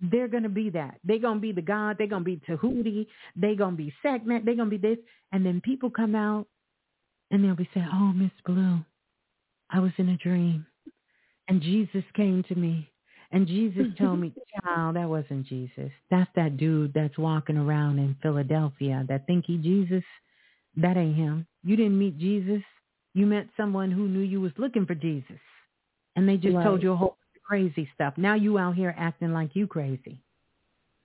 [0.00, 0.98] They're going to be that.
[1.04, 1.96] They're going to be the God.
[1.98, 3.06] They're going to be Tahuti.
[3.36, 4.44] They're going to be Sekhmet.
[4.44, 4.98] They're going to be this.
[5.32, 6.46] And then people come out
[7.30, 8.78] and they'll be saying, oh, Miss Blue,
[9.70, 10.66] I was in a dream
[11.50, 12.88] and Jesus came to me.
[13.32, 14.32] And Jesus told me,
[14.64, 15.90] child, that wasn't Jesus.
[16.10, 20.04] That's that dude that's walking around in Philadelphia that think he Jesus.
[20.76, 21.46] That ain't him.
[21.64, 22.62] You didn't meet Jesus.
[23.14, 25.40] You met someone who knew you was looking for Jesus.
[26.14, 26.64] And they just right.
[26.64, 27.16] told you a whole
[27.50, 28.14] crazy stuff.
[28.16, 30.22] Now you out here acting like you crazy.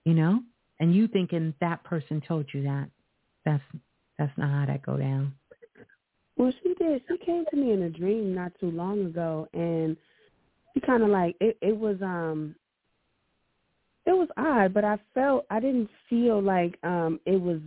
[0.04, 0.42] You know?
[0.80, 2.88] And you thinking that person told you that.
[3.46, 3.64] That's
[4.20, 5.34] that's not how that go down.
[6.38, 7.02] Well, she did.
[7.08, 9.98] She came to me in a dream not too long ago, and
[10.74, 11.58] she kind of like it.
[11.62, 12.56] It was um,
[14.06, 17.60] it was odd, but I felt I didn't feel like um it was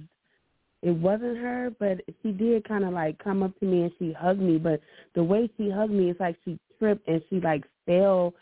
[0.82, 4.12] it wasn't her, but she did kind of like come up to me and she
[4.12, 4.59] hugged me.
[4.59, 4.80] But
[5.16, 8.34] the way she hugged me, it's like she tripped and she like fell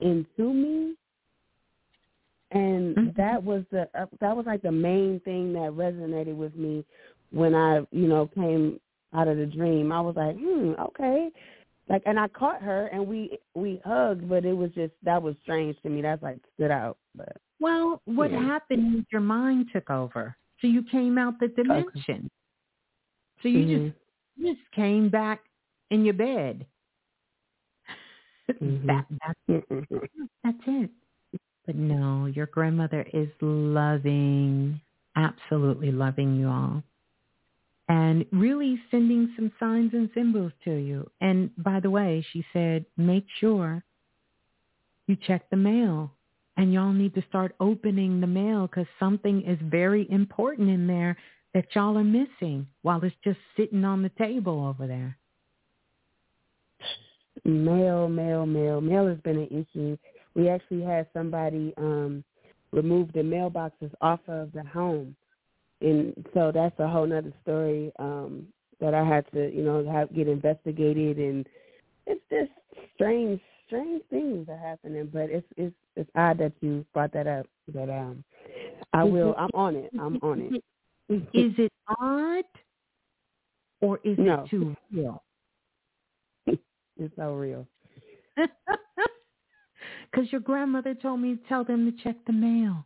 [0.00, 0.94] into me.
[2.50, 3.08] And mm-hmm.
[3.16, 6.84] that was the uh, that was like the main thing that resonated with me
[7.30, 8.80] when I you know came
[9.14, 9.92] out of the dream.
[9.92, 11.30] I was like, hmm, okay.
[11.88, 15.34] Like, and I caught her and we we hugged, but it was just that was
[15.42, 16.02] strange to me.
[16.02, 16.96] That's like stood out.
[17.14, 18.42] But well, what yeah.
[18.42, 18.98] happened?
[18.98, 20.36] Is your mind took over.
[20.60, 21.90] So you came out the dimension.
[22.08, 22.28] Okay.
[23.42, 23.86] So you mm-hmm.
[23.86, 25.40] just just came back
[25.90, 26.66] in your bed.
[28.50, 28.86] Mm-hmm.
[28.86, 29.64] that that's,
[30.44, 30.90] that's it.
[31.66, 34.80] But no, your grandmother is loving,
[35.16, 36.82] absolutely loving you all.
[37.90, 41.10] And really sending some signs and symbols to you.
[41.20, 43.82] And by the way, she said, make sure
[45.06, 46.10] you check the mail
[46.56, 51.16] and y'all need to start opening the mail because something is very important in there
[51.54, 55.16] that y'all are missing while it's just sitting on the table over there.
[57.44, 58.80] Mail, mail, mail.
[58.80, 59.96] Mail has been an issue.
[60.34, 62.24] We actually had somebody um
[62.72, 65.16] remove the mailboxes off of the home.
[65.80, 68.46] And so that's a whole nother story um
[68.80, 71.46] that I had to, you know, have get investigated and
[72.06, 72.50] it's just
[72.94, 77.46] strange strange things are happening, but it's it's it's odd that you brought that up.
[77.72, 78.24] But um,
[78.92, 79.34] I will.
[79.38, 79.90] I'm on it.
[79.98, 80.62] I'm on it.
[81.34, 82.44] is it odd,
[83.80, 84.44] or is no.
[84.44, 85.22] it too real?
[86.98, 87.66] It's so real.
[90.10, 92.84] Because your grandmother told me to tell them to check the mail.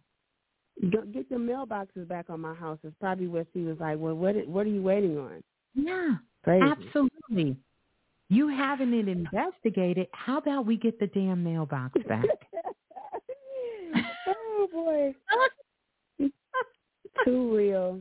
[0.91, 2.79] Get the mailboxes back on my house.
[2.83, 4.35] It's probably where she was like, "Well, what?
[4.49, 5.43] What are you waiting on?"
[5.75, 6.65] Yeah, Crazy.
[6.65, 7.57] absolutely.
[8.29, 10.09] You having it investigated.
[10.13, 12.25] How about we get the damn mailbox back?
[14.27, 15.15] oh boy.
[17.25, 18.01] Too real.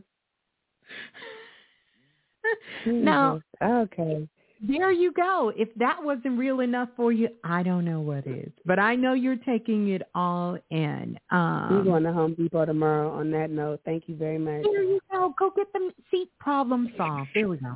[2.85, 3.41] No.
[3.61, 4.27] Okay.
[4.61, 5.51] There you go.
[5.55, 8.51] If that wasn't real enough for you, I don't know what is.
[8.65, 11.17] But I know you're taking it all in.
[11.31, 13.09] Um, We're going to Home Depot tomorrow.
[13.11, 14.63] On that note, thank you very much.
[14.63, 15.33] There you go.
[15.39, 17.29] Go get the seat problem solved.
[17.33, 17.73] There we go.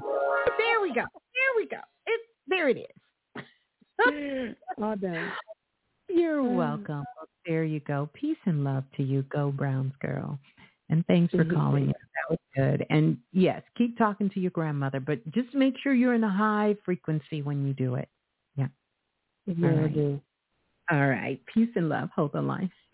[0.58, 1.04] There we go.
[1.34, 1.78] There we go.
[2.06, 3.36] It's there it is.
[4.82, 5.32] all done.
[6.10, 6.56] You're Mm.
[6.56, 7.04] welcome.
[7.48, 8.10] There you go.
[8.14, 9.24] Peace and love to you.
[9.24, 10.38] Go Browns girl.
[10.90, 11.54] And thanks for Mhm.
[11.54, 11.94] calling in.
[11.94, 12.86] That was good.
[12.90, 16.76] And yes, keep talking to your grandmother, but just make sure you're in a high
[16.86, 18.10] frequency when you do it.
[18.56, 18.68] Yeah.
[19.46, 20.22] Yeah, I do.
[20.92, 21.44] All right.
[21.48, 22.12] Peace and love.
[22.12, 22.72] Hold the line.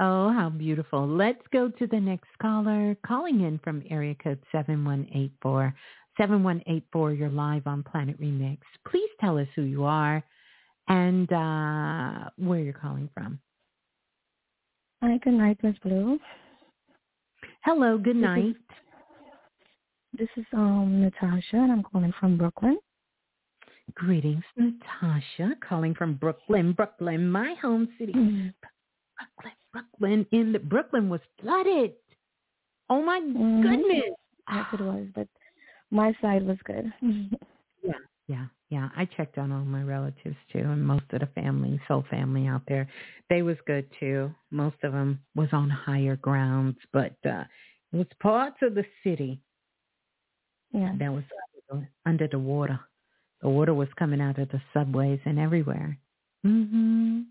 [0.00, 1.06] oh, how beautiful.
[1.06, 5.74] Let's go to the next caller calling in from area code 7184.
[6.16, 8.58] 7184, you're live on Planet Remix.
[8.86, 10.22] Please tell us who you are
[10.88, 13.38] and uh, where you're calling from.
[15.02, 16.18] Hi, good night, Miss Blue.
[17.62, 18.56] Hello, good This is- night.
[20.12, 22.78] This is um Natasha, and I'm calling from Brooklyn.
[23.94, 28.12] Greetings, Natasha, calling from Brooklyn, Brooklyn, my home city.
[28.12, 28.54] Mhm.
[29.16, 31.94] Brooklyn, Brooklyn, in the Brooklyn was flooded.
[32.88, 33.62] Oh my Mhm.
[33.62, 34.14] goodness.
[34.50, 35.28] Yes, it was, but
[35.90, 36.92] my side was good.
[37.82, 38.88] Yeah, yeah, yeah.
[38.96, 42.62] I checked on all my relatives too, and most of the family, soul family out
[42.68, 42.88] there,
[43.28, 44.32] they was good too.
[44.50, 47.44] Most of them was on higher grounds, but uh
[47.92, 49.40] it was parts of the city
[50.72, 50.94] yeah.
[50.98, 51.24] that was
[52.06, 52.78] under the water.
[53.42, 55.98] The water was coming out of the subways and everywhere.
[56.46, 57.24] Mhm.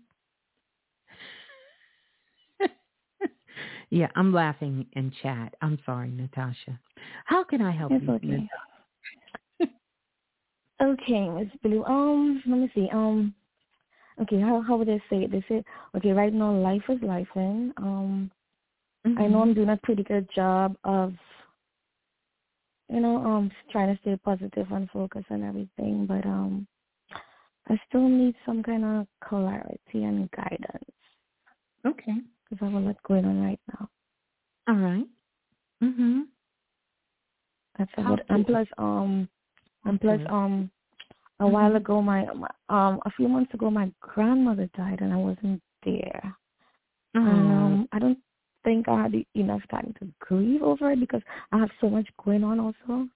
[3.90, 5.54] yeah, I'm laughing in chat.
[5.62, 6.78] I'm sorry, Natasha.
[7.24, 8.10] How can I help It's you?
[8.12, 8.48] okay.
[10.82, 11.84] Okay, Miss Blue.
[11.84, 12.88] Um, let me see.
[12.92, 13.34] Um,
[14.22, 15.30] okay, how how would I say it?
[15.32, 15.62] They say,
[15.96, 18.30] okay, right now life is life, and um,
[19.18, 21.12] I know I'm doing a pretty good job of,
[22.88, 26.66] you know, um, trying to stay positive and focus and everything, but um,
[27.68, 30.84] I still need some kind of clarity and guidance
[31.86, 32.14] Okay.
[32.48, 33.88] because I have a lot going on right now.
[34.68, 35.06] All right.
[35.82, 36.22] Mhm.
[37.78, 39.28] That's How about, and plus, um,
[39.84, 40.30] and plus, Mhm.
[40.30, 40.70] um,
[41.40, 41.76] a while Mhm.
[41.76, 46.36] ago, my, my, um, a few months ago, my grandmother died, and I wasn't there.
[47.14, 47.54] And Oh.
[47.56, 48.18] um, I don't
[48.64, 52.44] think I had enough time to grieve over it because I have so much going
[52.44, 53.08] on also.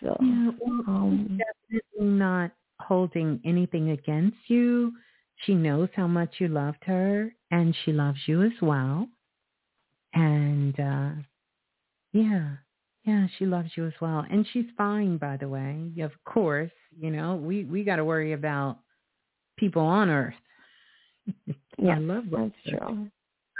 [0.00, 2.50] So, Yeah, well, um, definitely not
[2.80, 4.92] holding anything against you.
[5.44, 9.08] She knows how much you loved her, and she loves you as well.
[10.12, 11.10] And uh
[12.12, 12.56] yeah,
[13.04, 15.18] yeah, she loves you as well, and she's fine.
[15.18, 18.78] By the way, of course, you know we we got to worry about
[19.58, 20.34] people on Earth.
[21.78, 23.10] yeah, Our loved ones, that's true.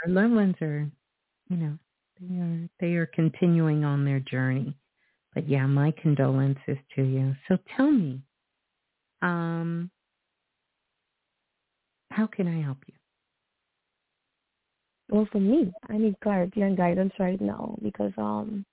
[0.03, 0.89] our loved ones are,
[1.49, 1.77] you know,
[2.19, 4.75] they are they are continuing on their journey.
[5.33, 7.35] But yeah, my condolences to you.
[7.47, 8.21] So tell me,
[9.21, 9.91] um,
[12.09, 12.93] how can I help you?
[15.09, 18.65] Well, for me, I need clarity and guidance right now because um,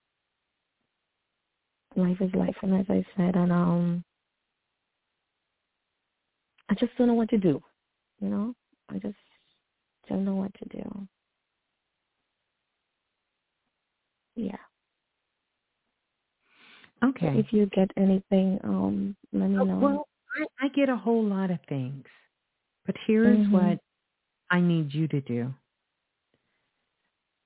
[1.96, 4.04] life is life, and as I said, and um,
[6.68, 7.62] I just don't know what to do.
[8.20, 8.54] You know,
[8.90, 9.16] I just
[10.08, 11.08] don't know what to do.
[14.36, 14.56] Yeah.
[17.04, 17.38] Okay.
[17.38, 19.78] If you get anything, um, let me Oh, know.
[19.80, 20.06] well,
[20.60, 22.04] I, I get a whole lot of things,
[22.86, 23.52] but here's Mhm.
[23.52, 23.78] what
[24.50, 25.54] I need you to do.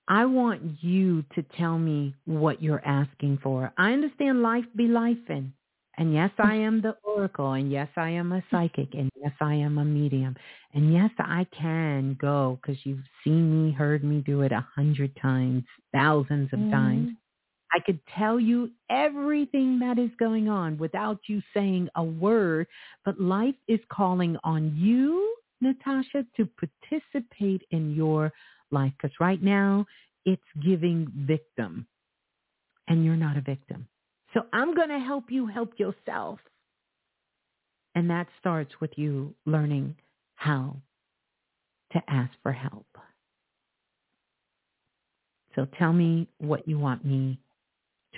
[0.09, 3.73] I want you to tell me what you're asking for.
[3.77, 5.51] I understand life be lifing.
[5.99, 7.53] And yes, I am the oracle.
[7.53, 8.95] And yes, I am a psychic.
[8.95, 10.37] And yes, I am a medium.
[10.75, 15.17] And yes, I can go because you've seen me, heard me do it a hundred
[15.17, 17.09] times, thousands of times.
[17.09, 17.17] Mhm.
[17.73, 22.67] I could tell you everything that is going on without you saying a word,
[23.05, 28.33] but life is calling on you, Natasha, to participate in your
[28.71, 29.87] life because right now
[30.25, 31.87] it's giving victim
[32.89, 33.87] and you're not a victim.
[34.35, 36.39] So I'm going to help you help yourself.
[37.95, 39.97] And that starts with you learning
[40.35, 40.77] how
[41.93, 42.87] to ask for help.
[45.55, 47.39] So tell me what you want me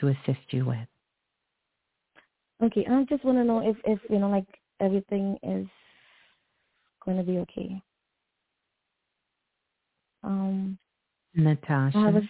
[0.01, 0.89] to assist you with.
[2.61, 4.47] Okay, I just want to know if, if you know, like
[4.81, 5.67] everything is
[7.05, 7.81] going to be okay.
[10.29, 10.79] Um,
[11.35, 11.99] Natasha.
[11.99, 12.23] I have a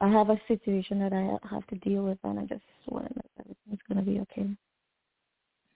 [0.00, 3.14] I have a situation that I have to deal with, and I just want to
[3.14, 4.48] know everything's going to be okay.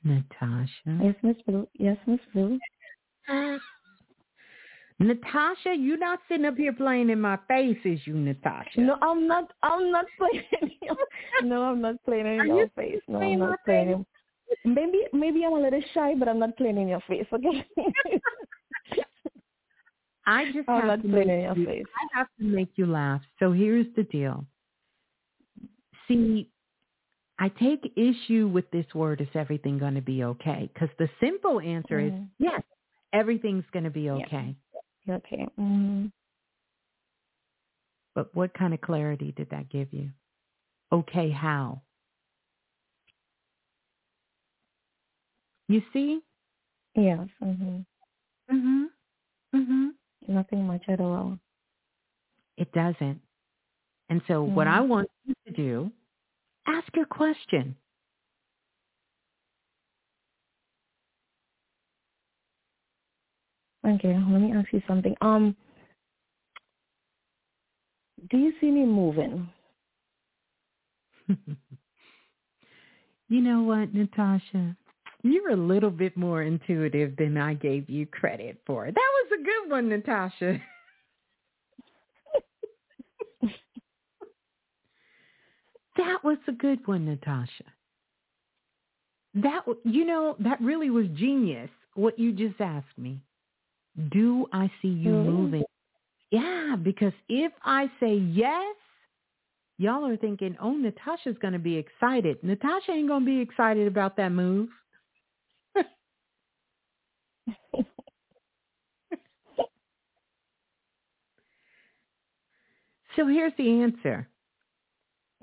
[0.03, 0.99] Natasha.
[1.01, 1.69] Yes, Miss Blue.
[1.75, 2.59] Yes, Miss Blue.
[4.99, 8.81] Natasha, you're not sitting up here playing in my face, is you, Natasha?
[8.81, 9.53] No, I'm not.
[9.63, 10.45] I'm not playing.
[10.61, 10.97] In your,
[11.45, 13.01] no, I'm not playing in Are your you face.
[13.07, 14.05] No, I'm not playing.
[14.65, 17.27] In, maybe, maybe I'm a little shy, but I'm not playing in your face.
[17.33, 17.65] Okay.
[20.29, 21.27] I just I'm have to make
[21.57, 21.85] you, face.
[21.97, 23.23] I have to make you laugh.
[23.39, 24.45] So here's the deal.
[26.07, 26.51] See,
[27.39, 30.71] I take issue with this word, is everything going to be okay?
[30.73, 32.29] Because the simple answer is Mhm.
[32.39, 32.63] yes,
[33.15, 34.17] everything's going to be Yeah.
[34.17, 34.55] okay.
[35.09, 35.47] Okay.
[35.59, 36.13] Mm.
[38.15, 40.11] But what kind of clarity did that give you?
[40.93, 41.81] Okay, how?
[45.69, 46.23] You see?
[46.95, 47.29] Yes.
[47.41, 47.87] Mhm.
[48.51, 48.91] Mhm.
[49.55, 49.95] Mhm.
[50.27, 51.39] Nothing much at all.
[52.57, 53.21] It doesn't.
[54.11, 55.93] And so what I want you to do,
[56.67, 57.77] ask your question.
[63.87, 64.15] Okay.
[64.15, 65.15] Let me ask you something.
[65.21, 65.57] Um.
[68.31, 69.49] Do you see me moving?
[71.29, 74.77] you know what, Natasha?
[75.23, 78.87] You're a little bit more intuitive than I gave you credit for.
[78.87, 80.61] That was a good one, Natasha.
[85.97, 87.65] that was a good one, Natasha.
[89.35, 93.21] That you know, that really was genius what you just asked me.
[94.11, 95.29] Do I see you Really?
[95.29, 95.63] moving?
[96.31, 98.77] Yeah, because if I say yes,
[99.79, 103.87] y'all are thinking, "Oh, Natasha's going to be excited." Natasha ain't going to be excited
[103.89, 104.69] about that move.
[113.19, 114.29] So here's the answer.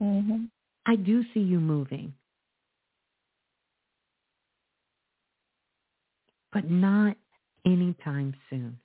[0.02, 0.50] Mhm.
[0.86, 2.14] I do see you moving.
[6.54, 7.18] But not
[7.66, 8.80] anytime soon.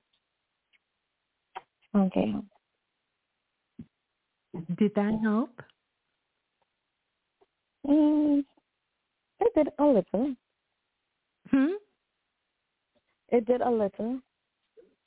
[1.95, 2.35] Okay.
[4.75, 5.63] Did that help?
[7.87, 8.45] Mm,
[9.39, 10.35] it did a little.
[11.51, 11.75] Hmm?
[13.29, 14.21] It did a little.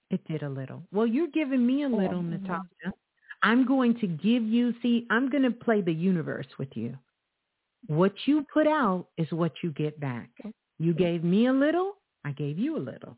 [0.09, 0.83] It did a little.
[0.93, 2.41] Well, you're giving me a little, Mhm.
[2.41, 2.93] Natasha.
[3.43, 6.97] I'm going to give you, see, I'm going to play the universe with you.
[7.87, 10.29] What you put out is what you get back.
[10.79, 11.93] You gave me a little,
[12.25, 13.17] I gave you a little.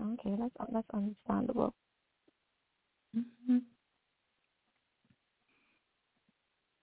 [0.00, 1.74] Okay, that's that's understandable.
[3.14, 3.58] hmm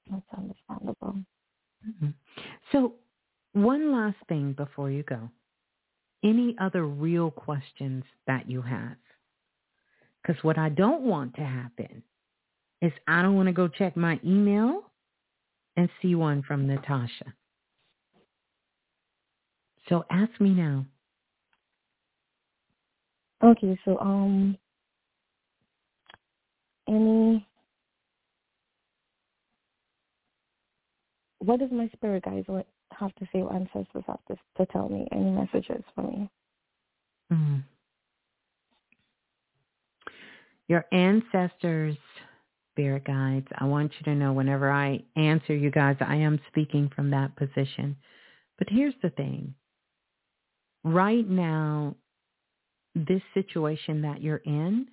[0.09, 1.15] That's understandable.
[1.87, 2.13] Mhm.
[2.71, 2.95] So,
[3.53, 5.29] one last thing before you go.
[6.23, 8.97] Any other real questions that you have?
[10.21, 12.03] Because what I don't want to happen
[12.81, 14.83] is I don't want to go check my email
[15.77, 17.33] and see one from Natasha.
[19.89, 20.85] So ask me now.
[23.43, 24.55] Okay, so um,
[26.87, 27.45] any
[31.39, 32.47] what does my spirit guides
[32.91, 33.41] have to say?
[33.41, 35.07] What ancestors have to to tell me?
[35.11, 36.29] Any messages for me?
[37.33, 37.63] Mm.
[40.71, 41.97] Your ancestors,
[42.71, 46.89] spirit guides, I want you to know whenever I answer you guys, I am speaking
[46.95, 47.97] from that position.
[48.57, 49.53] But here's the thing.
[50.85, 51.97] Right now,
[52.95, 54.87] this situation that you're in,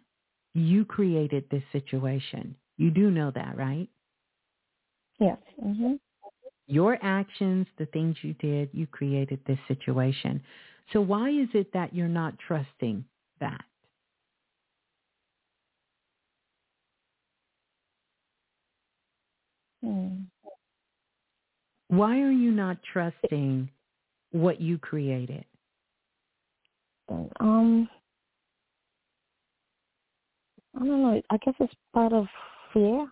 [0.53, 2.57] you created this situation.
[2.77, 3.89] You do know that, right?
[5.21, 5.39] Yes.
[5.65, 6.01] Mhm.
[6.67, 10.43] Your actions, the things you did, you created this situation.
[10.93, 13.05] So why is it that you're not trusting
[13.39, 13.65] that?
[19.83, 20.25] Hmm.
[21.89, 23.71] Why are you not trusting
[24.31, 25.45] what you created?
[27.41, 27.89] Um,
[30.75, 31.23] I don't know.
[31.31, 32.27] I guess it's part of
[32.73, 33.11] fear.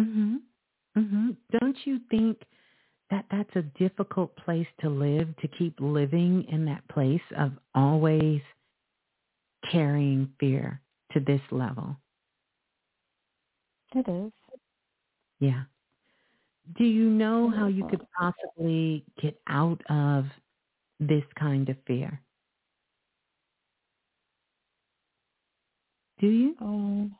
[0.00, 0.42] Mhm.
[0.96, 1.36] Mhm.
[1.50, 2.42] Don't you think
[3.10, 8.42] that that's a difficult place to live to keep living in that place of always
[9.70, 10.80] carrying fear
[11.12, 11.96] to this level?
[13.94, 14.32] It is.
[15.38, 15.64] Yeah.
[16.72, 20.24] Do you know how you could possibly get out of
[20.98, 22.20] this kind of fear?
[26.20, 26.56] Do you?
[26.60, 27.14] Um,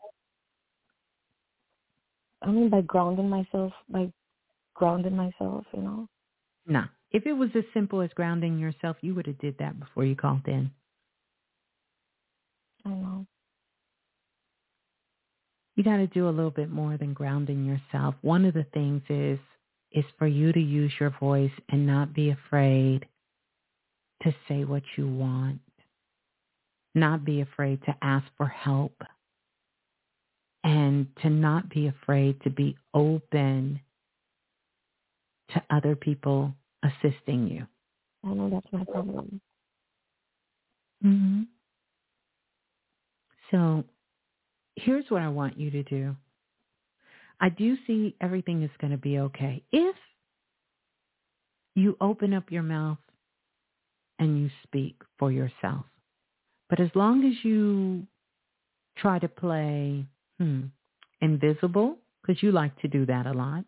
[2.43, 4.11] I mean, by grounding myself, by
[4.75, 6.09] grounding myself, you know.
[6.67, 6.85] No.
[7.11, 10.17] If it was as simple as grounding yourself, you would have did that before you
[10.17, 10.71] called in.
[12.85, 13.27] I know.
[15.77, 18.15] You got to do a little bit more than grounding yourself.
[18.23, 19.39] One of the things is
[19.93, 23.07] is for you to use your voice and not be afraid
[24.23, 25.61] to say what you want.
[26.97, 28.95] Not be afraid to ask for help.
[30.65, 33.81] And to not be afraid to be open
[35.51, 37.67] to other people assisting you.
[38.25, 39.41] I know that's my problem.
[41.05, 41.43] Mm-hmm.
[43.51, 43.85] So
[44.77, 46.17] here's what I want you to do.
[47.41, 49.63] I do see everything is going to be okay.
[49.73, 49.97] If
[51.75, 52.99] you open up your mouth
[54.19, 55.85] and you speak for yourself.
[56.71, 58.07] But as long as you
[58.97, 60.07] try to play
[60.39, 60.63] hmm,
[61.21, 63.65] invisible, because you like to do that a lot,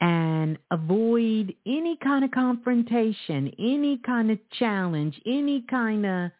[0.00, 6.30] and avoid any kind of confrontation, any kind of challenge, any kind of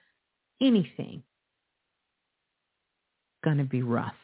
[0.61, 1.23] anything,
[3.43, 4.15] going to be rough.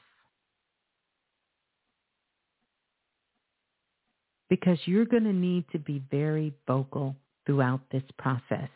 [4.51, 7.15] Because you're going to need to be very vocal
[7.47, 8.71] throughout this process.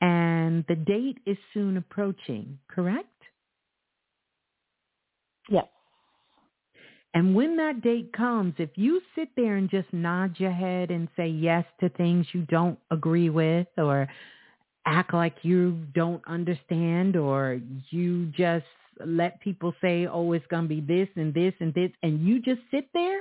[0.00, 3.08] And the date is soon approaching, correct?
[5.48, 5.66] Yes.
[7.14, 11.08] And when that date comes, if you sit there and just nod your head and
[11.16, 14.06] say yes to things you don't agree with or
[14.84, 17.58] act like you don't understand or
[17.90, 18.66] you just
[19.04, 22.40] let people say, oh, it's going to be this and this and this, and you
[22.40, 23.20] just sit there,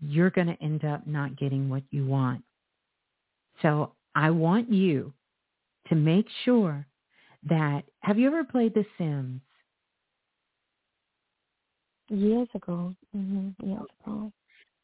[0.00, 2.42] you're going to end up not getting what you want.
[3.62, 5.12] So I want you
[5.88, 6.86] to make sure
[7.48, 9.40] that, have you ever played The Sims?
[12.08, 12.94] Years ago.
[13.16, 13.66] Mm-hmm.
[13.66, 14.32] Years ago.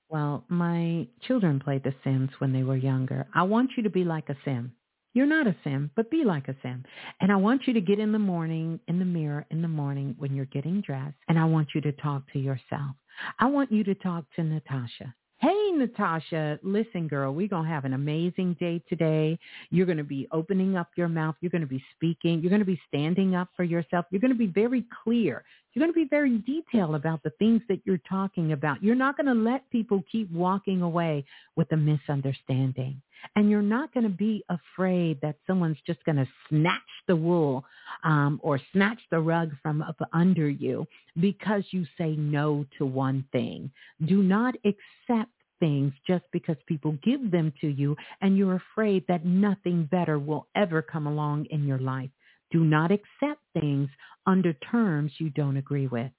[0.09, 3.27] Well, my children played The Sims when they were younger.
[3.35, 4.73] I want you to be like a Sim.
[5.14, 6.84] You're not a Sim, but be like a Sim.
[7.20, 10.14] And I want you to get in the morning, in the mirror in the morning
[10.18, 12.97] when you're getting dressed, and I want you to talk to yourself.
[13.39, 15.14] I want you to talk to Natasha.
[15.43, 19.36] Hey, Natasha, listen, girl, we're going to have an amazing day today.
[19.70, 21.34] You're going to be opening up your mouth.
[21.40, 22.40] You're going to be speaking.
[22.40, 24.06] You're going to be standing up for yourself.
[24.10, 25.43] You're going to be very clear.
[25.74, 28.84] You're going to be very detailed about the things that you're talking about.
[28.84, 31.24] You're not going to let people keep walking away
[31.56, 33.02] with a misunderstanding.
[33.36, 37.65] And you're not going to be afraid that someone's just going to snatch the wool
[38.05, 40.86] um, or snatch the rug from up under you
[41.20, 43.70] because you say no to one thing.
[44.07, 45.31] Do not accept
[45.61, 50.49] things just because people give them to you and you're afraid that nothing better will
[50.57, 52.11] ever come along in your life.
[52.51, 53.89] Do not accept things
[54.27, 56.11] under terms you don't agree with.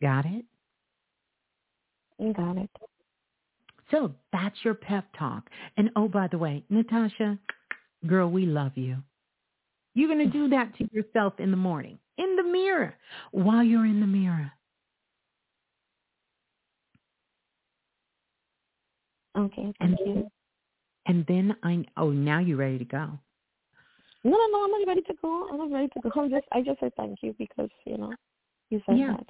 [0.00, 0.44] Got it?
[2.18, 2.70] You got it.
[3.92, 5.48] So that's your pep talk.
[5.76, 7.38] And oh, by the way, Natasha,
[8.06, 8.96] girl, we love you.
[9.94, 12.94] You're going to do that to yourself in the morning, in the mirror,
[13.30, 14.50] while you're in the mirror.
[19.38, 20.30] Okay, thank and, you.
[21.06, 23.18] And then I, oh, now you're ready to go.
[24.24, 25.48] No, no, no, I'm not ready to go.
[25.50, 26.22] I'm not ready to go.
[26.22, 28.12] I'm just, I just said thank you because, you know,
[28.70, 29.16] you said yeah.
[29.16, 29.26] that.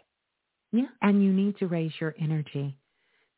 [0.71, 2.77] Yeah, and you need to raise your energy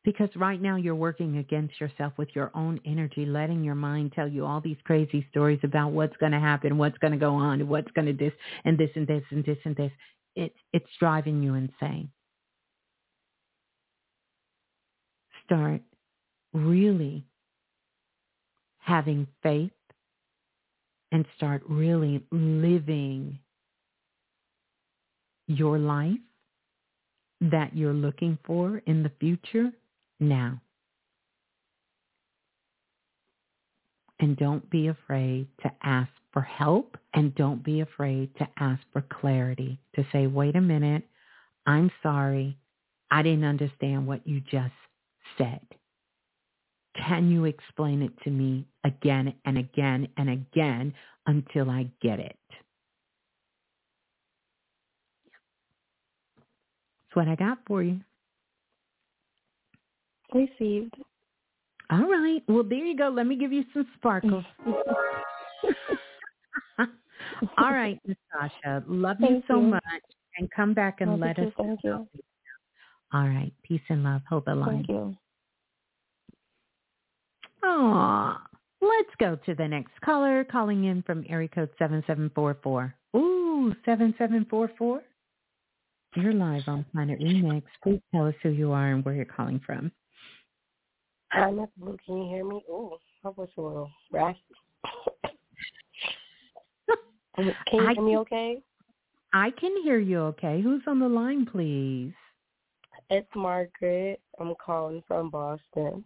[0.05, 4.27] because right now you're working against yourself with your own energy, letting your mind tell
[4.27, 7.67] you all these crazy stories about what's going to happen, what's going to go on,
[7.67, 8.31] what's going to this
[8.63, 9.91] and this and this and this and this.
[10.35, 12.11] It's it's driving you insane.
[15.45, 15.81] Start
[16.53, 17.25] really
[18.77, 19.71] having faith
[21.11, 23.39] and start really living
[25.47, 26.19] your life
[27.41, 29.71] that you're looking for in the future
[30.25, 30.61] now.
[34.19, 39.03] And don't be afraid to ask for help and don't be afraid to ask for
[39.21, 41.03] clarity to say, wait a minute,
[41.65, 42.57] I'm sorry.
[43.11, 44.73] I didn't understand what you just
[45.37, 45.61] said.
[46.95, 50.93] Can you explain it to me again and again and again
[51.27, 52.37] until I get it?
[57.15, 58.01] That's what I got for you.
[60.35, 60.93] Received.
[61.89, 62.43] All right.
[62.47, 63.07] Well, there you go.
[63.09, 64.43] Let me give you some sparkles.
[67.57, 68.83] All right, Natasha.
[68.87, 69.67] Love Thank you so you.
[69.67, 69.83] much.
[70.37, 71.53] And come back and Love let us.
[71.57, 72.07] Thank know.
[72.13, 72.21] you.
[73.13, 73.53] All right.
[73.63, 74.21] Peace and love.
[74.29, 74.85] Hold the line.
[74.85, 75.15] Thank you.
[77.63, 78.41] Aw.
[78.81, 82.93] Let's go to the next caller calling in from area code 7744.
[83.15, 85.01] Ooh, 7744.
[86.17, 87.63] You're live on Planet Remix.
[87.81, 89.91] Please tell us who you are and where you're calling from.
[91.35, 91.97] I'm at Blue.
[92.05, 92.63] Can you hear me?
[92.69, 94.39] Oh, I was a little raspy.
[97.35, 97.53] can you
[97.87, 98.61] I hear me okay?
[99.33, 100.61] I can hear you okay.
[100.61, 102.13] Who's on the line, please?
[103.09, 104.21] It's Margaret.
[104.39, 106.05] I'm calling from Boston.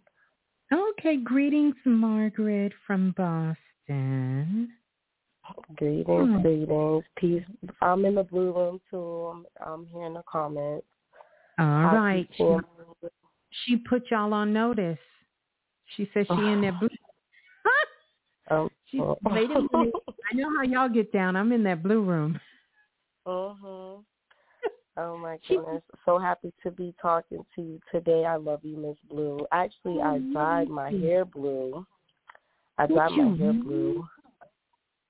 [0.73, 4.69] Okay, greetings, Margaret from Boston.
[5.77, 6.41] Greetings, Hmm.
[6.41, 7.43] greetings, peace.
[7.81, 9.27] I'm in the blue room too.
[9.27, 10.85] I'm, I'm hearing the comments.
[11.59, 12.27] All right.
[12.35, 12.57] She,
[13.51, 14.99] she put y'all on notice.
[15.95, 16.89] She says she in that blue.
[18.51, 18.69] oh.
[18.89, 19.93] She wait a minute.
[20.31, 21.35] I know how y'all get down.
[21.35, 22.39] I'm in that blue room.
[23.27, 24.03] Mhm.
[24.97, 25.83] Oh my goodness!
[26.05, 28.25] So happy to be talking to you today.
[28.25, 29.45] I love you, Miss Blue.
[29.51, 31.85] Actually, I dyed my hair blue.
[32.77, 34.07] I dyed my hair blue,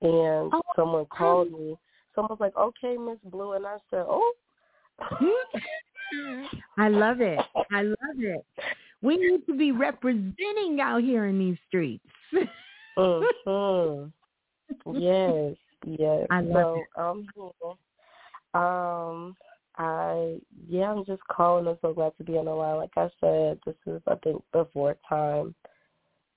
[0.01, 1.77] and Oh, someone called me.
[2.15, 4.33] Someone was like, "Okay, Miss Blue," and I said, "Oh."
[6.77, 7.39] I love it.
[7.71, 8.45] I love it.
[9.01, 12.05] We need to be representing out here in these streets.
[12.97, 14.11] mhm.
[14.93, 15.55] Yes,
[15.85, 16.27] yes.
[16.29, 18.61] I love so um here.
[18.61, 19.35] Um
[19.77, 21.67] I yeah, I'm just calling.
[21.67, 22.77] I'm so glad to be on the line.
[22.77, 25.53] Like I said, this is I think the fourth time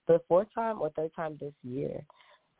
[0.09, 2.01] the fourth time or third time this year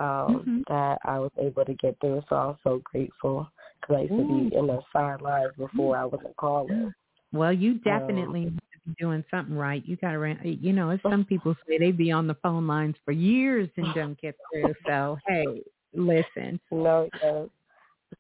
[0.01, 0.63] um Mhm.
[0.69, 2.23] that I was able to get through.
[2.29, 3.51] So I'm so grateful
[3.81, 6.93] because I used to be in the sidelines before I wasn't calling.
[7.33, 9.83] Well, you definitely need to be doing something right.
[9.87, 12.97] You got to, you know, as some people say, they be on the phone lines
[13.05, 14.75] for years and don't get through.
[14.87, 15.63] So, hey,
[15.95, 16.61] listen.
[16.71, 17.49] No, yes.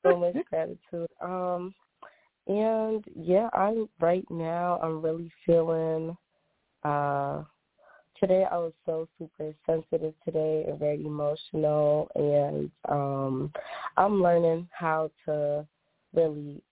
[0.03, 1.09] So much gratitude.
[1.21, 1.75] Um
[2.47, 6.17] and yeah, I'm right now I'm really feeling
[6.85, 7.43] uh
[8.19, 13.53] today I was so super sensitive today and very emotional and um
[13.97, 15.67] I'm learning how to
[16.15, 16.63] really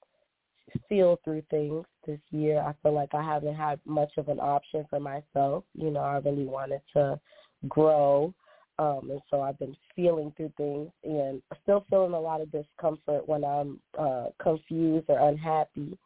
[0.89, 2.61] feel through things this year.
[2.61, 5.65] I feel like I haven't had much of an option for myself.
[5.75, 7.21] You know, I really wanted to
[7.69, 8.33] grow.
[8.79, 13.29] Um and so I've been feeling through things and still feeling a lot of discomfort
[13.29, 15.99] when I'm uh confused or unhappy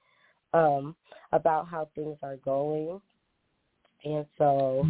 [0.52, 0.96] um
[1.32, 3.00] about how things are going.
[4.04, 4.86] And so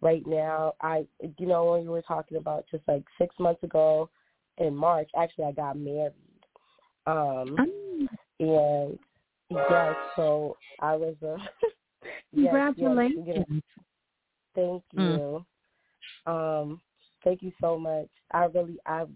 [0.00, 1.06] right now I
[1.38, 4.08] you know when you were talking about just like 6 months ago
[4.56, 6.12] in March actually I got married.
[7.06, 7.56] Um
[8.40, 8.98] and
[9.50, 11.36] yes, so I was a
[12.32, 13.26] yes, yes, Congratulations.
[13.26, 13.60] you know,
[14.54, 15.44] thank you.
[16.26, 16.80] Um,
[17.24, 18.08] thank you so much.
[18.32, 19.08] I really I've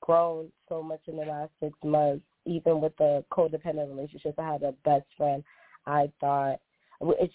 [0.00, 4.34] grown so much in the last six months, even with the codependent relationship.
[4.38, 5.44] I had a best friend.
[5.86, 6.60] I thought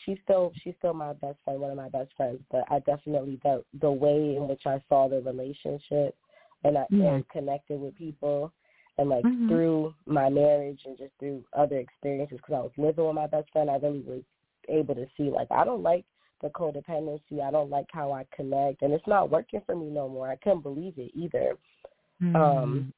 [0.05, 2.39] she's still she's still my best friend, one of my best friends.
[2.51, 6.15] But I definitely the the way in which I saw the relationship
[6.63, 7.13] and I Yeah.
[7.15, 8.51] and connected with people
[8.99, 9.47] and like Mhm.
[9.47, 13.49] through my marriage and just through other experiences because I was living with my best
[13.51, 14.23] friend, I really was
[14.67, 16.05] able to see like I don't like
[16.41, 17.41] the codependency.
[17.41, 20.29] I don't like how I connect, and it's not working for me no more.
[20.29, 21.57] I couldn't believe it either,
[22.21, 22.35] Mm-hmm.
[22.35, 22.93] um,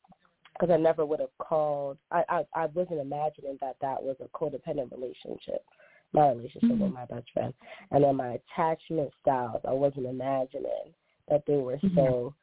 [0.53, 1.97] because I never would have called.
[2.11, 5.63] I, I I wasn't imagining that that was a codependent relationship,
[6.13, 7.53] my relationship with my best friend,
[7.91, 9.61] and then my attachment styles.
[9.67, 10.93] I wasn't imagining
[11.29, 12.33] that they were so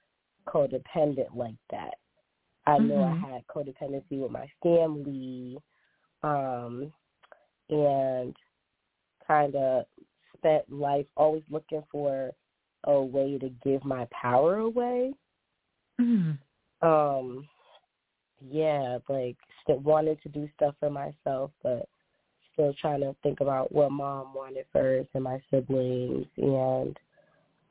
[0.47, 1.95] codependent like that.
[2.69, 3.21] I know I Mhm.
[3.33, 5.59] had codependency with my family,
[6.23, 6.93] um,
[7.71, 8.37] and
[9.27, 9.87] kind of
[10.37, 12.33] spent life always looking for
[12.85, 15.15] a way to give my power away.
[15.99, 16.39] Mm.
[16.83, 17.49] Um,
[18.41, 21.89] yeah, like st- wanted to do stuff for myself, but
[22.53, 26.99] still trying to think about what mom wanted first and my siblings and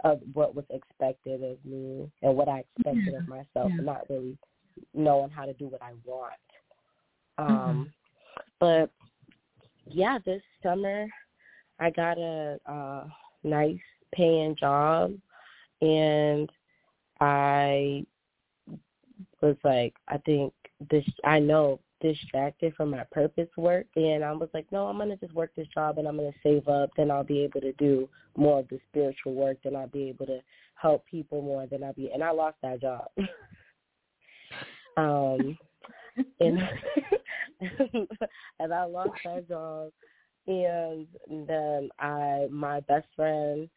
[0.03, 4.37] uh, what was expected of me and what I expected of myself, and not really
[4.93, 6.33] knowing how to do what I want.
[7.37, 7.93] Um,
[8.59, 8.89] but
[9.85, 11.07] yeah, this summer
[11.79, 13.05] I got a uh,
[13.43, 13.77] nice
[14.13, 15.13] paying job,
[15.81, 16.49] and
[17.19, 18.05] I
[19.41, 20.53] was like, I think
[20.89, 25.17] this, I know distracted from my purpose work, and I was like, no, I'm gonna
[25.17, 26.91] just work this job, and I'm gonna save up.
[26.97, 29.57] Then I'll be able to do more of the spiritual work.
[29.63, 30.39] Then I'll be able to
[30.75, 31.65] help people more.
[31.67, 33.05] Then I'll be, and I lost that job.
[34.97, 35.57] um,
[36.39, 36.59] and
[38.59, 39.91] and I lost that job,
[40.47, 41.07] and
[41.47, 43.69] then I my best friend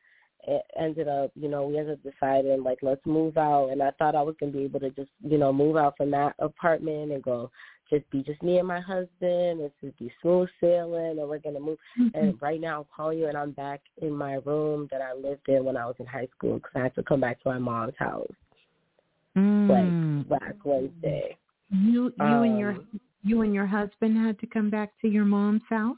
[0.46, 3.90] it ended up, you know, we ended up deciding like let's move out, and I
[3.92, 7.12] thought I was gonna be able to just, you know, move out from that apartment
[7.12, 7.50] and go
[7.90, 11.60] just be just me and my husband, and just be smooth sailing, and we're gonna
[11.60, 11.78] move.
[12.14, 15.48] And right now I'm calling you, and I'm back in my room that I lived
[15.48, 17.58] in when I was in high school because I had to come back to my
[17.58, 18.30] mom's house
[19.36, 20.28] Mm.
[20.28, 21.36] like last Wednesday.
[21.70, 25.24] You, you and your, Um, you and your husband had to come back to your
[25.24, 25.96] mom's house.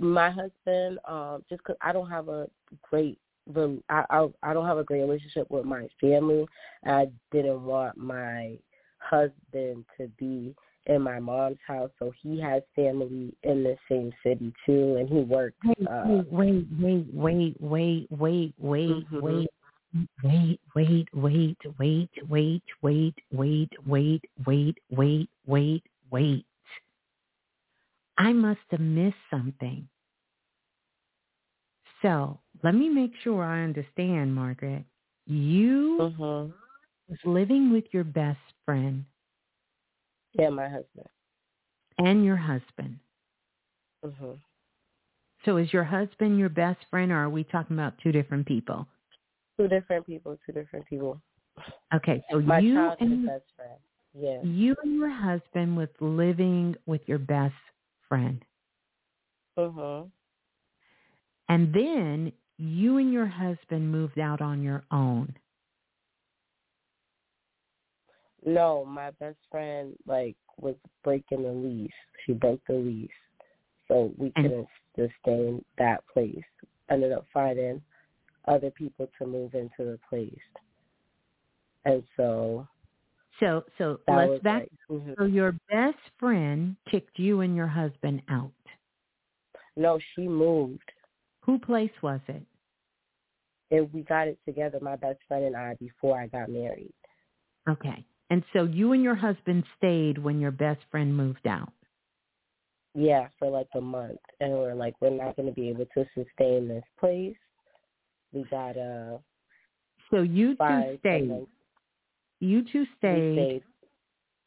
[0.00, 2.46] my husband um just cause i don't have a
[2.82, 3.18] great
[3.88, 6.46] I, I i don't have a great relationship with my family
[6.84, 8.58] i didn't want my
[8.98, 10.54] husband to be
[10.86, 15.20] in my mom's house so he has family in the same city too and he
[15.20, 19.22] works Wait, uh wait, wait, wait, wait, wait, wait, Mhm.
[19.22, 19.48] wait.
[20.22, 26.46] Wait, wait, wait, wait, wait, wait, wait, wait, wait, wait, wait, wait.
[28.18, 29.88] I must have missed something.
[32.02, 34.84] So let me make sure I understand, Margaret.
[35.26, 36.52] You Mhm.
[37.08, 39.04] was living with your best friend
[40.32, 41.08] Yeah, my husband.
[41.98, 42.98] and your husband.
[44.04, 44.38] Mhm.
[45.44, 48.86] So is your husband your best friend, or are we talking about two different people?
[49.58, 50.38] Two different people.
[50.46, 51.20] Two different people.
[51.94, 53.78] Okay, so My you and best friend.
[54.14, 54.40] Yeah.
[54.42, 57.54] you and your husband was living with your best
[58.08, 58.42] friend,
[59.56, 60.04] Uh-huh.
[61.48, 65.34] and then you and your husband moved out on your own.
[68.44, 70.74] No, my best friend like was
[71.04, 71.90] breaking the lease.
[72.26, 73.10] She broke the lease,
[73.88, 76.44] so we And- couldn't sustain that place.
[76.90, 77.82] Ended up finding
[78.46, 80.46] other people to move into the place,
[81.84, 82.66] and so
[83.40, 84.62] So so let's back.
[84.62, 85.14] like, mhm.
[85.18, 88.52] So your best friend kicked you and your husband out.
[89.76, 90.90] no, she moved.
[91.40, 92.42] Who place was it?
[93.70, 96.92] And we got it together, my best friend and I, before I got married.
[97.68, 98.04] Okay.
[98.30, 101.72] And so you and your husband stayed when your best friend moved out.
[102.94, 106.04] Yeah, for like a month, and we're like, we're not going to be able to
[106.14, 107.34] sustain this place.
[108.32, 109.20] We gotta
[110.10, 111.20] So you two stayed.
[111.28, 111.46] someone-
[112.40, 113.64] You two stayed, stayed.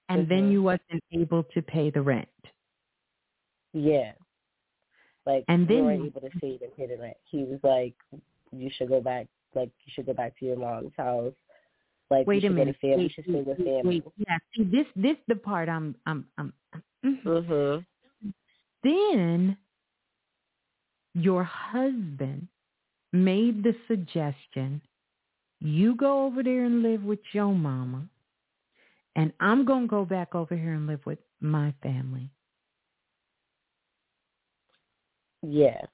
[0.10, 0.52] and then Mhm.
[0.52, 2.30] you wasn't able to pay the rent.
[3.74, 4.14] Yeah.
[5.26, 7.18] Like And we then- weren't able to save and pay the rent.
[7.26, 7.96] He was like,
[8.52, 11.34] You should go back like you should go back to your mom's house.
[12.10, 12.78] Like Wait you a should minute.
[12.78, 13.82] family, you should stay with family.
[14.02, 14.04] wait.
[14.18, 14.38] Yeah.
[14.56, 16.54] See, this this the part I'm I'm I'm.
[17.04, 17.24] mhm.
[17.24, 17.86] Mhm.
[18.84, 19.58] Then
[21.14, 22.48] your husband
[23.16, 24.82] made the suggestion,
[25.60, 28.08] you go over there and live with your mama,
[29.16, 32.30] and I'm going to go back over here and live with my family.
[35.42, 35.86] Yes.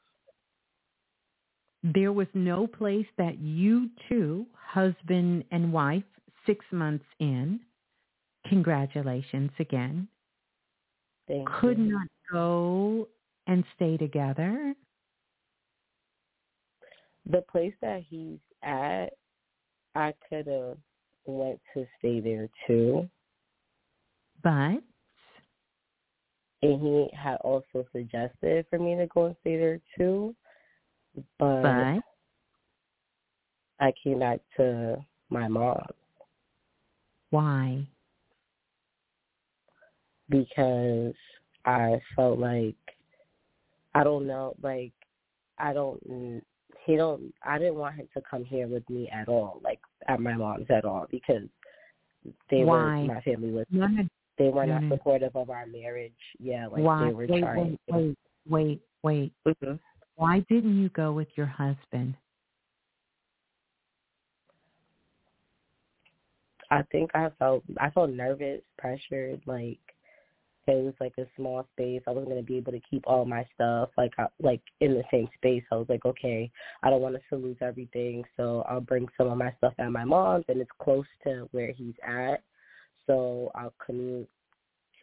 [1.84, 6.04] There was no place that you two, husband and wife,
[6.46, 7.60] six months in,
[8.48, 10.08] congratulations again,
[11.28, 11.92] Thank could you.
[11.92, 13.08] not go
[13.48, 14.74] and stay together.
[17.30, 19.14] The place that he's at,
[19.96, 20.78] I could have
[21.26, 23.10] went to stay there too.
[24.44, 24.82] But
[26.64, 30.36] And he had also suggested for me to go and stay there too.
[31.38, 32.04] But, but
[33.80, 35.82] I came back to my mom
[37.32, 37.88] why?
[40.30, 41.14] because
[41.66, 42.76] I felt like
[43.94, 44.94] I don't know, like
[45.58, 46.44] I don't
[46.86, 50.20] he don't I didn't want him to come here with me at all, like at
[50.20, 51.44] my mom's at all because
[52.50, 53.02] they Why?
[53.02, 54.04] were my family was No, no,
[54.38, 54.96] they were No, not no.
[54.96, 56.14] supportive of our marriage.
[56.40, 57.06] Yeah, like why?
[57.08, 57.80] they were wait, trying.
[57.88, 59.56] wait, wait, wait, wait.
[59.64, 59.80] Mhm.
[60.16, 62.16] Why didn't you go with your husband?
[66.70, 69.80] I think I felt I felt nervous, pressured, like
[70.68, 72.02] it was like a small space.
[72.08, 75.04] I wasn't gonna be able to keep all my stuff like I, like in the
[75.12, 75.64] same space.
[75.72, 76.52] I was like, okay,
[76.84, 79.92] I don't want us to lose everything, so I'll bring some of my stuff at
[79.92, 82.44] my mom's, and it's close to where he's at,
[83.08, 84.30] so I'll commute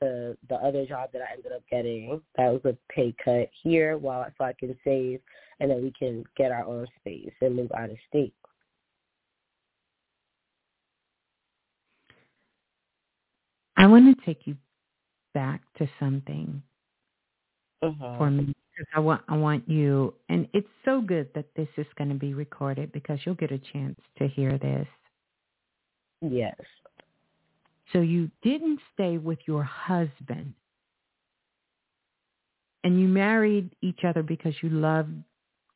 [0.01, 2.21] to the other job that I ended up getting.
[2.37, 5.21] That was a pay cut here, while so I can save,
[5.61, 8.35] and then we can get our own space and move out of state.
[13.77, 14.57] I want to take you
[15.43, 16.49] back to something
[17.83, 18.15] Uh-huh.
[18.19, 21.87] for me because I want I want you, and it's so good that this is
[21.99, 24.89] going to be recorded because you'll get a chance to hear this.
[26.23, 26.57] Yes.
[27.93, 30.55] So you didn't stay with your husband,
[32.85, 35.15] and you married each other because you loved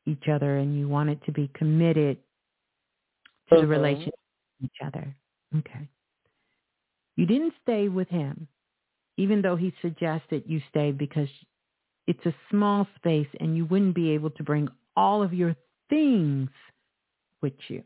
[0.05, 2.17] each other and you wanted to be committed
[3.49, 3.69] to the Mhm.
[3.69, 4.19] relationship
[4.61, 5.15] with each other.
[5.59, 5.87] Okay.
[7.17, 8.47] You didn't stay with him,
[9.17, 11.29] even though he suggested you stay because
[12.07, 15.55] it's a small space and you wouldn't be able to bring all of your
[15.89, 16.49] things
[17.41, 17.83] with you.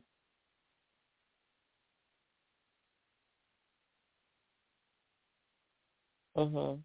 [6.36, 6.84] Mhm.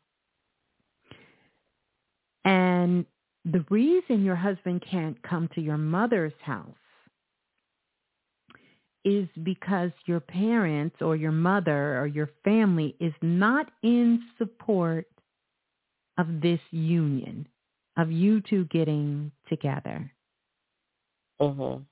[2.45, 3.07] And
[3.45, 6.77] the reason your husband can't come to your mother's house
[9.05, 15.07] is because your parents or your mother or your family is not in support
[16.19, 17.49] of this union,
[17.97, 20.13] of you two getting together.
[21.41, 21.87] Mhm.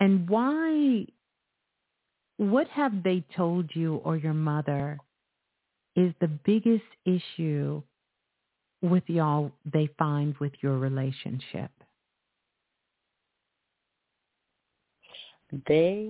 [0.00, 1.06] And why,
[2.36, 4.98] what have they told you or your mother
[5.96, 7.82] is the biggest issue
[8.82, 11.77] with y'all they find with your relationship?
[15.66, 16.08] They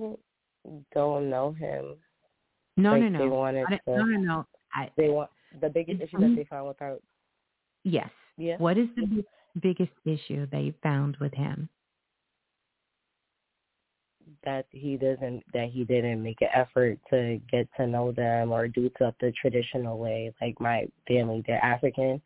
[0.93, 1.95] don't know him.
[2.77, 3.19] No, like no, no.
[3.19, 4.47] They wanted I, to, no, no, no.
[4.73, 5.29] I, They want
[5.61, 6.97] the biggest issue that they found with our
[7.83, 8.09] yes.
[8.37, 8.57] yeah.
[8.57, 11.69] What is the bi- biggest issue they found with him?
[14.43, 18.67] that he doesn't that he didn't make an effort to get to know them or
[18.67, 20.33] do stuff the traditional way.
[20.41, 22.21] Like my family, they're African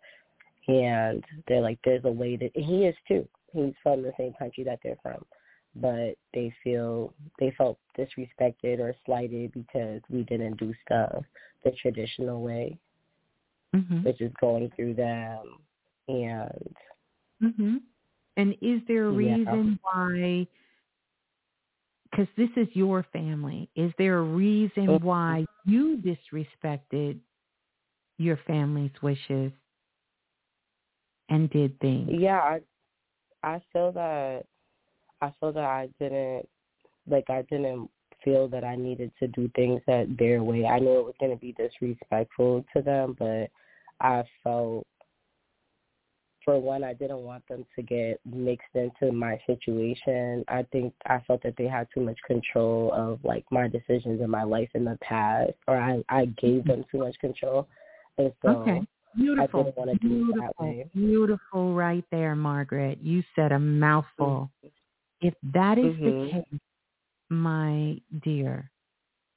[0.68, 3.28] and they're like there's a way that he is too.
[3.52, 5.24] He's from the same country that they're from.
[5.76, 11.24] But they feel they felt disrespected or slighted because we didn't do stuff
[11.64, 12.78] the traditional way,
[13.76, 14.04] Mm-hmm.
[14.04, 15.58] which is going through them
[16.08, 16.76] and
[17.42, 17.78] Mm-hmm.
[18.38, 19.36] And is there a Yeah.
[19.36, 20.48] reason why?
[22.10, 23.70] Because this is your family.
[23.76, 25.02] Is there a reason Mhm.
[25.02, 27.20] why you disrespected
[28.18, 29.52] your family's wishes
[31.30, 32.12] and did things?
[32.12, 32.62] Yeah, I
[33.44, 34.46] I feel that
[35.24, 36.48] I feel that I didn't
[37.10, 37.90] like I didn't
[38.24, 40.66] feel that I needed to do things that their way.
[40.66, 43.50] I knew it was gonna be disrespectful to them, but
[44.02, 44.86] I felt
[46.44, 50.44] for one I didn't want them to get mixed into my situation.
[50.50, 54.30] I think I felt that they had too much control of like my decisions in
[54.30, 56.70] my life in the past or I, I gave mm-hmm.
[56.70, 57.68] them too much control.
[58.18, 58.82] And so okay.
[59.16, 59.64] Beautiful.
[59.64, 60.42] didn't wanna do it beautiful.
[60.42, 60.90] that way.
[60.94, 63.00] Beautiful right there, Margaret.
[63.02, 64.50] You said a mouthful.
[65.24, 66.32] If that is the Mhm.
[66.32, 66.62] case,
[67.30, 68.70] my dear,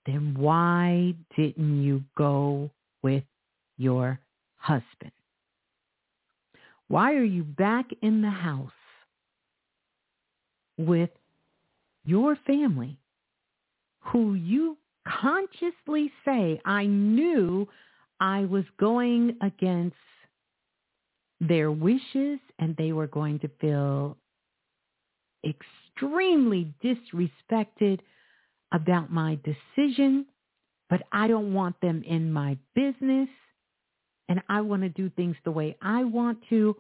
[0.05, 2.71] then why didn't you go
[3.03, 3.25] with
[3.77, 4.21] your
[4.57, 5.13] husband?
[6.89, 8.73] Why are you back in the house
[10.77, 11.11] with
[12.05, 12.99] your family
[14.01, 17.69] who you consciously say, I knew
[18.21, 19.97] I was going against
[21.41, 24.17] their wishes and they were going to feel
[25.47, 28.01] extremely disrespected
[28.73, 30.27] about my decision,
[30.91, 33.29] but I don't want them in my business
[34.29, 36.77] and I want to do things the way I want to.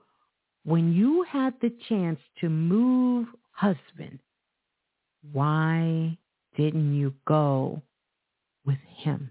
[0.64, 4.18] When you had the chance to move husband,
[5.32, 6.18] why
[6.56, 7.80] didn't you go
[8.64, 9.30] with him?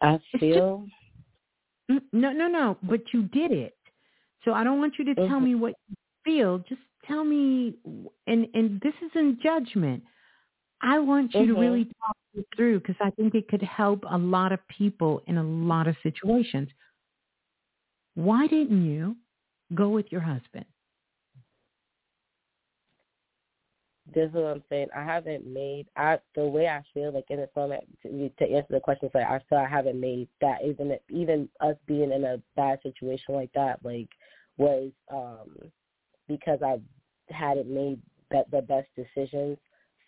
[0.00, 0.86] I feel
[1.90, 2.76] Mm, No, no, no.
[2.82, 3.77] But you did it.
[4.48, 5.44] So I don't want you to tell Mhm.
[5.44, 6.58] me what you feel.
[6.60, 7.74] Just tell me,
[8.26, 10.02] and and this isn't judgment.
[10.80, 11.60] I want you to Mhm.
[11.60, 15.36] really talk it through because I think it could help a lot of people in
[15.36, 16.70] a lot of situations.
[18.14, 19.16] Why didn't you
[19.74, 20.64] go with your husband?
[24.14, 24.88] this is what I'm saying.
[24.96, 28.72] I haven't made I the way I feel like in this moment to, to answer
[28.72, 29.10] the question.
[29.12, 33.34] So I feel I haven't made that even even us being in a bad situation
[33.34, 34.08] like that like
[34.58, 35.48] was um
[36.28, 36.78] because I
[37.32, 39.56] hadn't made be- the best decisions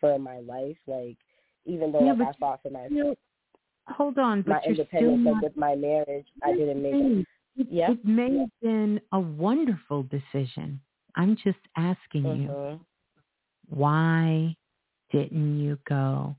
[0.01, 0.77] for my life.
[0.87, 1.17] Like
[1.65, 3.17] even though Yeah, like, I fought for my You
[3.89, 5.43] hold on, my but you're still independence like not.
[5.45, 7.27] with my marriage, I didn't make it.
[7.57, 7.91] It, Yeah.
[7.93, 10.81] it may have been a wonderful decision.
[11.17, 12.49] I'm just asking you.
[12.49, 12.81] Mhm.
[13.69, 14.57] why
[15.13, 16.35] didn't you go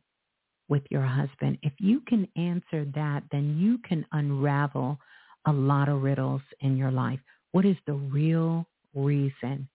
[0.70, 1.58] with your husband?
[1.64, 5.00] If you can answer that, then you can unravel
[5.46, 7.20] a lot of riddles in your life.
[7.52, 8.66] What is the real
[8.96, 9.68] reason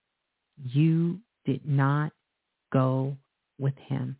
[0.63, 2.11] you did not
[2.71, 3.15] go
[3.59, 4.17] with him?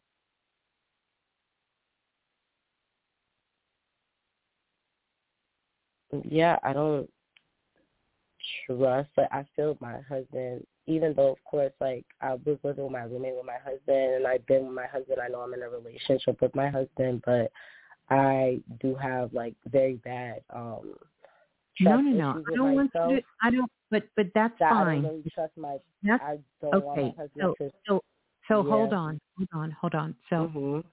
[6.24, 7.10] yeah, I don't
[8.66, 9.10] trust.
[9.18, 13.03] Like I feel my husband, even though of course, like I was living with my
[13.03, 15.19] roommate with my husband, and I've been with my husband.
[15.22, 17.52] I know I'm in a relationship with my husband, but
[18.10, 20.95] I do have like very bad um
[21.80, 22.44] No, no, no.
[22.52, 23.16] I don't want myself.
[23.16, 23.22] to.
[23.42, 23.72] I don't.
[23.92, 25.02] But but that's that I fine.
[25.04, 25.78] don't really trust my.
[26.04, 27.30] That's I don't want my okay.
[27.40, 27.72] So to.
[27.88, 28.02] so
[28.48, 30.16] so hold on, hold on, hold on.
[30.30, 30.84] So Mhm.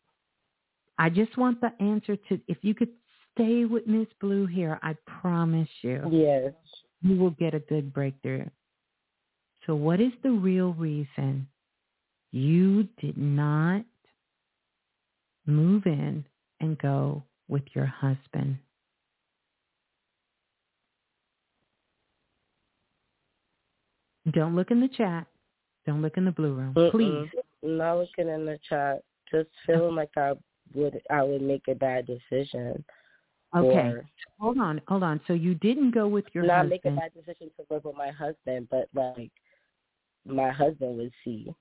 [0.99, 2.93] I just want the answer to if you could
[3.33, 6.55] stay with Miss Blue here, I promise you, Yes.
[7.03, 8.49] you will get a good breakthrough.
[9.67, 11.49] So what is the real reason
[12.31, 13.85] you did not
[15.47, 16.25] move in
[16.61, 18.59] and go with your husband?
[24.33, 25.27] Don't look in the chat.
[25.87, 26.75] Don't look in the blue room.
[26.75, 26.91] Mm-mm.
[26.91, 27.41] Please.
[27.63, 29.03] Not looking in the chat.
[29.31, 30.33] Just feeling like I
[30.75, 32.85] would I would make a bad decision.
[33.55, 33.67] Okay.
[33.67, 34.05] or
[34.41, 35.21] Hold on, hold on.
[35.27, 36.71] So you didn't go with your not husband.
[36.71, 39.31] make a bad decision to live with my husband, but like
[40.27, 41.55] my husband would see.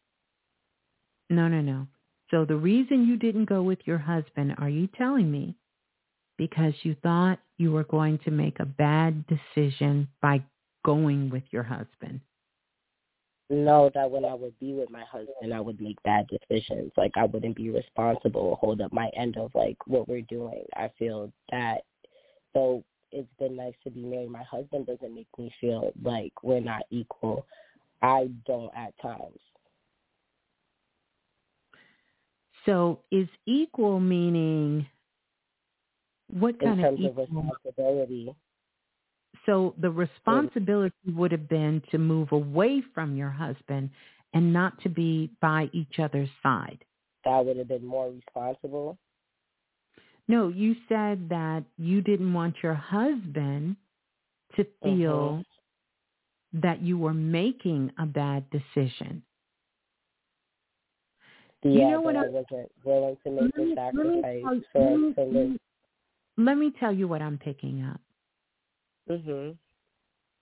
[1.30, 1.88] No, no, no.
[2.32, 5.56] So the reason you didn't go with your husband, are you telling me
[6.38, 10.43] because you thought you were going to make a bad decision by
[10.83, 12.22] going with your husband?
[13.53, 16.91] Know that when I would be with my husband, I would make bad decisions.
[16.98, 20.64] Like I wouldn't be responsible or hold up my end of like what we're doing.
[20.75, 21.83] I feel that
[22.53, 26.59] though it's been nice to be married, my husband doesn't make me feel like we're
[26.59, 27.45] not equal.
[28.01, 29.40] I don't at times.
[32.65, 34.85] So is equal meaning
[36.30, 38.33] what In kind terms of of responsibility.
[39.45, 43.89] So the responsibility would have been to move away from your husband
[44.33, 46.83] and not to be by each other's side.
[47.25, 48.97] That would have been more responsible.
[50.27, 53.75] No, you said that you didn't want your husband
[54.55, 55.43] to feel
[56.53, 56.59] mm-hmm.
[56.61, 59.23] that you were making a bad decision.
[61.63, 63.91] Yeah, You know what I wasn't willing to make the let me tell-
[64.72, 65.57] for let me- us to live.
[66.35, 68.01] Let me tell you what I'm picking up.
[69.09, 69.57] Mhm.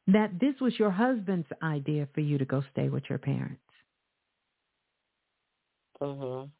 [0.07, 3.61] That this was your husband's idea for you to go stay with your parents.
[5.99, 6.51] Mhm.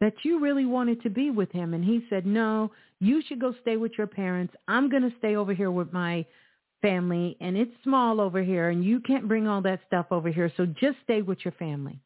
[0.00, 3.52] That you really wanted to be with him and he said, "No, you should go
[3.60, 4.54] stay with your parents.
[4.66, 6.26] I'm going to stay over here with my
[6.80, 10.50] family and it's small over here and you can't bring all that stuff over here,
[10.56, 12.00] so just stay with your family."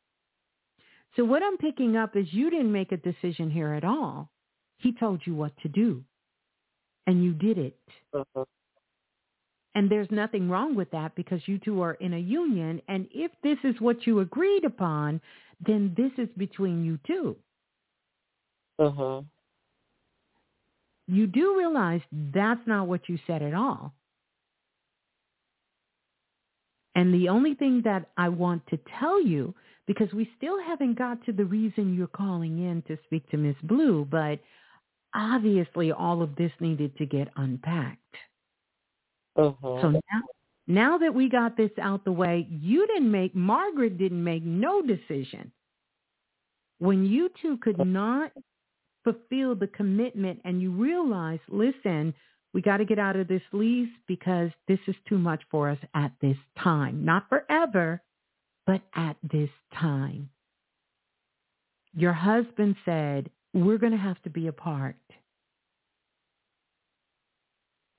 [1.17, 4.31] So what I'm picking up is you didn't make a decision here at all.
[4.79, 6.05] He told you what to do.
[7.07, 7.79] And you did it.
[8.13, 8.47] Mhm.
[9.75, 12.81] And there's nothing wrong with that because you two are in a union.
[12.89, 15.21] And if this is what you agreed upon,
[15.61, 17.37] then this is between you two.
[18.81, 19.27] Mhm.
[21.07, 23.95] You do realize that's not what you said at all.
[26.95, 29.55] And the only thing that I want to tell you,
[29.87, 33.57] because we still haven't got to the reason you're calling in to speak to Miss
[33.63, 34.41] Blue, but
[35.15, 38.01] obviously all of this needed to get unpacked.
[39.37, 39.81] Mhm.
[39.81, 40.23] So now,
[40.67, 44.83] now that we got this out the way, you didn't make, Margaret didn't make no
[44.83, 45.53] decision.
[46.79, 48.33] When you two could not
[49.05, 52.13] fulfill the commitment and you realize, listen,
[52.53, 55.79] we got to get out of this lease because this is too much for us
[55.95, 57.05] at this time.
[57.05, 58.03] Not forever,
[58.67, 60.31] but at this time.
[61.95, 63.31] Your husband said,
[63.65, 64.97] we're going to have to be apart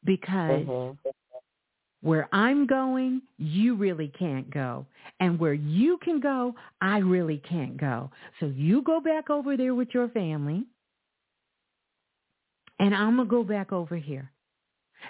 [0.05, 0.97] because Mhm.
[2.01, 4.85] where I'm going, you really can't go.
[5.19, 8.11] And where you can go, I really can't go.
[8.39, 10.67] So you go back over there with your family,
[12.79, 14.31] and I'm going to go back over here.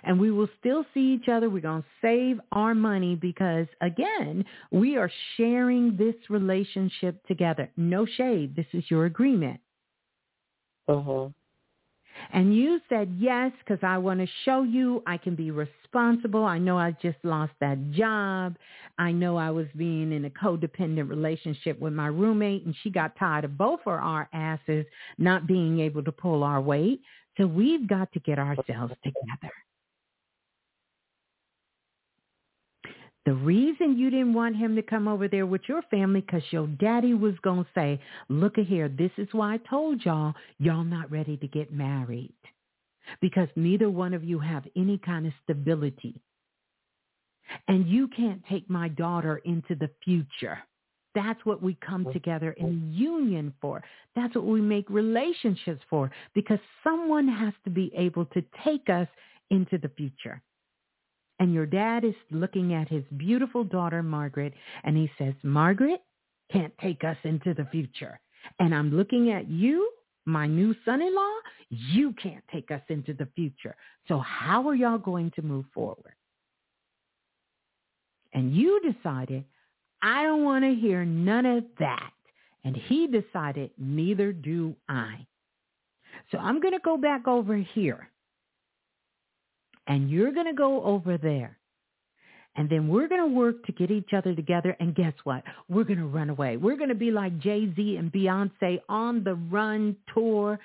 [0.03, 1.49] And we will still see each other.
[1.49, 7.69] We're going to save our money because, again, we are sharing this relationship together.
[7.77, 8.55] No shade.
[8.55, 9.59] This is your agreement.
[10.87, 11.33] Mhm.
[12.33, 16.45] And you said yes because I want to show you I can be responsible.
[16.45, 18.57] I know I just lost that job.
[18.97, 23.15] I know I was being in a codependent relationship with my roommate and she got
[23.17, 24.85] tired of both of our asses
[25.17, 27.01] not being able to pull our weight.
[27.37, 29.53] So we've got to get ourselves together.
[33.27, 36.65] The reason you didn't want him to come over there with your family because your
[36.65, 37.99] daddy was going to say,
[38.29, 42.31] look at here, this is why I told y'all, y'all not ready to get married
[43.19, 46.21] because neither one of you have any kind of stability.
[47.67, 50.59] And you can't take my daughter into the future.
[51.13, 53.83] That's what we come together in union for.
[54.15, 59.09] That's what we make relationships for because someone has to be able to take us
[59.49, 60.41] into the future.
[61.39, 66.01] And your dad is looking at his beautiful daughter, Margaret, and he says, Margaret
[66.51, 68.19] can't take us into the future.
[68.59, 69.91] And I'm looking at you,
[70.25, 71.33] my new son-in-law,
[71.69, 73.75] you can't take us into the future.
[74.07, 76.13] So how are y'all going to move forward?
[78.33, 79.43] And you decided,
[80.01, 82.11] I don't want to hear none of that.
[82.63, 85.25] And he decided, neither do I.
[86.31, 88.09] So I'm going to go back over here
[89.87, 91.57] and you're going to go over there.
[92.55, 94.75] And then we're going to work to get each other together.
[94.79, 95.43] And guess what?
[95.69, 96.57] We're going to run away.
[96.57, 100.59] We're going to be like Jay-Z and Beyonce on the run tour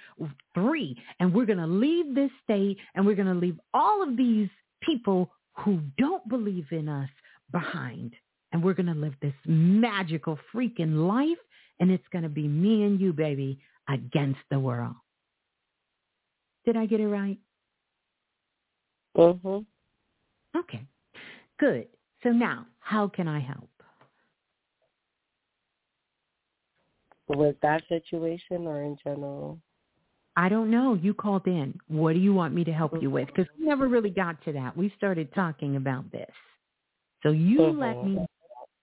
[0.55, 0.97] three.
[1.21, 4.49] And we're going to leave this state and we're going to leave all of these
[4.81, 7.11] people who don't believe in us
[7.51, 8.15] behind.
[8.53, 11.39] And we're going to live this magical freaking life.
[11.79, 13.61] And it's going to be me and you, baby,
[13.91, 14.95] against the world.
[16.65, 17.37] Did I get it right?
[19.17, 19.67] Mhm.
[20.57, 20.87] Okay.
[21.59, 21.89] Good.
[22.23, 23.69] So now, how can I help?
[27.29, 29.59] With that situation or in general?
[30.37, 30.95] I don't know.
[30.95, 31.79] You called in.
[31.89, 33.27] What do you want me to help you with?
[33.27, 34.77] Because we never really got to that.
[34.77, 36.31] We started talking about this.
[37.23, 37.79] So you Mhm.
[37.79, 38.27] let me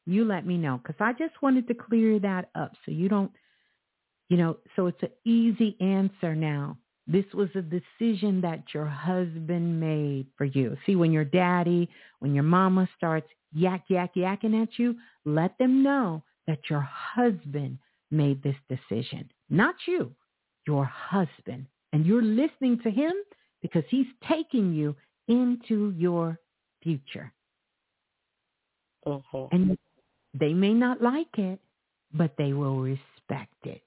[0.05, 3.31] you let me know because I just wanted to clear that up so you don't
[4.29, 6.77] you know, so it's an easy answer now.
[7.11, 10.77] This was a decision that your husband made for you.
[10.85, 11.89] See, when your daddy,
[12.19, 17.79] when your mama starts yak, yak, yakking at you, let them know that your husband
[18.11, 20.13] made this decision, not you,
[20.67, 21.65] your husband.
[21.93, 23.13] And you're listening to him
[23.63, 24.95] because he's taking you
[25.27, 26.37] into your
[26.83, 27.33] future.
[29.07, 29.49] Mhm.
[29.51, 29.77] And
[30.35, 31.59] they may not like it,
[32.13, 33.83] but they will respect it.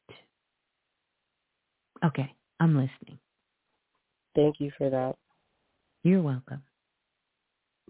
[2.05, 3.19] Okay, I'm listening.
[4.37, 5.17] Thank you for that.
[6.05, 6.63] You're welcome.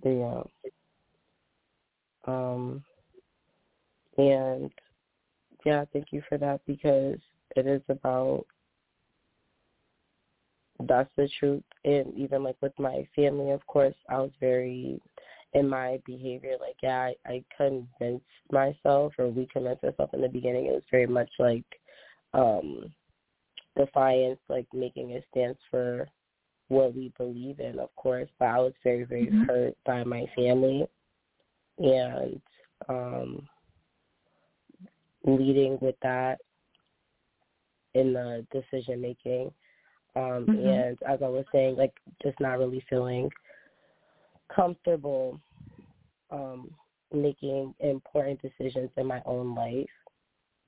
[0.02, 0.40] Yeah.
[2.26, 2.82] Um.
[4.16, 4.70] And
[5.66, 7.18] yeah, thank you for that because
[7.54, 8.46] it is about
[10.88, 11.62] that's the truth.
[11.84, 14.98] And even like with my family, of course, I was very
[15.52, 16.56] in my behavior.
[16.58, 20.64] Like, yeah, I, I convinced myself, or we convinced ourselves in the beginning.
[20.64, 21.66] It was very much like
[22.32, 22.90] um
[23.76, 26.08] defiance, like making a stance for
[26.68, 28.28] what we believe in, of course.
[28.38, 29.46] But I was very, very Mhm.
[29.46, 30.86] hurt by my family,
[31.78, 32.40] and
[32.88, 33.48] um
[35.24, 36.40] leading with that
[37.94, 39.52] in the decision making.
[40.16, 40.66] Um, Mhm.
[40.66, 43.30] And as I was saying, like just not really feeling
[44.48, 45.40] comfortable
[46.30, 46.74] um,
[47.12, 49.90] making important decisions in my own life.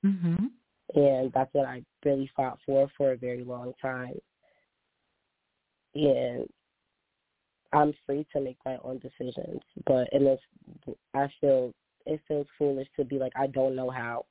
[0.03, 0.51] Mhm.
[0.93, 4.13] And that's what I really fought for for a very long time.
[5.95, 6.45] And
[7.73, 10.39] I'm free to make my own decisions, but in this,
[11.13, 11.73] I feel
[12.05, 14.25] it feels foolish to be like I don't know how.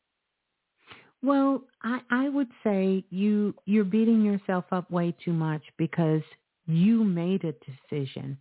[1.22, 6.22] Well, I, I would say you you're beating yourself up way too much because
[6.66, 8.38] you made a decision.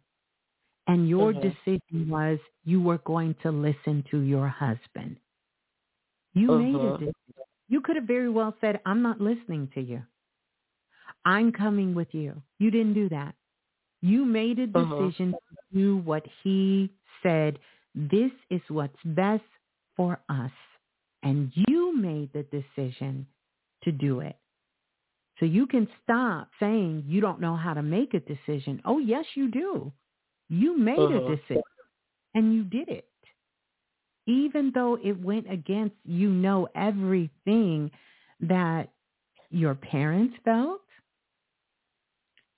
[0.87, 1.41] And your Mhm.
[1.41, 5.17] decision was you were going to listen to your husband.
[6.33, 6.99] You made a Mhm.
[6.99, 7.43] decision.
[7.73, 10.03] You could have very well said, I'm not listening to you.
[11.25, 12.39] I'm coming with you.
[12.59, 13.33] You didn't do that.
[14.03, 15.15] You made a Mhm.
[15.15, 16.91] decision to do what he
[17.23, 17.57] said.
[17.95, 19.41] This is what's best
[19.97, 20.51] for us.
[21.23, 23.25] And you made the decision
[23.85, 24.37] to do it.
[25.39, 28.83] So you can stop saying you don't know how to make a decision.
[28.85, 29.91] Oh, yes, you do.
[30.47, 31.27] You made a Mhm.
[31.37, 31.63] decision
[32.35, 33.09] and you did it.
[34.27, 37.91] Even though it went against you know everything
[38.41, 38.93] that
[39.49, 40.81] your parents felt,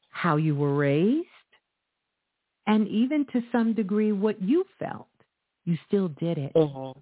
[0.09, 1.27] how you were raised,
[2.67, 5.09] and even to some degree what you felt,
[5.65, 6.53] you still did it.
[6.55, 7.01] Mhm.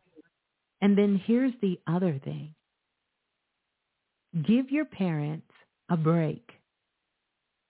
[0.82, 2.56] And then here's the other thing.
[4.44, 5.52] Give your parents
[5.90, 6.50] a break.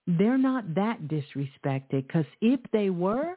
[0.06, 3.36] They're not that disrespected because if they were,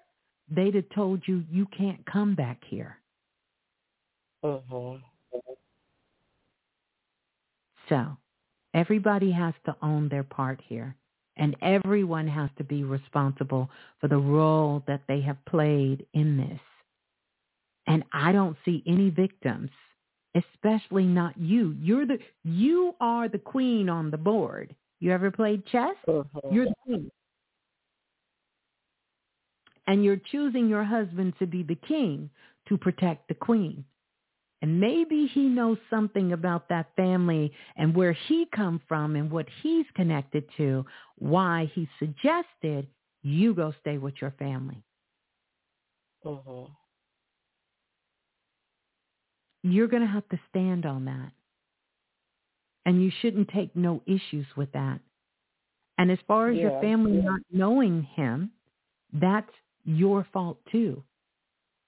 [0.49, 2.97] they'd have told you you can't come back here.
[4.43, 5.01] Mhm.
[7.89, 8.17] So
[8.73, 10.95] everybody has to own their part here.
[11.39, 16.59] And everyone has to be responsible for the role that they have played in this.
[17.85, 19.69] And I don't see any victims,
[20.33, 21.75] especially not you.
[21.79, 24.75] You're the you are the queen on the board.
[24.99, 25.95] You ever played chess?
[26.07, 26.51] Mhm.
[26.51, 27.11] You're the queen.
[29.85, 32.29] And you're choosing your husband to be the king
[32.65, 33.85] to protect the queen.
[34.61, 39.45] And maybe he knows something about that family and where he come from and what
[39.61, 40.85] he's connected to,
[41.17, 42.87] why he suggested
[43.21, 44.83] you go stay with your family.
[46.23, 46.75] Mhm.
[49.63, 51.31] You're going to have to stand on that.
[52.85, 54.99] And you shouldn't take no issues with that.
[55.97, 56.79] And as far as your Yeah.
[56.79, 58.51] family not knowing him,
[59.13, 59.51] that's
[59.83, 61.03] your fault too.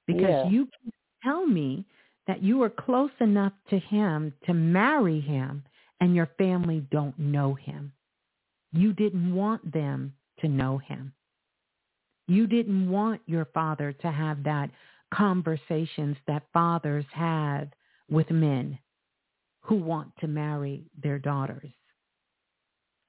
[0.08, 0.44] Because Yeah.
[0.44, 0.92] you can
[1.24, 1.86] tell me
[2.30, 5.64] that you are close enough to him to marry him
[6.00, 7.92] and your family don't know him.
[8.72, 11.12] You didn't want them to know him.
[12.28, 14.70] You didn't want your father to have that
[15.12, 17.70] conversations that fathers have
[18.12, 18.78] with men
[19.62, 21.72] who want to marry their daughters.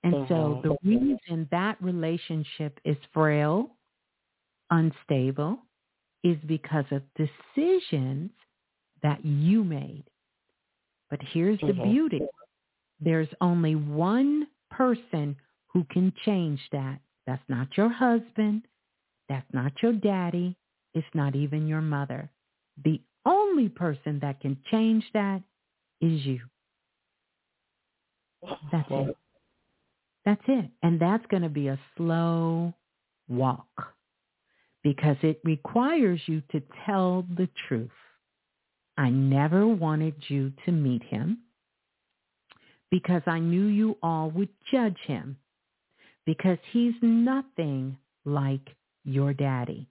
[0.03, 0.63] And so Mhm.
[0.63, 3.77] the reason that relationship is frail,
[4.71, 5.67] unstable,
[6.23, 8.31] is because of decisions
[9.03, 10.05] that you made.
[11.09, 11.83] But here's the Mhm.
[11.83, 12.29] beauty.
[13.01, 15.37] There's only one person
[15.69, 17.01] who can change that.
[17.27, 18.67] That's not your husband.
[19.29, 20.57] That's not your daddy.
[20.95, 22.31] It's not even your mother.
[22.85, 25.43] The only person that can change that
[26.01, 26.41] is you.
[28.73, 29.17] That's it.
[30.25, 30.71] That's it.
[30.83, 32.75] And that's going to be a slow
[33.29, 33.95] walk
[34.83, 37.91] because it requires you to tell the truth.
[39.01, 41.39] I never wanted you to meet him
[42.91, 45.39] because I knew you all would judge him
[46.27, 47.97] because he's nothing
[48.27, 48.69] like
[49.05, 49.89] your daddy.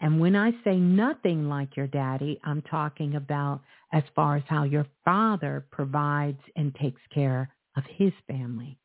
[0.00, 3.60] And when I say nothing like your daddy, I'm talking about
[3.92, 8.78] as far as how your father provides and takes care of his family.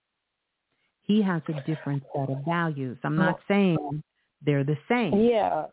[1.03, 2.97] He has a different set of values.
[3.05, 4.03] I'm not saying
[4.45, 5.13] they're the same.
[5.21, 5.67] Yeah.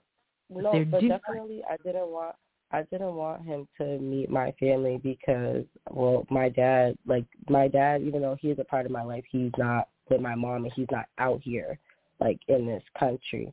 [0.50, 1.22] No, They're but different.
[1.26, 2.36] definitely I didn't want
[2.70, 8.02] I didn't want him to meet my family because well, my dad like my dad,
[8.02, 10.72] even though he is a part of my life, he's not with my mom and
[10.74, 11.78] he's not out here
[12.20, 13.52] like in this country.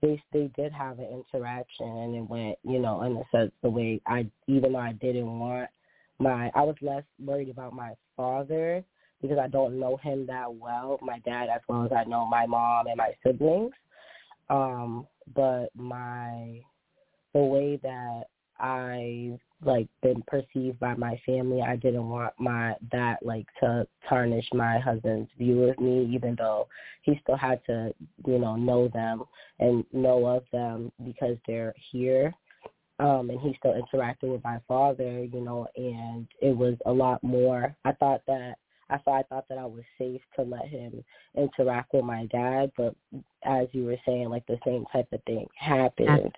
[0.00, 3.70] They they did have an interaction and it went, you know, in a sense the
[3.70, 5.68] way I even though I didn't want
[6.18, 8.84] my I was less worried about my father
[9.20, 12.46] because I don't know him that well, my dad as well as I know my
[12.46, 13.72] mom and my siblings.
[14.50, 16.60] Um, but my
[17.32, 18.24] the way that
[18.62, 24.46] I like been perceived by my family, I didn't want my that like to tarnish
[24.52, 26.68] my husband's view of me, even though
[27.02, 27.92] he still had to,
[28.26, 29.24] you know, know them
[29.58, 32.34] and know of them because they're here.
[32.98, 37.22] Um, and he's still interacting with my father, you know, and it was a lot
[37.24, 37.74] more.
[37.84, 38.54] I thought that
[38.90, 41.02] I thought I thought that I was safe to let him
[41.36, 42.94] interact with my dad, but
[43.44, 46.30] as you were saying, like the same type of thing happened.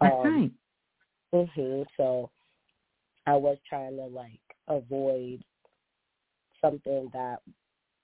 [0.00, 0.50] That's um, right.
[1.32, 1.86] Mhm.
[1.96, 2.30] So
[3.26, 5.42] I was trying to like avoid
[6.60, 7.40] something that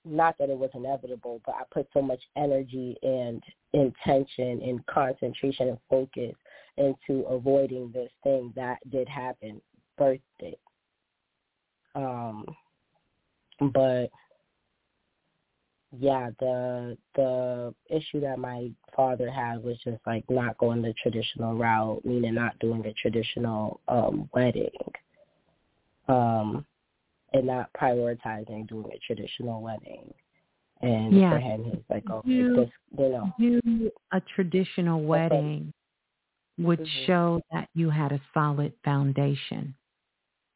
[0.05, 3.43] not that it was inevitable, but I put so much energy and
[3.73, 6.35] intention and concentration and focus
[6.77, 9.61] into avoiding this thing that did happen,
[9.97, 10.57] birthday.
[11.95, 12.47] Um
[13.73, 14.11] but
[15.97, 21.55] yeah, the the issue that my father had was just like not going the traditional
[21.55, 24.71] route, meaning not doing a traditional um wedding.
[26.09, 26.65] Um
[27.33, 30.13] and not prioritizing doing a traditional wedding.
[30.81, 31.31] And Yeah.
[31.31, 33.33] for him he's like, Okay, You- this you know.
[33.39, 35.73] You a traditional wedding
[36.59, 37.07] would Mhm.
[37.07, 39.75] show that you had a solid foundation.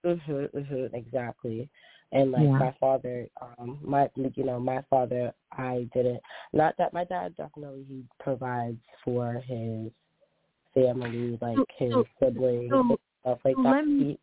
[0.05, 1.69] Mhm, mhm, exactly.
[2.13, 2.59] And like Yeah.
[2.59, 6.21] my father, um, my you know, my father, I didn't.
[6.53, 9.91] Not that my dad definitely he provides for his
[10.75, 13.71] family, like So- his so- siblings, so- and stuff like so that.
[13.71, 14.19] let me-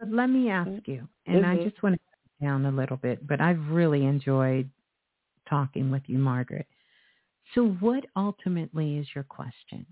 [0.00, 1.64] let me ask you, and I Mhm.
[1.64, 2.00] just want to
[2.40, 4.70] down a little bit, but I've really enjoyed
[5.46, 6.68] talking with you, Margaret.
[7.54, 9.86] So what ultimately is your question?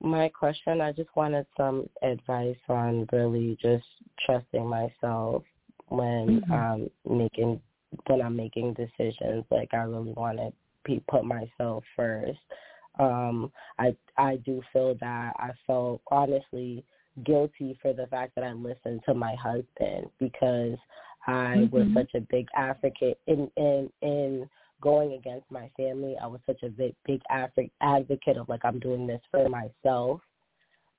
[0.00, 3.86] My question, I just wanted some advice on really just
[4.24, 5.42] trusting myself
[5.88, 6.50] when Mhm.
[6.52, 7.60] um making
[8.06, 9.44] when I'm making decisions.
[9.50, 10.52] Like I really want to
[10.84, 12.38] be, put myself first.
[12.98, 16.84] Um, I I do feel that I felt honestly
[17.24, 20.78] guilty for the fact that I listened to my husband because
[21.26, 21.94] I was Mhm.
[21.94, 24.48] such a big advocate in in in
[24.80, 26.16] going against my family.
[26.20, 30.20] I was such a big big advo- advocate of like I'm doing this for myself,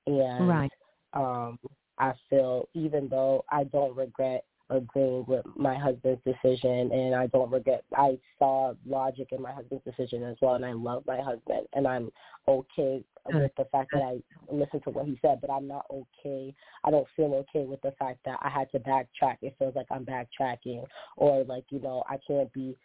[0.06, 0.72] and Right.
[1.12, 1.58] um,
[1.98, 7.50] I feel even though I don't regret agreeing with my husband's decision, and I don't
[7.50, 7.84] regret.
[7.96, 11.86] I saw logic in my husband's decision as well, and I love my husband, and
[11.86, 12.10] I'm
[12.48, 14.18] okay with the fact that I
[14.50, 16.54] listened to what he said, but I'm not okay.
[16.84, 19.38] I don't feel okay with the fact that I had to backtrack.
[19.42, 20.84] It feels like I'm backtracking,
[21.16, 22.76] or like you know I can't be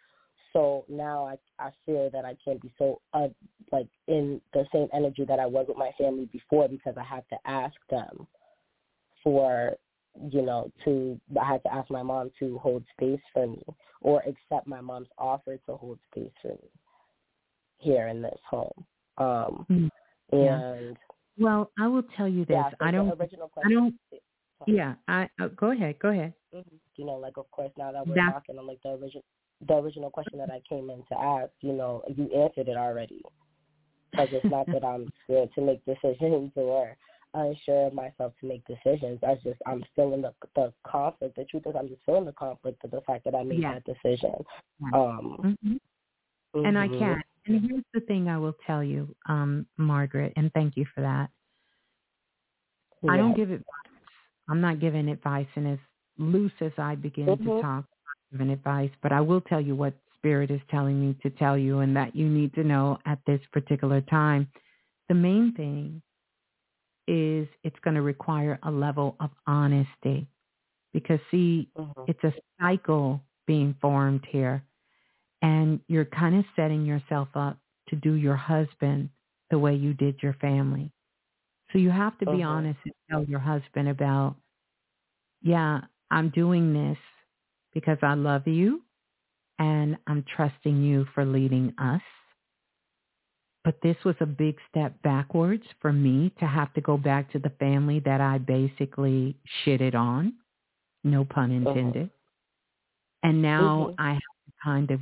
[0.56, 1.36] so now I
[1.66, 3.28] I feel that I can't be so uh,
[3.72, 7.26] like in the same energy that I was with my family before because I have
[7.28, 8.26] to ask them
[9.22, 9.74] for
[10.32, 13.62] you know to I had to ask my mom to hold space for me
[14.00, 16.70] or accept my mom's offer to hold space for me
[17.78, 18.84] here in this home.
[19.18, 19.90] Um Mm.
[20.32, 20.60] Yeah.
[20.72, 20.96] and
[21.38, 22.56] Well, I will tell you this.
[22.56, 23.10] yeah, I don't.
[23.20, 23.94] original I don't.
[24.66, 24.94] Yeah.
[25.06, 25.98] I uh, go ahead.
[25.98, 26.32] Go ahead.
[26.54, 26.64] Mhm.
[26.96, 29.22] You know, like of course now that we're That- talking on like the original
[29.66, 33.22] the original question that I came in to ask, you know, you answered it already.
[34.10, 36.96] Because it's not that I'm scared to make decisions or
[37.34, 39.20] unsure of myself to make decisions.
[39.22, 41.36] I just I'm feeling the the conflict.
[41.36, 43.74] The truth is I'm just feeling the conflict of the fact that I made Yeah.
[43.74, 44.32] that decision.
[44.80, 44.98] Yeah.
[44.98, 45.80] Um Mhm.
[46.54, 47.22] And I can't.
[47.46, 51.30] And here's the thing I will tell you, um, Margaret, and thank you for that.
[53.08, 53.66] I don't give advice.
[54.48, 55.78] I'm not giving advice, and as
[56.18, 57.60] loose as I begin to Mhm.
[57.60, 57.84] talk,
[58.32, 61.80] Giving advice, but I will tell you what Spirit is telling me to tell you
[61.80, 64.48] and that you need to know at this particular time.
[65.08, 66.02] The main thing
[67.06, 70.28] is it's going to require a level of honesty
[70.92, 72.04] because see, Mm-hmm.
[72.06, 74.62] it's a cycle being formed here
[75.42, 79.10] and you're kind of setting yourself up to do your husband
[79.50, 80.92] the way you did your family.
[81.72, 82.44] So you have to be Mhm.
[82.44, 84.36] honest and tell your husband about,
[85.42, 86.98] yeah, I'm doing this
[87.76, 88.80] because I love you
[89.58, 92.00] and I'm trusting you for leading us.
[93.64, 97.38] But this was a big step backwards for me to have to go back to
[97.38, 100.32] the family that I basically shitted on.
[101.04, 102.08] No pun intended.
[103.22, 103.94] And now Mhm.
[103.98, 105.00] I have to kind of,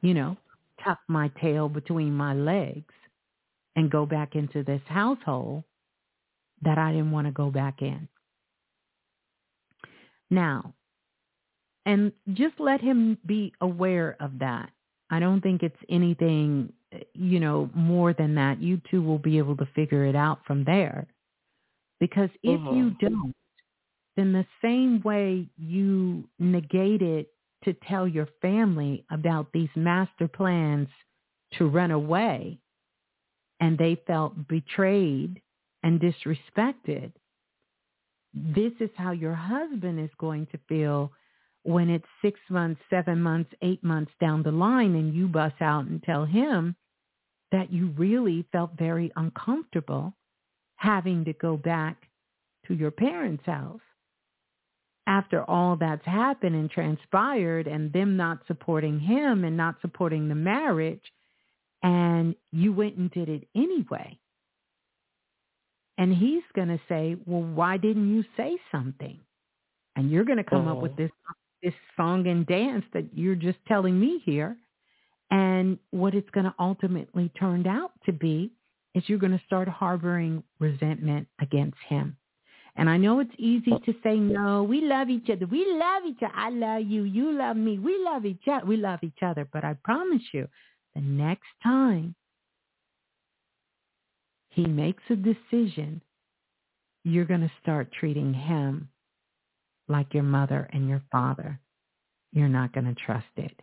[0.00, 0.36] you know,
[0.82, 2.94] tuck my tail between my legs
[3.76, 5.62] and go back into this household
[6.62, 8.08] that I didn't want to go back in.
[10.28, 10.74] Now,
[11.86, 14.70] and just let him be aware of that.
[15.10, 16.72] I don't think it's anything,
[17.14, 18.60] you know, more than that.
[18.60, 21.06] You two will be able to figure it out from there.
[22.00, 22.98] Because if you Mhm.
[23.00, 23.34] don't,
[24.16, 27.26] then the same way you negated
[27.64, 30.88] to tell your family about these master plans
[31.52, 32.58] to run away
[33.60, 35.40] and they felt betrayed
[35.82, 37.12] and disrespected,
[38.34, 41.12] this is how your husband is going to feel
[41.64, 45.86] when it's six months, seven months, eight months down the line and you bust out
[45.86, 46.76] and tell him
[47.52, 50.14] that you really felt very uncomfortable
[50.76, 52.08] having to go back
[52.66, 53.80] to your parents' house
[55.06, 60.34] after all that's happened and transpired and them not supporting him and not supporting the
[60.34, 61.02] marriage
[61.82, 64.18] and you went and did it anyway.
[65.98, 69.20] And he's going to say, well, why didn't you say something?
[69.96, 70.96] And you're going to come up with Mhm.
[70.96, 71.10] this
[71.62, 74.56] this song and dance that you're just telling me here.
[75.30, 78.52] And what it's going to ultimately turn out to be
[78.94, 82.16] is you're going to start harboring resentment against him.
[82.76, 85.46] And I know it's easy to say, no, we love each other.
[85.46, 86.32] We love each other.
[86.34, 87.04] I love you.
[87.04, 87.78] You love me.
[87.78, 88.64] We love each other.
[88.64, 89.46] We love each other.
[89.50, 90.48] But I promise you,
[90.94, 92.14] the next time
[94.50, 96.02] he makes a decision,
[97.04, 98.88] you're going to start treating him
[99.92, 101.60] like your mother and your father.
[102.32, 103.60] You're not going to trust it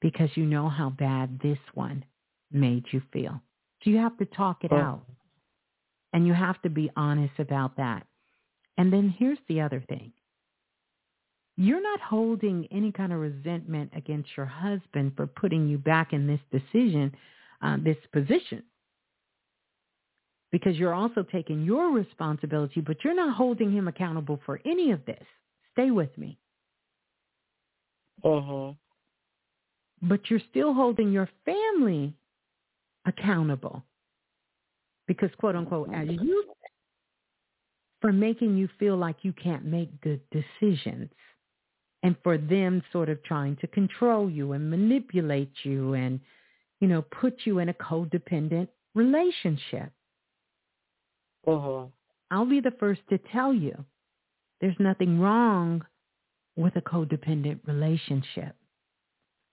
[0.00, 2.04] because you know how bad this one
[2.52, 3.40] made you feel.
[3.82, 4.76] So you have to talk it Oh.
[4.76, 5.06] out.
[6.12, 8.06] And you have to be honest about that.
[8.76, 10.12] And then here's the other thing.
[11.56, 16.26] You're not holding any kind of resentment against your husband for putting you back in
[16.26, 17.14] this decision,
[17.62, 18.62] uh, this position.
[20.52, 25.04] Because you're also taking your responsibility, but you're not holding him accountable for any of
[25.06, 25.22] this.
[25.72, 26.38] Stay with me.
[28.24, 28.72] Uh-huh.
[30.02, 32.14] But you're still holding your family
[33.06, 33.84] accountable.
[35.06, 36.44] Because quote unquote, as you
[38.00, 41.10] for making you feel like you can't make good decisions
[42.02, 46.18] and for them sort of trying to control you and manipulate you and,
[46.80, 49.92] you know, put you in a codependent relationship.
[51.46, 51.92] Mhm.
[52.30, 53.84] I'll be the first to tell you
[54.60, 55.84] there's nothing wrong
[56.56, 58.56] with a codependent relationship.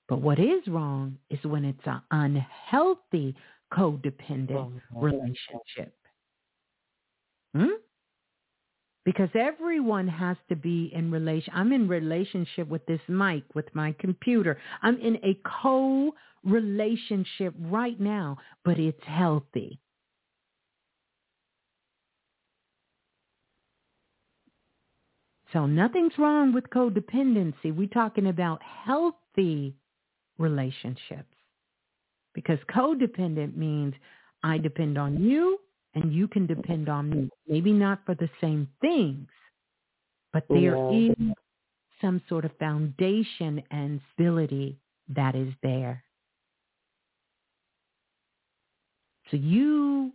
[0.07, 3.35] But what is wrong is when it's an unhealthy
[3.71, 4.81] codependent Mhm.
[5.01, 5.97] relationship.
[7.53, 7.73] Hmm?
[9.05, 11.53] Because everyone has to be in relation.
[11.55, 14.59] I'm in relationship with this mic, with my computer.
[14.81, 19.79] I'm in a co-relationship right now, but it's healthy.
[25.53, 27.75] So nothing's wrong with codependency.
[27.75, 29.75] We're talking about healthy
[30.37, 31.33] relationships.
[32.33, 33.93] Because codependent means
[34.43, 35.59] I depend on you
[35.95, 37.29] and you can depend on me.
[37.47, 39.27] Maybe not for the same things,
[40.33, 41.09] but there Yeah.
[41.09, 41.35] is
[42.01, 44.77] some sort of foundation and stability
[45.09, 46.03] that is there.
[49.31, 50.13] So you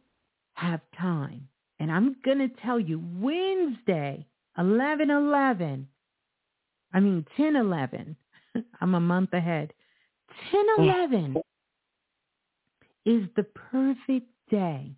[0.54, 1.48] have time.
[1.80, 4.26] And I'm going to tell you Wednesday,
[4.58, 5.84] 11-11,
[6.92, 8.16] I mean 10-11,
[8.80, 9.72] I'm a month ahead.
[10.52, 11.40] 10-11 mm.
[13.04, 14.92] is the perfect day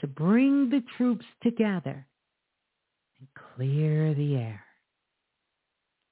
[0.00, 2.06] to bring the troops together
[3.18, 4.64] and clear the air.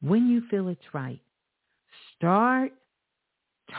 [0.00, 1.20] When you feel it's right,
[2.16, 2.72] start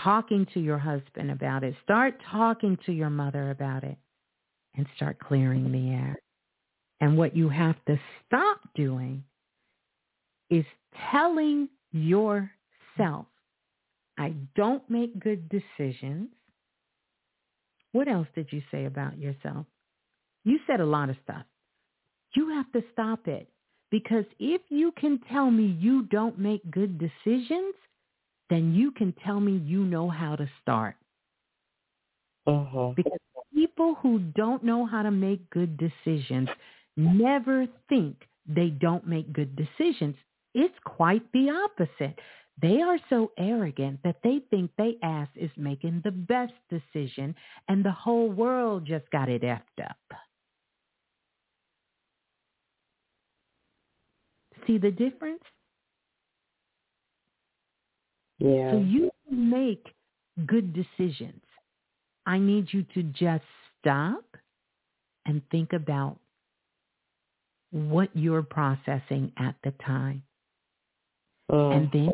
[0.04, 1.76] talking to your husband about it.
[1.84, 3.98] Start talking to your mother about it
[4.76, 6.20] and start clearing the air.
[7.02, 9.24] And what you have to stop doing
[10.50, 10.66] is
[11.12, 13.26] telling yourself.
[14.18, 16.28] I don't make good decisions.
[17.94, 19.66] What else did you say about yourself?
[20.44, 21.44] You said a lot of stuff.
[22.36, 23.48] You have to stop it
[23.92, 27.74] because if you can tell me you don't make good decisions,
[28.50, 30.96] then you can tell me you know how to start.
[32.46, 32.94] Uh-huh.
[32.96, 33.20] Because
[33.54, 36.50] people who don't know how to make good decisions
[37.00, 40.16] never think they don't make good decisions.
[40.54, 42.20] It's quite the opposite.
[42.62, 47.36] They are so arrogant that they think they ass is making the best decision
[47.70, 49.98] and the whole world just got it effed up.
[54.68, 55.44] See the difference?
[58.40, 58.72] Yeah.
[58.72, 59.88] So you make
[60.46, 61.42] good decisions.
[62.26, 63.44] I need you to just
[63.80, 64.26] stop
[65.26, 66.20] and think about
[67.72, 70.24] what you're processing at the time.
[71.52, 72.12] Uh, And then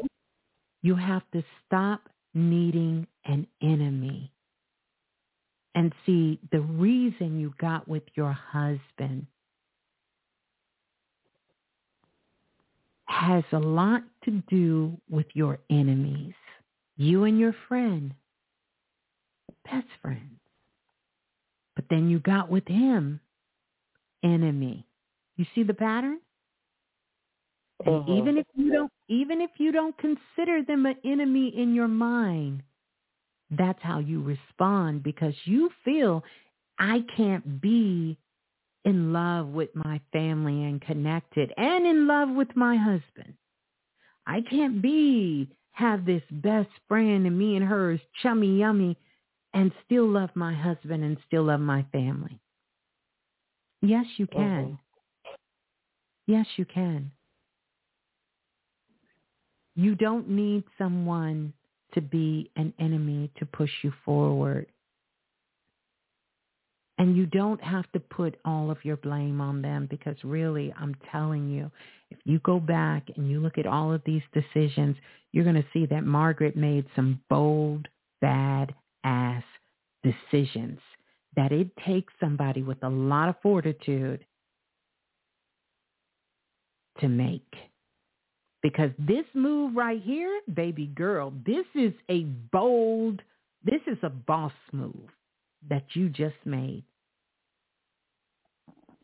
[0.81, 4.31] you have to stop needing an enemy.
[5.73, 9.27] And see, the reason you got with your husband
[13.07, 16.33] has a lot to do with your enemies.
[16.97, 18.13] You and your friend,
[19.65, 20.39] best friends.
[21.75, 23.19] But then you got with him,
[24.23, 24.87] enemy.
[25.37, 26.19] You see the pattern?
[27.85, 28.13] And uh-huh.
[28.13, 32.63] even if you don't even if you don't consider them an enemy in your mind,
[33.51, 36.23] that's how you respond because you feel
[36.79, 38.17] I can't be
[38.85, 43.33] in love with my family and connected and in love with my husband.
[44.25, 48.97] I can't be have this best friend and me and her is chummy yummy
[49.53, 52.39] and still love my husband and still love my family.
[53.81, 54.79] Yes, you can.
[56.27, 57.11] Yes, you can.
[59.75, 61.53] You don't need someone
[61.93, 64.67] to be an enemy to push you forward.
[66.97, 70.95] And you don't have to put all of your blame on them because really, I'm
[71.11, 71.69] telling you,
[72.09, 74.95] if you go back and you look at all of these decisions,
[75.33, 77.89] you're going to see that Margaret made some bold,
[78.21, 78.73] bad
[79.03, 79.43] ass
[80.03, 80.79] decisions
[81.35, 84.23] that it takes somebody with a lot of fortitude
[86.99, 87.53] to make.
[88.61, 93.21] Because this move right here, baby girl, this is a bold,
[93.63, 95.09] this is a boss move
[95.69, 96.83] that you just made.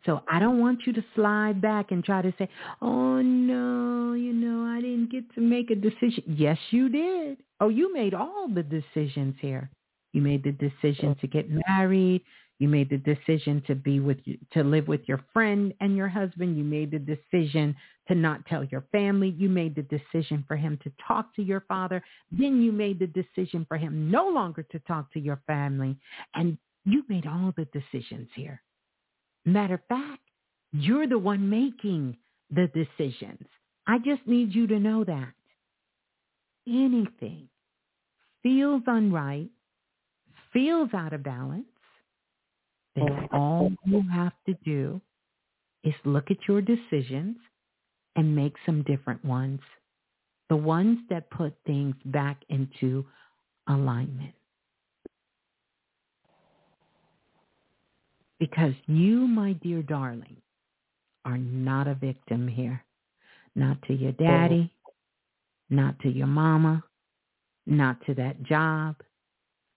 [0.05, 2.49] So I don't want you to slide back and try to say,
[2.81, 6.23] oh no, you know, I didn't get to make a decision.
[6.27, 7.37] Yes, you did.
[7.59, 9.69] Oh, you made all the decisions here.
[10.13, 12.23] You made the decision to get married.
[12.61, 16.07] You made the decision to be with you, to live with your friend and your
[16.07, 16.55] husband.
[16.55, 17.75] You made the decision
[18.07, 19.29] to not tell your family.
[19.35, 22.03] You made the decision for him to talk to your father.
[22.31, 25.97] Then you made the decision for him no longer to talk to your family.
[26.35, 28.61] And you made all the decisions here.
[29.43, 30.21] Matter of fact,
[30.71, 32.15] you're the one making
[32.51, 33.47] the decisions.
[33.87, 35.33] I just need you to know that.
[36.67, 37.49] Anything
[38.43, 39.49] feels unright,
[40.53, 41.65] feels out of balance,
[42.95, 45.01] then all you have to do
[45.83, 47.37] is look at your decisions
[48.15, 49.61] and make some different ones.
[50.49, 53.05] The ones that put things back into
[53.67, 54.33] alignment.
[58.39, 60.35] Because you, my dear darling,
[61.23, 62.83] are not a victim here.
[63.55, 64.73] Not to your daddy,
[65.69, 66.83] not to your mama,
[67.65, 68.95] not to that job,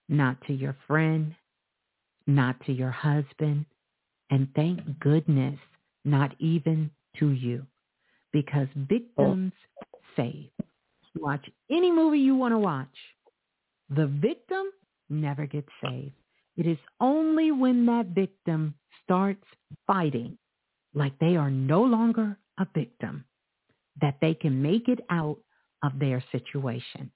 [0.09, 1.35] not to your friend,
[2.27, 3.67] not to your husband,
[4.31, 5.59] and thank goodness,
[6.05, 7.67] not even to you.
[8.33, 8.87] Because oh.
[8.89, 9.53] victims
[10.17, 10.51] save.
[11.17, 12.89] Watch any movie you want to watch.
[13.91, 14.65] The victim
[15.09, 16.15] never gets saved.
[16.57, 19.45] It is only when that victim starts
[19.87, 20.39] fighting
[20.95, 23.25] like they are no longer a victim
[24.01, 25.39] that they can make it out
[25.83, 27.11] of their situation.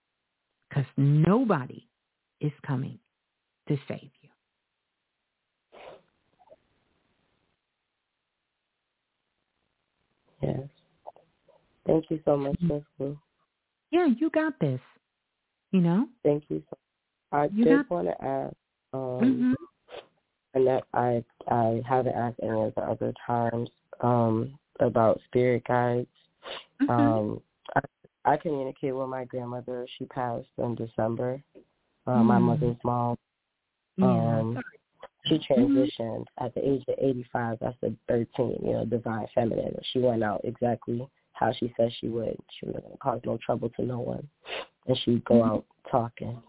[0.68, 1.88] Because nobody
[2.40, 2.98] is coming
[3.68, 4.28] to save you.
[10.48, 10.68] Yes.
[11.86, 13.18] Thank you so much, Miss Blue.
[13.90, 14.80] Yeah, you got this.
[15.72, 16.06] You know?
[16.22, 16.62] Thank you.
[16.70, 16.76] So
[17.32, 18.56] I You just got- want to ask,
[18.92, 19.54] um, Mhm.
[20.54, 23.70] and that I I haven't asked any of the other times
[24.00, 26.08] um, about spirit guides.
[26.80, 26.90] Mhm.
[26.90, 27.42] Um,
[27.74, 27.80] I,
[28.32, 29.86] I communicate with my grandmother.
[29.96, 31.42] She passed in December.
[32.06, 32.42] Uh, My Mm.
[32.42, 33.18] mother's mom.
[33.96, 34.06] yeah.
[34.40, 34.58] Um,
[35.28, 37.58] she transitioned at the age of 85.
[37.60, 39.76] That's the 13, you know, divine feminine.
[39.92, 42.36] She went out exactly how she said she would.
[42.58, 44.26] She wasn't going to cause no trouble to no one,
[44.86, 46.40] and she'd go out talking,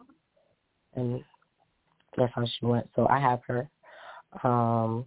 [0.96, 1.24] and
[2.18, 2.90] that's how she went.
[2.96, 3.70] So I have her,
[4.44, 5.06] um,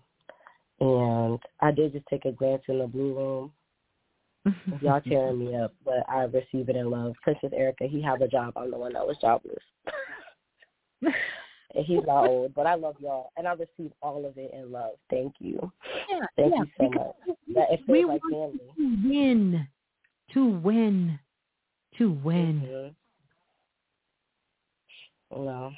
[0.81, 3.53] and I did just take a glance in the blue room.
[4.81, 7.15] Y'all tearing me up, but I receive it in love.
[7.23, 8.55] Princess Erica, he have a job.
[8.57, 9.63] I'm the one that was jobless.
[11.75, 14.71] and he's not old, but I love y'all, and I receive all of it in
[14.71, 14.93] love.
[15.11, 15.71] Thank you.
[16.11, 17.37] Yeah, Thank yeah, you so much.
[17.55, 18.73] That it feels we like want family.
[18.77, 19.69] to win,
[20.35, 21.19] to win,
[21.99, 22.61] to win.
[22.63, 22.95] Mhm.
[25.45, 25.73] No,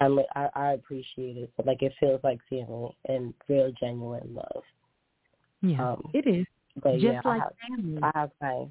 [0.00, 1.50] I'm, I I appreciate it.
[1.56, 4.62] But like it feels like family and real genuine love.
[5.62, 6.46] Yeah, Um, it is.
[6.80, 8.02] But Just yeah, like I have family.
[8.02, 8.66] I have my.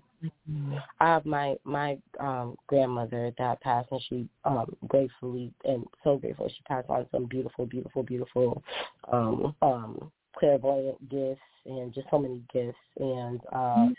[1.00, 6.50] I have my my um grandmother that passed, and she um gratefully and so grateful
[6.50, 8.64] she passed on some beautiful, beautiful, beautiful
[9.12, 13.96] um um clairvoyant gifts and just so many gifts and um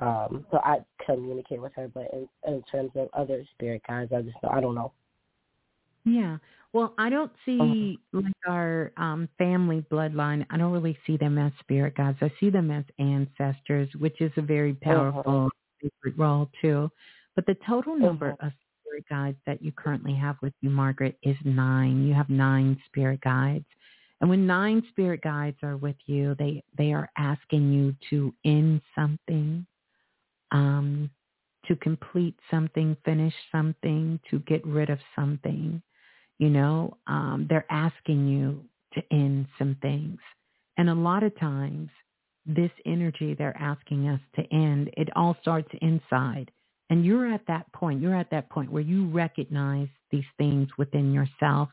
[0.00, 0.26] Yeah.
[0.26, 4.22] um so I communicate with her, but in, in terms of other spirit guides, I
[4.22, 4.92] just I don't know.
[6.04, 6.38] Yeah.
[6.72, 10.46] Well, I don't see like our um, family bloodline.
[10.50, 12.18] I don't really see them as spirit guides.
[12.22, 15.50] I see them as ancestors, which is a very powerful
[15.82, 16.90] sacred role too.
[17.36, 21.36] But the total number of spirit guides that you currently have with you, Margaret, is
[21.44, 22.06] nine.
[22.06, 23.66] You have nine spirit guides.
[24.20, 28.80] And when nine spirit guides are with you, they they are asking you to end
[28.94, 29.66] something,
[30.52, 31.10] um,
[31.66, 35.82] to complete something, finish something, to get rid of something.
[36.42, 38.64] You know, um, they're asking you
[38.94, 40.18] to end some things.
[40.76, 41.88] And a lot of times,
[42.44, 46.50] this energy they're asking us to end, it all starts inside.
[46.90, 51.12] And you're at that point, you're at that point where you recognize these things within
[51.12, 51.68] yourself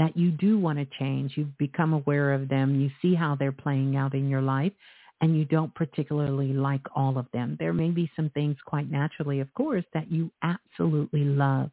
[0.00, 1.34] that you do want to change.
[1.36, 2.80] You've become aware of them.
[2.80, 4.72] You see how they're playing out in your life
[5.20, 7.56] and you don't particularly like all of them.
[7.60, 11.70] There may be some things quite naturally, of course, that you absolutely love.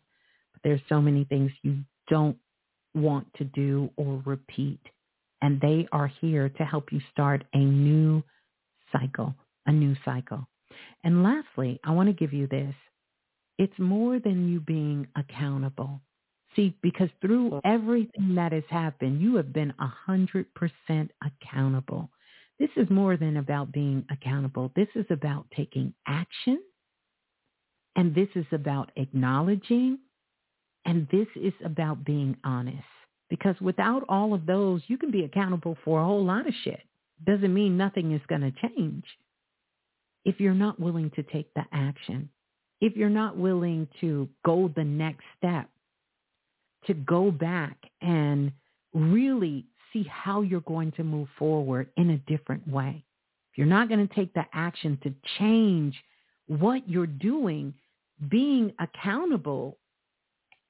[0.53, 2.37] But there's so many things you don't
[2.93, 4.79] want to do or repeat.
[5.41, 8.23] And they are here to help you start a new
[8.91, 9.35] cycle,
[9.65, 10.47] a new cycle.
[11.03, 12.73] And lastly, I want to give you this.
[13.57, 16.01] It's more than you being accountable.
[16.55, 22.09] See, because through everything that has happened, you have been a hundred percent accountable.
[22.59, 24.71] This is more than about being accountable.
[24.75, 26.59] This is about taking action.
[27.97, 29.99] And this is about acknowledging.
[30.85, 32.83] And this is about being honest.
[33.29, 36.81] Because without all of those, you can be accountable for a whole lot of shit.
[37.25, 39.03] Doesn't mean nothing is going to change.
[40.25, 42.29] If you're not willing to take the action,
[42.81, 45.69] if you're not willing to go the next step,
[46.85, 48.51] to go back and
[48.93, 53.03] really see how you're going to move forward in a different way.
[53.51, 55.95] If you're not going to take the action to change
[56.47, 57.73] what you're doing,
[58.29, 59.77] being accountable,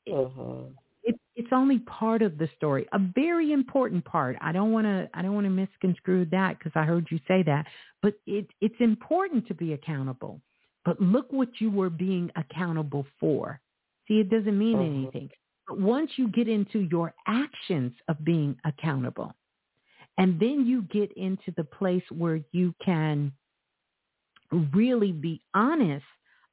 [0.07, 0.73] Mhm.
[1.03, 4.37] it, it's only part of the story, a very important part.
[4.41, 7.43] I don't want to I don't want to misconstrue that because I heard you say
[7.43, 7.67] that,
[8.01, 10.41] but it it's important to be accountable.
[10.83, 13.59] But look what you were being accountable for.
[14.07, 14.85] See, it doesn't mean Mhm.
[14.85, 15.29] anything.
[15.67, 19.33] But once you get into your actions of being accountable,
[20.17, 23.31] and then you get into the place where you can
[24.73, 26.05] really be honest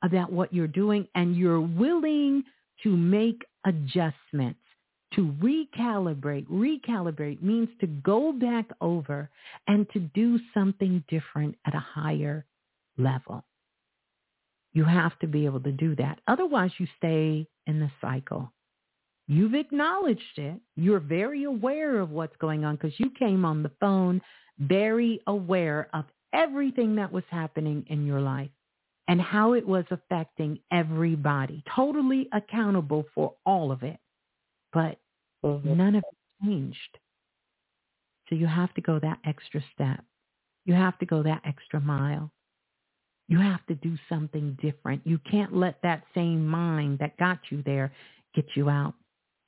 [0.03, 2.43] about what you're doing and you're willing
[2.83, 4.61] to make adjustments,
[5.15, 6.47] to recalibrate.
[6.49, 9.29] Recalibrate means to go back over
[9.69, 12.45] and to do something different at a higher
[12.99, 13.45] level.
[14.73, 16.21] You have to be able to do that.
[16.27, 18.51] Otherwise, you stay in the cycle.
[19.29, 20.61] You've acknowledged it.
[20.77, 24.21] You're very aware of what's going on because you came on the phone
[24.59, 28.51] very aware of everything that was happening in your life
[29.13, 34.01] and how it was affecting everybody, totally accountable for all of it.
[34.73, 34.99] But
[35.45, 35.77] Mhm.
[35.77, 36.99] none of it changed.
[38.29, 40.03] So you have to go that extra step.
[40.65, 42.33] You have to go that extra mile.
[43.29, 45.07] You have to do something different.
[45.07, 47.93] You can't let that same mind that got you there
[48.33, 48.95] get you out.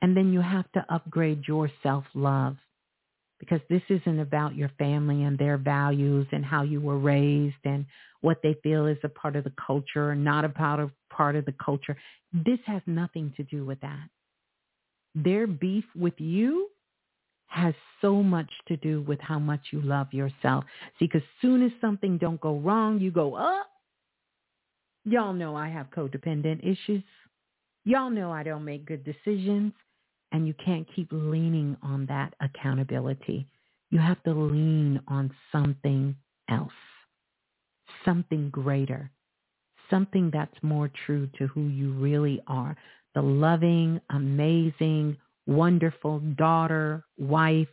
[0.02, 2.58] And then you have to upgrade your self-love
[3.44, 7.84] because this isn't about your family and their values and how you were raised and
[8.20, 11.36] what they feel is a part of the culture or not a part of part
[11.36, 11.96] of the culture.
[12.32, 14.08] This has nothing to do with that.
[15.14, 16.68] Their beef with you
[17.46, 20.64] has so much to do with how much you love yourself.
[20.98, 23.68] See, because soon as something don't go wrong, you go up.
[25.04, 27.02] Y'all know I have codependent issues.
[27.84, 29.72] Y'all know I don't make good decisions.
[30.34, 33.48] And you can't keep leaning on that accountability.
[33.90, 36.16] You have to lean on something
[36.50, 36.72] else.
[38.04, 39.10] something greater,
[39.90, 42.76] something that's more true to who you really are.
[43.14, 47.68] The loving, amazing, wonderful daughter, wife,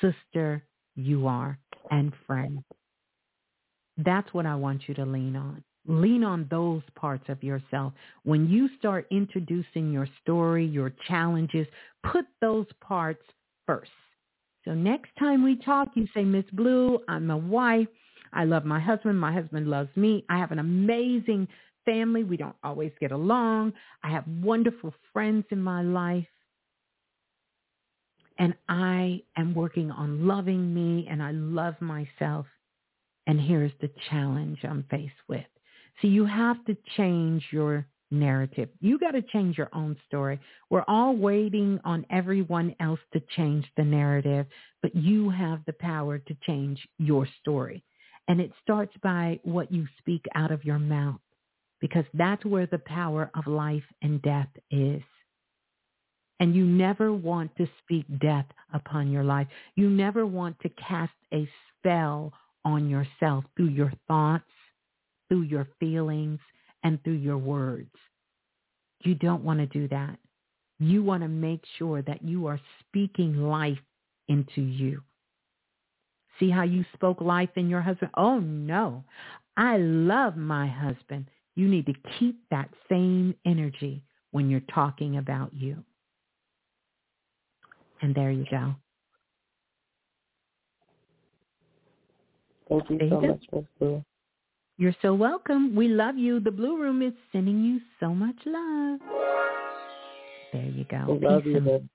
[0.00, 0.64] sister
[0.96, 1.58] you are,
[1.90, 2.64] and friend.
[3.98, 5.64] That's what I want you to lean on.
[5.86, 7.92] Lean on those parts of yourself.
[8.24, 11.66] When you start introducing your story, your challenges,
[12.04, 13.22] put those parts
[13.66, 13.90] first.
[14.64, 17.88] So next time we talk, you say, Miss Blue, I'm a wife.
[18.32, 19.18] I love my husband.
[19.18, 20.24] My husband loves me.
[20.28, 21.48] I have an amazing
[21.84, 22.24] family.
[22.24, 23.72] We don't always get along.
[24.04, 26.26] I have wonderful friends in my life.
[28.38, 32.46] And I am working on loving me and I love myself.
[33.26, 35.44] And here's the challenge I'm faced with.
[36.00, 38.68] So you have to change your narrative.
[38.80, 40.40] You got to change your own story.
[40.68, 44.46] We're all waiting on everyone else to change the narrative,
[44.82, 47.84] but you have the power to change your story.
[48.28, 51.20] And it starts by what you speak out of your mouth
[51.80, 55.02] because that's where the power of life and death is.
[56.38, 59.46] And you never want to speak death upon your life.
[59.76, 61.48] You never want to cast a
[61.78, 62.32] spell
[62.64, 64.44] on yourself through your thoughts,
[65.30, 66.40] through your feelings,
[66.82, 67.94] and through your words.
[69.04, 70.18] You don't want to do that.
[70.78, 73.78] You want to make sure that you are speaking life
[74.28, 75.02] into you.
[76.38, 78.10] See how you spoke life in your husband?
[78.16, 79.04] Oh no,
[79.56, 81.26] I love my husband.
[81.54, 85.76] You need to keep that same energy when you're talking about you.
[88.00, 88.74] And there you go.
[92.68, 94.04] Thank you There so you much, Blue.
[94.80, 95.76] You're so welcome.
[95.76, 96.40] We love you.
[96.40, 98.98] The Blue Room is sending you so much love.
[100.54, 101.18] There you go.
[101.20, 101.90] Love Peace you,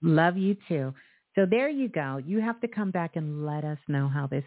[0.00, 0.94] Love you too.
[1.34, 2.18] So there you go.
[2.24, 4.44] You have to come back and let us know how this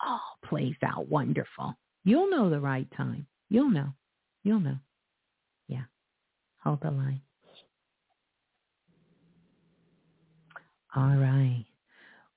[0.00, 1.06] all plays out.
[1.10, 1.74] Wonderful.
[2.04, 3.26] You'll know the right time.
[3.50, 3.90] You'll know.
[4.42, 4.78] You'll know.
[5.68, 5.84] Yeah.
[6.62, 7.20] Hold the line.
[10.96, 11.66] All right.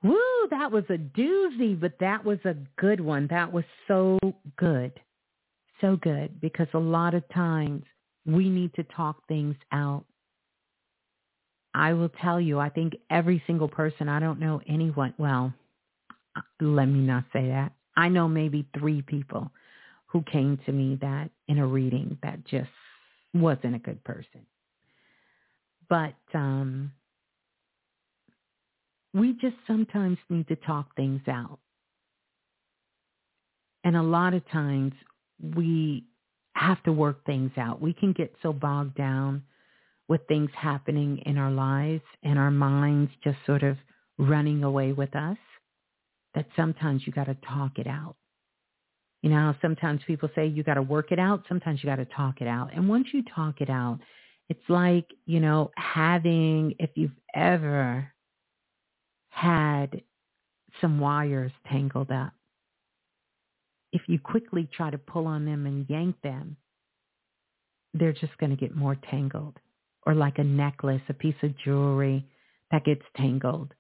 [0.08, 3.28] Woo, that was a doozy, but that was a good one.
[3.30, 4.18] That was so
[4.58, 4.98] good.
[5.82, 7.84] So good because a lot of times
[8.26, 10.06] we need to talk things out.
[11.74, 15.54] I will tell you, I think every single person, I don't know anyone, well,
[16.60, 17.74] let me not say that.
[17.96, 19.52] I know maybe three people
[20.08, 22.70] who came to me that in a reading that just
[23.34, 24.46] wasn't a good person.
[25.90, 26.92] But um,
[29.14, 31.60] we just sometimes need to talk things out.
[33.84, 34.94] And a lot of times
[35.56, 36.06] we
[36.54, 37.82] have to work things out.
[37.82, 39.44] We can get so bogged down
[40.08, 43.78] with things happening in our lives and our minds just sort of
[44.18, 45.38] running away with us
[46.34, 48.16] that sometimes you got to talk it out.
[49.22, 51.44] You know, sometimes people say you got to work it out.
[51.50, 52.70] Sometimes you got to talk it out.
[52.74, 54.00] And once you talk it out,
[54.50, 58.12] it's like, you know, having, if you've ever
[59.38, 60.02] had
[60.82, 62.34] some wires tangled up,
[63.94, 66.58] if you quickly try to pull on them and yank them,
[67.94, 69.58] they're just going to get more tangled.
[70.06, 72.26] Or like a necklace, a piece of jewelry
[72.72, 73.74] that gets tangled.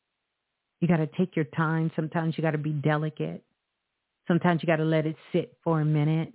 [0.79, 1.91] You got to take your time.
[1.95, 3.43] Sometimes you got to be delicate.
[4.27, 6.33] Sometimes you got to let it sit for a minute.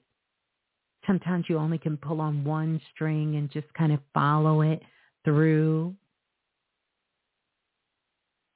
[1.06, 4.82] Sometimes you only can pull on one string and just kind of follow it
[5.24, 5.94] through.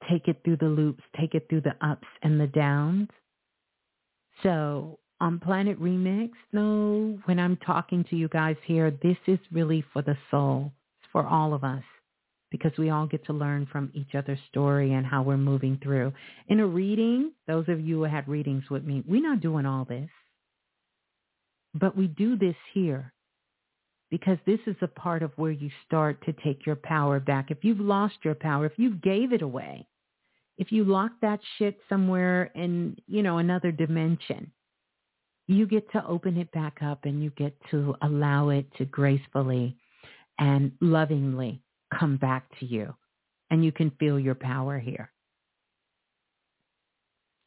[0.09, 3.09] Take it through the loops, take it through the ups and the downs.
[4.43, 9.83] So on Planet Remix, no, when I'm talking to you guys here, this is really
[9.93, 10.71] for the soul.
[11.01, 11.83] It's for all of us
[12.51, 16.13] because we all get to learn from each other's story and how we're moving through.
[16.47, 19.85] In a reading, those of you who had readings with me, we're not doing all
[19.85, 20.09] this.
[21.73, 23.11] But we do this here
[24.09, 27.51] because this is a part of where you start to take your power back.
[27.51, 29.85] If you've lost your power, if you gave it away,
[30.57, 34.51] if you lock that shit somewhere in, you know, another dimension,
[35.47, 39.77] you get to open it back up and you get to allow it to gracefully
[40.39, 41.61] and lovingly
[41.97, 42.93] come back to you.
[43.49, 45.09] And you can feel your power here.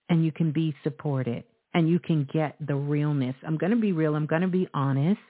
[0.08, 3.34] And you can be supported and you can get the realness.
[3.46, 4.14] I'm going to be real.
[4.14, 5.20] I'm going to be honest.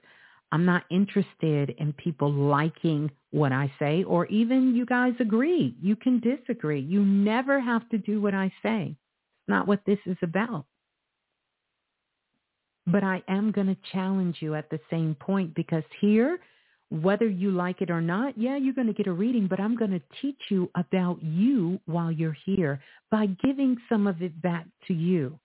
[0.51, 5.75] I'm not interested in people liking what I say or even you guys agree.
[5.81, 6.81] You can disagree.
[6.81, 8.87] You never have to do what I say.
[8.89, 10.65] It's not what this is about.
[12.87, 16.39] But I am going to challenge you at the same point because here,
[16.89, 19.77] whether you like it or not, yeah, you're going to get a reading, but I'm
[19.77, 24.65] going to teach you about you while you're here by giving some of it back
[24.87, 25.39] to you.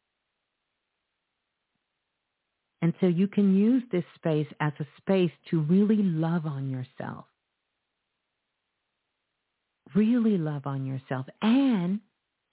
[2.82, 7.24] And so you can use this space as a space to really love on yourself.
[9.94, 12.00] Really love on yourself and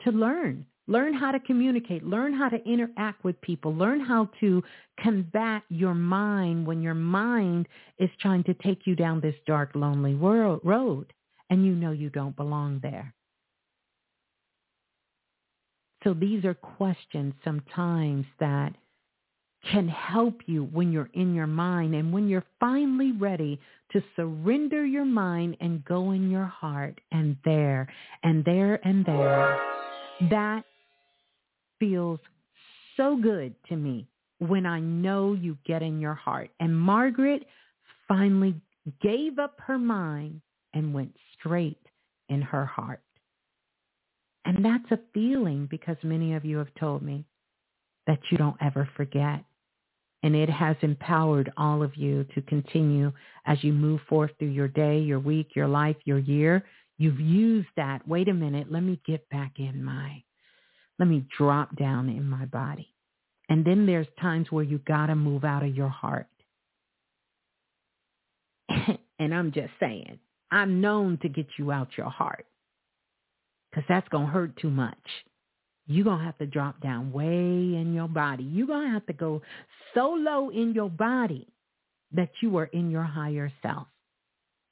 [0.03, 0.65] to learn.
[0.87, 2.03] Learn how to communicate.
[2.05, 3.73] Learn how to interact with people.
[3.73, 4.61] Learn how to
[4.99, 7.67] combat your mind when your mind
[7.99, 11.13] is trying to take you down this dark, lonely world, road
[11.53, 13.13] and you know you don't belong there.
[16.03, 18.73] So these are questions sometimes that
[19.71, 23.59] can help you when you're in your mind and when you're finally ready
[23.91, 27.87] to surrender your mind and go in your heart and there
[28.23, 29.59] and there and there.
[30.29, 30.63] That
[31.79, 32.19] feels
[32.97, 34.07] so good to me
[34.39, 36.49] when I know you get in your heart.
[36.59, 37.45] And Margaret
[38.07, 38.55] finally
[39.01, 40.41] gave up her mind
[40.73, 41.79] and went straight
[42.29, 43.01] in her heart.
[44.45, 47.23] And that's a feeling because many of you have told me
[48.07, 49.43] that you don't ever forget.
[50.23, 53.11] And it has empowered all of you to continue
[53.45, 56.63] as you move forth through your day, your week, your life, your year.
[56.97, 58.07] You've used that.
[58.07, 58.71] Wait a minute.
[58.71, 60.23] Let me get back in my,
[60.97, 62.87] let me drop down in my body.
[63.49, 66.27] And then there's times where you got to move out of your heart.
[69.19, 70.19] and I'm just saying,
[70.51, 72.45] I'm known to get you out your heart
[73.69, 74.97] because that's going to hurt too much.
[75.85, 78.43] You're going to have to drop down way in your body.
[78.43, 79.41] You're going to have to go
[79.93, 81.47] so low in your body
[82.13, 83.87] that you are in your higher self.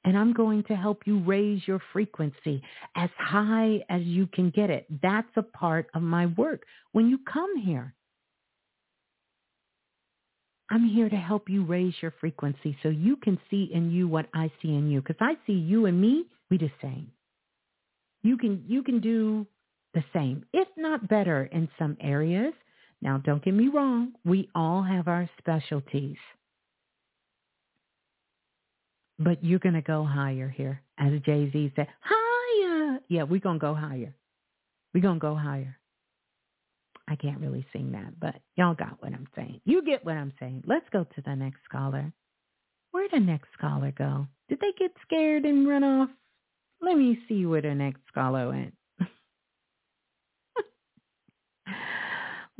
[0.04, 2.62] And I'm going to help you raise your frequency
[2.96, 4.86] as high as you can get it.
[5.02, 6.64] That's a part of my work.
[6.92, 7.94] When you come here,
[10.70, 14.26] I'm here to help you raise your frequency so you can see in you what
[14.34, 15.02] I see in you.
[15.02, 17.12] Because I see you and me, we the same.
[18.22, 19.46] You can you can do
[19.94, 22.52] the same, if not better in some areas.
[23.00, 26.16] Now don't get me wrong, we all have our specialties.
[29.18, 30.80] But you're gonna go higher here.
[30.98, 32.98] As Jay Z said, higher.
[33.08, 34.14] Yeah, we're gonna go higher.
[34.94, 35.76] We're gonna go higher.
[37.08, 39.60] I can't really sing that, but y'all got what I'm saying.
[39.64, 40.64] You get what I'm saying.
[40.66, 42.12] Let's go to the next caller.
[42.92, 44.26] Where'd the next caller go?
[44.48, 46.10] Did they get scared and run off?
[46.80, 48.74] Let me see where the next caller went.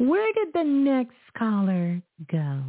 [0.03, 2.63] Where did the next caller go?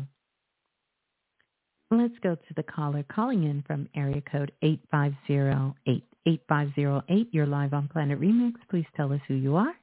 [1.90, 6.04] Let's go to the caller calling in from area code 8508.
[6.26, 8.54] 8508, you're live on Planet Remix.
[8.70, 9.74] Please tell us who you are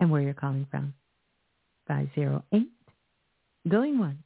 [0.00, 0.94] and where you're calling from.
[1.86, 2.66] 508.
[3.68, 4.16] Going once.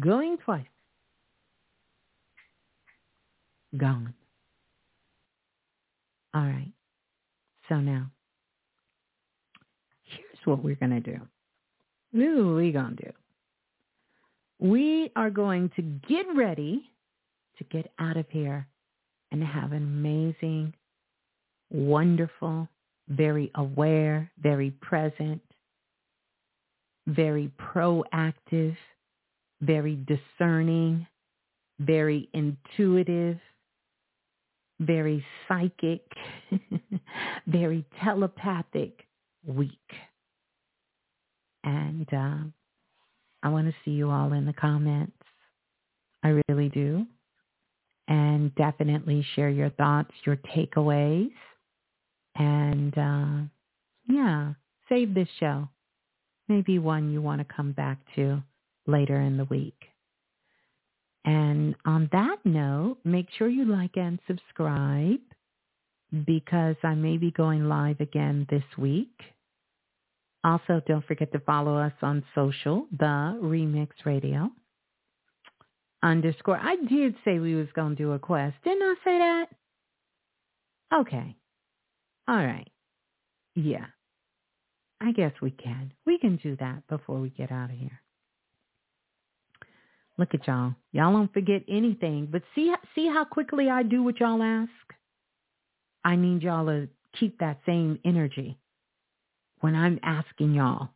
[0.00, 0.64] Going twice.
[3.76, 4.14] Gone.
[6.34, 6.72] All right.
[7.68, 8.10] So now,
[10.46, 11.20] what we're going to do.
[12.12, 13.12] This is what we're going to do.
[14.58, 16.84] We are going to get ready
[17.58, 18.66] to get out of here
[19.30, 20.74] and have an amazing,
[21.70, 22.68] wonderful,
[23.08, 25.40] very aware, very present,
[27.06, 28.76] very proactive,
[29.60, 31.06] very discerning,
[31.80, 33.38] very intuitive,
[34.80, 36.02] very psychic,
[37.46, 39.06] very telepathic
[39.46, 39.70] week.
[41.64, 42.38] And uh,
[43.42, 45.12] I want to see you all in the comments.
[46.22, 47.06] I really do.
[48.08, 51.32] And definitely share your thoughts, your takeaways.
[52.36, 53.48] And uh,
[54.08, 54.54] yeah,
[54.88, 55.68] save this show
[56.52, 58.42] maybe one you want to come back to
[58.86, 59.80] later in the week.
[61.24, 65.20] And on that note, make sure you like and subscribe
[66.26, 69.14] because I may be going live again this week.
[70.44, 74.50] Also, don't forget to follow us on social, the Remix Radio
[76.02, 76.58] underscore.
[76.60, 78.56] I did say we was going to do a quest.
[78.64, 79.46] Didn't I say that?
[81.00, 81.36] Okay.
[82.28, 82.68] All right.
[83.54, 83.86] Yeah.
[85.00, 85.92] I guess we can.
[86.06, 88.00] We can do that before we get out of here.
[90.18, 90.74] Look at y'all.
[90.92, 92.28] Y'all don't forget anything.
[92.30, 94.70] But see, see how quickly I do what y'all ask?
[96.04, 96.88] I need y'all to
[97.18, 98.58] keep that same energy
[99.62, 100.90] when I'm asking y'all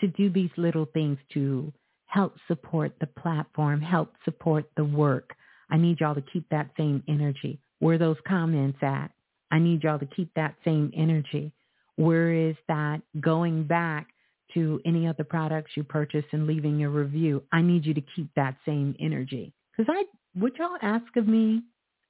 [0.00, 1.72] to do these little things to
[2.06, 5.34] help support the platform, help support the work.
[5.70, 7.60] I need y'all to keep that same energy.
[7.78, 9.10] Where those comments at?
[9.50, 11.52] I need y'all to keep that same energy.
[11.96, 14.08] Where is that going back
[14.54, 17.42] to any of the products you purchase and leaving a review?
[17.52, 19.52] I need you to keep that same energy.
[19.76, 20.04] Because I,
[20.38, 21.62] what y'all ask of me,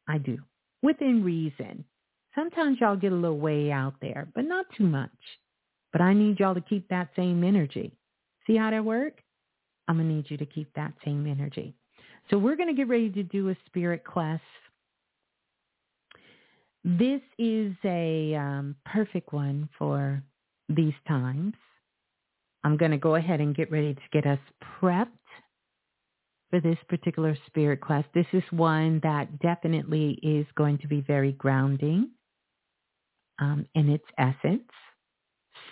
[0.09, 0.39] I do.
[0.83, 1.85] Within reason.
[2.37, 5.11] Sometimes y'all get a little way out there, but not too much.
[5.93, 7.93] But I need y'all to keep that same energy.
[8.47, 9.23] See how that work?
[9.89, 11.75] I'm going to need you to keep that same energy.
[12.31, 14.43] So we're going to get ready to do a spirit quest.
[16.85, 20.23] This is a um, perfect one for
[20.69, 21.55] these times.
[22.65, 24.39] I'm going to go ahead and get ready to get us
[24.81, 25.07] prepped
[26.51, 28.05] for this particular spirit class.
[28.13, 32.11] This is one that definitely is going to be very grounding
[33.39, 34.71] um, in its essence.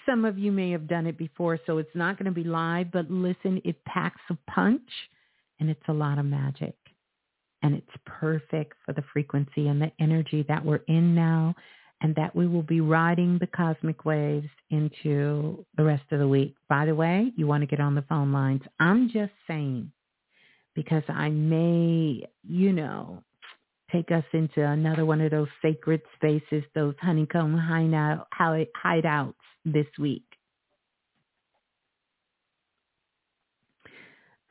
[0.07, 2.93] Some of you may have done it before, so it's not going to be live,
[2.93, 4.89] but listen, it packs a punch
[5.61, 6.77] and it's a lot of magic.
[7.63, 11.55] And it's perfect for the frequency and the energy that we're in now
[12.03, 16.55] and that we will be riding the cosmic waves into the rest of the week.
[16.69, 18.61] By the way, you want to get on the phone lines.
[18.79, 19.91] I'm just saying
[20.75, 23.23] because I may, you know,
[23.93, 30.25] take us into another one of those sacred spaces, those honeycomb hideout, hideouts this week.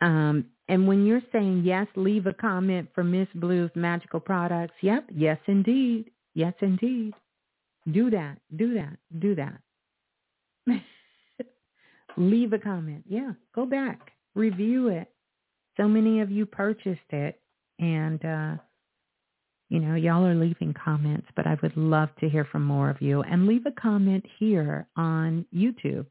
[0.02, 4.74] Um, and when you're saying yes, leave a comment for Miss Blue's magical products.
[4.82, 6.12] Yep, yes indeed.
[6.34, 7.14] Yes indeed.
[7.92, 8.38] Do that.
[8.56, 8.98] Do that.
[9.20, 9.60] Do that.
[12.18, 13.04] leave a comment.
[13.08, 14.12] Yeah, go back.
[14.36, 15.10] Review it.
[15.78, 17.40] So many of you purchased it
[17.80, 18.56] and uh
[19.74, 23.02] you know, y'all are leaving comments, but I would love to hear from more of
[23.02, 23.24] you.
[23.24, 26.06] And leave a comment here on YouTube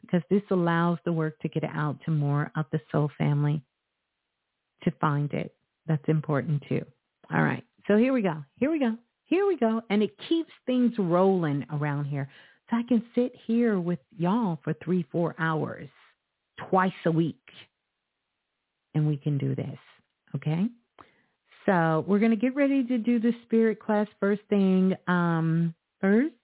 [0.00, 3.60] because this allows the work to get out to more of the soul family
[4.84, 5.56] to find it.
[5.88, 6.84] That's important too.
[7.34, 7.64] All right.
[7.88, 8.44] So here we go.
[8.60, 8.96] Here we go.
[9.24, 9.82] Here we go.
[9.90, 12.28] And it keeps things rolling around here.
[12.70, 15.88] So I can sit here with y'all for three, four hours
[16.70, 17.42] twice a week.
[18.94, 19.78] And we can do this.
[20.36, 20.68] Okay?
[21.66, 24.94] So we're going to get ready to do the spirit class first thing.
[25.06, 26.34] Um, first,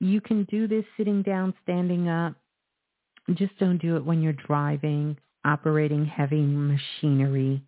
[0.00, 2.34] you can do this sitting down, standing up.
[3.34, 7.62] Just don't do it when you're driving, operating heavy machinery.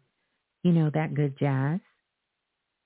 [0.62, 1.80] You know, that good jazz.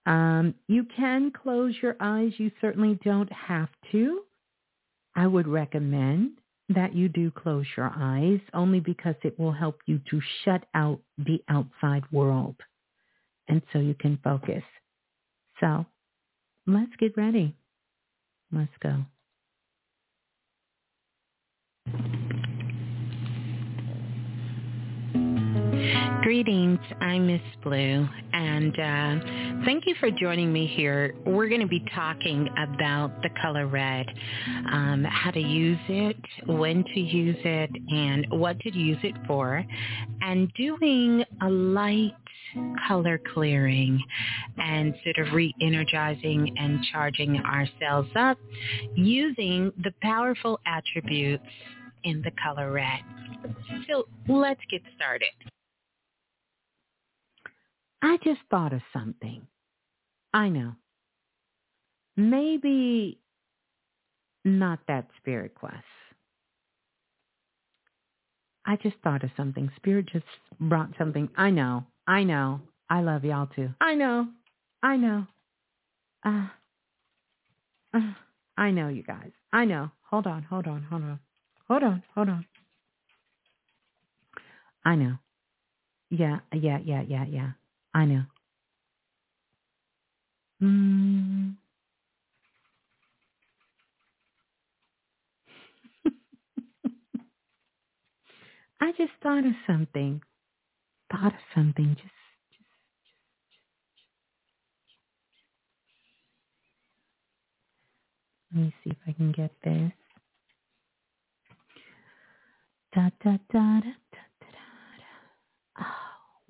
[0.06, 2.32] Um, you can close your eyes.
[2.38, 4.20] You certainly don't have to.
[5.16, 6.38] I would recommend
[6.68, 11.00] that you do close your eyes only because it will help you to shut out
[11.18, 12.56] the outside world
[13.48, 14.62] and so you can focus.
[15.60, 15.86] So
[16.66, 17.54] let's get ready.
[18.52, 19.04] Let's go.
[26.22, 31.14] Greetings, I'm Miss Blue, and uh, thank you for joining me here.
[31.24, 34.06] We're going to be talking about the color red,
[34.72, 36.16] um, how to use it,
[36.46, 39.64] when to use it, and what to use it for,
[40.20, 42.12] and doing a light
[42.86, 44.02] color clearing
[44.58, 48.38] and sort of re-energizing and charging ourselves up
[48.94, 51.44] using the powerful attributes
[52.04, 53.00] in the color red.
[53.88, 55.28] So let's get started.
[58.02, 59.46] I just thought of something.
[60.32, 60.72] I know.
[62.16, 63.18] Maybe
[64.44, 65.82] not that spirit quest.
[68.64, 69.70] I just thought of something.
[69.76, 70.24] Spirit just
[70.60, 71.28] brought something.
[71.36, 71.84] I know.
[72.06, 72.60] I know.
[72.88, 73.70] I love y'all too.
[73.80, 74.28] I know.
[74.82, 75.26] I know.
[76.24, 76.46] Uh,
[77.94, 78.12] uh,
[78.56, 79.32] I know you guys.
[79.52, 79.90] I know.
[80.10, 80.42] Hold on.
[80.44, 80.82] Hold on.
[80.84, 81.20] Hold on.
[81.68, 82.02] Hold on.
[82.14, 82.46] Hold on.
[84.84, 85.16] I know.
[86.10, 86.40] Yeah.
[86.52, 86.78] Yeah.
[86.84, 87.02] Yeah.
[87.06, 87.24] Yeah.
[87.28, 87.50] Yeah.
[87.94, 88.22] I know.
[90.62, 91.56] Mm.
[98.80, 100.22] I just thought of something.
[101.10, 101.94] Thought of something.
[101.94, 102.12] Just, just,
[102.50, 102.96] just,
[108.54, 109.92] Let me see if I can get this.
[112.94, 114.46] Da da da da da da
[114.98, 115.84] da.
[115.84, 115.84] Oh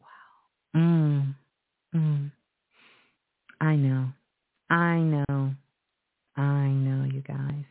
[0.00, 0.80] wow.
[0.80, 1.34] Mm.
[1.94, 2.30] Mm.
[3.60, 4.08] I know.
[4.70, 5.54] I know.
[6.36, 7.64] I know, you guys.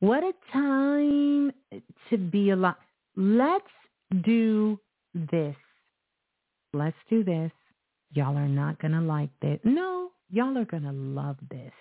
[0.00, 1.52] What a time
[2.10, 2.74] to be alive.
[3.16, 3.64] Let's
[4.22, 4.78] do
[5.30, 5.56] this.
[6.72, 7.50] Let's do this.
[8.12, 9.58] Y'all are not going to like this.
[9.64, 11.72] No, y'all are going to love this.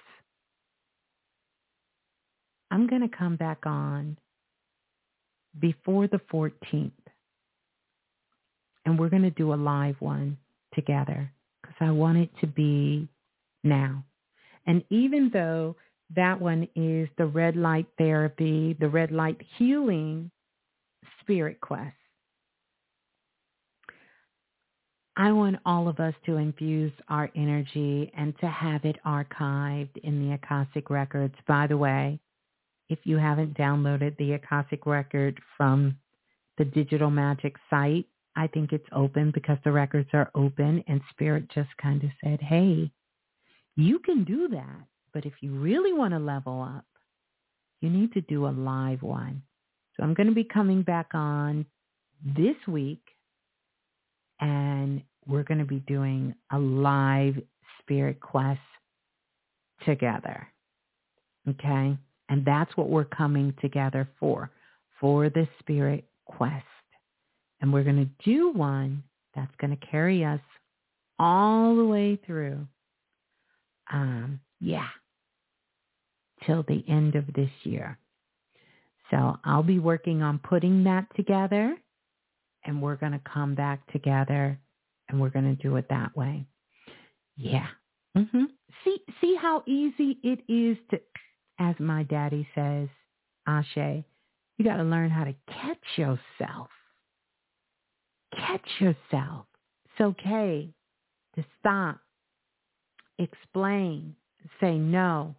[2.72, 4.17] I'm going to come back on
[5.59, 6.91] before the 14th.
[8.85, 10.38] And we're going to do a live one
[10.73, 11.31] together
[11.61, 13.07] because I want it to be
[13.64, 14.03] now.
[14.67, 15.75] And even though
[16.15, 20.30] that one is the red light therapy, the red light healing
[21.22, 21.95] spirit quest,
[25.17, 30.27] I want all of us to infuse our energy and to have it archived in
[30.27, 31.35] the Akashic records.
[31.47, 32.19] By the way,
[32.89, 35.97] if you haven't downloaded the Akashic record from
[36.57, 41.49] the Digital Magic site, I think it's open because the records are open and Spirit
[41.53, 42.91] just kind of said, hey,
[43.77, 44.85] you can do that.
[45.13, 46.85] But if you really want to level up,
[47.79, 49.41] you need to do a live one.
[49.95, 51.65] So I'm going to be coming back on
[52.21, 53.05] this week
[54.39, 57.35] and we're going to be doing a live
[57.80, 58.59] spirit quest
[59.85, 60.47] together.
[61.47, 61.97] Okay?
[62.30, 64.51] And that's what we're coming together for,
[64.99, 66.65] for the spirit quest.
[67.61, 69.03] And we're going to do one
[69.35, 70.41] that's going to carry us
[71.19, 72.67] all the way through.
[73.91, 74.88] Um, yeah,
[76.45, 77.97] till the end of this year.
[79.11, 81.77] So I'll be working on putting that together
[82.65, 84.59] and we're going to come back together
[85.09, 86.45] and we're going to do it that way.
[87.37, 87.67] Yeah.
[88.17, 88.45] Mm-hmm.
[88.83, 90.99] See, see how easy it is to,
[91.59, 92.87] as my daddy says,
[93.47, 94.03] Ashe,
[94.57, 96.69] you got to learn how to catch yourself.
[98.35, 99.45] Catch yourself.
[99.85, 100.73] It's okay
[101.35, 101.99] to stop,
[103.19, 104.15] explain,
[104.59, 105.35] say no.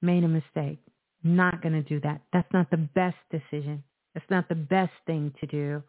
[0.00, 0.78] Made a mistake.
[1.24, 2.20] Not going to do that.
[2.32, 3.82] That's not the best decision.
[4.14, 5.82] That's not the best thing to do.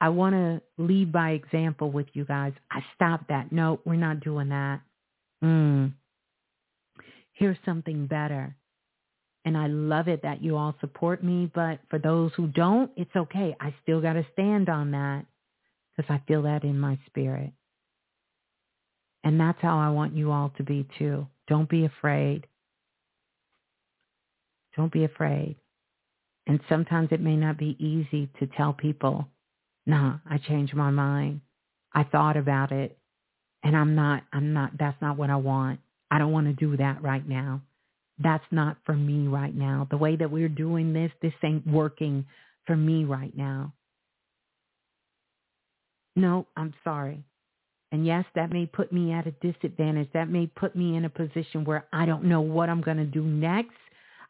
[0.00, 2.52] I want to lead by example with you guys.
[2.70, 3.52] I stopped that.
[3.52, 4.80] No, we're not doing that.
[5.42, 5.92] Mm.
[7.32, 8.54] Here's something better.
[9.44, 11.50] And I love it that you all support me.
[11.54, 13.54] But for those who don't, it's okay.
[13.60, 15.26] I still got to stand on that
[15.96, 17.52] because I feel that in my spirit.
[19.22, 21.26] And that's how I want you all to be too.
[21.48, 22.46] Don't be afraid.
[24.76, 25.56] Don't be afraid.
[26.46, 29.26] And sometimes it may not be easy to tell people,
[29.86, 31.40] nah, I changed my mind.
[31.94, 32.98] I thought about it
[33.62, 35.80] and I'm not, I'm not, that's not what I want.
[36.10, 37.62] I don't want to do that right now.
[38.18, 39.88] That's not for me right now.
[39.90, 42.26] The way that we're doing this, this ain't working
[42.66, 43.72] for me right now.
[46.14, 47.24] No, I'm sorry.
[47.90, 50.08] And yes, that may put me at a disadvantage.
[50.14, 53.04] That may put me in a position where I don't know what I'm going to
[53.04, 53.72] do next.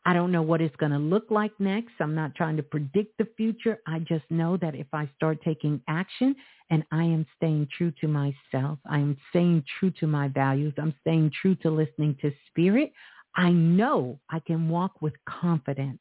[0.06, 1.92] I don't know what it's going to look like next.
[1.98, 3.78] I'm not trying to predict the future.
[3.86, 6.36] I just know that if I start taking action
[6.70, 10.94] and I am staying true to myself, I am staying true to my values, I'm
[11.00, 12.92] staying true to listening to spirit,
[13.36, 15.98] I know I can walk with confidence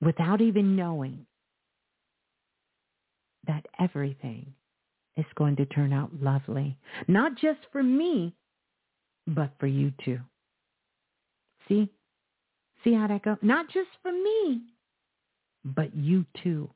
[0.00, 1.26] without even knowing
[3.46, 4.52] that everything
[5.16, 6.76] is going to turn out lovely.
[7.08, 8.34] Not just for me,
[9.26, 10.20] but for you too.
[11.70, 11.88] See?
[12.84, 13.36] See how that goes?
[13.42, 14.62] Not just for me,
[15.64, 16.70] but you too.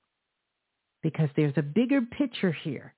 [1.02, 2.94] Because there's a bigger picture here.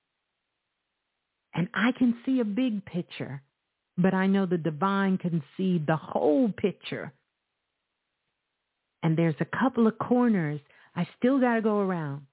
[1.53, 3.41] And I can see a big picture,
[3.97, 7.11] but I know the divine can see the whole picture.
[9.01, 10.59] And there's a couple of corners
[10.95, 12.27] I still got to go around.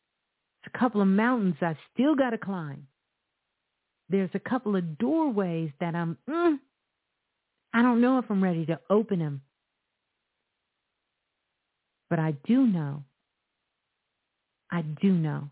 [0.62, 2.86] There's a couple of mountains I still got to climb.
[4.10, 6.58] There's a couple of doorways that I'm, mm,
[7.72, 9.40] I don't know if I'm ready to open them
[12.14, 13.02] but I do know,
[14.70, 15.50] I do know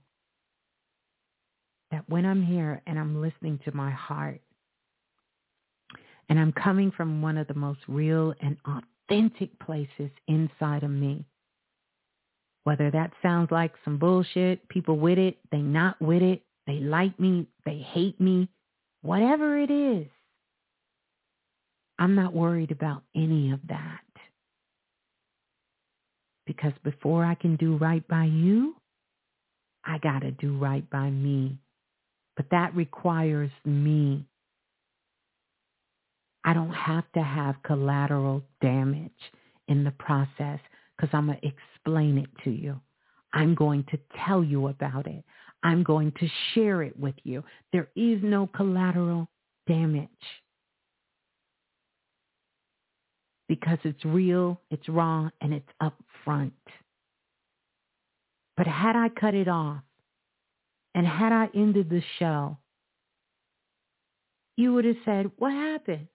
[1.91, 4.41] that when I'm here and I'm listening to my heart
[6.29, 11.25] and I'm coming from one of the most real and authentic places inside of me,
[12.63, 17.19] whether that sounds like some bullshit, people with it, they not with it, they like
[17.19, 18.49] me, they hate me,
[19.01, 20.07] whatever it is,
[21.99, 24.02] I'm not worried about any of that.
[26.57, 28.77] Because before I can do right by you,
[29.85, 31.59] I got to do right by me.
[32.37, 34.25] But that requires me.
[36.45, 39.11] I don't have to have collateral damage
[39.69, 40.59] in the process
[40.97, 42.81] because I'm going to explain it to you.
[43.33, 45.25] I'm going to tell you about it.
[45.63, 47.45] I'm going to share it with you.
[47.73, 49.29] There is no collateral
[49.67, 50.09] damage.
[53.53, 56.55] Because it's real, it's raw, and it's up front.
[58.57, 59.83] But had I cut it off
[60.95, 62.57] and had I ended the show,
[64.57, 66.09] you would have said, what happened?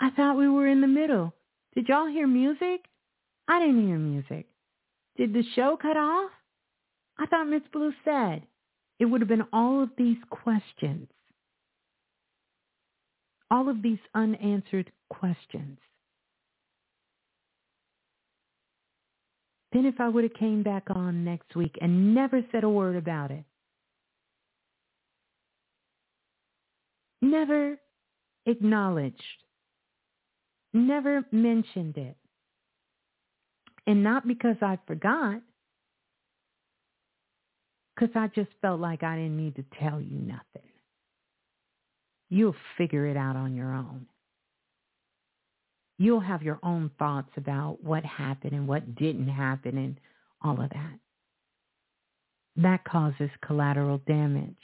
[0.00, 1.34] I thought we were in the middle.
[1.74, 2.86] Did y'all hear music?
[3.46, 4.46] I didn't hear music.
[5.18, 6.30] Did the show cut off?
[7.18, 8.44] I thought Miss Blue said.
[8.98, 11.08] It would have been all of these questions.
[13.50, 15.78] All of these unanswered questions.
[19.72, 22.96] Then if I would have came back on next week and never said a word
[22.96, 23.44] about it,
[27.22, 27.78] never
[28.46, 29.42] acknowledged
[30.72, 32.16] never mentioned it.
[33.86, 35.40] And not because I forgot,
[37.94, 40.68] because I just felt like I didn't need to tell you nothing.
[42.30, 44.06] You'll figure it out on your own.
[46.02, 50.00] You'll have your own thoughts about what happened and what didn't happen and
[50.42, 50.98] all of that.
[52.56, 54.56] That causes collateral damage.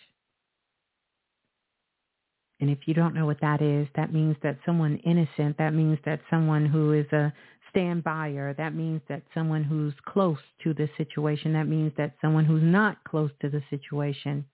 [2.58, 6.00] And if you don't know what that is, that means that someone innocent, that means
[6.04, 7.32] that someone who is a
[7.72, 12.64] standbyer, that means that someone who's close to the situation, that means that someone who's
[12.64, 14.44] not close to the situation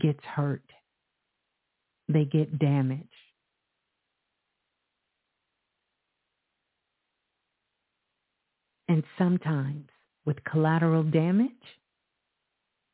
[0.00, 0.64] gets hurt.
[2.08, 3.23] They get damaged.
[8.88, 9.88] And sometimes
[10.24, 11.50] with collateral damage,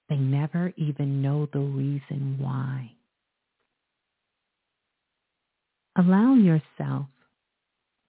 [0.08, 2.92] they never even know the reason why.
[5.96, 7.06] Allow yourself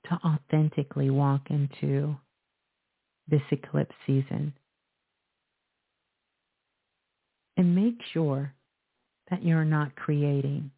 [0.05, 2.15] to authentically walk into
[3.27, 4.53] this eclipse season.
[7.57, 8.53] And make sure
[9.29, 10.71] that you're not creating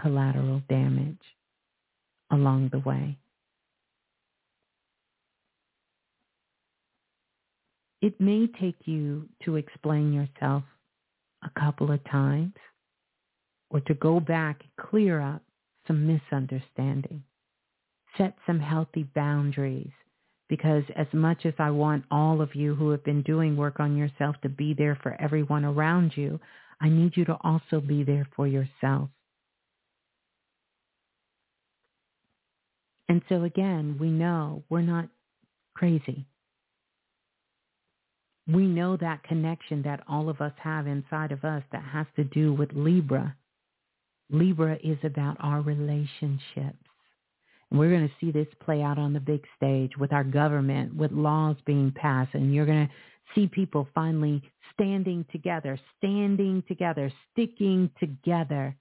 [0.00, 1.18] collateral damage
[2.30, 3.18] along the way.
[8.04, 10.62] It may take you to explain yourself
[11.42, 12.52] a couple of times
[13.70, 15.40] or to go back and clear up
[15.86, 17.22] some misunderstanding.
[18.18, 19.92] Set some healthy boundaries
[20.50, 23.96] because as much as I want all of you who have been doing work on
[23.96, 26.38] yourself to be there for everyone around you,
[26.82, 29.08] I need you to also be there for yourself.
[33.08, 35.08] And so again, we know we're not
[35.74, 36.26] crazy.
[38.46, 42.24] We know that connection that all of us have inside of us that has to
[42.24, 43.36] do with Libra
[44.30, 46.78] Libra is about our relationships.
[47.70, 50.94] And we're going to see this play out on the big stage with our government,
[50.96, 52.34] with laws being passed.
[52.34, 52.92] And you're going to
[53.34, 54.42] see people finally
[54.72, 58.76] standing together, standing together, sticking together,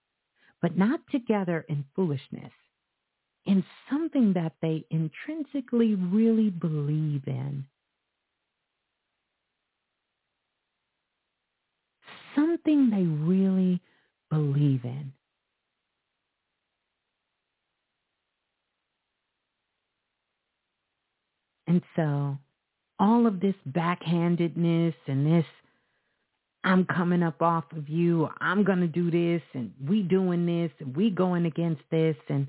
[0.61, 2.51] but not together in foolishness,
[3.45, 7.66] in something that they intrinsically really believe in.
[12.36, 13.82] Something they really
[14.30, 15.14] believe in.
[21.68, 22.38] And so
[23.00, 25.45] all of this backhandedness and this,
[26.64, 30.72] I'm coming up off of you, I'm going to do this, and we doing this,
[30.80, 32.48] and we going against this, and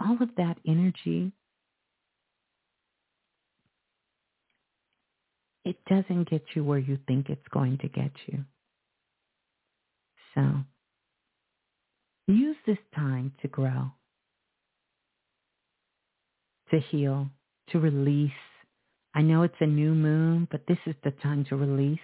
[0.00, 1.32] all of that energy,
[5.64, 8.44] it doesn't get you where you think it's going to get you.
[10.34, 10.42] So
[12.26, 13.90] use this time to grow,
[16.70, 17.28] to heal,
[17.70, 18.30] to release.
[19.14, 21.98] I know it's a new moon, but this is the time to release,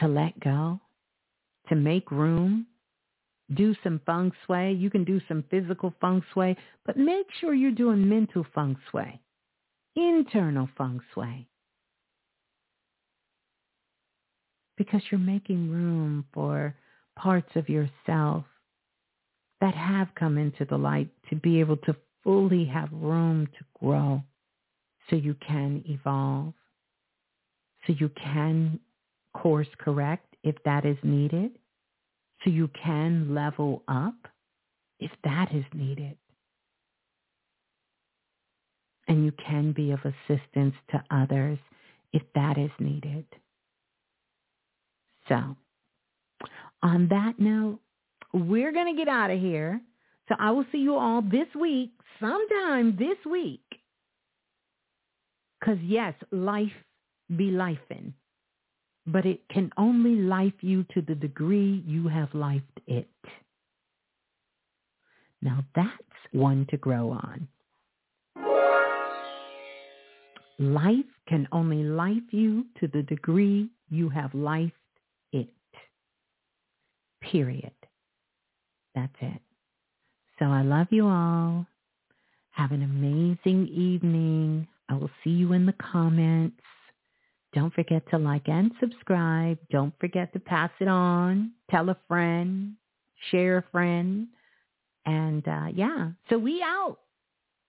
[0.00, 0.80] to let go,
[1.68, 2.66] to make room,
[3.54, 4.72] do some feng shui.
[4.72, 9.20] You can do some physical feng shui, but make sure you're doing mental feng shui,
[9.94, 11.46] internal feng shui.
[14.76, 16.74] Because you're making room for
[17.16, 18.44] parts of yourself
[19.60, 24.22] that have come into the light to be able to fully have room to grow
[25.08, 26.54] so you can evolve,
[27.86, 28.80] so you can
[29.34, 31.52] course correct if that is needed,
[32.42, 34.14] so you can level up
[35.00, 36.16] if that is needed.
[39.06, 41.58] And you can be of assistance to others
[42.12, 43.26] if that is needed.
[45.28, 45.56] So,
[46.82, 47.80] on that note,
[48.32, 49.80] we're going to get out of here.
[50.28, 53.62] So I will see you all this week, sometime this week.
[55.60, 56.72] Because yes, life
[57.36, 58.12] be lifing,
[59.06, 63.08] but it can only life you to the degree you have lifed it.
[65.40, 65.92] Now that's
[66.32, 67.48] one to grow on.
[70.58, 74.83] Life can only life you to the degree you have lifed it.
[77.30, 77.72] Period.
[78.94, 79.40] That's it.
[80.38, 81.66] So I love you all.
[82.50, 84.68] Have an amazing evening.
[84.88, 86.60] I will see you in the comments.
[87.52, 89.58] Don't forget to like and subscribe.
[89.70, 91.52] Don't forget to pass it on.
[91.70, 92.74] Tell a friend.
[93.30, 94.28] Share a friend.
[95.06, 96.98] And uh, yeah, so we out.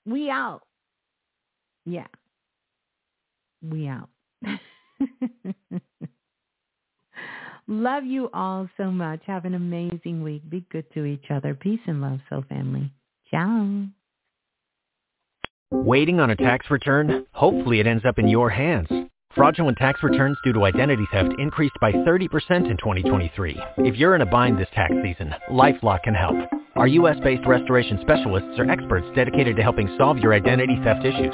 [0.06, 0.61] We out.
[1.85, 2.08] Yeah.
[3.61, 4.09] We out.
[7.67, 9.21] Love you all so much.
[9.25, 10.47] Have an amazing week.
[10.49, 11.55] Be good to each other.
[11.55, 12.91] Peace and love, Soul Family.
[13.31, 13.85] Ciao.
[15.71, 17.25] Waiting on a tax return?
[17.31, 18.87] Hopefully it ends up in your hands.
[19.33, 23.59] Fraudulent tax returns due to identity theft increased by 30% in 2023.
[23.79, 26.35] If you're in a bind this tax season, LifeLock can help.
[26.75, 31.33] Our U.S.-based restoration specialists are experts dedicated to helping solve your identity theft issues.